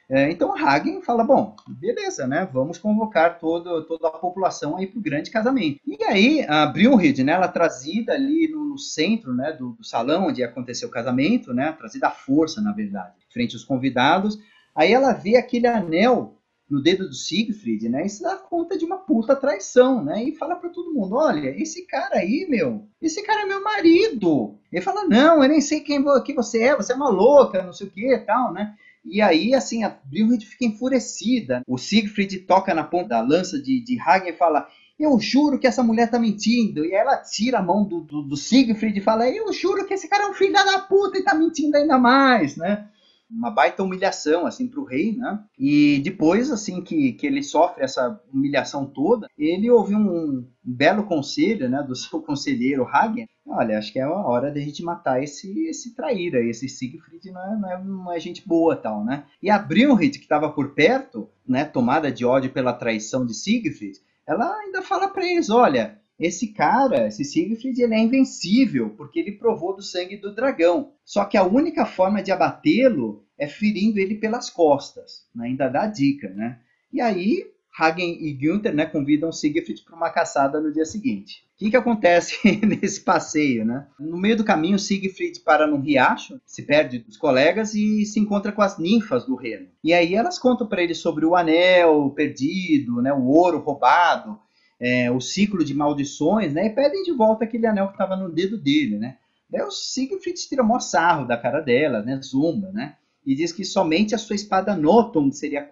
É, 0.10 0.30
então 0.30 0.56
Hagen 0.56 1.02
fala, 1.02 1.24
bom, 1.24 1.56
beleza, 1.68 2.28
né, 2.28 2.48
vamos 2.52 2.78
convocar 2.78 3.40
todo, 3.40 3.84
toda 3.86 4.08
a 4.08 4.12
população 4.12 4.78
aí 4.78 4.88
para 4.88 5.00
o 5.00 5.02
grande 5.02 5.32
casamento. 5.32 5.80
E 5.86 6.04
aí 6.04 6.46
a 6.48 6.66
Brunhild, 6.66 7.24
né, 7.24 7.34
ela 7.34 7.48
trazida 7.48 8.14
ali 8.14 8.50
no, 8.50 8.66
no 8.66 8.78
centro 8.78 9.34
né, 9.34 9.54
do, 9.54 9.72
do, 9.74 9.84
salão 9.84 10.28
onde 10.28 10.44
aconteceu 10.44 10.90
o 10.90 10.92
casamento, 10.92 11.54
né, 11.54 11.72
trazida 11.72 12.08
à 12.08 12.12
força, 12.12 12.62
na 12.62 12.74
verdade, 12.74 13.14
frente 13.32 13.56
aos 13.56 13.64
convidados, 13.64 14.38
aí 14.76 14.92
ela 14.92 15.14
vê 15.14 15.38
aquele 15.38 15.68
anel 15.68 16.38
no 16.70 16.82
dedo 16.82 17.08
do 17.08 17.14
Siegfried, 17.14 17.90
né? 17.90 18.06
Isso 18.06 18.24
dá 18.24 18.36
conta 18.36 18.78
de 18.78 18.86
uma 18.86 18.98
puta 18.98 19.36
traição, 19.36 20.04
né? 20.04 20.24
E 20.24 20.36
fala 20.36 20.56
para 20.56 20.70
todo 20.70 20.94
mundo: 20.94 21.16
olha, 21.16 21.50
esse 21.62 21.86
cara 21.86 22.18
aí, 22.18 22.48
meu, 22.50 22.88
esse 23.02 23.22
cara 23.24 23.44
é 23.44 23.46
meu 23.46 23.64
marido. 23.64 24.58
Ele 24.72 24.82
fala: 24.82 25.06
não, 25.06 25.44
eu 25.44 25.50
nem 25.50 25.62
sei 25.62 25.82
quem 25.82 26.04
que 26.24 26.34
você 26.34 26.64
é, 26.64 26.76
você 26.76 26.94
é 26.94 26.96
uma 26.96 27.10
louca, 27.10 27.64
não 27.64 27.74
sei 27.74 27.88
o 27.88 27.92
que 27.92 28.18
tal, 28.20 28.54
né? 28.54 28.76
E 29.06 29.22
aí, 29.22 29.54
assim, 29.54 29.84
a 29.84 29.90
Brunhild 29.90 30.46
fica 30.46 30.66
enfurecida. 30.66 31.62
O 31.68 31.78
Siegfried 31.78 32.40
toca 32.40 32.74
na 32.74 32.84
ponta 32.84 33.10
da 33.10 33.22
lança 33.22 33.62
de, 33.62 33.84
de 33.84 34.00
Hagen 34.00 34.30
e 34.30 34.38
fala: 34.38 34.68
Eu 34.98 35.20
juro 35.20 35.60
que 35.60 35.68
essa 35.68 35.84
mulher 35.84 36.10
tá 36.10 36.18
mentindo. 36.18 36.86
E 36.86 36.94
ela 36.94 37.18
tira 37.18 37.60
a 37.60 37.64
mão 37.64 37.84
do, 37.84 38.00
do, 38.00 38.22
do 38.24 38.38
Siegfried 38.38 38.98
e 38.98 39.04
fala: 39.04 39.30
Eu 39.30 39.52
juro 39.52 39.86
que 39.86 39.94
esse 39.94 40.08
cara 40.08 40.24
é 40.24 40.28
um 40.30 40.34
filho 40.34 40.54
da 40.54 40.80
puta 40.80 41.18
e 41.18 41.24
tá 41.24 41.36
mentindo 41.36 41.76
ainda 41.76 41.98
mais, 41.98 42.56
né? 42.56 42.88
Uma 43.36 43.50
baita 43.50 43.84
humilhação 43.84 44.46
assim 44.46 44.68
para 44.68 44.80
o 44.80 44.86
rei, 44.86 45.16
né? 45.16 45.44
E 45.58 46.00
depois 46.04 46.52
assim 46.52 46.82
que, 46.82 47.14
que 47.14 47.26
ele 47.26 47.42
sofre 47.42 47.84
essa 47.84 48.22
humilhação 48.32 48.86
toda, 48.86 49.28
ele 49.38 49.70
ouve 49.70 49.96
um, 49.96 50.08
um 50.08 50.48
belo 50.64 51.04
conselho, 51.04 51.70
né, 51.70 51.84
do 51.84 51.96
seu 51.96 52.22
conselheiro 52.22 52.88
Hagen. 52.88 53.28
Olha, 53.46 53.78
acho 53.78 53.92
que 53.92 54.00
é 54.00 54.04
a 54.04 54.10
hora 54.10 54.52
da 54.52 54.60
gente 54.60 54.84
matar 54.84 55.22
esse 55.22 55.68
esse 55.68 55.96
traíra, 55.96 56.40
esse 56.42 56.70
Siegfried 56.70 57.32
não 57.32 57.42
é, 57.42 57.60
não 57.60 57.72
é, 57.72 57.84
não 57.84 58.14
é 58.14 58.20
gente 58.20 58.48
boa 58.48 58.76
tal, 58.76 59.04
né? 59.04 59.26
E 59.42 59.50
a 59.50 59.60
Brunhild 59.60 60.18
que 60.18 60.24
estava 60.24 60.50
por 60.50 60.74
perto, 60.74 61.30
né, 61.48 61.66
tomada 61.66 62.12
de 62.12 62.24
ódio 62.24 62.52
pela 62.52 62.74
traição 62.74 63.26
de 63.26 63.34
Siegfried, 63.34 64.00
ela 64.26 64.56
ainda 64.60 64.82
fala 64.82 65.10
para 65.10 65.26
eles, 65.26 65.50
olha, 65.50 66.00
esse 66.20 66.54
cara, 66.54 67.08
esse 67.08 67.26
Siegfried, 67.26 67.82
ele 67.82 67.96
é 67.96 68.00
invencível, 68.00 68.92
porque 68.92 69.20
ele 69.20 69.34
provou 69.34 69.76
do 69.76 69.82
sangue 69.82 70.16
do 70.16 70.34
dragão. 70.34 70.92
Só 71.04 71.26
que 71.26 71.36
a 71.36 71.44
única 71.44 71.86
forma 71.86 72.22
de 72.22 72.32
abatê-lo 72.32 73.23
é 73.38 73.48
ferindo 73.48 74.00
ele 74.00 74.16
pelas 74.16 74.50
costas. 74.50 75.26
Né? 75.36 75.48
Ainda 75.48 75.70
dá 75.70 75.88
dica, 75.88 76.30
né? 76.30 76.60
E 76.92 77.02
aí, 77.02 77.46
Hagen 77.78 78.20
e 78.22 78.34
Günther 78.34 78.74
né, 78.74 78.86
convidam 78.86 79.32
Siegfried 79.32 79.82
para 79.84 79.96
uma 79.96 80.12
caçada 80.12 80.62
no 80.62 80.72
dia 80.72 80.86
seguinte. 80.86 81.44
O 81.56 81.58
que, 81.58 81.72
que 81.72 81.78
acontece 81.78 82.38
nesse 82.66 83.02
passeio? 83.02 83.66
Né? 83.66 83.88
No 84.00 84.18
meio 84.18 84.38
do 84.38 84.44
caminho, 84.44 84.78
Siegfried 84.78 85.40
para 85.40 85.66
num 85.66 85.80
riacho, 85.80 86.40
se 86.46 86.62
perde 86.62 87.00
dos 87.00 87.18
colegas 87.18 87.74
e 87.74 88.06
se 88.06 88.20
encontra 88.20 88.52
com 88.52 88.62
as 88.62 88.78
ninfas 88.78 89.26
do 89.26 89.36
reino. 89.36 89.68
E 89.84 89.94
aí 89.94 90.14
elas 90.14 90.38
contam 90.38 90.68
para 90.68 90.84
ele 90.84 90.94
sobre 90.94 91.26
o 91.26 91.36
anel 91.36 92.12
perdido, 92.12 93.02
né, 93.02 93.12
o 93.12 93.26
ouro 93.26 93.60
roubado, 93.60 94.40
é, 94.80 95.10
o 95.10 95.20
ciclo 95.20 95.64
de 95.64 95.74
maldições, 95.74 96.54
né? 96.54 96.68
E 96.68 96.70
pedem 96.70 97.04
de 97.04 97.14
volta 97.14 97.46
aquele 97.46 97.66
anel 97.66 97.88
que 97.88 97.94
estava 97.94 98.18
no 98.18 98.30
dedo 98.30 98.58
dele, 98.58 98.98
né? 98.98 99.18
Daí 99.50 99.62
o 99.62 99.72
Siegfried 99.72 100.38
tira 100.48 100.62
o 100.62 100.68
maior 100.68 100.82
sarro 100.82 101.26
da 101.26 101.38
cara 101.38 101.62
dela, 101.62 102.02
né? 102.02 102.20
Zumba, 102.22 102.70
né? 102.72 102.98
E 103.26 103.36
diz 103.36 103.52
que 103.52 103.64
somente 103.64 104.14
a 104.14 104.18
sua 104.18 104.36
espada 104.36 104.76
Noton 104.76 105.32
seria 105.32 105.68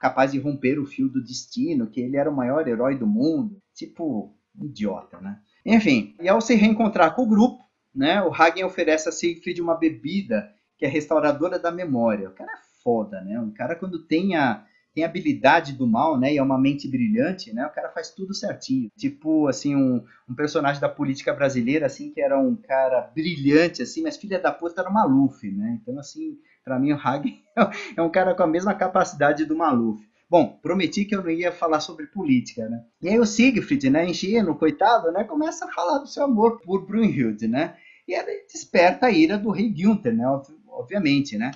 capaz 0.00 0.32
de 0.32 0.38
romper 0.38 0.78
o 0.78 0.86
fio 0.86 1.08
do 1.08 1.22
destino, 1.22 1.86
que 1.86 2.00
ele 2.00 2.16
era 2.16 2.30
o 2.30 2.36
maior 2.36 2.66
herói 2.66 2.96
do 2.96 3.06
mundo. 3.06 3.60
Tipo, 3.74 4.34
idiota, 4.60 5.20
né? 5.20 5.38
Enfim, 5.64 6.14
e 6.20 6.28
ao 6.28 6.40
se 6.40 6.54
reencontrar 6.54 7.14
com 7.14 7.22
o 7.22 7.28
grupo, 7.28 7.62
né? 7.94 8.22
O 8.22 8.32
Hagen 8.32 8.64
oferece 8.64 9.08
a 9.08 9.12
Siegfried 9.12 9.60
uma 9.60 9.74
bebida 9.74 10.50
que 10.76 10.84
é 10.84 10.88
restauradora 10.88 11.58
da 11.58 11.70
memória. 11.70 12.28
O 12.28 12.32
cara 12.32 12.52
é 12.52 12.82
foda, 12.82 13.20
né? 13.22 13.40
O 13.40 13.50
cara 13.52 13.74
quando 13.74 14.04
tem 14.04 14.36
a 14.36 14.64
tem 14.96 15.04
habilidade 15.04 15.74
do 15.74 15.86
mal, 15.86 16.18
né? 16.18 16.32
E 16.32 16.38
é 16.38 16.42
uma 16.42 16.58
mente 16.58 16.88
brilhante, 16.88 17.52
né? 17.52 17.66
O 17.66 17.70
cara 17.70 17.90
faz 17.90 18.08
tudo 18.08 18.32
certinho. 18.32 18.90
Tipo, 18.96 19.46
assim, 19.46 19.76
um, 19.76 20.02
um 20.26 20.34
personagem 20.34 20.80
da 20.80 20.88
política 20.88 21.34
brasileira, 21.34 21.84
assim, 21.84 22.10
que 22.10 22.18
era 22.18 22.40
um 22.40 22.56
cara 22.56 23.02
brilhante, 23.14 23.82
assim, 23.82 24.02
mas 24.02 24.16
filha 24.16 24.40
da 24.40 24.50
puta 24.50 24.80
era 24.80 24.88
o 24.88 24.94
Maluf, 24.94 25.46
né? 25.50 25.78
Então, 25.82 25.98
assim, 25.98 26.38
para 26.64 26.78
mim 26.78 26.92
o 26.92 26.96
Hagen 26.96 27.42
é 27.94 28.00
um 28.00 28.08
cara 28.08 28.34
com 28.34 28.42
a 28.42 28.46
mesma 28.46 28.72
capacidade 28.72 29.44
do 29.44 29.54
Maluf. 29.54 30.02
Bom, 30.30 30.58
prometi 30.62 31.04
que 31.04 31.14
eu 31.14 31.22
não 31.22 31.28
ia 31.28 31.52
falar 31.52 31.80
sobre 31.80 32.06
política, 32.06 32.66
né? 32.66 32.82
E 33.02 33.10
aí 33.10 33.18
o 33.18 33.26
Siegfried, 33.26 33.90
né, 33.90 34.08
ingênuo, 34.08 34.56
coitado, 34.56 35.12
né, 35.12 35.24
começa 35.24 35.66
a 35.66 35.72
falar 35.72 35.98
do 35.98 36.08
seu 36.08 36.24
amor 36.24 36.62
por 36.62 36.86
Brunhild, 36.86 37.46
né? 37.46 37.76
E 38.08 38.14
ele 38.14 38.46
desperta 38.50 39.06
a 39.06 39.10
ira 39.10 39.36
do 39.36 39.50
rei 39.50 39.68
Günther, 39.68 40.16
né, 40.16 40.24
obviamente, 40.68 41.36
né? 41.36 41.50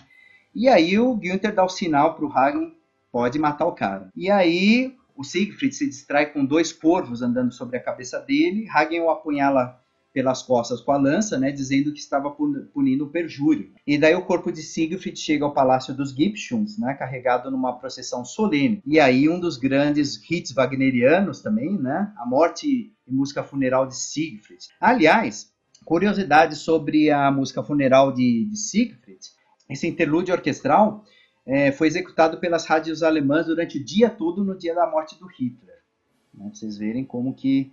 E 0.55 0.69
aí 0.69 0.99
o 0.99 1.15
Günther 1.15 1.55
dá 1.55 1.65
o 1.65 1.71
sinal 1.71 2.15
para 2.15 2.27
o 2.27 2.33
Hagen 2.33 2.80
pode 3.13 3.39
matar 3.39 3.67
o 3.67 3.75
cara. 3.75 4.11
E 4.17 4.31
aí 4.31 4.95
o 5.17 5.25
Siegfried 5.25 5.75
se 5.75 5.87
distrai 5.87 6.33
com 6.33 6.45
dois 6.45 6.73
corvos 6.73 7.23
andando 7.23 7.53
sobre 7.53 7.77
a 7.77 7.83
cabeça 7.83 8.19
dele. 8.21 8.67
Hagen 8.71 9.03
o 9.03 9.11
apunhala 9.11 9.79
pelas 10.13 10.43
costas 10.43 10.81
com 10.81 10.93
a 10.93 10.97
lança, 10.97 11.39
né, 11.39 11.53
dizendo 11.53 11.93
que 11.93 12.01
estava 12.01 12.31
punindo 12.31 13.05
o 13.05 13.11
perjúrio. 13.11 13.73
E 13.87 13.97
daí 13.97 14.15
o 14.15 14.25
corpo 14.25 14.51
de 14.51 14.63
Siegfried 14.63 15.19
chega 15.19 15.45
ao 15.45 15.55
palácio 15.55 15.95
dos 15.95 16.11
Gipshuns, 16.11 16.79
né, 16.79 16.95
carregado 16.95 17.51
numa 17.51 17.79
procissão 17.79 18.25
solene. 18.25 18.83
E 18.85 18.99
aí 18.99 19.29
um 19.29 19.39
dos 19.39 19.57
grandes 19.57 20.21
hits 20.29 20.53
wagnerianos 20.53 21.41
também, 21.41 21.79
né, 21.79 22.13
a 22.17 22.27
morte 22.27 22.93
e 23.07 23.13
música 23.13 23.45
funeral 23.45 23.87
de 23.87 23.97
Siegfried. 23.97 24.67
Aliás, 24.81 25.53
curiosidade 25.85 26.57
sobre 26.57 27.11
a 27.11 27.31
música 27.31 27.63
funeral 27.63 28.13
de, 28.13 28.47
de 28.47 28.57
Siegfried, 28.57 29.21
esse 29.69 29.87
interlúdio 29.87 30.35
orquestral 30.35 31.05
é, 31.47 31.73
foi 31.73 31.87
executado 31.87 32.39
pelas 32.39 32.67
rádios 32.67 33.03
alemãs 33.03 33.47
durante 33.47 33.79
o 33.79 33.85
dia 33.85 34.11
todo 34.11 34.45
no 34.45 34.57
dia 34.57 34.75
da 34.75 34.87
morte 34.89 35.19
do 35.19 35.27
Hitler. 35.27 35.77
Né? 36.35 36.45
Pra 36.45 36.55
vocês 36.55 36.77
verem 36.77 37.05
como 37.05 37.35
que 37.35 37.73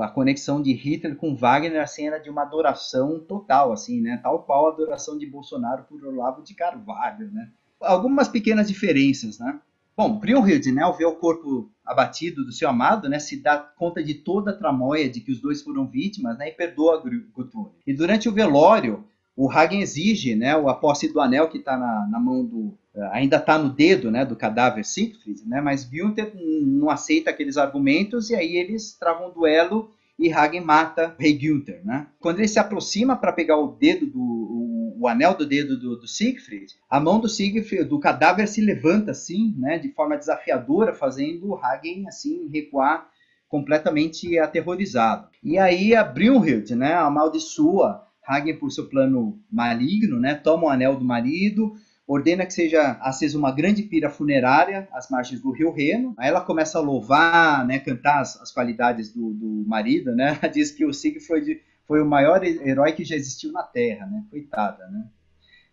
a 0.00 0.08
conexão 0.08 0.62
de 0.62 0.72
Hitler 0.72 1.14
com 1.14 1.36
Wagner 1.36 1.82
assim, 1.82 2.06
era 2.06 2.18
de 2.18 2.30
uma 2.30 2.42
adoração 2.42 3.20
total, 3.20 3.72
assim, 3.72 4.00
né? 4.00 4.18
tal 4.22 4.42
qual 4.42 4.66
a 4.66 4.72
adoração 4.72 5.18
de 5.18 5.26
Bolsonaro 5.26 5.84
por 5.84 6.02
Olavo 6.04 6.42
de 6.42 6.54
Carvalho. 6.54 7.30
Né? 7.30 7.50
Algumas 7.80 8.28
pequenas 8.28 8.68
diferenças. 8.68 9.38
Né? 9.38 9.60
Bom, 9.96 10.18
Brunhild, 10.18 10.72
né, 10.72 10.82
ao 10.82 10.96
ver 10.96 11.04
o 11.04 11.14
corpo 11.14 11.70
abatido 11.84 12.44
do 12.44 12.50
seu 12.50 12.68
amado, 12.68 13.08
né, 13.08 13.20
se 13.20 13.40
dá 13.40 13.58
conta 13.58 14.02
de 14.02 14.14
toda 14.14 14.50
a 14.50 14.56
tramóia 14.56 15.08
de 15.08 15.20
que 15.20 15.30
os 15.30 15.40
dois 15.40 15.62
foram 15.62 15.86
vítimas 15.86 16.36
né, 16.36 16.48
e 16.48 16.52
perdoa 16.52 17.00
Guthrum. 17.32 17.70
E 17.86 17.94
durante 17.94 18.28
o 18.28 18.32
velório, 18.32 19.04
o 19.36 19.50
Hagen 19.50 19.80
exige 19.80 20.34
né, 20.34 20.52
a 20.52 20.74
posse 20.74 21.12
do 21.12 21.20
anel 21.20 21.48
que 21.48 21.58
está 21.58 21.76
na, 21.76 22.06
na, 22.08 22.20
mão 22.20 22.44
do. 22.44 22.78
ainda 23.12 23.36
está 23.36 23.58
no 23.58 23.68
dedo 23.68 24.10
né, 24.10 24.24
do 24.24 24.36
cadáver 24.36 24.84
Siegfried, 24.84 25.42
né, 25.46 25.60
mas 25.60 25.84
Günther 25.84 26.32
não 26.34 26.88
aceita 26.88 27.30
aqueles 27.30 27.56
argumentos 27.56 28.30
e 28.30 28.34
aí 28.34 28.56
eles 28.56 28.92
travam 28.92 29.28
um 29.28 29.32
duelo 29.32 29.90
e 30.16 30.32
Hagen 30.32 30.60
mata 30.60 31.14
o 31.18 31.22
rei 31.22 31.36
Günther. 31.36 31.84
Né? 31.84 32.06
Quando 32.20 32.38
ele 32.38 32.46
se 32.46 32.60
aproxima 32.60 33.16
para 33.16 33.32
pegar 33.32 33.56
o 33.56 33.72
dedo 33.72 34.06
do 34.06 34.20
o, 34.20 34.96
o, 35.00 35.08
anel 35.08 35.34
do 35.34 35.44
dedo 35.44 35.76
do, 35.76 35.96
do 35.96 36.06
Siegfried, 36.06 36.72
a 36.88 37.00
mão 37.00 37.18
do 37.18 37.28
Siegfried, 37.28 37.84
do 37.84 37.98
cadáver 37.98 38.46
se 38.46 38.60
levanta 38.60 39.10
assim, 39.10 39.52
né, 39.58 39.78
de 39.78 39.88
forma 39.90 40.16
desafiadora, 40.16 40.94
fazendo 40.94 41.56
Hagen 41.56 42.06
assim 42.06 42.48
recuar 42.52 43.08
completamente 43.48 44.38
aterrorizado. 44.38 45.28
E 45.42 45.58
aí 45.58 45.94
a 45.94 46.04
Brunhild, 46.04 46.74
né, 46.74 46.94
amaldiçoa 46.94 48.04
Hagen 48.26 48.56
por 48.56 48.70
seu 48.70 48.88
plano 48.88 49.38
maligno, 49.50 50.18
né, 50.18 50.34
toma 50.34 50.64
o 50.64 50.68
anel 50.68 50.96
do 50.96 51.04
marido, 51.04 51.74
ordena 52.06 52.44
que 52.44 52.52
seja 52.52 52.98
acesa 53.00 53.38
uma 53.38 53.50
grande 53.50 53.82
pira 53.82 54.10
funerária 54.10 54.88
às 54.92 55.08
margens 55.08 55.40
do 55.40 55.50
rio 55.50 55.72
Reno. 55.72 56.14
Aí 56.18 56.28
ela 56.28 56.40
começa 56.40 56.78
a 56.78 56.82
louvar, 56.82 57.66
né, 57.66 57.78
cantar 57.78 58.20
as, 58.20 58.40
as 58.40 58.52
qualidades 58.52 59.12
do, 59.12 59.32
do, 59.32 59.64
marido, 59.66 60.14
né? 60.14 60.38
Ela 60.42 60.52
diz 60.52 60.70
que 60.70 60.84
o 60.84 60.92
Siegfried 60.92 61.60
foi 61.86 62.02
o 62.02 62.06
maior 62.06 62.44
herói 62.44 62.92
que 62.92 63.04
já 63.04 63.16
existiu 63.16 63.52
na 63.52 63.62
Terra, 63.62 64.06
né? 64.06 64.22
Coitada, 64.30 64.86
né? 64.88 65.06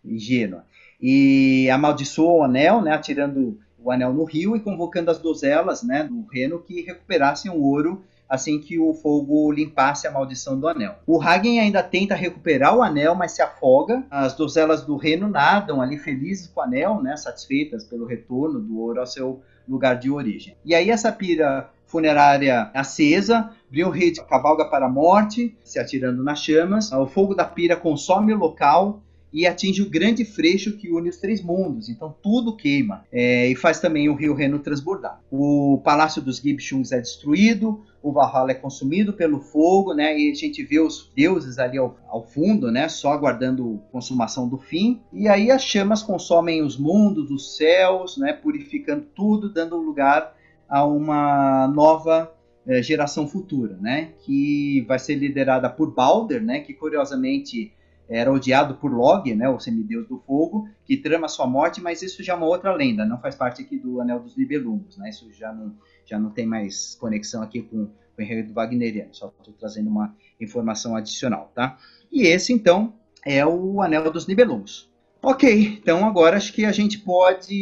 Ingênua. 0.04 0.66
E 1.02 1.70
amaldiçoou 1.70 2.40
o 2.40 2.44
anel, 2.44 2.82
né, 2.82 2.94
atirando 2.94 3.60
o 3.78 3.92
anel 3.92 4.14
no 4.14 4.24
rio 4.24 4.56
e 4.56 4.60
convocando 4.60 5.10
as 5.10 5.20
dozelas, 5.20 5.84
né, 5.84 6.04
do 6.04 6.26
Reno 6.28 6.62
que 6.62 6.82
recuperassem 6.82 7.52
o 7.52 7.60
ouro 7.60 8.04
assim 8.32 8.60
que 8.60 8.80
o 8.80 8.94
fogo 8.94 9.52
limpasse 9.52 10.08
a 10.08 10.12
maldição 10.12 10.58
do 10.58 10.66
anel. 10.66 10.96
O 11.06 11.22
Hagen 11.22 11.60
ainda 11.60 11.84
tenta 11.84 12.16
recuperar 12.16 12.74
o 12.78 12.82
anel, 12.82 13.14
mas 13.14 13.34
se 13.34 13.42
afoga. 13.42 14.06
As 14.10 14.34
donzelas 14.34 14.86
do 14.86 14.96
reino 14.96 15.28
nadam 15.28 15.82
ali 15.82 15.98
felizes 15.98 16.48
com 16.48 16.62
o 16.62 16.64
anel, 16.64 17.04
né, 17.04 17.18
satisfeitas 17.18 17.84
pelo 17.84 18.06
retorno 18.06 18.62
do 18.62 18.80
ouro 18.80 19.02
ao 19.02 19.06
seu 19.06 19.42
lugar 19.68 19.96
de 19.96 20.10
origem. 20.10 20.56
E 20.64 20.74
aí 20.74 20.90
essa 20.90 21.12
pira 21.12 21.70
funerária 21.86 22.72
acesa, 22.74 23.52
Brunhild 23.70 24.22
cavalga 24.24 24.64
para 24.64 24.86
a 24.86 24.90
morte, 24.90 25.54
se 25.62 25.78
atirando 25.78 26.24
nas 26.24 26.40
chamas. 26.40 26.90
O 26.94 27.06
fogo 27.06 27.36
da 27.36 27.44
pira 27.44 27.76
consome 27.76 28.34
o 28.34 28.38
local 28.38 29.02
e 29.34 29.46
atinge 29.46 29.82
o 29.82 29.90
grande 29.90 30.26
freixo 30.26 30.78
que 30.78 30.90
une 30.90 31.10
os 31.10 31.18
três 31.18 31.42
mundos. 31.42 31.90
Então 31.90 32.16
tudo 32.24 32.56
queima 32.56 33.06
é, 33.12 33.48
e 33.48 33.56
faz 33.56 33.80
também 33.80 34.10
o 34.10 34.16
rio 34.16 34.34
Reno 34.34 34.60
transbordar. 34.60 35.22
O 35.30 35.82
palácio 35.84 36.22
dos 36.22 36.38
Gibchungs 36.38 36.92
é 36.92 37.00
destruído, 37.00 37.84
o 38.04 38.12
Valhalla 38.12 38.52
é 38.52 38.56
consumido 38.56 39.14
pelo 39.14 39.40
fogo, 39.40 39.94
né? 39.94 40.18
E 40.18 40.32
a 40.32 40.34
gente 40.34 40.64
vê 40.64 40.80
os 40.80 41.12
deuses 41.16 41.60
ali 41.60 41.78
ao, 41.78 41.96
ao 42.08 42.24
fundo, 42.24 42.72
né? 42.72 42.90
Só 42.90 43.12
aguardando 43.12 43.80
a 43.88 43.92
consumação 43.92 44.48
do 44.48 44.58
fim. 44.58 45.02
E 45.14 45.28
aí 45.28 45.52
as 45.52 45.64
chamas 45.64 46.02
consomem 46.02 46.64
os 46.64 46.78
mundos, 46.78 47.30
os 47.30 47.56
céus, 47.56 48.18
né? 48.18 48.34
Purificando 48.34 49.06
tudo, 49.16 49.50
dando 49.50 49.78
lugar 49.78 50.36
a 50.68 50.86
uma 50.86 51.68
nova 51.68 52.34
é, 52.68 52.82
geração 52.82 53.28
futura, 53.28 53.78
né? 53.80 54.10
Que 54.22 54.84
vai 54.88 54.98
ser 54.98 55.16
liderada 55.16 55.70
por 55.70 55.94
Balder, 55.94 56.42
né? 56.42 56.62
Que 56.62 56.74
curiosamente 56.74 57.72
era 58.10 58.32
odiado 58.32 58.76
por 58.76 58.92
Log, 58.92 59.34
né, 59.34 59.48
o 59.50 59.60
semideus 59.60 60.08
do 60.08 60.20
fogo, 60.20 60.68
que 60.86 60.98
trama 60.98 61.28
sua 61.28 61.48
morte, 61.48 61.82
mas 61.82 62.02
isso 62.02 62.24
já 62.24 62.34
é 62.34 62.36
uma 62.36 62.46
outra 62.46 62.74
lenda, 62.74 63.06
não 63.06 63.20
faz 63.20 63.36
parte 63.36 63.62
aqui 63.62 63.78
do 63.78 64.02
Anel 64.02 64.20
dos 64.20 64.36
Nibelungos, 64.36 64.98
né, 64.98 65.10
isso 65.10 65.32
já 65.32 65.54
não, 65.54 65.76
já 66.06 66.20
não 66.20 66.30
tem 66.30 66.46
mais 66.46 66.96
conexão 66.96 67.42
aqui 67.42 67.62
com, 67.62 67.86
com 67.86 67.92
o 68.20 68.22
enredo 68.22 68.54
wagneriano, 68.54 69.14
só 69.14 69.28
estou 69.28 69.54
trazendo 69.54 69.90
uma 69.90 70.16
informação 70.40 70.96
adicional, 70.96 71.52
tá? 71.56 71.78
E 72.12 72.28
esse, 72.28 72.52
então, 72.52 72.94
é 73.26 73.46
o 73.46 73.82
Anel 73.82 74.12
dos 74.12 74.28
Nibelungos. 74.28 74.92
Ok, 75.24 75.78
então 75.80 76.04
agora 76.04 76.36
acho 76.36 76.52
que 76.52 76.66
a 76.66 76.72
gente 76.72 76.98
pode 76.98 77.54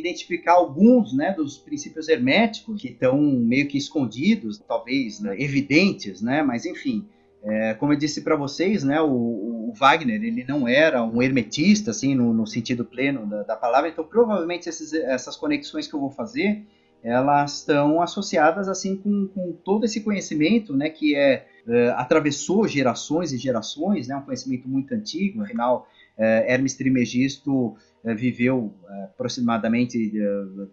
identificar 0.00 0.54
alguns 0.54 1.12
né, 1.12 1.30
dos 1.30 1.58
princípios 1.58 2.08
herméticos 2.08 2.80
que 2.80 2.88
estão 2.88 3.20
meio 3.20 3.68
que 3.68 3.76
escondidos, 3.76 4.58
talvez 4.66 5.20
né, 5.20 5.38
evidentes, 5.38 6.22
né, 6.22 6.42
mas 6.42 6.64
enfim, 6.64 7.06
é, 7.46 7.74
como 7.74 7.92
eu 7.92 7.96
disse 7.96 8.22
para 8.22 8.34
vocês, 8.34 8.82
né, 8.82 9.00
o, 9.00 9.06
o, 9.06 9.72
Wagner 9.78 10.22
ele 10.22 10.44
não 10.44 10.66
era 10.66 11.04
um 11.04 11.22
hermetista, 11.22 11.92
assim, 11.92 12.14
no, 12.14 12.32
no 12.32 12.46
sentido 12.46 12.84
pleno 12.84 13.24
da, 13.24 13.44
da, 13.44 13.56
palavra. 13.56 13.88
Então, 13.88 14.04
provavelmente 14.04 14.68
esses, 14.68 14.92
essas 14.92 15.36
conexões 15.36 15.86
que 15.86 15.94
eu 15.94 16.00
vou 16.00 16.10
fazer, 16.10 16.64
elas 17.04 17.58
estão 17.58 18.02
associadas 18.02 18.68
assim 18.68 18.96
com, 18.96 19.28
com 19.28 19.52
todo 19.64 19.84
esse 19.84 20.00
conhecimento, 20.00 20.74
né, 20.74 20.90
que 20.90 21.14
é, 21.14 21.46
é, 21.68 21.90
atravessou 21.90 22.66
gerações 22.66 23.32
e 23.32 23.38
gerações, 23.38 24.08
né, 24.08 24.16
um 24.16 24.22
conhecimento 24.22 24.68
muito 24.68 24.92
antigo. 24.92 25.40
Afinal, 25.40 25.86
é, 26.18 26.52
Hermes 26.52 26.74
Trimegisto 26.74 27.76
é, 28.04 28.12
viveu 28.12 28.74
é, 28.88 29.04
aproximadamente 29.04 29.96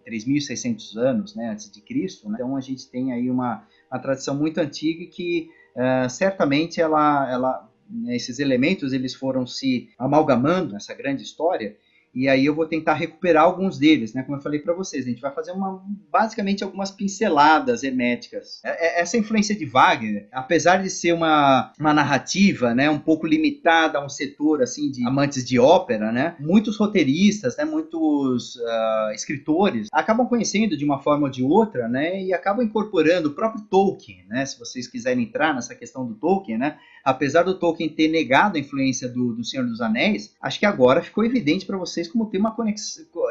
3.600 0.04 0.96
anos, 0.96 1.36
né, 1.36 1.50
antes 1.50 1.70
de 1.70 1.80
Cristo. 1.80 2.28
Né? 2.28 2.34
Então, 2.34 2.56
a 2.56 2.60
gente 2.60 2.90
tem 2.90 3.12
aí 3.12 3.30
uma, 3.30 3.64
uma 3.88 4.00
tradição 4.00 4.34
muito 4.34 4.58
antiga 4.58 5.06
que 5.06 5.48
uh, 5.76 6.08
certamente 6.08 6.80
ela, 6.80 7.30
ela, 7.30 7.70
né, 7.88 8.16
esses 8.16 8.38
elementos 8.38 8.92
eles 8.92 9.14
foram 9.14 9.46
se 9.46 9.90
amalgamando 9.98 10.72
nessa 10.72 10.94
grande 10.94 11.22
história 11.22 11.76
e 12.14 12.28
aí 12.28 12.46
eu 12.46 12.54
vou 12.54 12.66
tentar 12.66 12.94
recuperar 12.94 13.44
alguns 13.44 13.78
deles, 13.78 14.14
né? 14.14 14.22
Como 14.22 14.36
eu 14.36 14.42
falei 14.42 14.60
para 14.60 14.72
vocês, 14.72 15.04
a 15.04 15.08
gente 15.08 15.20
vai 15.20 15.32
fazer 15.32 15.50
uma, 15.50 15.82
basicamente 16.12 16.62
algumas 16.62 16.90
pinceladas 16.90 17.82
herméticas. 17.82 18.60
É, 18.64 18.98
é, 18.98 19.00
essa 19.00 19.16
influência 19.16 19.54
de 19.54 19.64
Wagner, 19.64 20.28
apesar 20.30 20.82
de 20.82 20.90
ser 20.90 21.12
uma, 21.12 21.72
uma 21.78 21.92
narrativa, 21.92 22.74
né, 22.74 22.88
um 22.88 22.98
pouco 22.98 23.26
limitada 23.26 23.98
a 23.98 24.04
um 24.04 24.08
setor 24.08 24.62
assim 24.62 24.90
de 24.90 25.06
amantes 25.06 25.44
de 25.44 25.58
ópera, 25.58 26.12
né? 26.12 26.36
Muitos 26.38 26.76
roteiristas, 26.76 27.56
né, 27.56 27.64
muitos 27.64 28.56
uh, 28.56 29.10
escritores 29.12 29.88
acabam 29.92 30.26
conhecendo 30.28 30.76
de 30.76 30.84
uma 30.84 31.00
forma 31.00 31.24
ou 31.24 31.30
de 31.30 31.42
outra, 31.42 31.88
né? 31.88 32.22
E 32.22 32.32
acabam 32.32 32.64
incorporando 32.64 33.30
o 33.30 33.34
próprio 33.34 33.64
Tolkien, 33.64 34.24
né? 34.28 34.46
Se 34.46 34.58
vocês 34.58 34.86
quiserem 34.86 35.24
entrar 35.24 35.52
nessa 35.54 35.74
questão 35.74 36.06
do 36.06 36.14
Tolkien, 36.14 36.58
né? 36.58 36.78
Apesar 37.04 37.42
do 37.42 37.58
Tolkien 37.58 37.88
ter 37.88 38.08
negado 38.08 38.56
a 38.56 38.60
influência 38.60 39.08
do, 39.08 39.34
do 39.34 39.44
Senhor 39.44 39.66
dos 39.66 39.80
Anéis, 39.80 40.34
acho 40.40 40.58
que 40.58 40.66
agora 40.66 41.02
ficou 41.02 41.24
evidente 41.24 41.66
para 41.66 41.76
vocês 41.76 42.08
como 42.08 42.26
tem 42.26 42.40
uma 42.40 42.56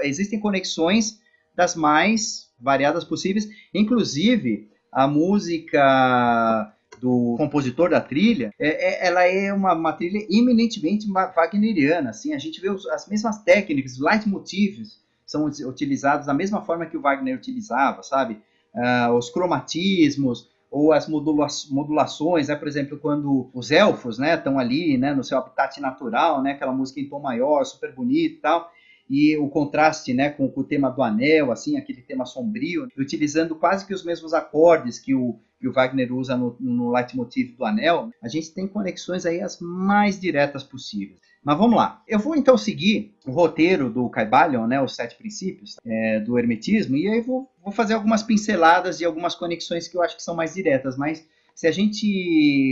existem 0.04 0.40
conexões 0.40 1.20
das 1.56 1.76
mais 1.76 2.50
variadas 2.60 3.04
possíveis, 3.04 3.50
inclusive 3.74 4.70
a 4.92 5.08
música 5.08 6.72
do 7.02 7.36
compositor 7.38 7.90
da 7.90 8.00
trilha, 8.00 8.54
é, 8.60 9.06
é, 9.06 9.08
ela 9.08 9.24
é 9.24 9.52
uma, 9.52 9.74
uma, 9.74 9.94
trilha 9.94 10.26
eminentemente 10.30 11.12
wagneriana, 11.12 12.12
assim, 12.12 12.34
a 12.34 12.40
gente 12.40 12.62
vê 12.62 12.70
os, 12.70 12.88
as 12.88 13.08
mesmas 13.08 13.40
técnicas, 13.40 13.94
os 13.94 14.00
leitmotivs 14.00 15.02
são 15.26 15.46
utilizados 15.46 16.28
da 16.28 16.34
mesma 16.34 16.62
forma 16.62 16.86
que 16.86 16.96
o 16.96 17.02
Wagner 17.02 17.36
utilizava, 17.36 18.04
sabe? 18.04 18.40
Uh, 18.74 19.14
os 19.14 19.30
cromatismos, 19.30 20.50
ou 20.74 20.92
as 20.92 21.08
modula 21.08 21.46
modulações, 21.70 22.48
né? 22.48 22.56
por 22.56 22.68
exemplo, 22.68 22.98
quando 22.98 23.52
os 23.54 23.70
elfos 23.70 24.18
né, 24.18 24.34
estão 24.34 24.58
ali 24.58 24.98
né, 24.98 25.14
no 25.14 25.24
seu 25.24 25.38
habitat 25.38 25.80
natural, 25.80 26.42
né, 26.42 26.54
aquela 26.54 26.74
música 26.74 27.00
em 27.00 27.08
tom 27.08 27.20
maior, 27.20 27.64
super 27.64 27.94
bonita 27.94 28.34
e 28.34 28.40
tal, 28.40 28.72
e 29.08 29.38
o 29.38 29.48
contraste 29.50 30.16
né, 30.16 30.32
com, 30.32 30.50
com, 30.50 30.62
o 30.62 30.64
tema 30.64 30.90
do 30.90 31.04
anel, 31.04 31.52
assim, 31.52 31.78
aquele 31.78 32.02
tema 32.02 32.26
sombrio, 32.26 32.88
utilizando 32.98 33.56
quase 33.56 33.86
que 33.86 33.94
os 33.94 34.04
mesmos 34.04 34.34
acordes 34.34 34.98
que 34.98 35.14
o, 35.14 35.40
que 35.60 35.68
o 35.68 35.74
Wagner 35.74 36.12
usa 36.12 36.36
no, 36.36 36.58
no 36.60 36.92
leitmotiv 36.92 37.56
do 37.56 37.66
anel, 37.66 38.10
a 38.20 38.28
gente 38.28 38.52
tem 38.52 38.68
conexões 38.68 39.28
aí 39.28 39.42
as 39.42 39.60
mais 39.60 40.20
diretas 40.20 40.64
possíveis. 40.64 41.22
Mas 41.44 41.58
vamos 41.58 41.76
lá. 41.76 42.02
Eu 42.08 42.20
vou 42.20 42.36
então 42.36 42.58
seguir 42.58 43.14
o 43.26 43.32
roteiro 43.32 43.90
do 43.90 44.10
Caibalion, 44.10 44.66
né, 44.66 44.82
os 44.82 44.96
sete 44.96 45.16
princípios 45.16 45.76
é, 45.86 46.20
do 46.22 46.40
hermetismo, 46.40 46.96
e 46.96 47.08
aí 47.08 47.22
vou, 47.22 47.52
vou 47.62 47.74
fazer 47.74 47.96
algumas 47.96 48.24
pinceladas 48.24 49.02
e 49.02 49.06
algumas 49.06 49.36
conexões 49.36 49.88
que 49.88 49.98
eu 49.98 50.02
acho 50.02 50.16
que 50.16 50.24
são 50.24 50.36
mais 50.36 50.54
diretas. 50.54 50.98
Mas 50.98 51.28
se 51.54 51.68
a 51.68 51.72
gente 51.72 52.08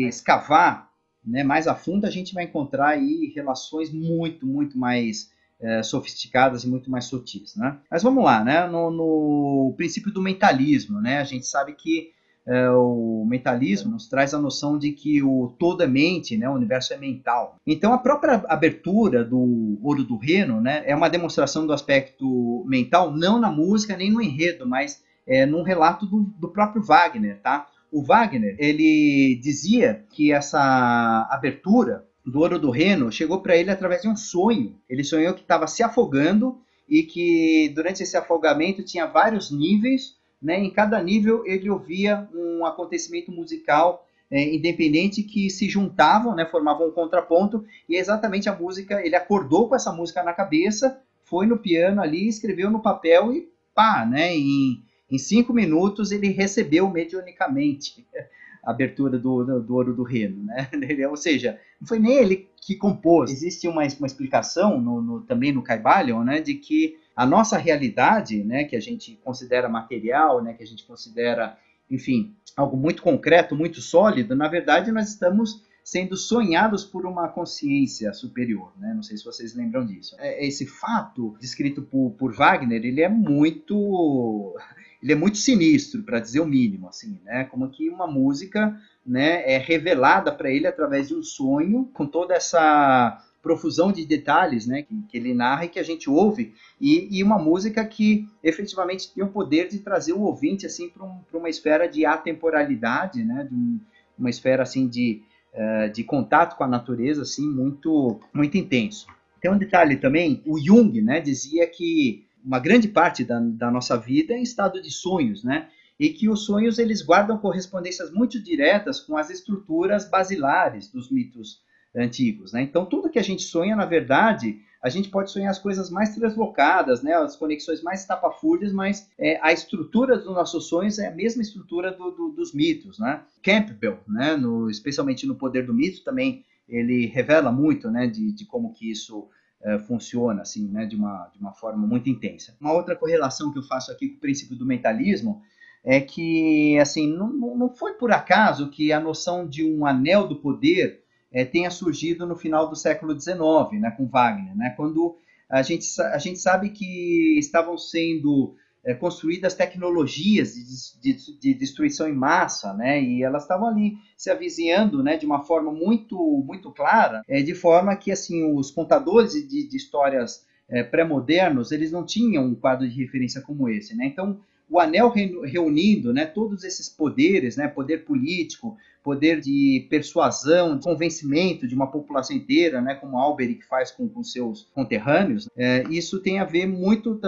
escavar 0.07 0.89
né, 1.25 1.43
mais 1.43 1.67
a 1.67 1.75
fundo, 1.75 2.05
a 2.05 2.09
gente 2.09 2.33
vai 2.33 2.45
encontrar 2.45 2.89
aí 2.89 3.31
relações 3.35 3.91
muito, 3.91 4.45
muito 4.45 4.77
mais 4.77 5.29
é, 5.59 5.83
sofisticadas 5.83 6.63
e 6.63 6.67
muito 6.67 6.89
mais 6.89 7.05
sutis. 7.05 7.55
Né? 7.55 7.77
Mas 7.89 8.03
vamos 8.03 8.23
lá, 8.23 8.43
né? 8.43 8.65
no, 8.67 8.89
no 8.89 9.73
princípio 9.75 10.11
do 10.11 10.21
mentalismo, 10.21 10.99
né? 11.01 11.19
a 11.19 11.23
gente 11.23 11.45
sabe 11.45 11.73
que 11.73 12.11
é, 12.47 12.69
o 12.71 13.25
mentalismo 13.27 13.91
nos 13.91 14.07
traz 14.07 14.33
a 14.33 14.39
noção 14.39 14.77
de 14.77 14.91
que 14.91 15.21
o 15.21 15.53
todo 15.59 15.83
é 15.83 15.87
mente, 15.87 16.37
né, 16.37 16.49
o 16.49 16.53
universo 16.53 16.93
é 16.93 16.97
mental. 16.97 17.55
Então 17.65 17.93
a 17.93 17.97
própria 17.97 18.43
abertura 18.47 19.23
do 19.23 19.77
Ouro 19.81 20.03
do 20.03 20.17
Reno 20.17 20.59
né, 20.59 20.83
é 20.85 20.95
uma 20.95 21.09
demonstração 21.09 21.67
do 21.67 21.73
aspecto 21.73 22.63
mental, 22.67 23.11
não 23.11 23.39
na 23.39 23.51
música 23.51 23.95
nem 23.95 24.11
no 24.11 24.21
enredo, 24.21 24.67
mas 24.67 25.03
é, 25.27 25.45
num 25.45 25.61
relato 25.61 26.05
do, 26.05 26.23
do 26.39 26.49
próprio 26.49 26.83
Wagner. 26.83 27.39
Tá? 27.41 27.67
O 27.91 28.03
Wagner 28.03 28.55
ele 28.57 29.39
dizia 29.41 30.03
que 30.11 30.31
essa 30.31 31.27
abertura 31.29 32.05
do 32.25 32.39
Ouro 32.39 32.59
do 32.59 32.71
Reno 32.71 33.11
chegou 33.11 33.41
para 33.41 33.55
ele 33.55 33.71
através 33.71 34.01
de 34.01 34.07
um 34.07 34.15
sonho. 34.15 34.75
Ele 34.89 35.03
sonhou 35.03 35.33
que 35.33 35.41
estava 35.41 35.67
se 35.67 35.83
afogando 35.83 36.59
e 36.89 37.03
que 37.03 37.71
durante 37.73 38.03
esse 38.03 38.17
afogamento 38.17 38.83
tinha 38.83 39.05
vários 39.05 39.51
níveis 39.51 40.20
né? 40.41 40.59
Em 40.59 40.71
cada 40.71 41.01
nível 41.01 41.43
ele 41.45 41.69
ouvia 41.69 42.27
um 42.33 42.65
acontecimento 42.65 43.31
musical 43.31 44.05
é, 44.31 44.55
independente 44.55 45.21
que 45.21 45.49
se 45.49 45.67
juntavam, 45.67 46.33
né? 46.33 46.45
formavam 46.45 46.87
um 46.87 46.91
contraponto 46.91 47.65
e 47.87 47.97
exatamente 47.97 48.47
a 48.47 48.55
música, 48.55 49.05
ele 49.05 49.15
acordou 49.15 49.67
com 49.67 49.75
essa 49.75 49.91
música 49.91 50.23
na 50.23 50.31
cabeça, 50.31 51.01
foi 51.25 51.45
no 51.45 51.57
piano 51.57 52.01
ali, 52.01 52.27
escreveu 52.27 52.71
no 52.71 52.81
papel 52.81 53.33
e 53.33 53.49
pá, 53.75 54.05
né? 54.05 54.33
Em, 54.33 54.81
em 55.09 55.17
cinco 55.17 55.53
minutos 55.53 56.11
ele 56.11 56.29
recebeu 56.29 56.89
medianicamente 56.89 58.05
a 58.63 58.71
abertura 58.71 59.19
do, 59.19 59.43
do, 59.43 59.61
do 59.61 59.75
Ouro 59.75 59.93
do 59.93 60.03
Reno, 60.03 60.45
né? 60.45 60.69
Ou 61.09 61.17
seja, 61.17 61.59
não 61.79 61.87
foi 61.87 61.99
nem 61.99 62.13
ele 62.13 62.49
que 62.61 62.75
compôs. 62.75 63.31
Existe 63.31 63.67
uma, 63.67 63.81
uma 63.81 64.07
explicação 64.07 64.79
no, 64.79 65.01
no, 65.01 65.21
também 65.21 65.51
no 65.51 65.63
Caibalion, 65.63 66.23
né, 66.23 66.39
de 66.39 66.53
que 66.53 66.97
a 67.15 67.25
nossa 67.25 67.57
realidade, 67.57 68.43
né, 68.43 68.63
que 68.63 68.75
a 68.75 68.79
gente 68.79 69.19
considera 69.23 69.67
material, 69.67 70.41
né, 70.41 70.53
que 70.53 70.63
a 70.63 70.67
gente 70.67 70.85
considera 70.85 71.57
enfim, 71.91 72.33
algo 72.55 72.77
muito 72.77 73.03
concreto, 73.03 73.55
muito 73.55 73.81
sólido, 73.81 74.35
na 74.35 74.47
verdade 74.47 74.91
nós 74.91 75.09
estamos 75.09 75.63
sendo 75.83 76.15
sonhados 76.15 76.85
por 76.85 77.05
uma 77.05 77.27
consciência 77.27 78.13
superior, 78.13 78.71
né? 78.77 78.93
Não 78.93 79.01
sei 79.01 79.17
se 79.17 79.25
vocês 79.25 79.55
lembram 79.55 79.85
disso. 79.85 80.15
É, 80.19 80.45
esse 80.45 80.65
fato 80.65 81.35
descrito 81.39 81.81
por, 81.81 82.11
por 82.11 82.33
Wagner, 82.33 82.85
ele 82.85 83.01
é 83.01 83.09
muito, 83.09 84.55
ele 85.01 85.13
é 85.13 85.15
muito 85.15 85.37
sinistro, 85.37 86.03
para 86.03 86.19
dizer 86.19 86.39
o 86.39 86.45
mínimo, 86.45 86.87
assim, 86.87 87.19
né? 87.25 87.45
Como 87.45 87.69
que 87.69 87.89
uma 87.89 88.05
música, 88.05 88.77
né, 89.05 89.43
é 89.51 89.57
revelada 89.57 90.31
para 90.31 90.51
ele 90.51 90.67
através 90.67 91.07
de 91.07 91.15
um 91.15 91.23
sonho, 91.23 91.89
com 91.93 92.05
toda 92.05 92.35
essa 92.35 93.19
profusão 93.41 93.91
de 93.91 94.05
detalhes 94.05 94.67
né, 94.67 94.83
que, 94.83 95.01
que, 95.09 95.17
ele 95.17 95.33
narra 95.33 95.65
e 95.65 95.69
que 95.69 95.79
a 95.79 95.83
gente 95.83 96.09
ouve, 96.09 96.53
e, 96.79 97.07
e, 97.09 97.23
uma 97.23 97.39
música 97.39 97.83
que 97.83 98.27
efetivamente 98.43 99.11
tem 99.11 99.23
o 99.23 99.29
poder 99.29 99.67
de 99.67 99.79
trazer 99.79 100.13
o 100.13 100.21
ouvinte 100.21 100.65
assim 100.65 100.89
para 100.89 101.03
um, 101.03 101.19
uma 101.33 101.49
esfera 101.49 101.87
de 101.87 102.05
atemporalidade, 102.05 103.23
né, 103.23 103.47
de 103.49 103.55
um, 103.55 103.79
uma 104.19 104.29
esfera 104.29 104.61
assim 104.61 104.87
de, 104.87 105.23
uh, 105.55 105.91
de 105.91 106.03
contato 106.03 106.55
com 106.55 106.63
a 106.63 106.67
natureza 106.67 107.23
assim 107.23 107.49
muito, 107.49 108.19
muito 108.31 108.57
intenso. 108.57 109.07
Tem 109.41 109.49
um 109.49 109.57
detalhe 109.57 109.97
também, 109.97 110.43
o 110.45 110.59
Jung 110.59 111.01
né, 111.01 111.19
dizia 111.19 111.65
que 111.65 112.23
uma 112.43 112.59
grande 112.59 112.87
parte 112.87 113.23
da, 113.23 113.39
da 113.39 113.71
nossa 113.71 113.97
vida 113.97 114.33
em 114.33 114.43
estado 114.43 114.81
de 114.81 114.91
sonhos, 114.91 115.43
né? 115.43 115.67
e 116.01 116.09
que 116.09 116.27
os 116.27 116.45
sonhos 116.45 116.79
eles 116.79 117.03
guardam 117.03 117.37
correspondências 117.37 118.11
muito 118.11 118.41
diretas 118.41 118.99
com 118.99 119.15
as 119.15 119.29
estruturas 119.29 120.09
basilares 120.09 120.87
dos 120.87 121.11
mitos 121.11 121.61
antigos. 121.95 122.53
Né? 122.53 122.63
Então, 122.63 122.87
tudo 122.87 123.07
que 123.07 123.19
a 123.19 123.23
gente 123.23 123.43
sonha, 123.43 123.75
na 123.75 123.85
verdade, 123.85 124.59
a 124.81 124.89
gente 124.89 125.09
pode 125.09 125.29
sonhar 125.29 125.51
as 125.51 125.59
coisas 125.59 125.91
mais 125.91 126.15
translocadas, 126.15 127.03
né? 127.03 127.13
as 127.13 127.35
conexões 127.35 127.83
mais 127.83 128.01
estapafúrdias, 128.01 128.73
mas 128.73 129.07
é, 129.19 129.39
a 129.43 129.53
estrutura 129.53 130.17
dos 130.17 130.33
nossos 130.33 130.67
sonhos 130.67 130.97
é 130.97 131.07
a 131.07 131.15
mesma 131.15 131.43
estrutura 131.43 131.91
do, 131.91 132.09
do, 132.09 132.29
dos 132.29 132.51
mitos. 132.51 132.97
Né? 132.97 133.21
Campbell, 133.43 133.99
né? 134.07 134.35
no, 134.35 134.71
especialmente 134.71 135.27
no 135.27 135.35
Poder 135.35 135.67
do 135.67 135.73
Mito, 135.73 136.03
também 136.03 136.43
ele 136.67 137.05
revela 137.05 137.51
muito 137.51 137.91
né? 137.91 138.07
de, 138.07 138.31
de 138.31 138.43
como 138.45 138.73
que 138.73 138.89
isso 138.89 139.29
é, 139.63 139.79
funciona 139.79 140.41
assim, 140.41 140.67
né? 140.67 140.85
de, 140.85 140.95
uma, 140.95 141.29
de 141.33 141.39
uma 141.39 141.53
forma 141.53 141.85
muito 141.85 142.09
intensa. 142.09 142.55
Uma 142.59 142.73
outra 142.73 142.95
correlação 142.95 143.51
que 143.51 143.59
eu 143.59 143.63
faço 143.63 143.91
aqui 143.91 144.09
com 144.09 144.17
o 144.17 144.19
princípio 144.21 144.55
do 144.55 144.65
mentalismo 144.65 145.41
é 145.83 145.99
que 145.99 146.77
assim 146.79 147.11
não, 147.11 147.31
não 147.33 147.69
foi 147.69 147.93
por 147.93 148.11
acaso 148.11 148.69
que 148.69 148.93
a 148.93 148.99
noção 148.99 149.47
de 149.47 149.65
um 149.65 149.85
anel 149.85 150.27
do 150.27 150.35
poder 150.35 151.03
é, 151.31 151.45
tenha 151.45 151.71
surgido 151.71 152.25
no 152.25 152.35
final 152.35 152.69
do 152.69 152.75
século 152.75 153.19
XIX, 153.19 153.79
né, 153.79 153.91
com 153.91 154.07
Wagner, 154.07 154.55
né, 154.55 154.73
quando 154.75 155.15
a 155.49 155.61
gente, 155.61 155.85
a 156.01 156.17
gente 156.17 156.39
sabe 156.39 156.69
que 156.69 157.37
estavam 157.37 157.77
sendo 157.77 158.55
é, 158.83 158.93
construídas 158.93 159.53
tecnologias 159.53 160.53
de, 160.55 161.13
de, 161.13 161.39
de, 161.39 161.53
destruição 161.53 162.07
em 162.07 162.15
massa, 162.15 162.73
né, 162.73 163.01
e 163.01 163.23
elas 163.23 163.43
estavam 163.43 163.67
ali 163.67 163.93
se 164.17 164.29
avizinhando, 164.29 165.03
né, 165.03 165.17
de 165.17 165.25
uma 165.25 165.43
forma 165.43 165.71
muito, 165.71 166.17
muito 166.45 166.71
clara, 166.71 167.21
é, 167.27 167.41
de 167.41 167.53
forma 167.53 167.95
que, 167.95 168.11
assim, 168.11 168.43
os 168.55 168.71
contadores 168.71 169.33
de, 169.33 169.67
de 169.67 169.77
histórias 169.77 170.45
é, 170.67 170.83
pré-modernos, 170.83 171.71
eles 171.71 171.91
não 171.91 172.05
tinham 172.05 172.45
um 172.45 172.55
quadro 172.55 172.87
de 172.89 172.99
referência 172.99 173.41
como 173.41 173.69
esse, 173.69 173.95
né, 173.95 174.05
então 174.05 174.39
o 174.71 174.79
anel 174.79 175.09
reunindo 175.43 176.13
né, 176.13 176.25
todos 176.25 176.63
esses 176.63 176.87
poderes, 176.87 177.57
né, 177.57 177.67
poder 177.67 178.05
político, 178.05 178.77
poder 179.03 179.39
de 179.39 179.87
persuasão, 179.89 180.77
de 180.77 180.83
convencimento 180.83 181.67
de 181.67 181.75
uma 181.75 181.87
população 181.87 182.35
inteira, 182.35 182.81
né, 182.81 182.95
como 182.95 183.17
Alberic 183.17 183.65
faz 183.65 183.91
com, 183.91 184.07
com 184.07 184.23
seus 184.23 184.67
conterrâneos, 184.73 185.49
é, 185.57 185.83
isso 185.89 186.19
tem 186.19 186.39
a 186.39 186.45
ver 186.45 186.67
muito 186.67 187.19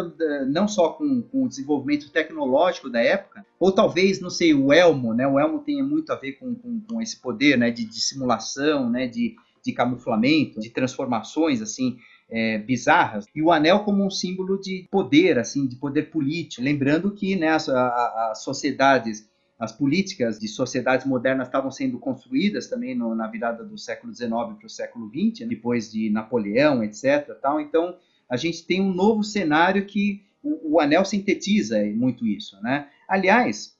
não 0.47 0.67
só 0.67 0.89
com, 0.89 1.21
com, 1.23 1.43
o 1.43 1.47
desenvolvimento 1.47 2.11
tecnológico 2.11 2.89
da 2.89 3.01
época, 3.01 3.45
ou 3.59 3.71
talvez, 3.71 4.19
não 4.19 4.29
sei, 4.29 4.53
o 4.53 4.71
elmo, 4.71 5.13
né, 5.13 5.27
o 5.27 5.39
elmo 5.39 5.59
tenha 5.59 5.83
muito 5.83 6.11
a 6.11 6.15
ver 6.15 6.33
com, 6.33 6.53
com, 6.55 6.81
com 6.81 7.01
esse 7.01 7.19
poder 7.19 7.57
né, 7.57 7.71
de 7.71 7.85
dissimulação, 7.85 8.89
né, 8.89 9.07
de, 9.07 9.35
de 9.63 9.71
camuflamento, 9.71 10.59
de 10.59 10.69
transformações, 10.69 11.61
assim, 11.61 11.97
é, 12.29 12.57
bizarras, 12.57 13.25
e 13.35 13.41
o 13.41 13.51
anel 13.51 13.81
como 13.81 14.03
um 14.03 14.09
símbolo 14.09 14.59
de 14.59 14.87
poder, 14.89 15.37
assim, 15.37 15.67
de 15.67 15.75
poder 15.75 16.09
político. 16.09 16.63
Lembrando 16.63 17.11
que 17.11 17.35
né, 17.35 17.49
as, 17.49 17.69
as 17.69 18.43
sociedades 18.43 19.29
as 19.59 19.71
políticas 19.71 20.39
de 20.39 20.47
sociedades 20.47 21.05
modernas 21.05 21.47
estavam 21.47 21.71
sendo 21.71 21.99
construídas 21.99 22.67
também 22.67 22.95
no, 22.95 23.15
na 23.15 23.27
virada 23.27 23.63
do 23.63 23.77
século 23.77 24.13
XIX 24.13 24.29
para 24.29 24.65
o 24.65 24.69
século 24.69 25.09
XX, 25.09 25.41
né, 25.41 25.47
depois 25.47 25.91
de 25.91 26.09
Napoleão, 26.09 26.83
etc. 26.83 27.33
Tal. 27.41 27.61
Então, 27.61 27.95
a 28.29 28.35
gente 28.35 28.65
tem 28.65 28.81
um 28.81 28.93
novo 28.93 29.23
cenário 29.23 29.85
que 29.85 30.23
o, 30.41 30.73
o 30.73 30.79
anel 30.79 31.05
sintetiza 31.05 31.83
muito 31.85 32.27
isso. 32.27 32.59
Né? 32.61 32.87
Aliás, 33.07 33.77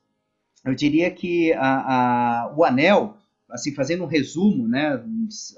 eu 0.66 0.74
diria 0.74 1.12
que 1.12 1.52
a, 1.54 2.46
a, 2.46 2.56
o 2.56 2.64
anel, 2.64 3.18
assim, 3.50 3.74
fazendo 3.74 4.04
um 4.04 4.08
resumo 4.08 4.68
né, 4.68 5.04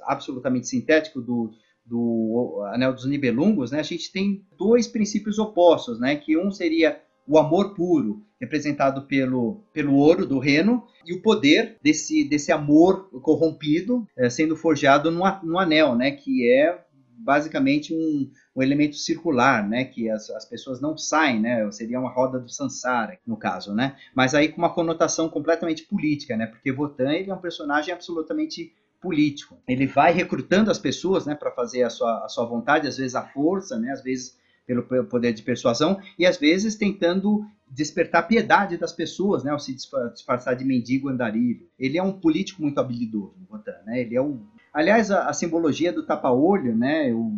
absolutamente 0.04 0.68
sintético 0.68 1.22
do, 1.22 1.54
do 1.86 2.64
Anel 2.74 2.94
dos 2.94 3.06
Nibelungos, 3.06 3.72
né, 3.72 3.80
a 3.80 3.84
gente 3.84 4.12
tem 4.12 4.44
dois 4.58 4.88
princípios 4.88 5.38
opostos, 5.38 6.00
né, 6.00 6.16
que 6.16 6.36
um 6.36 6.52
seria 6.52 7.00
o 7.28 7.38
amor 7.38 7.74
puro, 7.74 8.24
representado 8.40 9.04
pelo, 9.04 9.64
pelo 9.74 9.96
ouro 9.96 10.26
do 10.26 10.40
reno, 10.40 10.86
e 11.06 11.14
o 11.14 11.22
poder 11.22 11.78
desse, 11.82 12.24
desse 12.24 12.52
amor 12.52 13.10
corrompido 13.22 14.08
é, 14.18 14.30
sendo 14.30 14.56
forjado 14.56 15.10
no, 15.12 15.24
no 15.44 15.58
anel, 15.58 15.96
né, 15.96 16.12
que 16.12 16.52
é 16.52 16.84
basicamente 17.18 17.94
um, 17.94 18.30
um 18.56 18.62
elemento 18.62 18.96
circular, 18.96 19.68
né, 19.68 19.86
que 19.86 20.10
as, 20.10 20.30
as 20.30 20.46
pessoas 20.46 20.82
não 20.82 20.98
saem, 20.98 21.40
né, 21.40 21.70
seria 21.72 22.00
uma 22.00 22.12
roda 22.12 22.40
do 22.40 22.50
Sansara, 22.50 23.18
no 23.26 23.38
caso, 23.38 23.74
né, 23.74 23.96
mas 24.14 24.36
aí 24.36 24.50
com 24.50 24.58
uma 24.58 24.74
conotação 24.74 25.30
completamente 25.30 25.84
política, 25.84 26.36
né, 26.36 26.46
porque 26.46 26.72
Votan 26.72 27.14
ele 27.14 27.32
é 27.32 27.34
um 27.34 27.42
personagem 27.42 27.94
absolutamente 27.94 28.74
político. 29.02 29.58
Ele 29.68 29.86
vai 29.86 30.12
recrutando 30.12 30.72
as 30.72 30.80
pessoas, 30.80 31.26
né, 31.26 31.36
para 31.36 31.52
fazer 31.52 31.84
a 31.84 31.90
sua, 31.90 32.26
a 32.26 32.28
sua 32.28 32.46
vontade, 32.46 32.88
às 32.88 32.98
vezes 32.98 33.16
à 33.16 33.24
força, 33.24 33.78
né, 33.78 33.92
às 33.92 34.02
vezes 34.02 34.38
pelo 34.66 34.84
poder 34.84 35.34
de 35.34 35.44
persuasão 35.44 36.00
e 36.18 36.26
às 36.26 36.38
vezes 36.38 36.76
tentando 36.76 37.46
despertar 37.70 38.20
a 38.20 38.24
piedade 38.24 38.78
das 38.78 38.94
pessoas, 38.94 39.44
né, 39.44 39.52
ao 39.52 39.60
se 39.60 39.74
disfarçar 39.74 40.56
de 40.56 40.64
mendigo 40.64 41.10
andarilho. 41.10 41.68
Ele 41.80 41.98
é 41.98 42.04
um 42.04 42.12
político 42.12 42.62
muito 42.62 42.80
habilidoso, 42.80 43.36
Votan, 43.50 43.76
né? 43.86 44.02
Ele 44.02 44.16
é 44.16 44.22
um 44.22 44.40
Aliás, 44.76 45.10
a, 45.10 45.30
a 45.30 45.34
simbologia 45.34 45.94
do 45.94 46.06
tapa-olho, 46.06 46.76
né, 46.76 47.10
eu, 47.10 47.32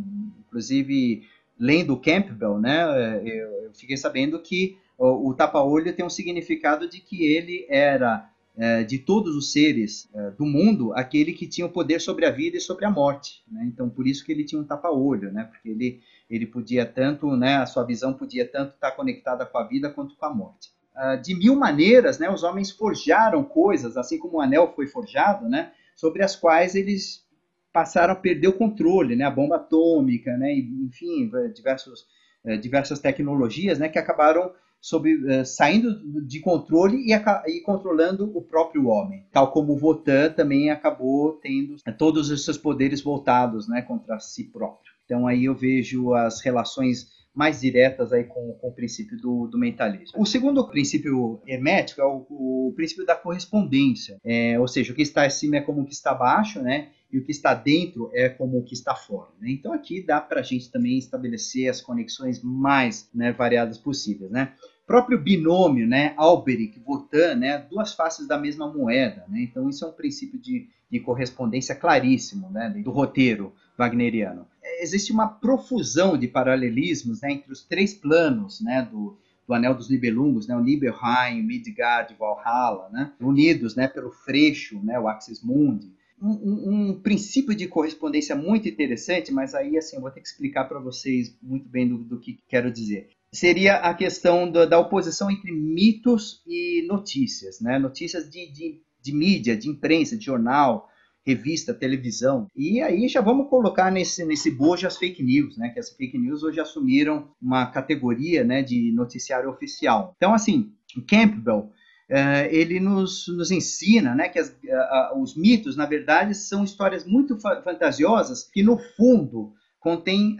inclusive 0.47 1.21
lendo 1.59 1.95
Campbell, 1.95 2.57
né, 2.57 3.21
eu, 3.23 3.65
eu 3.65 3.73
fiquei 3.75 3.95
sabendo 3.95 4.39
que 4.39 4.75
o, 4.97 5.29
o 5.29 5.33
tapa-olho 5.35 5.93
tem 5.93 6.03
um 6.03 6.09
significado 6.09 6.89
de 6.89 6.99
que 6.99 7.23
ele 7.27 7.67
era 7.69 8.27
é, 8.57 8.83
de 8.83 8.97
todos 8.97 9.35
os 9.35 9.51
seres 9.51 10.09
é, 10.15 10.31
do 10.31 10.47
mundo, 10.47 10.91
aquele 10.93 11.31
que 11.31 11.45
tinha 11.45 11.67
o 11.67 11.71
poder 11.71 12.01
sobre 12.01 12.25
a 12.25 12.31
vida 12.31 12.57
e 12.57 12.61
sobre 12.61 12.85
a 12.85 12.89
morte. 12.89 13.43
Né? 13.51 13.65
Então, 13.71 13.87
por 13.87 14.07
isso 14.07 14.25
que 14.25 14.31
ele 14.31 14.43
tinha 14.43 14.59
um 14.59 14.65
tapa-olho, 14.65 15.31
né? 15.31 15.43
porque 15.43 15.69
ele, 15.69 16.01
ele 16.29 16.45
podia 16.45 16.85
tanto, 16.85 17.35
né, 17.35 17.57
a 17.57 17.65
sua 17.65 17.83
visão 17.83 18.13
podia 18.13 18.45
tanto 18.47 18.73
estar 18.73 18.91
conectada 18.91 19.45
com 19.45 19.57
a 19.57 19.63
vida 19.63 19.89
quanto 19.89 20.15
com 20.15 20.25
a 20.25 20.33
morte. 20.33 20.71
Uh, 20.95 21.21
de 21.21 21.35
mil 21.35 21.55
maneiras, 21.55 22.19
né, 22.19 22.29
os 22.29 22.43
homens 22.43 22.71
forjaram 22.71 23.43
coisas, 23.43 23.97
assim 23.97 24.17
como 24.17 24.37
o 24.37 24.41
anel 24.41 24.73
foi 24.75 24.87
forjado, 24.87 25.47
né, 25.47 25.71
sobre 25.95 26.23
as 26.23 26.35
quais 26.35 26.75
eles 26.75 27.25
passaram 27.71 28.13
a 28.13 28.15
perder 28.15 28.47
o 28.47 28.53
controle, 28.53 29.15
né, 29.15 29.23
a 29.23 29.31
bomba 29.31 29.57
atômica, 29.57 30.35
né, 30.35 30.53
enfim, 30.53 31.29
diversos, 31.53 32.07
eh, 32.43 32.57
diversas 32.57 32.99
tecnologias, 32.99 33.77
né, 33.77 33.87
que 33.87 33.99
acabaram 33.99 34.47
uh, 34.47 35.45
saindo 35.45 36.25
de 36.25 36.39
controle 36.39 36.97
e, 37.05 37.13
e, 37.13 37.61
controlando 37.61 38.35
o 38.35 38.41
próprio 38.41 38.87
homem. 38.87 39.25
Tal 39.31 39.51
como 39.51 39.73
o 39.73 39.77
Votan 39.77 40.31
também 40.31 40.71
acabou 40.71 41.33
tendo 41.33 41.75
todos 41.97 42.31
os 42.31 42.43
seus 42.43 42.57
poderes 42.57 43.01
voltados 43.01 43.67
né, 43.67 43.81
contra 43.81 44.19
si 44.19 44.45
próprio. 44.45 44.86
Então 45.07 45.25
aí 45.25 45.45
eu 45.45 45.55
vejo 45.55 46.13
as 46.13 46.41
relações 46.41 47.15
mais 47.33 47.61
diretas 47.61 48.11
aí 48.11 48.25
com, 48.25 48.57
com 48.59 48.67
o 48.67 48.73
princípio 48.73 49.15
do, 49.17 49.47
do, 49.47 49.57
mentalismo. 49.57 50.19
O 50.19 50.25
segundo 50.25 50.67
princípio 50.67 51.39
hermético 51.45 52.01
é 52.01 52.05
o, 52.05 52.25
o 52.29 52.73
princípio 52.75 53.05
da 53.05 53.15
correspondência, 53.15 54.17
é, 54.25 54.59
ou 54.59 54.67
seja, 54.67 54.91
o 54.91 54.95
que 54.95 55.03
está 55.03 55.23
acima 55.23 55.57
é 55.57 55.61
como 55.61 55.81
o 55.81 55.85
que 55.85 55.93
está 55.93 56.11
abaixo, 56.11 56.61
né? 56.61 56.89
E 57.11 57.17
o 57.17 57.23
que 57.23 57.31
está 57.31 57.53
dentro 57.53 58.09
é 58.11 58.27
como 58.27 58.57
o 58.57 58.63
que 58.63 58.73
está 58.73 58.95
fora. 58.95 59.29
Né? 59.39 59.51
Então 59.51 59.71
aqui 59.71 60.01
dá 60.01 60.19
para 60.19 60.41
a 60.41 60.43
gente 60.43 60.69
também 60.69 60.97
estabelecer 60.97 61.69
as 61.69 61.79
conexões 61.79 62.41
mais 62.43 63.07
né, 63.13 63.31
variadas 63.31 63.77
possíveis, 63.77 64.29
né? 64.29 64.53
próprio 64.87 65.21
binômio, 65.21 65.85
né, 65.85 66.13
Alberic, 66.15 66.79
Votan, 66.79 67.35
né, 67.35 67.57
duas 67.69 67.93
faces 67.93 68.25
da 68.25 68.37
mesma 68.37 68.71
moeda, 68.71 69.25
né, 69.27 69.41
então 69.41 69.69
isso 69.69 69.83
é 69.83 69.87
um 69.89 69.91
princípio 69.91 70.39
de, 70.39 70.69
de 70.89 70.99
correspondência 71.01 71.75
claríssimo, 71.75 72.49
né, 72.49 72.69
do 72.69 72.89
roteiro 72.89 73.53
wagneriano. 73.77 74.47
Existe 74.79 75.11
uma 75.11 75.27
profusão 75.27 76.17
de 76.17 76.27
paralelismos, 76.27 77.21
né, 77.21 77.31
entre 77.33 77.51
os 77.51 77.63
três 77.63 77.93
planos, 77.93 78.61
né, 78.61 78.87
do, 78.89 79.17
do 79.47 79.53
Anel 79.53 79.75
dos 79.75 79.89
Nibelungos, 79.89 80.47
né, 80.47 80.55
o 80.55 80.61
Nibelheim, 80.61 81.41
Midgard, 81.41 82.15
Valhalla, 82.17 82.89
né, 82.89 83.11
unidos, 83.19 83.75
né, 83.75 83.87
pelo 83.87 84.11
Freixo, 84.11 84.79
né, 84.83 84.99
o 84.99 85.07
Axis 85.07 85.43
Mundi. 85.43 85.91
Um, 86.19 86.31
um, 86.31 86.89
um, 86.89 86.99
princípio 86.99 87.53
de 87.53 87.67
correspondência 87.67 88.35
muito 88.35 88.67
interessante, 88.67 89.31
mas 89.31 89.53
aí 89.53 89.77
assim 89.77 89.97
eu 89.97 90.01
vou 90.01 90.09
ter 90.09 90.19
que 90.19 90.27
explicar 90.27 90.65
para 90.65 90.79
vocês 90.79 91.37
muito 91.43 91.69
bem 91.69 91.87
do, 91.87 91.99
do 91.99 92.19
que 92.19 92.39
quero 92.47 92.71
dizer 92.71 93.09
seria 93.31 93.75
a 93.75 93.93
questão 93.93 94.49
da, 94.49 94.65
da 94.65 94.79
oposição 94.79 95.29
entre 95.29 95.51
mitos 95.51 96.41
e 96.47 96.85
notícias, 96.87 97.59
né? 97.59 97.77
Notícias 97.77 98.29
de, 98.29 98.51
de, 98.51 98.81
de 99.01 99.13
mídia, 99.13 99.55
de 99.55 99.69
imprensa, 99.69 100.17
de 100.17 100.25
jornal, 100.25 100.89
revista, 101.27 101.73
televisão. 101.73 102.47
E 102.55 102.81
aí 102.81 103.09
já 103.09 103.19
vamos 103.19 103.49
colocar 103.49 103.91
nesse, 103.91 104.23
nesse 104.23 104.49
bojo 104.49 104.87
as 104.87 104.95
fake 104.95 105.21
news, 105.21 105.57
né? 105.57 105.69
Que 105.69 105.79
as 105.79 105.89
fake 105.89 106.17
news 106.17 106.41
hoje 106.41 106.61
assumiram 106.61 107.27
uma 107.41 107.65
categoria 107.65 108.45
né, 108.45 108.63
de 108.63 108.93
noticiário 108.93 109.49
oficial. 109.49 110.13
Então, 110.15 110.33
assim, 110.33 110.71
Campbell, 111.05 111.69
uh, 112.09 112.47
ele 112.49 112.79
nos, 112.79 113.27
nos 113.27 113.51
ensina 113.51 114.15
né, 114.15 114.29
que 114.29 114.39
as, 114.39 114.47
uh, 114.47 115.17
uh, 115.17 115.21
os 115.21 115.35
mitos, 115.35 115.75
na 115.75 115.85
verdade, 115.85 116.33
são 116.33 116.63
histórias 116.63 117.05
muito 117.05 117.37
fa 117.37 117.61
fantasiosas 117.61 118.43
que, 118.43 118.63
no 118.63 118.77
fundo, 118.95 119.51
contêm 119.79 120.35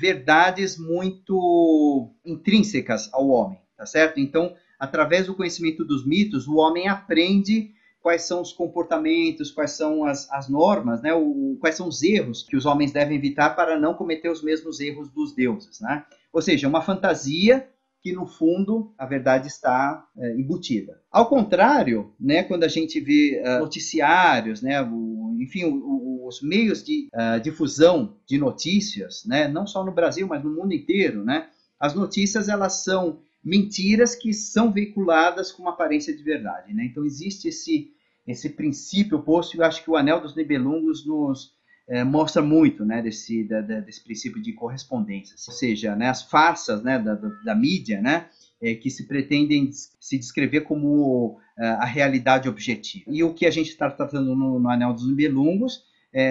verdades 0.00 0.78
muito 0.78 2.10
intrínsecas 2.24 3.12
ao 3.12 3.28
homem, 3.28 3.58
tá 3.76 3.84
certo? 3.84 4.18
Então, 4.18 4.54
através 4.78 5.26
do 5.26 5.34
conhecimento 5.34 5.84
dos 5.84 6.06
mitos, 6.06 6.46
o 6.46 6.56
homem 6.56 6.88
aprende 6.88 7.70
quais 8.00 8.22
são 8.22 8.40
os 8.40 8.52
comportamentos, 8.52 9.50
quais 9.50 9.72
são 9.72 10.04
as, 10.04 10.30
as 10.30 10.48
normas, 10.48 11.02
né? 11.02 11.12
O, 11.14 11.56
quais 11.60 11.76
são 11.76 11.88
os 11.88 12.02
erros 12.02 12.42
que 12.42 12.56
os 12.56 12.66
homens 12.66 12.92
devem 12.92 13.16
evitar 13.16 13.50
para 13.50 13.78
não 13.78 13.94
cometer 13.94 14.30
os 14.30 14.42
mesmos 14.42 14.80
erros 14.80 15.10
dos 15.10 15.34
deuses, 15.34 15.80
né? 15.80 16.04
Ou 16.32 16.40
seja, 16.40 16.68
uma 16.68 16.82
fantasia 16.82 17.68
que 18.00 18.12
no 18.12 18.26
fundo 18.26 18.94
a 18.96 19.04
verdade 19.04 19.48
está 19.48 20.06
é, 20.16 20.34
embutida. 20.34 21.00
Ao 21.10 21.28
contrário, 21.28 22.12
né, 22.18 22.44
quando 22.44 22.64
a 22.64 22.68
gente 22.68 23.00
vê 23.00 23.42
uh, 23.44 23.58
noticiários, 23.60 24.62
né, 24.62 24.80
o, 24.82 25.36
enfim, 25.40 25.64
o, 25.64 25.74
o, 25.74 26.28
os 26.28 26.40
meios 26.40 26.84
de 26.84 27.08
uh, 27.12 27.40
difusão 27.40 28.16
de 28.26 28.38
notícias, 28.38 29.24
né, 29.26 29.48
não 29.48 29.66
só 29.66 29.84
no 29.84 29.92
Brasil, 29.92 30.26
mas 30.28 30.44
no 30.44 30.50
mundo 30.50 30.72
inteiro, 30.72 31.24
né, 31.24 31.48
as 31.78 31.94
notícias 31.94 32.48
elas 32.48 32.84
são 32.84 33.20
mentiras 33.44 34.14
que 34.14 34.32
são 34.32 34.72
veiculadas 34.72 35.52
com 35.52 35.62
uma 35.62 35.72
aparência 35.72 36.14
de 36.16 36.22
verdade. 36.22 36.74
Né? 36.74 36.84
Então 36.84 37.04
existe 37.04 37.48
esse, 37.48 37.92
esse 38.26 38.50
princípio 38.50 39.18
oposto 39.18 39.56
e 39.56 39.60
eu 39.60 39.64
acho 39.64 39.82
que 39.82 39.90
o 39.90 39.96
Anel 39.96 40.20
dos 40.20 40.36
Nibelungos 40.36 41.06
nos 41.06 41.56
é, 41.88 42.04
mostra 42.04 42.42
muito 42.42 42.84
né, 42.84 43.00
desse, 43.00 43.44
da, 43.44 43.60
desse 43.60 44.04
princípio 44.04 44.42
de 44.42 44.52
correspondência. 44.52 45.34
Ou 45.48 45.54
seja, 45.54 45.96
né, 45.96 46.08
as 46.08 46.22
farsas 46.22 46.82
né, 46.82 46.98
da, 46.98 47.14
da, 47.14 47.28
da 47.28 47.54
mídia 47.54 48.00
né, 48.02 48.26
é, 48.60 48.74
que 48.74 48.90
se 48.90 49.06
pretendem 49.06 49.70
se 49.72 50.18
descrever 50.18 50.62
como 50.62 51.40
é, 51.58 51.66
a 51.66 51.86
realidade 51.86 52.48
objetiva. 52.48 53.04
E 53.08 53.24
o 53.24 53.32
que 53.32 53.46
a 53.46 53.50
gente 53.50 53.70
está 53.70 53.90
tratando 53.90 54.36
no, 54.36 54.60
no 54.60 54.68
Anel 54.68 54.92
dos 54.92 55.08
Nibelungos 55.08 55.86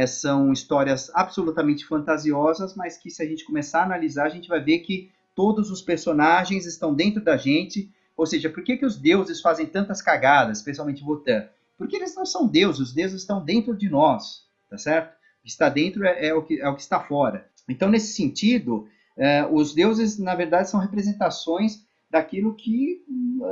são 0.08 0.52
histórias 0.52 1.10
absolutamente 1.14 1.86
fantasiosas, 1.86 2.76
mas 2.76 2.98
que 2.98 3.12
se 3.12 3.22
a 3.22 3.26
gente 3.26 3.46
começar 3.46 3.82
a 3.82 3.86
analisar, 3.86 4.26
a 4.26 4.30
gente 4.30 4.50
vai 4.50 4.62
ver 4.62 4.80
que 4.80 5.12
todos 5.38 5.70
os 5.70 5.84
personagens 5.84 6.66
estão 6.66 6.96
dentro 6.96 7.24
da 7.24 7.38
gente. 7.38 7.92
Ou 8.18 8.26
seja, 8.26 8.50
por 8.50 8.64
que, 8.64 8.76
que 8.76 8.86
os 8.88 8.98
deuses 8.98 9.40
fazem 9.40 9.68
tantas 9.68 10.02
cagadas, 10.02 10.58
especialmente 10.58 11.04
Votan? 11.04 11.48
Porque 11.78 11.96
eles 11.96 12.16
não 12.16 12.26
são 12.26 12.48
deuses, 12.48 12.82
os 12.82 12.94
deuses 12.94 13.22
estão 13.22 13.46
dentro 13.46 13.78
de 13.78 13.88
nós, 13.88 14.48
tá 14.68 14.80
certo? 14.80 15.12
O 15.12 15.44
que 15.44 15.50
está 15.52 15.70
dentro 15.70 16.04
é, 16.04 16.30
é, 16.30 16.34
o, 16.34 16.42
que, 16.42 16.60
é 16.60 16.68
o 16.68 16.74
que 16.74 16.82
está 16.82 17.00
fora. 17.00 17.48
Então, 17.70 17.88
nesse 17.88 18.14
sentido, 18.14 18.88
é, 19.16 19.46
os 19.46 19.76
deuses, 19.76 20.18
na 20.18 20.34
verdade, 20.34 20.72
são 20.72 20.80
representações 20.80 21.84
daquilo 22.10 22.56
que 22.56 23.04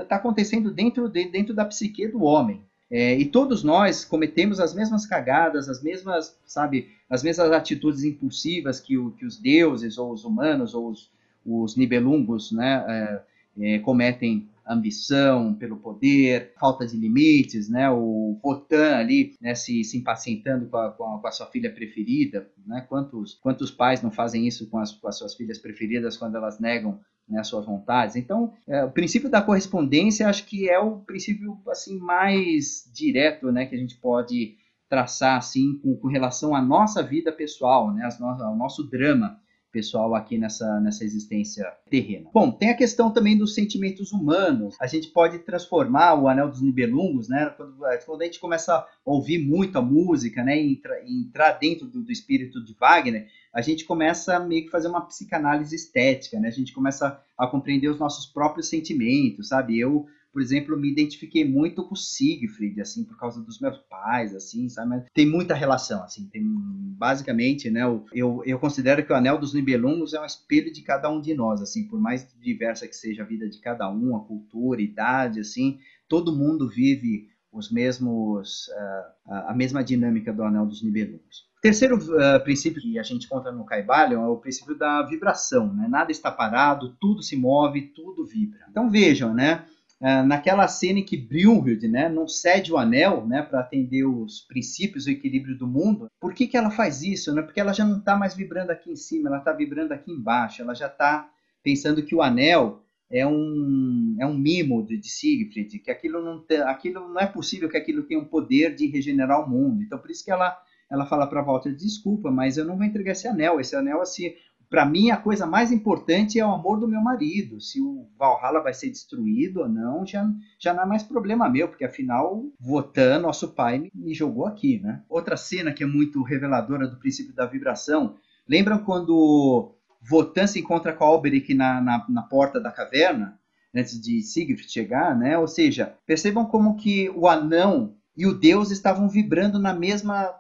está 0.02 0.16
hum, 0.16 0.20
acontecendo 0.20 0.72
dentro, 0.74 1.08
de, 1.08 1.26
dentro 1.26 1.54
da 1.54 1.66
psique 1.66 2.08
do 2.08 2.24
homem. 2.24 2.64
É, 2.90 3.16
e 3.16 3.26
todos 3.26 3.64
nós 3.64 4.04
cometemos 4.04 4.60
as 4.60 4.74
mesmas 4.74 5.06
cagadas, 5.06 5.70
as 5.70 5.84
mesmas, 5.84 6.36
sabe, 6.48 6.90
as 7.08 7.22
mesmas 7.22 7.52
atitudes 7.52 8.04
impulsivas 8.04 8.80
que, 8.80 8.98
o, 8.98 9.12
que 9.12 9.26
os 9.26 9.38
deuses, 9.38 10.00
ou 10.00 10.12
os 10.12 10.24
humanos, 10.24 10.74
ou 10.74 10.90
os, 10.90 11.12
os 11.46 11.76
nibelungos 11.78 12.52
né, 12.52 12.84
é, 12.88 13.76
é, 13.76 13.80
cometem 13.80 14.50
ambição 14.68 15.54
pelo 15.54 15.78
poder, 15.78 16.54
falta 16.60 16.88
de 16.88 16.98
limites, 16.98 17.70
né? 17.70 17.90
O 17.90 18.40
Votan 18.42 18.98
ali, 18.98 19.36
né, 19.40 19.54
se, 19.54 19.84
se 19.84 19.98
impacientando 19.98 20.66
com 20.68 20.78
a, 20.78 20.92
com 20.92 21.04
a, 21.04 21.22
com 21.22 21.28
a 21.28 21.32
sua 21.32 21.46
filha 21.48 21.72
preferida, 21.72 22.50
né? 22.66 22.84
Quantos, 22.90 23.36
quantos 23.36 23.70
pais 23.70 24.02
não 24.02 24.10
fazem 24.10 24.48
isso 24.48 24.68
com 24.70 24.80
as, 24.80 24.92
com 24.92 25.08
as 25.08 25.18
suas 25.18 25.36
filhas 25.36 25.60
preferidas 25.60 26.18
quando 26.18 26.36
elas 26.36 26.60
negam 26.60 27.00
né, 27.30 27.40
as 27.40 27.48
suas 27.48 27.66
vontades? 27.66 28.16
Então, 28.16 28.54
é, 28.68 28.84
o 28.84 28.92
princípio 28.92 29.30
da 29.30 29.42
correspondência 29.42 30.28
acho 30.28 30.46
que 30.46 30.68
é 30.68 30.80
o 30.80 30.98
princípio 30.98 31.62
assim 31.70 32.00
mais 32.00 32.90
direto, 32.92 33.52
né, 33.52 33.68
que 33.68 33.76
a 33.76 33.80
gente 33.80 33.96
pode 33.98 34.56
traçar 34.90 35.38
assim 35.38 35.78
com, 35.78 35.96
com 35.96 36.08
relação 36.08 36.56
à 36.56 36.62
nossa 36.62 37.04
vida 37.04 37.32
pessoal, 37.32 37.94
né, 37.94 38.04
as 38.06 38.20
no, 38.20 38.28
ao 38.28 38.56
nosso 38.56 38.84
drama 38.90 39.40
pessoal 39.76 40.16
aqui 40.16 40.38
nessa, 40.38 40.80
nessa 40.80 41.04
existência 41.04 41.70
terrena. 41.90 42.30
Bom, 42.34 42.50
tem 42.50 42.70
a 42.70 42.78
questão 42.78 43.12
também 43.12 43.38
dos 43.38 43.54
sentimentos 43.54 44.14
humanos. 44.14 44.78
A 44.80 44.88
gente 44.88 45.10
pode 45.10 45.40
transformar 45.40 46.14
o 46.14 46.30
Anel 46.30 46.48
dos 46.48 46.62
Nibelungos, 46.62 47.28
né? 47.28 47.54
Quando, 47.58 47.76
quando 48.06 48.22
a 48.22 48.26
gente 48.26 48.40
começa 48.40 48.74
a 48.74 48.88
ouvir 49.04 49.38
muito 49.38 49.78
a 49.78 49.82
música, 49.82 50.42
né? 50.46 50.58
E 50.58 50.72
entra, 50.72 51.04
entrar 51.06 51.52
dentro 51.60 51.88
do, 51.88 52.02
do, 52.02 52.12
espírito 52.12 52.64
de 52.64 52.74
Wagner, 52.74 53.28
a 53.54 53.62
gente 53.62 53.84
começa 53.84 54.38
a 54.38 54.40
meio 54.40 54.64
que 54.64 54.72
fazer 54.72 54.88
uma 54.88 55.02
psicanálise 55.02 55.76
estética, 55.76 56.40
né? 56.40 56.48
A 56.48 56.52
gente 56.52 56.72
começa 56.72 57.22
a 57.38 57.46
compreender 57.46 57.90
os 57.90 58.00
nossos 58.00 58.26
próprios 58.26 58.70
sentimentos, 58.70 59.50
sabe? 59.50 59.78
Eu 59.78 60.06
por 60.36 60.42
exemplo, 60.42 60.78
me 60.78 60.92
identifiquei 60.92 61.50
muito 61.50 61.82
com 61.82 61.94
o 61.94 61.98
Siegfried, 61.98 62.82
assim, 62.82 63.06
por 63.06 63.18
causa 63.18 63.42
dos 63.42 63.58
meus 63.62 63.78
pais, 63.78 64.36
assim, 64.36 64.68
sabe? 64.68 64.90
Mas 64.90 65.06
tem 65.14 65.26
muita 65.26 65.54
relação, 65.54 66.04
assim, 66.04 66.28
tem 66.28 66.44
basicamente, 66.44 67.70
né? 67.70 67.84
Eu, 68.12 68.44
eu 68.46 68.60
considero 68.60 69.06
que 69.06 69.14
o 69.14 69.16
Anel 69.16 69.38
dos 69.38 69.54
Nibelungos 69.54 70.14
é 70.14 70.20
um 70.20 70.26
espelho 70.26 70.74
de 70.74 70.82
cada 70.82 71.10
um 71.10 71.22
de 71.22 71.34
nós, 71.34 71.62
assim, 71.62 71.88
por 71.88 72.02
mais 72.02 72.28
diversa 72.38 72.86
que 72.86 72.98
seja 72.98 73.24
a 73.24 73.26
vida 73.26 73.48
de 73.48 73.62
cada 73.62 73.90
um, 73.90 74.14
a 74.14 74.26
cultura, 74.26 74.82
a 74.82 74.84
idade, 74.84 75.40
assim, 75.40 75.80
todo 76.06 76.36
mundo 76.36 76.68
vive 76.68 77.30
os 77.50 77.72
mesmos, 77.72 78.68
uh, 78.68 79.32
a 79.48 79.54
mesma 79.56 79.86
dinâmica 79.86 80.34
do 80.34 80.44
Anel 80.44 80.66
dos 80.66 80.84
Nibelungos. 80.84 81.46
Terceiro 81.62 81.96
uh, 81.96 82.44
princípio 82.44 82.82
que 82.82 83.00
a 83.00 83.04
gente 83.04 83.26
encontra 83.26 83.54
no 83.54 83.66
Caibalion 83.66 84.22
é 84.22 84.28
o 84.28 84.36
princípio 84.36 84.78
da 84.78 85.02
vibração, 85.04 85.74
né? 85.74 85.88
Nada 85.88 86.12
está 86.12 86.30
parado, 86.30 86.94
tudo 87.00 87.24
se 87.24 87.38
move, 87.38 87.94
tudo 87.96 88.26
vibra. 88.26 88.66
Então 88.70 88.90
vejam, 88.90 89.34
né? 89.34 89.64
É, 90.06 90.22
naquela 90.22 90.68
cena 90.68 91.00
em 91.00 91.04
que 91.04 91.18
Brunhild 91.18 91.88
né, 91.88 92.08
não 92.08 92.28
cede 92.28 92.72
o 92.72 92.78
anel 92.78 93.26
né, 93.26 93.42
para 93.42 93.60
atender 93.60 94.06
os 94.06 94.40
princípios, 94.42 95.08
o 95.08 95.10
equilíbrio 95.10 95.58
do 95.58 95.66
mundo, 95.66 96.12
por 96.20 96.32
que, 96.32 96.46
que 96.46 96.56
ela 96.56 96.70
faz 96.70 97.02
isso? 97.02 97.34
Né? 97.34 97.42
Porque 97.42 97.60
ela 97.60 97.74
já 97.74 97.84
não 97.84 97.98
está 97.98 98.16
mais 98.16 98.36
vibrando 98.36 98.70
aqui 98.70 98.92
em 98.92 98.96
cima, 98.96 99.30
ela 99.30 99.40
está 99.40 99.52
vibrando 99.52 99.94
aqui 99.94 100.12
embaixo, 100.12 100.62
ela 100.62 100.76
já 100.76 100.86
está 100.86 101.28
pensando 101.64 102.04
que 102.04 102.14
o 102.14 102.22
anel 102.22 102.84
é 103.10 103.26
um, 103.26 104.16
é 104.20 104.28
um 104.28 104.38
mimo 104.38 104.86
de, 104.86 104.96
de 104.96 105.10
Siegfried, 105.10 105.80
que 105.80 105.90
aquilo 105.90 106.24
não, 106.24 106.40
tem, 106.40 106.60
aquilo 106.60 107.10
não 107.10 107.20
é 107.20 107.26
possível 107.26 107.68
que 107.68 107.78
aquilo 107.78 108.04
tenha 108.04 108.20
um 108.20 108.26
poder 108.26 108.76
de 108.76 108.86
regenerar 108.86 109.44
o 109.44 109.50
mundo. 109.50 109.82
Então, 109.82 109.98
por 109.98 110.12
isso 110.12 110.24
que 110.24 110.30
ela, 110.30 110.56
ela 110.88 111.08
fala 111.08 111.26
para 111.26 111.42
Walter, 111.42 111.76
desculpa, 111.76 112.30
mas 112.30 112.58
eu 112.58 112.66
não 112.66 112.78
vou 112.78 112.86
entregar 112.86 113.14
esse 113.14 113.28
anel. 113.28 113.60
Esse 113.60 113.76
anel, 113.76 114.02
assim, 114.02 114.36
para 114.70 114.86
mim, 114.86 115.12
a 115.12 115.18
coisa 115.18 115.46
mais 115.46 115.72
importante 115.72 116.40
é 116.40 116.46
o 116.46 116.52
amor 116.52 116.80
do 116.80 116.88
meu 116.88 117.02
marido. 117.02 117.62
Se 117.62 117.82
o 117.82 118.10
Valhalla 118.18 118.62
vai 118.62 118.74
ser 118.74 118.90
destruído 118.90 119.62
ou 119.62 119.70
não, 119.70 120.06
já, 120.06 120.28
já 120.60 120.74
não 120.74 120.84
é 120.84 120.86
mais 120.86 121.04
problema 121.04 121.50
meu, 121.50 121.68
porque 121.68 121.86
afinal, 121.86 122.44
Votan, 122.60 123.20
nosso 123.20 123.50
pai, 123.54 123.80
me, 123.80 123.92
me 123.94 124.14
jogou 124.14 124.46
aqui, 124.46 124.80
né? 124.80 125.04
Outra 125.10 125.38
cena 125.38 125.72
que 125.72 125.84
é 125.84 125.88
muito 125.88 126.24
reveladora 126.24 126.88
do 126.88 126.98
princípio 126.98 127.34
da 127.34 127.46
vibração. 127.46 128.16
Lembram 128.48 128.80
quando 128.80 129.76
Votan 130.02 130.48
se 130.48 130.60
encontra 130.60 130.94
com 130.94 131.04
Alberic 131.04 131.54
na, 131.54 131.82
na, 131.82 132.06
na 132.10 132.22
porta 132.24 132.60
da 132.60 132.72
caverna, 132.72 133.40
antes 133.74 134.00
de 134.00 134.22
Siegfried 134.22 134.72
chegar, 134.72 135.18
né? 135.18 135.38
Ou 135.38 135.48
seja, 135.48 135.96
percebam 136.06 136.46
como 136.46 136.76
que 136.76 137.10
o 137.10 137.28
anão 137.28 137.96
e 138.16 138.26
o 138.26 138.34
deus 138.34 138.72
estavam 138.72 139.10
vibrando 139.10 139.60
na 139.60 139.74
mesma, 139.74 140.34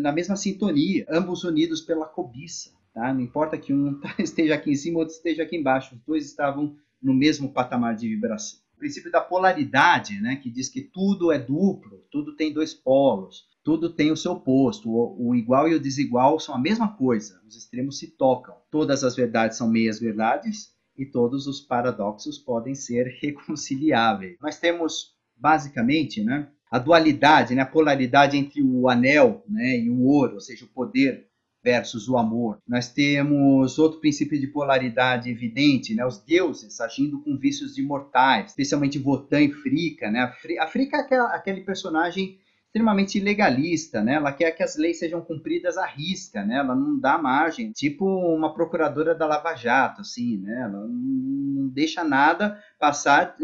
na 0.00 0.10
mesma 0.10 0.34
sintonia, 0.34 1.06
ambos 1.08 1.44
unidos 1.44 1.80
pela 1.80 2.06
cobiça. 2.06 2.70
Tá? 2.92 3.12
Não 3.12 3.20
importa 3.20 3.58
que 3.58 3.72
um 3.72 4.00
esteja 4.18 4.54
aqui 4.54 4.70
em 4.70 4.76
cima, 4.76 4.98
outro 4.98 5.14
esteja 5.14 5.42
aqui 5.42 5.56
embaixo. 5.56 5.94
Os 5.94 6.00
dois 6.02 6.26
estavam 6.26 6.76
no 7.02 7.14
mesmo 7.14 7.52
patamar 7.52 7.94
de 7.94 8.08
vibração. 8.08 8.60
O 8.74 8.78
princípio 8.78 9.10
da 9.10 9.20
polaridade, 9.20 10.20
né, 10.20 10.36
que 10.36 10.50
diz 10.50 10.68
que 10.68 10.80
tudo 10.80 11.30
é 11.32 11.38
duplo, 11.38 12.04
tudo 12.10 12.34
tem 12.34 12.52
dois 12.52 12.74
polos, 12.74 13.46
tudo 13.62 13.90
tem 13.90 14.10
o 14.10 14.16
seu 14.16 14.32
oposto. 14.32 14.90
O, 14.90 15.28
o 15.28 15.34
igual 15.34 15.68
e 15.68 15.74
o 15.74 15.80
desigual 15.80 16.38
são 16.38 16.54
a 16.54 16.58
mesma 16.58 16.96
coisa. 16.96 17.40
Os 17.46 17.56
extremos 17.56 17.98
se 17.98 18.08
tocam. 18.08 18.56
Todas 18.70 19.04
as 19.04 19.14
verdades 19.14 19.56
são 19.56 19.70
meias 19.70 20.00
verdades 20.00 20.72
e 20.96 21.06
todos 21.06 21.46
os 21.46 21.60
paradoxos 21.60 22.38
podem 22.38 22.74
ser 22.74 23.06
reconciliáveis. 23.22 24.36
Nós 24.40 24.58
temos 24.58 25.12
basicamente, 25.36 26.22
né, 26.22 26.48
a 26.70 26.78
dualidade, 26.78 27.54
né, 27.54 27.62
a 27.62 27.66
polaridade 27.66 28.36
entre 28.36 28.62
o 28.62 28.88
anel, 28.88 29.44
né, 29.48 29.78
e 29.78 29.90
o 29.90 30.02
ouro, 30.02 30.34
ou 30.34 30.40
seja, 30.40 30.64
o 30.64 30.68
poder 30.68 31.28
versus 31.62 32.08
o 32.08 32.16
amor. 32.16 32.58
Nós 32.66 32.88
temos 32.88 33.78
outro 33.78 34.00
princípio 34.00 34.40
de 34.40 34.46
polaridade 34.46 35.30
evidente, 35.30 35.94
né? 35.94 36.04
Os 36.04 36.18
deuses 36.18 36.80
agindo 36.80 37.20
com 37.20 37.38
vícios 37.38 37.74
de 37.74 37.82
mortais, 37.82 38.50
especialmente 38.50 38.98
Votan 38.98 39.42
e 39.42 39.52
Frica, 39.52 40.10
né? 40.10 40.32
A 40.58 40.66
Frica 40.66 40.96
é 41.10 41.16
aquele 41.34 41.60
personagem 41.60 42.38
extremamente 42.66 43.20
legalista, 43.20 44.02
né? 44.02 44.14
Ela 44.14 44.32
quer 44.32 44.50
que 44.52 44.62
as 44.62 44.76
leis 44.76 44.98
sejam 44.98 45.20
cumpridas 45.20 45.76
à 45.76 45.84
risca, 45.84 46.42
né? 46.42 46.56
Ela 46.56 46.74
não 46.74 46.98
dá 46.98 47.18
margem, 47.18 47.70
tipo 47.70 48.06
uma 48.06 48.54
procuradora 48.54 49.14
da 49.14 49.26
Lava 49.26 49.54
Jato, 49.54 50.00
assim, 50.00 50.38
né? 50.38 50.62
Ela 50.62 50.86
não 50.88 51.68
deixa 51.68 52.02
nada 52.02 52.58
passar, 52.78 53.36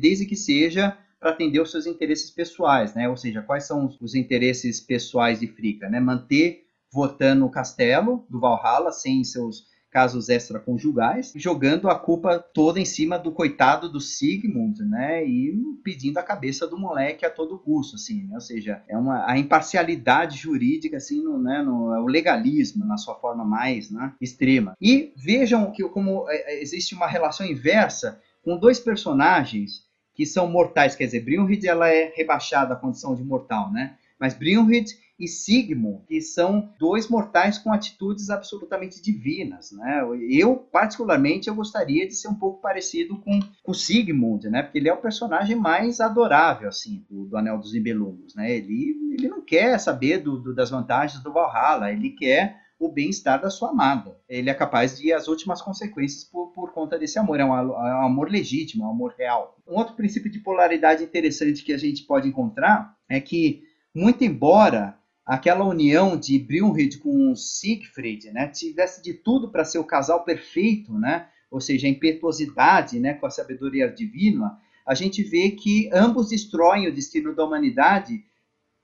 desde 0.00 0.24
que 0.24 0.34
seja 0.34 0.96
para 1.20 1.30
atender 1.30 1.60
os 1.60 1.70
seus 1.70 1.86
interesses 1.86 2.30
pessoais, 2.30 2.94
né? 2.94 3.06
Ou 3.06 3.16
seja, 3.18 3.42
quais 3.42 3.64
são 3.64 3.94
os 4.00 4.14
interesses 4.14 4.80
pessoais 4.80 5.40
de 5.40 5.46
Frica, 5.46 5.88
né? 5.90 6.00
Manter 6.00 6.64
votando 6.92 7.44
o 7.44 7.50
castelo 7.50 8.24
do 8.28 8.40
Valhalla 8.40 8.92
sem 8.92 9.22
seus 9.24 9.70
casos 9.90 10.28
extraconjugais, 10.28 11.32
jogando 11.34 11.90
a 11.90 11.98
culpa 11.98 12.38
toda 12.38 12.78
em 12.78 12.84
cima 12.84 13.18
do 13.18 13.32
coitado 13.32 13.88
do 13.88 14.00
Sigmund, 14.00 14.84
né? 14.84 15.26
E 15.26 15.52
pedindo 15.82 16.18
a 16.18 16.22
cabeça 16.22 16.66
do 16.66 16.78
moleque 16.78 17.26
a 17.26 17.30
todo 17.30 17.58
custo, 17.58 17.96
assim, 17.96 18.22
né? 18.24 18.34
Ou 18.34 18.40
seja, 18.40 18.82
é 18.88 18.96
uma 18.96 19.28
a 19.28 19.36
imparcialidade 19.36 20.38
jurídica, 20.38 20.96
assim, 20.96 21.22
no, 21.22 21.42
né? 21.42 21.60
No, 21.62 21.92
é 21.92 22.00
o 22.00 22.06
legalismo 22.06 22.84
na 22.84 22.96
sua 22.96 23.16
forma 23.16 23.44
mais 23.44 23.90
né? 23.90 24.14
extrema. 24.20 24.76
E 24.80 25.12
vejam 25.16 25.72
que 25.72 25.82
como 25.88 26.30
é, 26.30 26.54
é, 26.54 26.62
existe 26.62 26.94
uma 26.94 27.08
relação 27.08 27.44
inversa 27.44 28.20
com 28.44 28.56
dois 28.56 28.78
personagens 28.78 29.88
que 30.14 30.24
são 30.24 30.46
mortais, 30.46 30.94
quer 30.94 31.06
dizer, 31.06 31.24
Brynhild 31.24 31.66
ela 31.66 31.88
é 31.88 32.12
rebaixada 32.14 32.74
à 32.74 32.76
condição 32.76 33.14
de 33.16 33.24
mortal, 33.24 33.72
né? 33.72 33.96
Mas 34.20 34.34
Brynhild 34.34 34.96
e 35.20 35.28
Sigmund, 35.28 36.06
que 36.06 36.18
são 36.22 36.72
dois 36.78 37.06
mortais 37.08 37.58
com 37.58 37.70
atitudes 37.70 38.30
absolutamente 38.30 39.02
divinas, 39.02 39.70
né? 39.70 40.02
Eu, 40.30 40.56
particularmente, 40.56 41.48
eu 41.48 41.54
gostaria 41.54 42.08
de 42.08 42.14
ser 42.14 42.28
um 42.28 42.34
pouco 42.34 42.62
parecido 42.62 43.18
com 43.18 43.38
o 43.66 43.74
Sigmund, 43.74 44.48
né? 44.48 44.62
Porque 44.62 44.78
ele 44.78 44.88
é 44.88 44.94
o 44.94 45.00
personagem 45.00 45.54
mais 45.54 46.00
adorável, 46.00 46.68
assim, 46.68 47.04
do, 47.10 47.26
do 47.26 47.36
Anel 47.36 47.58
dos 47.58 47.74
Nibelungos, 47.74 48.34
né? 48.34 48.50
Ele, 48.50 48.96
ele 49.12 49.28
não 49.28 49.42
quer 49.42 49.78
saber 49.78 50.18
do, 50.18 50.38
do, 50.38 50.54
das 50.54 50.70
vantagens 50.70 51.22
do 51.22 51.32
Valhalla, 51.32 51.92
ele 51.92 52.10
quer 52.10 52.58
o 52.78 52.88
bem-estar 52.88 53.38
da 53.38 53.50
sua 53.50 53.68
amada. 53.68 54.16
Ele 54.26 54.48
é 54.48 54.54
capaz 54.54 54.96
de 54.96 55.08
ir 55.08 55.12
às 55.12 55.28
últimas 55.28 55.60
consequências 55.60 56.24
por, 56.24 56.50
por 56.54 56.72
conta 56.72 56.98
desse 56.98 57.18
amor. 57.18 57.38
É 57.38 57.44
um, 57.44 57.54
é 57.54 57.94
um 57.96 58.06
amor 58.06 58.30
legítimo, 58.30 58.84
é 58.84 58.86
um 58.86 58.90
amor 58.90 59.14
real. 59.18 59.54
Um 59.68 59.76
outro 59.76 59.94
princípio 59.94 60.30
de 60.30 60.38
polaridade 60.38 61.04
interessante 61.04 61.62
que 61.62 61.74
a 61.74 61.78
gente 61.78 62.04
pode 62.04 62.26
encontrar 62.26 62.96
é 63.06 63.20
que, 63.20 63.62
muito 63.94 64.24
embora 64.24 64.98
aquela 65.30 65.64
união 65.64 66.16
de 66.16 66.36
Brunhild 66.40 66.98
com 66.98 67.36
Siegfried, 67.36 68.32
né, 68.32 68.48
tivesse 68.48 69.00
de 69.00 69.14
tudo 69.14 69.48
para 69.48 69.64
ser 69.64 69.78
o 69.78 69.84
casal 69.84 70.24
perfeito, 70.24 70.92
né, 70.98 71.28
ou 71.48 71.60
seja, 71.60 71.86
a 71.86 71.90
impetuosidade, 71.90 72.98
né, 72.98 73.14
com 73.14 73.26
a 73.26 73.30
sabedoria 73.30 73.88
divina, 73.88 74.58
a 74.84 74.92
gente 74.92 75.22
vê 75.22 75.52
que 75.52 75.88
ambos 75.92 76.30
destroem 76.30 76.88
o 76.88 76.92
destino 76.92 77.32
da 77.32 77.44
humanidade 77.44 78.24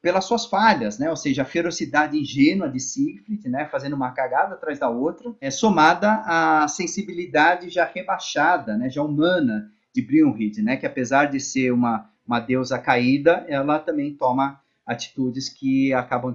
pelas 0.00 0.24
suas 0.24 0.46
falhas, 0.46 1.00
né? 1.00 1.10
Ou 1.10 1.16
seja, 1.16 1.42
a 1.42 1.44
ferocidade 1.44 2.16
ingênua 2.16 2.68
de 2.68 2.78
Siegfried, 2.78 3.48
né, 3.48 3.66
fazendo 3.66 3.96
uma 3.96 4.12
cagada 4.12 4.54
atrás 4.54 4.78
da 4.78 4.88
outra, 4.88 5.34
é 5.40 5.50
somada 5.50 6.22
à 6.24 6.68
sensibilidade 6.68 7.70
já 7.70 7.84
rebaixada, 7.84 8.76
né, 8.76 8.88
já 8.88 9.02
humana 9.02 9.68
de 9.92 10.00
Brunhild, 10.00 10.62
né, 10.62 10.76
que 10.76 10.86
apesar 10.86 11.24
de 11.24 11.40
ser 11.40 11.72
uma, 11.72 12.08
uma 12.24 12.38
deusa 12.38 12.78
caída, 12.78 13.44
ela 13.48 13.80
também 13.80 14.14
toma 14.14 14.60
atitudes 14.86 15.48
que 15.48 15.92
acabam 15.92 16.34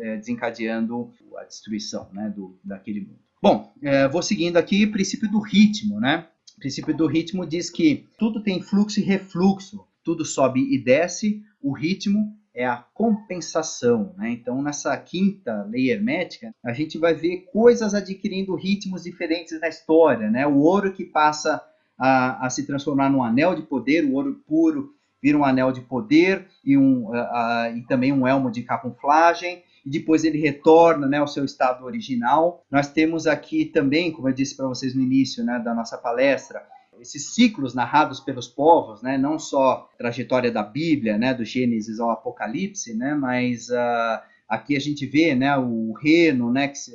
é, 0.00 0.16
desencadeando 0.16 1.12
a 1.38 1.44
destruição 1.44 2.08
né, 2.12 2.32
do, 2.34 2.58
daquele 2.64 3.00
mundo. 3.00 3.18
Bom, 3.40 3.72
é, 3.82 4.08
vou 4.08 4.22
seguindo 4.22 4.56
aqui 4.56 4.84
o 4.84 4.92
princípio 4.92 5.30
do 5.30 5.38
ritmo, 5.38 6.00
né? 6.00 6.26
O 6.56 6.60
princípio 6.60 6.96
do 6.96 7.06
ritmo 7.06 7.46
diz 7.46 7.68
que 7.68 8.08
tudo 8.18 8.42
tem 8.42 8.62
fluxo 8.62 9.00
e 9.00 9.02
refluxo, 9.02 9.86
tudo 10.02 10.24
sobe 10.24 10.60
e 10.72 10.78
desce, 10.78 11.42
o 11.60 11.72
ritmo 11.72 12.34
é 12.54 12.64
a 12.64 12.76
compensação. 12.76 14.14
Né? 14.16 14.30
Então, 14.30 14.62
nessa 14.62 14.96
quinta 14.96 15.64
lei 15.64 15.90
hermética, 15.90 16.54
a 16.64 16.72
gente 16.72 16.96
vai 16.96 17.12
ver 17.12 17.48
coisas 17.52 17.92
adquirindo 17.92 18.54
ritmos 18.54 19.02
diferentes 19.02 19.60
na 19.60 19.68
história. 19.68 20.30
Né? 20.30 20.46
O 20.46 20.58
ouro 20.58 20.92
que 20.92 21.04
passa 21.04 21.60
a, 21.98 22.46
a 22.46 22.50
se 22.50 22.64
transformar 22.64 23.10
num 23.10 23.22
anel 23.22 23.54
de 23.54 23.62
poder, 23.62 24.04
o 24.04 24.14
ouro 24.14 24.40
puro 24.46 24.94
vira 25.24 25.38
um 25.38 25.44
anel 25.44 25.72
de 25.72 25.80
poder 25.80 26.46
e, 26.62 26.76
um, 26.76 27.06
uh, 27.06 27.12
uh, 27.12 27.74
e 27.74 27.80
também 27.88 28.12
um 28.12 28.28
elmo 28.28 28.50
de 28.50 28.62
camuflagem, 28.62 29.62
e 29.86 29.88
depois 29.88 30.22
ele 30.22 30.38
retorna 30.38 31.06
né, 31.06 31.16
ao 31.16 31.26
seu 31.26 31.46
estado 31.46 31.82
original. 31.86 32.62
Nós 32.70 32.92
temos 32.92 33.26
aqui 33.26 33.64
também, 33.64 34.12
como 34.12 34.28
eu 34.28 34.34
disse 34.34 34.54
para 34.54 34.68
vocês 34.68 34.94
no 34.94 35.00
início 35.00 35.42
né, 35.42 35.58
da 35.58 35.74
nossa 35.74 35.96
palestra, 35.96 36.62
esses 37.00 37.34
ciclos 37.34 37.74
narrados 37.74 38.20
pelos 38.20 38.46
povos, 38.46 39.00
né, 39.00 39.16
não 39.16 39.38
só 39.38 39.88
a 39.94 39.96
trajetória 39.96 40.52
da 40.52 40.62
Bíblia, 40.62 41.16
né, 41.16 41.32
do 41.32 41.44
Gênesis 41.44 41.98
ao 41.98 42.10
Apocalipse, 42.10 42.94
né, 42.94 43.14
mas 43.14 43.70
uh, 43.70 44.20
aqui 44.46 44.76
a 44.76 44.80
gente 44.80 45.06
vê 45.06 45.34
né, 45.34 45.56
o 45.56 45.94
reino 45.94 46.52
né, 46.52 46.68
que 46.68 46.76
se, 46.76 46.92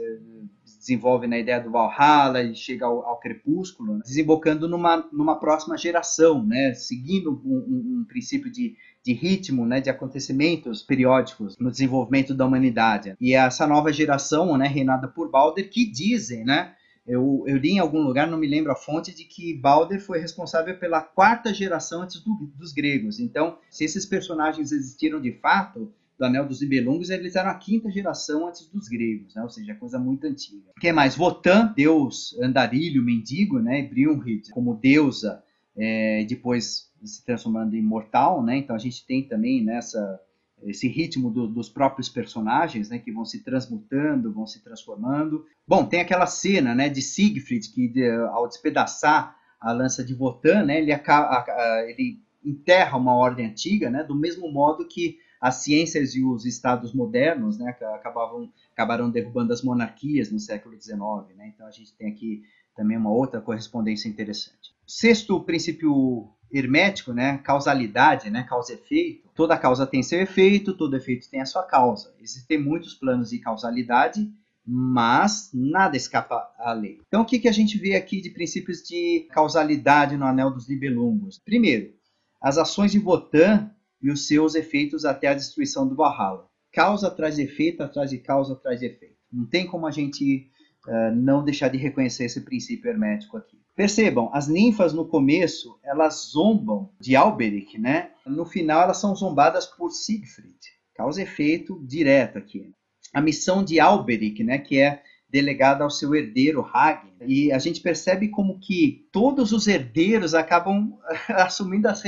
desenvolve 0.80 1.28
na 1.28 1.38
ideia 1.38 1.60
do 1.60 1.70
Valhalla 1.70 2.42
e 2.42 2.56
chega 2.56 2.86
ao, 2.86 3.06
ao 3.06 3.20
crepúsculo, 3.20 3.96
né? 3.96 4.02
desembocando 4.04 4.68
numa, 4.68 5.08
numa 5.12 5.38
próxima 5.38 5.78
geração, 5.78 6.44
né? 6.44 6.74
seguindo 6.74 7.32
um, 7.46 7.58
um, 7.58 8.00
um 8.00 8.06
princípio 8.08 8.50
de, 8.50 8.76
de 9.04 9.14
ritmo, 9.14 9.66
né, 9.66 9.82
de 9.82 9.90
acontecimentos 9.90 10.82
periódicos 10.82 11.58
no 11.58 11.70
desenvolvimento 11.70 12.34
da 12.34 12.46
humanidade. 12.46 13.16
E 13.20 13.34
essa 13.34 13.68
nova 13.68 13.92
geração, 13.92 14.58
né, 14.58 14.68
reinada 14.68 15.08
por 15.08 15.30
Balder, 15.30 15.70
que 15.70 15.86
dizem, 15.86 16.46
né, 16.46 16.74
eu, 17.08 17.44
eu, 17.48 17.58
li 17.58 17.72
em 17.72 17.80
algum 17.80 18.02
lugar, 18.02 18.28
não 18.28 18.38
me 18.38 18.48
lembro 18.48 18.72
a 18.72 18.76
fonte, 18.76 19.14
de 19.14 19.24
que 19.24 19.56
Balder 19.56 20.00
foi 20.00 20.20
responsável 20.20 20.78
pela 20.78 21.02
quarta 21.02 21.54
geração 21.54 22.04
antes 22.04 22.22
do, 22.24 22.52
dos 22.56 22.72
gregos. 22.72 23.20
Então, 23.20 23.58
se 23.70 23.84
esses 23.84 24.06
personagens 24.06 24.72
existiram 24.72 25.20
de 25.20 25.32
fato, 25.32 25.92
do 26.20 26.26
Anel 26.26 26.46
dos 26.46 26.60
Nibelungos, 26.60 27.10
eles 27.10 27.38
eram 27.38 27.50
a 27.50 27.56
quinta 27.56 27.90
geração 27.90 28.46
antes 28.46 28.68
dos 28.68 28.90
gregos, 28.90 29.34
né? 29.34 29.42
ou 29.42 29.50
seja, 29.50 29.74
coisa 29.74 29.98
muito 29.98 30.28
antiga. 30.28 30.70
Quem 30.82 30.92
mais? 30.92 31.16
Votan, 31.16 31.74
deus 31.74 32.38
andarilho, 32.42 33.02
mendigo, 33.02 33.60
né? 33.60 33.82
Brunhild 33.84 34.52
como 34.52 34.76
deusa, 34.76 35.42
é, 35.78 36.26
depois 36.26 36.92
se 37.02 37.24
transformando 37.24 37.74
em 37.74 37.82
mortal, 37.82 38.44
né? 38.44 38.58
Então 38.58 38.76
a 38.76 38.80
gente 38.80 39.06
tem 39.06 39.24
também 39.24 39.64
nessa 39.64 40.20
esse 40.64 40.90
ritmo 40.90 41.32
do, 41.32 41.48
dos 41.48 41.70
próprios 41.70 42.10
personagens, 42.10 42.90
né, 42.90 43.00
que 43.00 43.14
vão 43.14 43.24
se 43.24 43.42
transmutando, 43.42 44.34
vão 44.34 44.46
se 44.46 44.62
transformando. 44.62 45.46
Bom, 45.66 45.86
tem 45.86 46.02
aquela 46.02 46.28
cena, 46.28 46.76
né, 46.76 46.90
de 46.90 47.02
Siegfried 47.02 47.70
que 47.70 47.88
de, 47.88 48.10
ao 48.10 48.46
despedaçar 48.46 49.38
a 49.58 49.72
lança 49.72 50.04
de 50.04 50.14
Votan, 50.14 50.66
né, 50.66 50.80
ele, 50.80 50.92
ele 50.92 52.22
enterra 52.44 52.98
uma 52.98 53.16
ordem 53.16 53.46
antiga, 53.46 53.90
né, 53.90 54.04
do 54.04 54.14
mesmo 54.14 54.52
modo 54.52 54.86
que 54.86 55.18
as 55.40 55.56
ciências 55.56 56.16
e 56.16 56.24
os 56.24 56.46
estados 56.46 56.94
modernos, 56.94 57.58
né, 57.58 57.76
acabavam, 57.96 58.52
acabaram 58.74 59.10
derrubando 59.10 59.54
as 59.54 59.62
monarquias 59.62 60.32
no 60.32 60.40
século 60.40 60.80
XIX, 60.80 61.00
né, 61.36 61.52
então 61.54 61.66
a 61.66 61.72
gente 61.72 61.94
tem 61.94 62.12
aqui 62.12 62.44
também 62.76 62.98
uma 62.98 63.12
outra 63.12 63.42
correspondência 63.42 64.08
interessante. 64.08 64.74
Sexto 64.86 65.40
princípio 65.42 66.30
hermético, 66.52 67.14
né, 67.14 67.38
causalidade, 67.40 68.30
né, 68.30 68.44
causa 68.44 68.74
efeito. 68.74 69.30
Toda 69.36 69.58
causa 69.58 69.86
tem 69.86 70.02
seu 70.02 70.20
efeito, 70.20 70.74
todo 70.74 70.96
efeito 70.96 71.30
tem 71.30 71.42
a 71.42 71.46
sua 71.46 71.64
causa. 71.64 72.14
Existem 72.20 72.60
muitos 72.60 72.94
planos 72.94 73.30
de 73.30 73.40
causalidade, 73.40 74.32
mas 74.66 75.50
nada 75.54 75.96
escapa 75.96 76.52
à 76.58 76.74
lei. 76.74 77.00
Então, 77.08 77.22
o 77.22 77.26
que, 77.26 77.40
que 77.40 77.48
a 77.48 77.52
gente 77.52 77.78
vê 77.78 77.96
aqui 77.96 78.22
de 78.22 78.30
princípios 78.30 78.82
de 78.84 79.28
causalidade 79.32 80.18
no 80.18 80.26
Anel 80.26 80.52
dos 80.52 80.68
Nibelungos? 80.68 81.40
Primeiro, 81.40 81.94
as 82.42 82.58
ações 82.58 82.92
de 82.92 83.00
Votan 83.00 83.70
e 84.02 84.12
os 84.12 84.28
seus 84.28 84.56
efeitos 84.56 85.06
até 85.06 85.28
a 85.28 85.34
destruição 85.34 85.88
do 85.88 85.96
Valhalla. 85.96 86.48
Causa 86.72 87.10
de 87.10 87.42
efeito, 87.42 87.84
atrás 87.84 88.10
de 88.10 88.18
causa, 88.20 88.60
de 88.78 88.86
efeito. 88.86 89.16
Não 89.32 89.46
tem 89.46 89.66
como 89.68 89.88
a 89.88 89.92
gente 89.92 90.50
uh, 90.88 91.16
não 91.16 91.44
deixar 91.44 91.68
de 91.68 91.78
reconhecer 91.78 92.26
esse 92.26 92.42
princípio 92.42 92.90
hermético 92.90 93.38
aqui. 93.38 93.58
Percebam, 93.76 94.30
as 94.34 94.48
ninfas 94.48 94.94
no 94.94 95.08
começo, 95.08 95.80
elas 95.84 96.32
zombam 96.32 96.90
de 97.00 97.16
Alberic, 97.16 97.78
né? 97.78 98.12
No 98.26 98.46
final, 98.46 98.84
elas 98.84 98.98
são 98.98 99.16
zombadas 99.16 99.66
por 99.66 99.92
Siegfried. 99.92 100.58
Causa 100.94 101.22
e 101.22 101.24
efeito 101.24 101.82
direto 101.86 102.38
aqui. 102.38 102.74
A 103.14 103.22
missão 103.22 103.64
de 103.64 103.80
Alberic, 103.80 104.44
né, 104.44 104.58
que 104.58 104.78
é 104.78 105.02
delegada 105.30 105.84
ao 105.84 105.90
seu 105.90 106.16
herdeiro 106.16 106.68
Hagen. 106.74 107.12
E 107.22 107.52
a 107.52 107.60
gente 107.60 107.82
percebe 107.82 108.30
como 108.30 108.60
que 108.60 109.08
todos 109.12 109.52
os 109.52 109.68
herdeiros 109.68 110.34
acabam 110.34 110.98
assumindo 111.30 111.88
as 111.88 112.02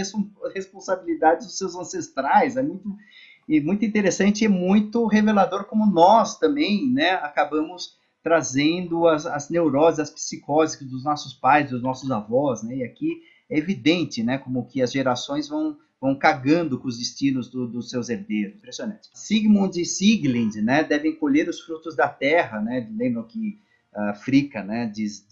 responsabilidades 0.54 1.46
dos 1.46 1.58
seus 1.58 1.76
ancestrais. 1.76 2.58
É 2.58 2.64
muito, 2.64 2.96
e 3.48 3.62
muito 3.62 3.86
interessante 3.86 4.46
e 4.46 4.48
muito 4.48 5.06
revelador 5.06 5.66
como 5.66 5.86
nós 5.86 6.40
também 6.40 6.90
né, 6.92 7.12
acabamos 7.12 8.00
trazendo 8.24 9.08
as, 9.08 9.26
as 9.26 9.50
neuroses, 9.50 10.00
as 10.00 10.10
psicoses 10.10 10.82
dos 10.82 11.04
nossos 11.04 11.34
pais, 11.34 11.70
dos 11.70 11.82
nossos 11.82 12.10
avós. 12.12 12.64
Né? 12.64 12.78
E 12.78 12.84
aqui 12.84 13.22
é 13.50 13.58
evidente 13.58 14.24
né, 14.24 14.38
como 14.38 14.66
que 14.66 14.82
as 14.82 14.92
gerações 14.92 15.48
vão 15.48 15.78
vão 16.02 16.16
cagando 16.16 16.80
com 16.80 16.88
os 16.88 16.98
destinos 16.98 17.48
do, 17.48 17.68
dos 17.68 17.92
seus 17.92 18.10
herdeiros. 18.10 18.56
Impressionante. 18.56 19.10
Sigmund 19.14 19.80
e 19.80 19.86
Sieglind, 19.86 20.56
né, 20.56 20.84
devem 20.84 21.16
colher 21.16 21.48
os 21.48 21.62
frutos 21.62 21.96
da 21.96 22.10
terra, 22.10 22.60
né? 22.60 22.90
Lembram 22.98 23.24
que 23.24 23.60
uh, 23.96 24.16
Frica, 24.16 24.64
né, 24.64 24.88
diz, 24.88 25.28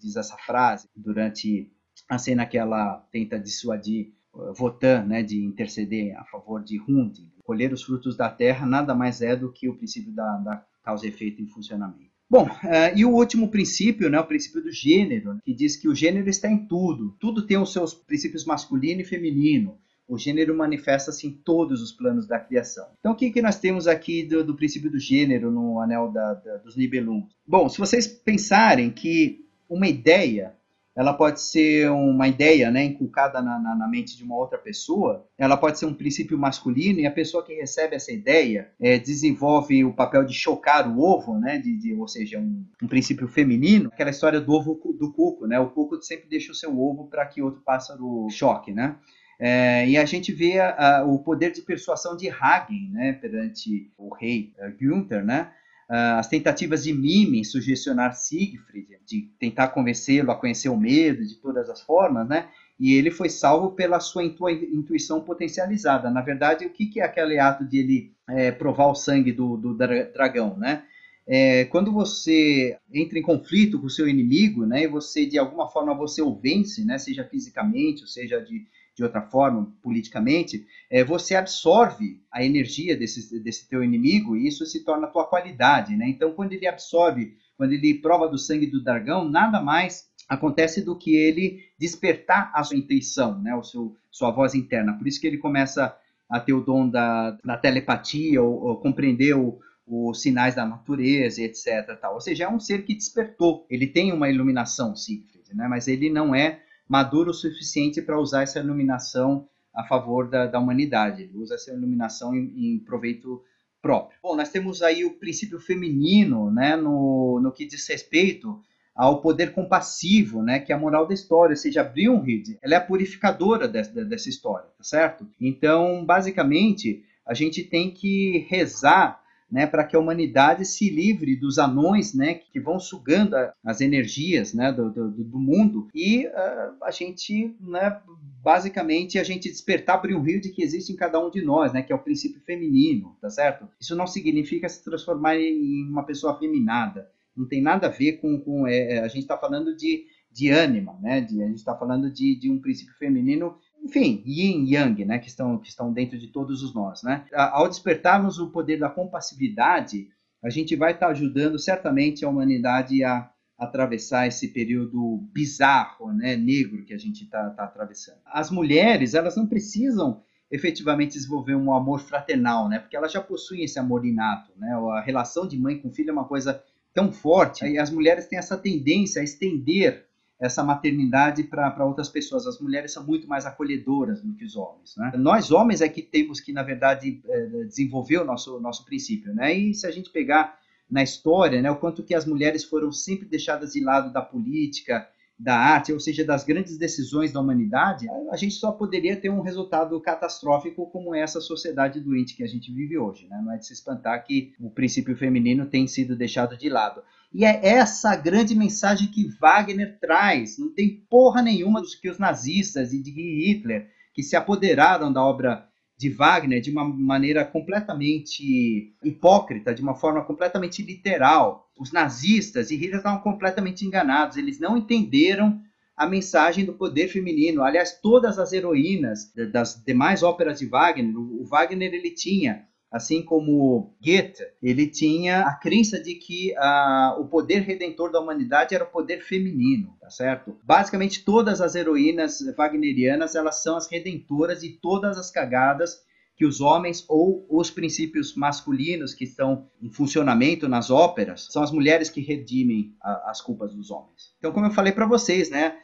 diz 0.00 0.14
essa 0.14 0.36
frase 0.36 0.86
durante 0.94 1.68
a 2.08 2.18
cena 2.18 2.46
que 2.46 2.56
ela 2.56 3.04
tenta 3.10 3.36
dissuadir 3.36 4.12
Votan, 4.56 5.04
né, 5.04 5.22
de 5.22 5.42
interceder 5.42 6.16
a 6.16 6.24
favor 6.24 6.62
de 6.62 6.78
Hund, 6.80 7.18
colher 7.42 7.72
os 7.72 7.82
frutos 7.82 8.16
da 8.16 8.28
terra, 8.28 8.66
nada 8.66 8.94
mais 8.94 9.22
é 9.22 9.34
do 9.34 9.50
que 9.50 9.68
o 9.68 9.74
princípio 9.74 10.12
da, 10.12 10.36
da 10.36 10.64
causa 10.84 11.06
e 11.06 11.08
efeito 11.08 11.42
em 11.42 11.46
funcionamento. 11.46 12.14
Bom, 12.28 12.44
uh, 12.44 12.94
e 12.94 13.04
o 13.04 13.10
último 13.10 13.48
princípio, 13.50 14.10
né, 14.10 14.20
o 14.20 14.26
princípio 14.26 14.62
do 14.62 14.70
gênero, 14.70 15.34
né, 15.34 15.40
que 15.44 15.54
diz 15.54 15.74
que 15.74 15.88
o 15.88 15.94
gênero 15.94 16.28
está 16.28 16.48
em 16.48 16.66
tudo. 16.66 17.16
Tudo 17.18 17.46
tem 17.46 17.56
os 17.56 17.72
seus 17.72 17.94
princípios 17.94 18.44
masculino 18.44 19.00
e 19.00 19.04
feminino. 19.04 19.78
O 20.08 20.16
gênero 20.16 20.56
manifesta-se 20.56 21.26
em 21.26 21.32
todos 21.32 21.82
os 21.82 21.92
planos 21.92 22.26
da 22.26 22.38
criação. 22.38 22.86
Então, 23.00 23.12
o 23.12 23.16
que, 23.16 23.30
que 23.30 23.42
nós 23.42 23.58
temos 23.58 23.88
aqui 23.88 24.22
do, 24.22 24.44
do 24.44 24.56
princípio 24.56 24.90
do 24.90 24.98
gênero 24.98 25.50
no 25.50 25.80
anel 25.80 26.10
da, 26.12 26.34
da, 26.34 26.56
dos 26.58 26.76
Nibelungos? 26.76 27.34
Bom, 27.46 27.68
se 27.68 27.78
vocês 27.78 28.06
pensarem 28.06 28.90
que 28.90 29.44
uma 29.68 29.88
ideia 29.88 30.54
ela 30.96 31.12
pode 31.12 31.42
ser 31.42 31.90
uma 31.90 32.26
ideia 32.26 32.70
né, 32.70 32.82
inculcada 32.82 33.42
na, 33.42 33.58
na, 33.58 33.76
na, 33.76 33.86
mente 33.86 34.16
de 34.16 34.24
uma 34.24 34.34
outra 34.34 34.56
pessoa, 34.56 35.26
ela 35.36 35.54
pode 35.54 35.78
ser 35.78 35.84
um 35.84 35.92
princípio 35.92 36.38
masculino, 36.38 36.98
e 36.98 37.06
a 37.06 37.10
pessoa 37.10 37.44
que 37.44 37.52
recebe 37.52 37.94
essa 37.94 38.10
ideia 38.10 38.70
é, 38.80 38.98
desenvolve 38.98 39.84
o 39.84 39.92
papel 39.92 40.24
de 40.24 40.32
chocar 40.32 40.88
o 40.88 40.98
ovo, 40.98 41.38
né, 41.38 41.58
de, 41.58 41.76
de 41.76 41.92
ou 41.92 42.08
seja, 42.08 42.38
um, 42.38 42.64
um, 42.82 42.88
princípio 42.88 43.28
feminino, 43.28 43.90
aquela 43.92 44.08
história 44.08 44.40
do 44.40 44.50
ovo 44.50 44.80
do 44.98 45.12
cuco, 45.12 45.46
né, 45.46 45.60
o 45.60 45.68
cuco 45.68 46.00
sempre 46.00 46.30
deixa 46.30 46.50
o 46.50 46.54
seu 46.54 46.80
ovo 46.80 47.08
para 47.08 47.26
que 47.26 47.42
outro 47.42 47.60
pássaro 47.60 48.26
choque, 48.30 48.72
né. 48.72 48.96
É, 49.38 49.86
e 49.88 49.96
a 49.98 50.04
gente 50.04 50.32
vê 50.32 50.58
a, 50.58 51.00
a, 51.00 51.04
o 51.04 51.18
poder 51.18 51.52
de 51.52 51.62
persuasão 51.62 52.16
de 52.16 52.28
Hagen 52.30 52.90
né, 52.90 53.12
perante 53.12 53.90
o 53.98 54.14
rei 54.14 54.52
Günther, 54.80 55.24
né, 55.24 55.50
uh, 55.90 56.18
as 56.18 56.28
tentativas 56.28 56.84
de 56.84 56.92
Mime 56.92 57.44
sugestionar 57.44 58.14
Siegfried, 58.14 58.98
de 59.04 59.22
tentar 59.38 59.68
convencê-lo 59.68 60.30
a 60.30 60.36
conhecer 60.36 60.68
o 60.68 60.76
medo 60.76 61.24
de 61.24 61.36
todas 61.36 61.68
as 61.68 61.80
formas, 61.80 62.28
né? 62.28 62.48
E 62.78 62.94
ele 62.94 63.10
foi 63.10 63.30
salvo 63.30 63.70
pela 63.70 63.98
sua 64.00 64.22
intuição 64.22 65.22
potencializada. 65.22 66.10
Na 66.10 66.20
verdade, 66.20 66.66
o 66.66 66.70
que, 66.70 66.86
que 66.86 67.00
é 67.00 67.04
aquele 67.04 67.38
ato 67.38 67.64
de 67.64 67.78
ele 67.78 68.12
é, 68.28 68.50
provar 68.50 68.88
o 68.88 68.94
sangue 68.94 69.32
do, 69.32 69.56
do 69.56 69.74
dragão, 69.74 70.58
né? 70.58 70.82
É, 71.26 71.64
quando 71.64 71.90
você 71.90 72.78
entra 72.92 73.18
em 73.18 73.22
conflito 73.22 73.80
com 73.80 73.86
o 73.86 73.90
seu 73.90 74.08
inimigo, 74.08 74.64
né, 74.64 74.84
e 74.84 74.86
você 74.86 75.26
de 75.26 75.36
alguma 75.36 75.68
forma 75.68 75.92
você 75.92 76.22
o 76.22 76.32
vence, 76.32 76.84
né, 76.84 76.98
seja 76.98 77.24
fisicamente, 77.24 78.02
ou 78.02 78.06
seja 78.06 78.40
de, 78.40 78.64
de 78.96 79.02
outra 79.04 79.20
forma, 79.20 79.70
politicamente, 79.82 80.66
é, 80.90 81.04
você 81.04 81.34
absorve 81.34 82.22
a 82.32 82.42
energia 82.42 82.96
desse, 82.96 83.38
desse 83.40 83.68
teu 83.68 83.84
inimigo 83.84 84.34
e 84.34 84.48
isso 84.48 84.64
se 84.64 84.82
torna 84.84 85.06
a 85.06 85.10
tua 85.10 85.26
qualidade, 85.26 85.94
né? 85.94 86.08
Então, 86.08 86.32
quando 86.32 86.54
ele 86.54 86.66
absorve, 86.66 87.36
quando 87.58 87.72
ele 87.72 88.00
prova 88.00 88.26
do 88.26 88.38
sangue 88.38 88.66
do 88.66 88.82
dragão, 88.82 89.28
nada 89.28 89.60
mais 89.60 90.08
acontece 90.26 90.82
do 90.82 90.96
que 90.96 91.14
ele 91.14 91.62
despertar 91.78 92.50
a 92.54 92.64
sua 92.64 92.78
intuição, 92.78 93.38
né? 93.42 93.54
O 93.54 93.62
seu, 93.62 93.94
sua 94.10 94.30
voz 94.30 94.54
interna. 94.54 94.94
Por 94.94 95.06
isso 95.06 95.20
que 95.20 95.26
ele 95.26 95.36
começa 95.36 95.94
a 96.28 96.40
ter 96.40 96.54
o 96.54 96.62
dom 96.62 96.88
da, 96.88 97.32
da 97.44 97.58
telepatia, 97.58 98.42
ou, 98.42 98.64
ou 98.64 98.76
compreender 98.78 99.36
o, 99.36 99.58
os 99.86 100.22
sinais 100.22 100.54
da 100.54 100.64
natureza, 100.64 101.42
etc. 101.42 101.98
Tal. 102.00 102.14
Ou 102.14 102.20
seja, 102.20 102.44
é 102.44 102.48
um 102.48 102.58
ser 102.58 102.84
que 102.86 102.94
despertou. 102.94 103.66
Ele 103.68 103.86
tem 103.86 104.10
uma 104.10 104.30
iluminação, 104.30 104.96
Siegfried, 104.96 105.54
né? 105.54 105.68
mas 105.68 105.86
ele 105.86 106.08
não 106.08 106.34
é 106.34 106.62
maduro 106.88 107.30
o 107.30 107.34
suficiente 107.34 108.00
para 108.00 108.20
usar 108.20 108.42
essa 108.42 108.58
iluminação 108.58 109.48
a 109.74 109.84
favor 109.84 110.28
da, 110.28 110.46
da 110.46 110.58
humanidade. 110.58 111.22
Ele 111.22 111.36
usa 111.36 111.54
essa 111.54 111.72
iluminação 111.72 112.34
em, 112.34 112.74
em, 112.74 112.78
proveito 112.78 113.42
próprio. 113.82 114.18
Bom, 114.22 114.34
nós 114.34 114.48
temos 114.48 114.82
aí 114.82 115.04
o 115.04 115.14
princípio 115.14 115.60
feminino, 115.60 116.50
né, 116.50 116.76
no, 116.76 117.40
no 117.40 117.52
que 117.52 117.66
diz 117.66 117.86
respeito 117.88 118.60
ao 118.94 119.20
poder 119.20 119.52
compassivo, 119.52 120.42
né, 120.42 120.58
que 120.58 120.72
é 120.72 120.74
a 120.74 120.78
moral 120.78 121.06
da 121.06 121.12
história, 121.12 121.52
ou 121.52 121.56
seja, 121.56 121.84
Brunhild, 121.84 122.58
ela 122.62 122.74
é 122.74 122.76
a 122.78 122.80
purificadora 122.80 123.68
dessa, 123.68 124.02
dessa 124.02 124.30
história, 124.30 124.66
tá 124.78 124.82
certo? 124.82 125.28
Então, 125.38 126.02
basicamente, 126.02 127.04
a 127.26 127.34
gente 127.34 127.62
tem 127.62 127.90
que 127.90 128.46
rezar 128.48 129.20
né, 129.50 129.66
para 129.66 129.84
que 129.84 129.94
a 129.94 129.98
humanidade 129.98 130.64
se 130.64 130.90
livre 130.90 131.36
dos 131.36 131.58
anões, 131.58 132.14
né, 132.14 132.34
que 132.34 132.60
vão 132.60 132.80
sugando 132.80 133.36
as 133.64 133.80
energias, 133.80 134.52
né, 134.52 134.72
do, 134.72 134.90
do, 134.90 135.10
do 135.10 135.38
mundo 135.38 135.88
e 135.94 136.26
uh, 136.26 136.82
a 136.82 136.90
gente, 136.90 137.54
né, 137.60 138.00
basicamente 138.42 139.18
a 139.18 139.24
gente 139.24 139.48
despertar 139.48 140.04
o 140.04 140.20
rio 140.20 140.40
de 140.40 140.50
que 140.50 140.62
existe 140.62 140.92
em 140.92 140.96
cada 140.96 141.24
um 141.24 141.30
de 141.30 141.42
nós, 141.42 141.72
né, 141.72 141.82
que 141.82 141.92
é 141.92 141.96
o 141.96 142.02
princípio 142.02 142.40
feminino, 142.40 143.16
tá 143.20 143.30
certo? 143.30 143.68
Isso 143.80 143.94
não 143.94 144.06
significa 144.06 144.68
se 144.68 144.82
transformar 144.84 145.36
em 145.36 145.88
uma 145.88 146.04
pessoa 146.04 146.34
afeminada, 146.34 147.08
não 147.36 147.46
tem 147.46 147.60
nada 147.60 147.86
a 147.86 147.90
ver 147.90 148.14
com, 148.14 148.40
com 148.40 148.66
é, 148.66 148.94
é 148.94 148.98
a 149.00 149.08
gente 149.08 149.22
está 149.22 149.36
falando 149.36 149.76
de 149.76 150.06
de 150.36 150.50
ânima, 150.50 150.98
né? 151.00 151.22
De, 151.22 151.42
a 151.42 151.46
gente 151.46 151.56
está 151.56 151.74
falando 151.74 152.10
de, 152.10 152.38
de 152.38 152.50
um 152.50 152.60
princípio 152.60 152.94
feminino 152.98 153.56
enfim, 153.86 154.22
yin 154.26 154.64
e 154.64 154.74
yang, 154.74 155.04
né, 155.04 155.18
que 155.18 155.28
estão, 155.28 155.58
que 155.58 155.68
estão 155.68 155.92
dentro 155.92 156.18
de 156.18 156.26
todos 156.26 156.62
os 156.62 156.74
nós, 156.74 157.02
né? 157.04 157.24
Ao 157.32 157.68
despertarmos 157.68 158.38
o 158.38 158.50
poder 158.50 158.78
da 158.78 158.90
compassividade, 158.90 160.08
a 160.42 160.50
gente 160.50 160.74
vai 160.74 160.92
estar 160.92 161.08
ajudando 161.08 161.58
certamente 161.58 162.24
a 162.24 162.28
humanidade 162.28 163.02
a 163.04 163.30
atravessar 163.56 164.26
esse 164.26 164.48
período 164.48 165.24
bizarro, 165.32 166.12
né, 166.12 166.36
negro 166.36 166.84
que 166.84 166.92
a 166.92 166.98
gente 166.98 167.24
está 167.24 167.48
tá 167.50 167.64
atravessando. 167.64 168.18
As 168.26 168.50
mulheres, 168.50 169.14
elas 169.14 169.36
não 169.36 169.46
precisam 169.46 170.20
efetivamente 170.50 171.14
desenvolver 171.14 171.54
um 171.54 171.72
amor 171.72 172.00
fraternal, 172.00 172.68
né, 172.68 172.78
porque 172.78 172.96
elas 172.96 173.12
já 173.12 173.20
possuem 173.20 173.64
esse 173.64 173.78
amor 173.78 174.04
inato, 174.04 174.52
né, 174.58 174.74
a 174.92 175.00
relação 175.00 175.46
de 175.46 175.58
mãe 175.58 175.78
com 175.78 175.90
filho 175.90 176.10
é 176.10 176.12
uma 176.12 176.26
coisa 176.26 176.62
tão 176.92 177.12
forte, 177.12 177.64
e 177.64 177.78
as 177.78 177.90
mulheres 177.90 178.26
têm 178.26 178.38
essa 178.38 178.56
tendência 178.56 179.20
a 179.20 179.24
estender 179.24 180.05
essa 180.38 180.62
maternidade 180.62 181.42
para 181.44 181.84
outras 181.84 182.08
pessoas. 182.08 182.46
As 182.46 182.60
mulheres 182.60 182.92
são 182.92 183.04
muito 183.04 183.26
mais 183.26 183.46
acolhedoras 183.46 184.20
do 184.20 184.34
que 184.34 184.44
os 184.44 184.56
homens. 184.56 184.94
Né? 184.96 185.12
Nós, 185.16 185.50
homens, 185.50 185.80
é 185.80 185.88
que 185.88 186.02
temos 186.02 186.40
que, 186.40 186.52
na 186.52 186.62
verdade, 186.62 187.20
é, 187.26 187.64
desenvolver 187.64 188.18
o 188.18 188.24
nosso, 188.24 188.60
nosso 188.60 188.84
princípio. 188.84 189.34
Né? 189.34 189.54
E 189.54 189.74
se 189.74 189.86
a 189.86 189.90
gente 189.90 190.10
pegar 190.10 190.58
na 190.90 191.02
história 191.02 191.60
né, 191.60 191.70
o 191.70 191.76
quanto 191.76 192.02
que 192.02 192.14
as 192.14 192.24
mulheres 192.24 192.64
foram 192.64 192.92
sempre 192.92 193.26
deixadas 193.26 193.72
de 193.72 193.80
lado 193.82 194.12
da 194.12 194.22
política, 194.22 195.08
da 195.38 195.54
arte, 195.54 195.92
ou 195.92 196.00
seja, 196.00 196.24
das 196.24 196.44
grandes 196.44 196.78
decisões 196.78 197.30
da 197.30 197.40
humanidade, 197.40 198.06
a 198.30 198.36
gente 198.36 198.54
só 198.54 198.72
poderia 198.72 199.16
ter 199.16 199.28
um 199.28 199.42
resultado 199.42 200.00
catastrófico 200.00 200.86
como 200.86 201.14
essa 201.14 201.42
sociedade 201.42 202.00
doente 202.00 202.34
que 202.34 202.42
a 202.42 202.46
gente 202.46 202.72
vive 202.72 202.96
hoje. 202.96 203.26
Né? 203.28 203.42
Não 203.44 203.52
é 203.52 203.58
de 203.58 203.66
se 203.66 203.74
espantar 203.74 204.24
que 204.24 204.54
o 204.58 204.70
princípio 204.70 205.14
feminino 205.14 205.66
tem 205.66 205.86
sido 205.86 206.16
deixado 206.16 206.56
de 206.56 206.70
lado. 206.70 207.02
E 207.36 207.44
é 207.44 207.60
essa 207.62 208.12
a 208.12 208.16
grande 208.16 208.54
mensagem 208.54 209.08
que 209.08 209.28
Wagner 209.38 209.98
traz. 210.00 210.56
Não 210.56 210.72
tem 210.72 211.04
porra 211.10 211.42
nenhuma 211.42 211.82
dos 211.82 211.94
que 211.94 212.08
os 212.08 212.18
nazistas 212.18 212.94
e 212.94 213.02
de 213.02 213.10
Hitler, 213.10 213.90
que 214.14 214.22
se 214.22 214.34
apoderaram 214.34 215.12
da 215.12 215.22
obra 215.22 215.68
de 215.98 216.08
Wagner 216.08 216.62
de 216.62 216.70
uma 216.70 216.82
maneira 216.82 217.44
completamente 217.44 218.94
hipócrita, 219.04 219.74
de 219.74 219.82
uma 219.82 219.94
forma 219.94 220.24
completamente 220.24 220.80
literal. 220.80 221.70
Os 221.78 221.92
nazistas 221.92 222.70
e 222.70 222.76
Hitler 222.76 222.96
estavam 222.96 223.20
completamente 223.20 223.84
enganados, 223.84 224.38
eles 224.38 224.58
não 224.58 224.74
entenderam 224.74 225.60
a 225.94 226.06
mensagem 226.06 226.64
do 226.64 226.72
poder 226.72 227.08
feminino. 227.08 227.62
Aliás, 227.62 228.00
todas 228.00 228.38
as 228.38 228.54
heroínas 228.54 229.30
das 229.52 229.82
demais 229.84 230.22
óperas 230.22 230.58
de 230.58 230.64
Wagner, 230.64 231.14
o 231.14 231.44
Wagner 231.44 231.92
ele 231.92 232.12
tinha 232.12 232.64
assim 232.96 233.22
como 233.22 233.94
Goethe, 234.02 234.42
ele 234.62 234.86
tinha 234.86 235.42
a 235.42 235.54
crença 235.54 236.00
de 236.00 236.14
que 236.14 236.52
uh, 236.52 237.20
o 237.20 237.28
poder 237.28 237.60
redentor 237.60 238.10
da 238.10 238.20
humanidade 238.20 238.74
era 238.74 238.84
o 238.84 238.90
poder 238.90 239.20
feminino, 239.22 239.94
tá 240.00 240.10
certo? 240.10 240.56
Basicamente 240.64 241.24
todas 241.24 241.60
as 241.60 241.74
heroínas 241.74 242.38
wagnerianas, 242.56 243.34
elas 243.34 243.62
são 243.62 243.76
as 243.76 243.86
redentoras 243.86 244.60
de 244.60 244.70
todas 244.70 245.18
as 245.18 245.30
cagadas 245.30 246.04
que 246.36 246.44
os 246.44 246.60
homens 246.60 247.04
ou 247.08 247.46
os 247.48 247.70
princípios 247.70 248.34
masculinos 248.34 249.14
que 249.14 249.24
estão 249.24 249.68
em 249.80 249.90
funcionamento 249.90 250.68
nas 250.68 250.90
óperas 250.90 251.48
são 251.50 251.62
as 251.62 251.70
mulheres 251.70 252.10
que 252.10 252.20
redimem 252.20 252.94
a, 253.00 253.30
as 253.30 253.40
culpas 253.40 253.74
dos 253.74 253.90
homens. 253.90 254.34
Então, 254.38 254.52
como 254.52 254.66
eu 254.66 254.70
falei 254.70 254.92
para 254.92 255.06
vocês, 255.06 255.48
né, 255.48 255.76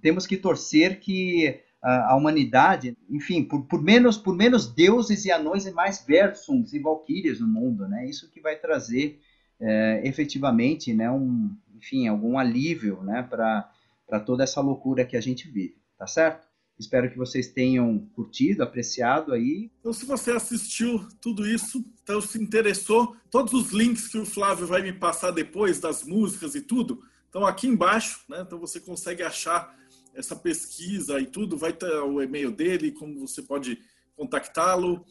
temos 0.00 0.26
que 0.26 0.36
torcer 0.36 1.00
que 1.00 1.60
a, 1.82 2.14
humanidade, 2.14 2.96
enfim, 3.10 3.42
por, 3.42 3.66
por, 3.66 3.82
menos 3.82 4.16
por 4.16 4.36
menos 4.36 4.72
deuses 4.72 5.24
e 5.24 5.32
anões 5.32 5.66
e 5.66 5.72
mais 5.72 6.04
Versungs 6.06 6.72
e 6.72 6.78
Valkyrias 6.78 7.40
no 7.40 7.48
mundo, 7.48 7.88
né? 7.88 8.08
Isso 8.08 8.30
que 8.30 8.40
vai 8.40 8.56
trazer 8.56 9.20
é, 9.60 10.00
efetivamente, 10.04 10.94
né, 10.94 11.10
um, 11.10 11.50
enfim, 11.76 12.06
algum 12.06 12.38
alívio, 12.38 13.02
né, 13.02 13.22
para 13.22 14.20
toda 14.24 14.44
essa 14.44 14.60
loucura 14.60 15.04
que 15.04 15.16
a 15.16 15.20
gente 15.20 15.48
vive, 15.48 15.76
tá 15.98 16.06
certo? 16.06 16.46
Espero 16.78 17.10
que 17.10 17.18
vocês 17.18 17.48
tenham 17.48 17.98
curtido, 18.14 18.62
apreciado 18.62 19.32
aí. 19.32 19.70
Então, 19.78 19.92
se 19.92 20.04
você 20.04 20.32
assistiu 20.32 21.06
tudo 21.20 21.46
isso, 21.46 21.84
então 22.02 22.20
se 22.20 22.42
interessou, 22.42 23.14
todos 23.30 23.52
os 23.52 23.72
links 23.72 24.08
que 24.08 24.18
o 24.18 24.26
Flávio 24.26 24.66
vai 24.66 24.82
me 24.82 24.92
passar 24.92 25.30
depois 25.30 25.78
das 25.78 26.02
músicas 26.02 26.54
e 26.54 26.60
tudo, 26.60 27.00
estão 27.26 27.46
aqui 27.46 27.68
embaixo, 27.68 28.24
né? 28.28 28.40
Então 28.40 28.58
você 28.58 28.80
consegue 28.80 29.22
achar 29.22 29.76
essa 30.14 30.36
pesquisa 30.36 31.18
e 31.18 31.26
tudo, 31.26 31.56
vai 31.56 31.72
ter 31.72 31.92
o 32.00 32.20
e-mail 32.20 32.50
dele, 32.50 32.92
como 32.92 33.26
você 33.26 33.42
pode 33.42 33.78
contactá-lo 34.16 35.04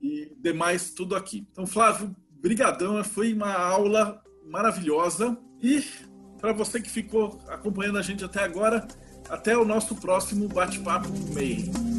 e 0.00 0.32
demais 0.38 0.90
tudo 0.90 1.14
aqui. 1.14 1.46
Então, 1.52 1.66
Flávio, 1.66 2.14
brigadão, 2.30 3.02
foi 3.04 3.32
uma 3.32 3.52
aula 3.52 4.22
maravilhosa 4.44 5.36
e 5.60 5.84
para 6.38 6.52
você 6.52 6.80
que 6.80 6.90
ficou 6.90 7.40
acompanhando 7.48 7.98
a 7.98 8.02
gente 8.02 8.24
até 8.24 8.42
agora, 8.42 8.86
até 9.28 9.56
o 9.56 9.64
nosso 9.64 9.96
próximo 9.96 10.48
bate-papo 10.48 11.08
meio. 11.32 11.95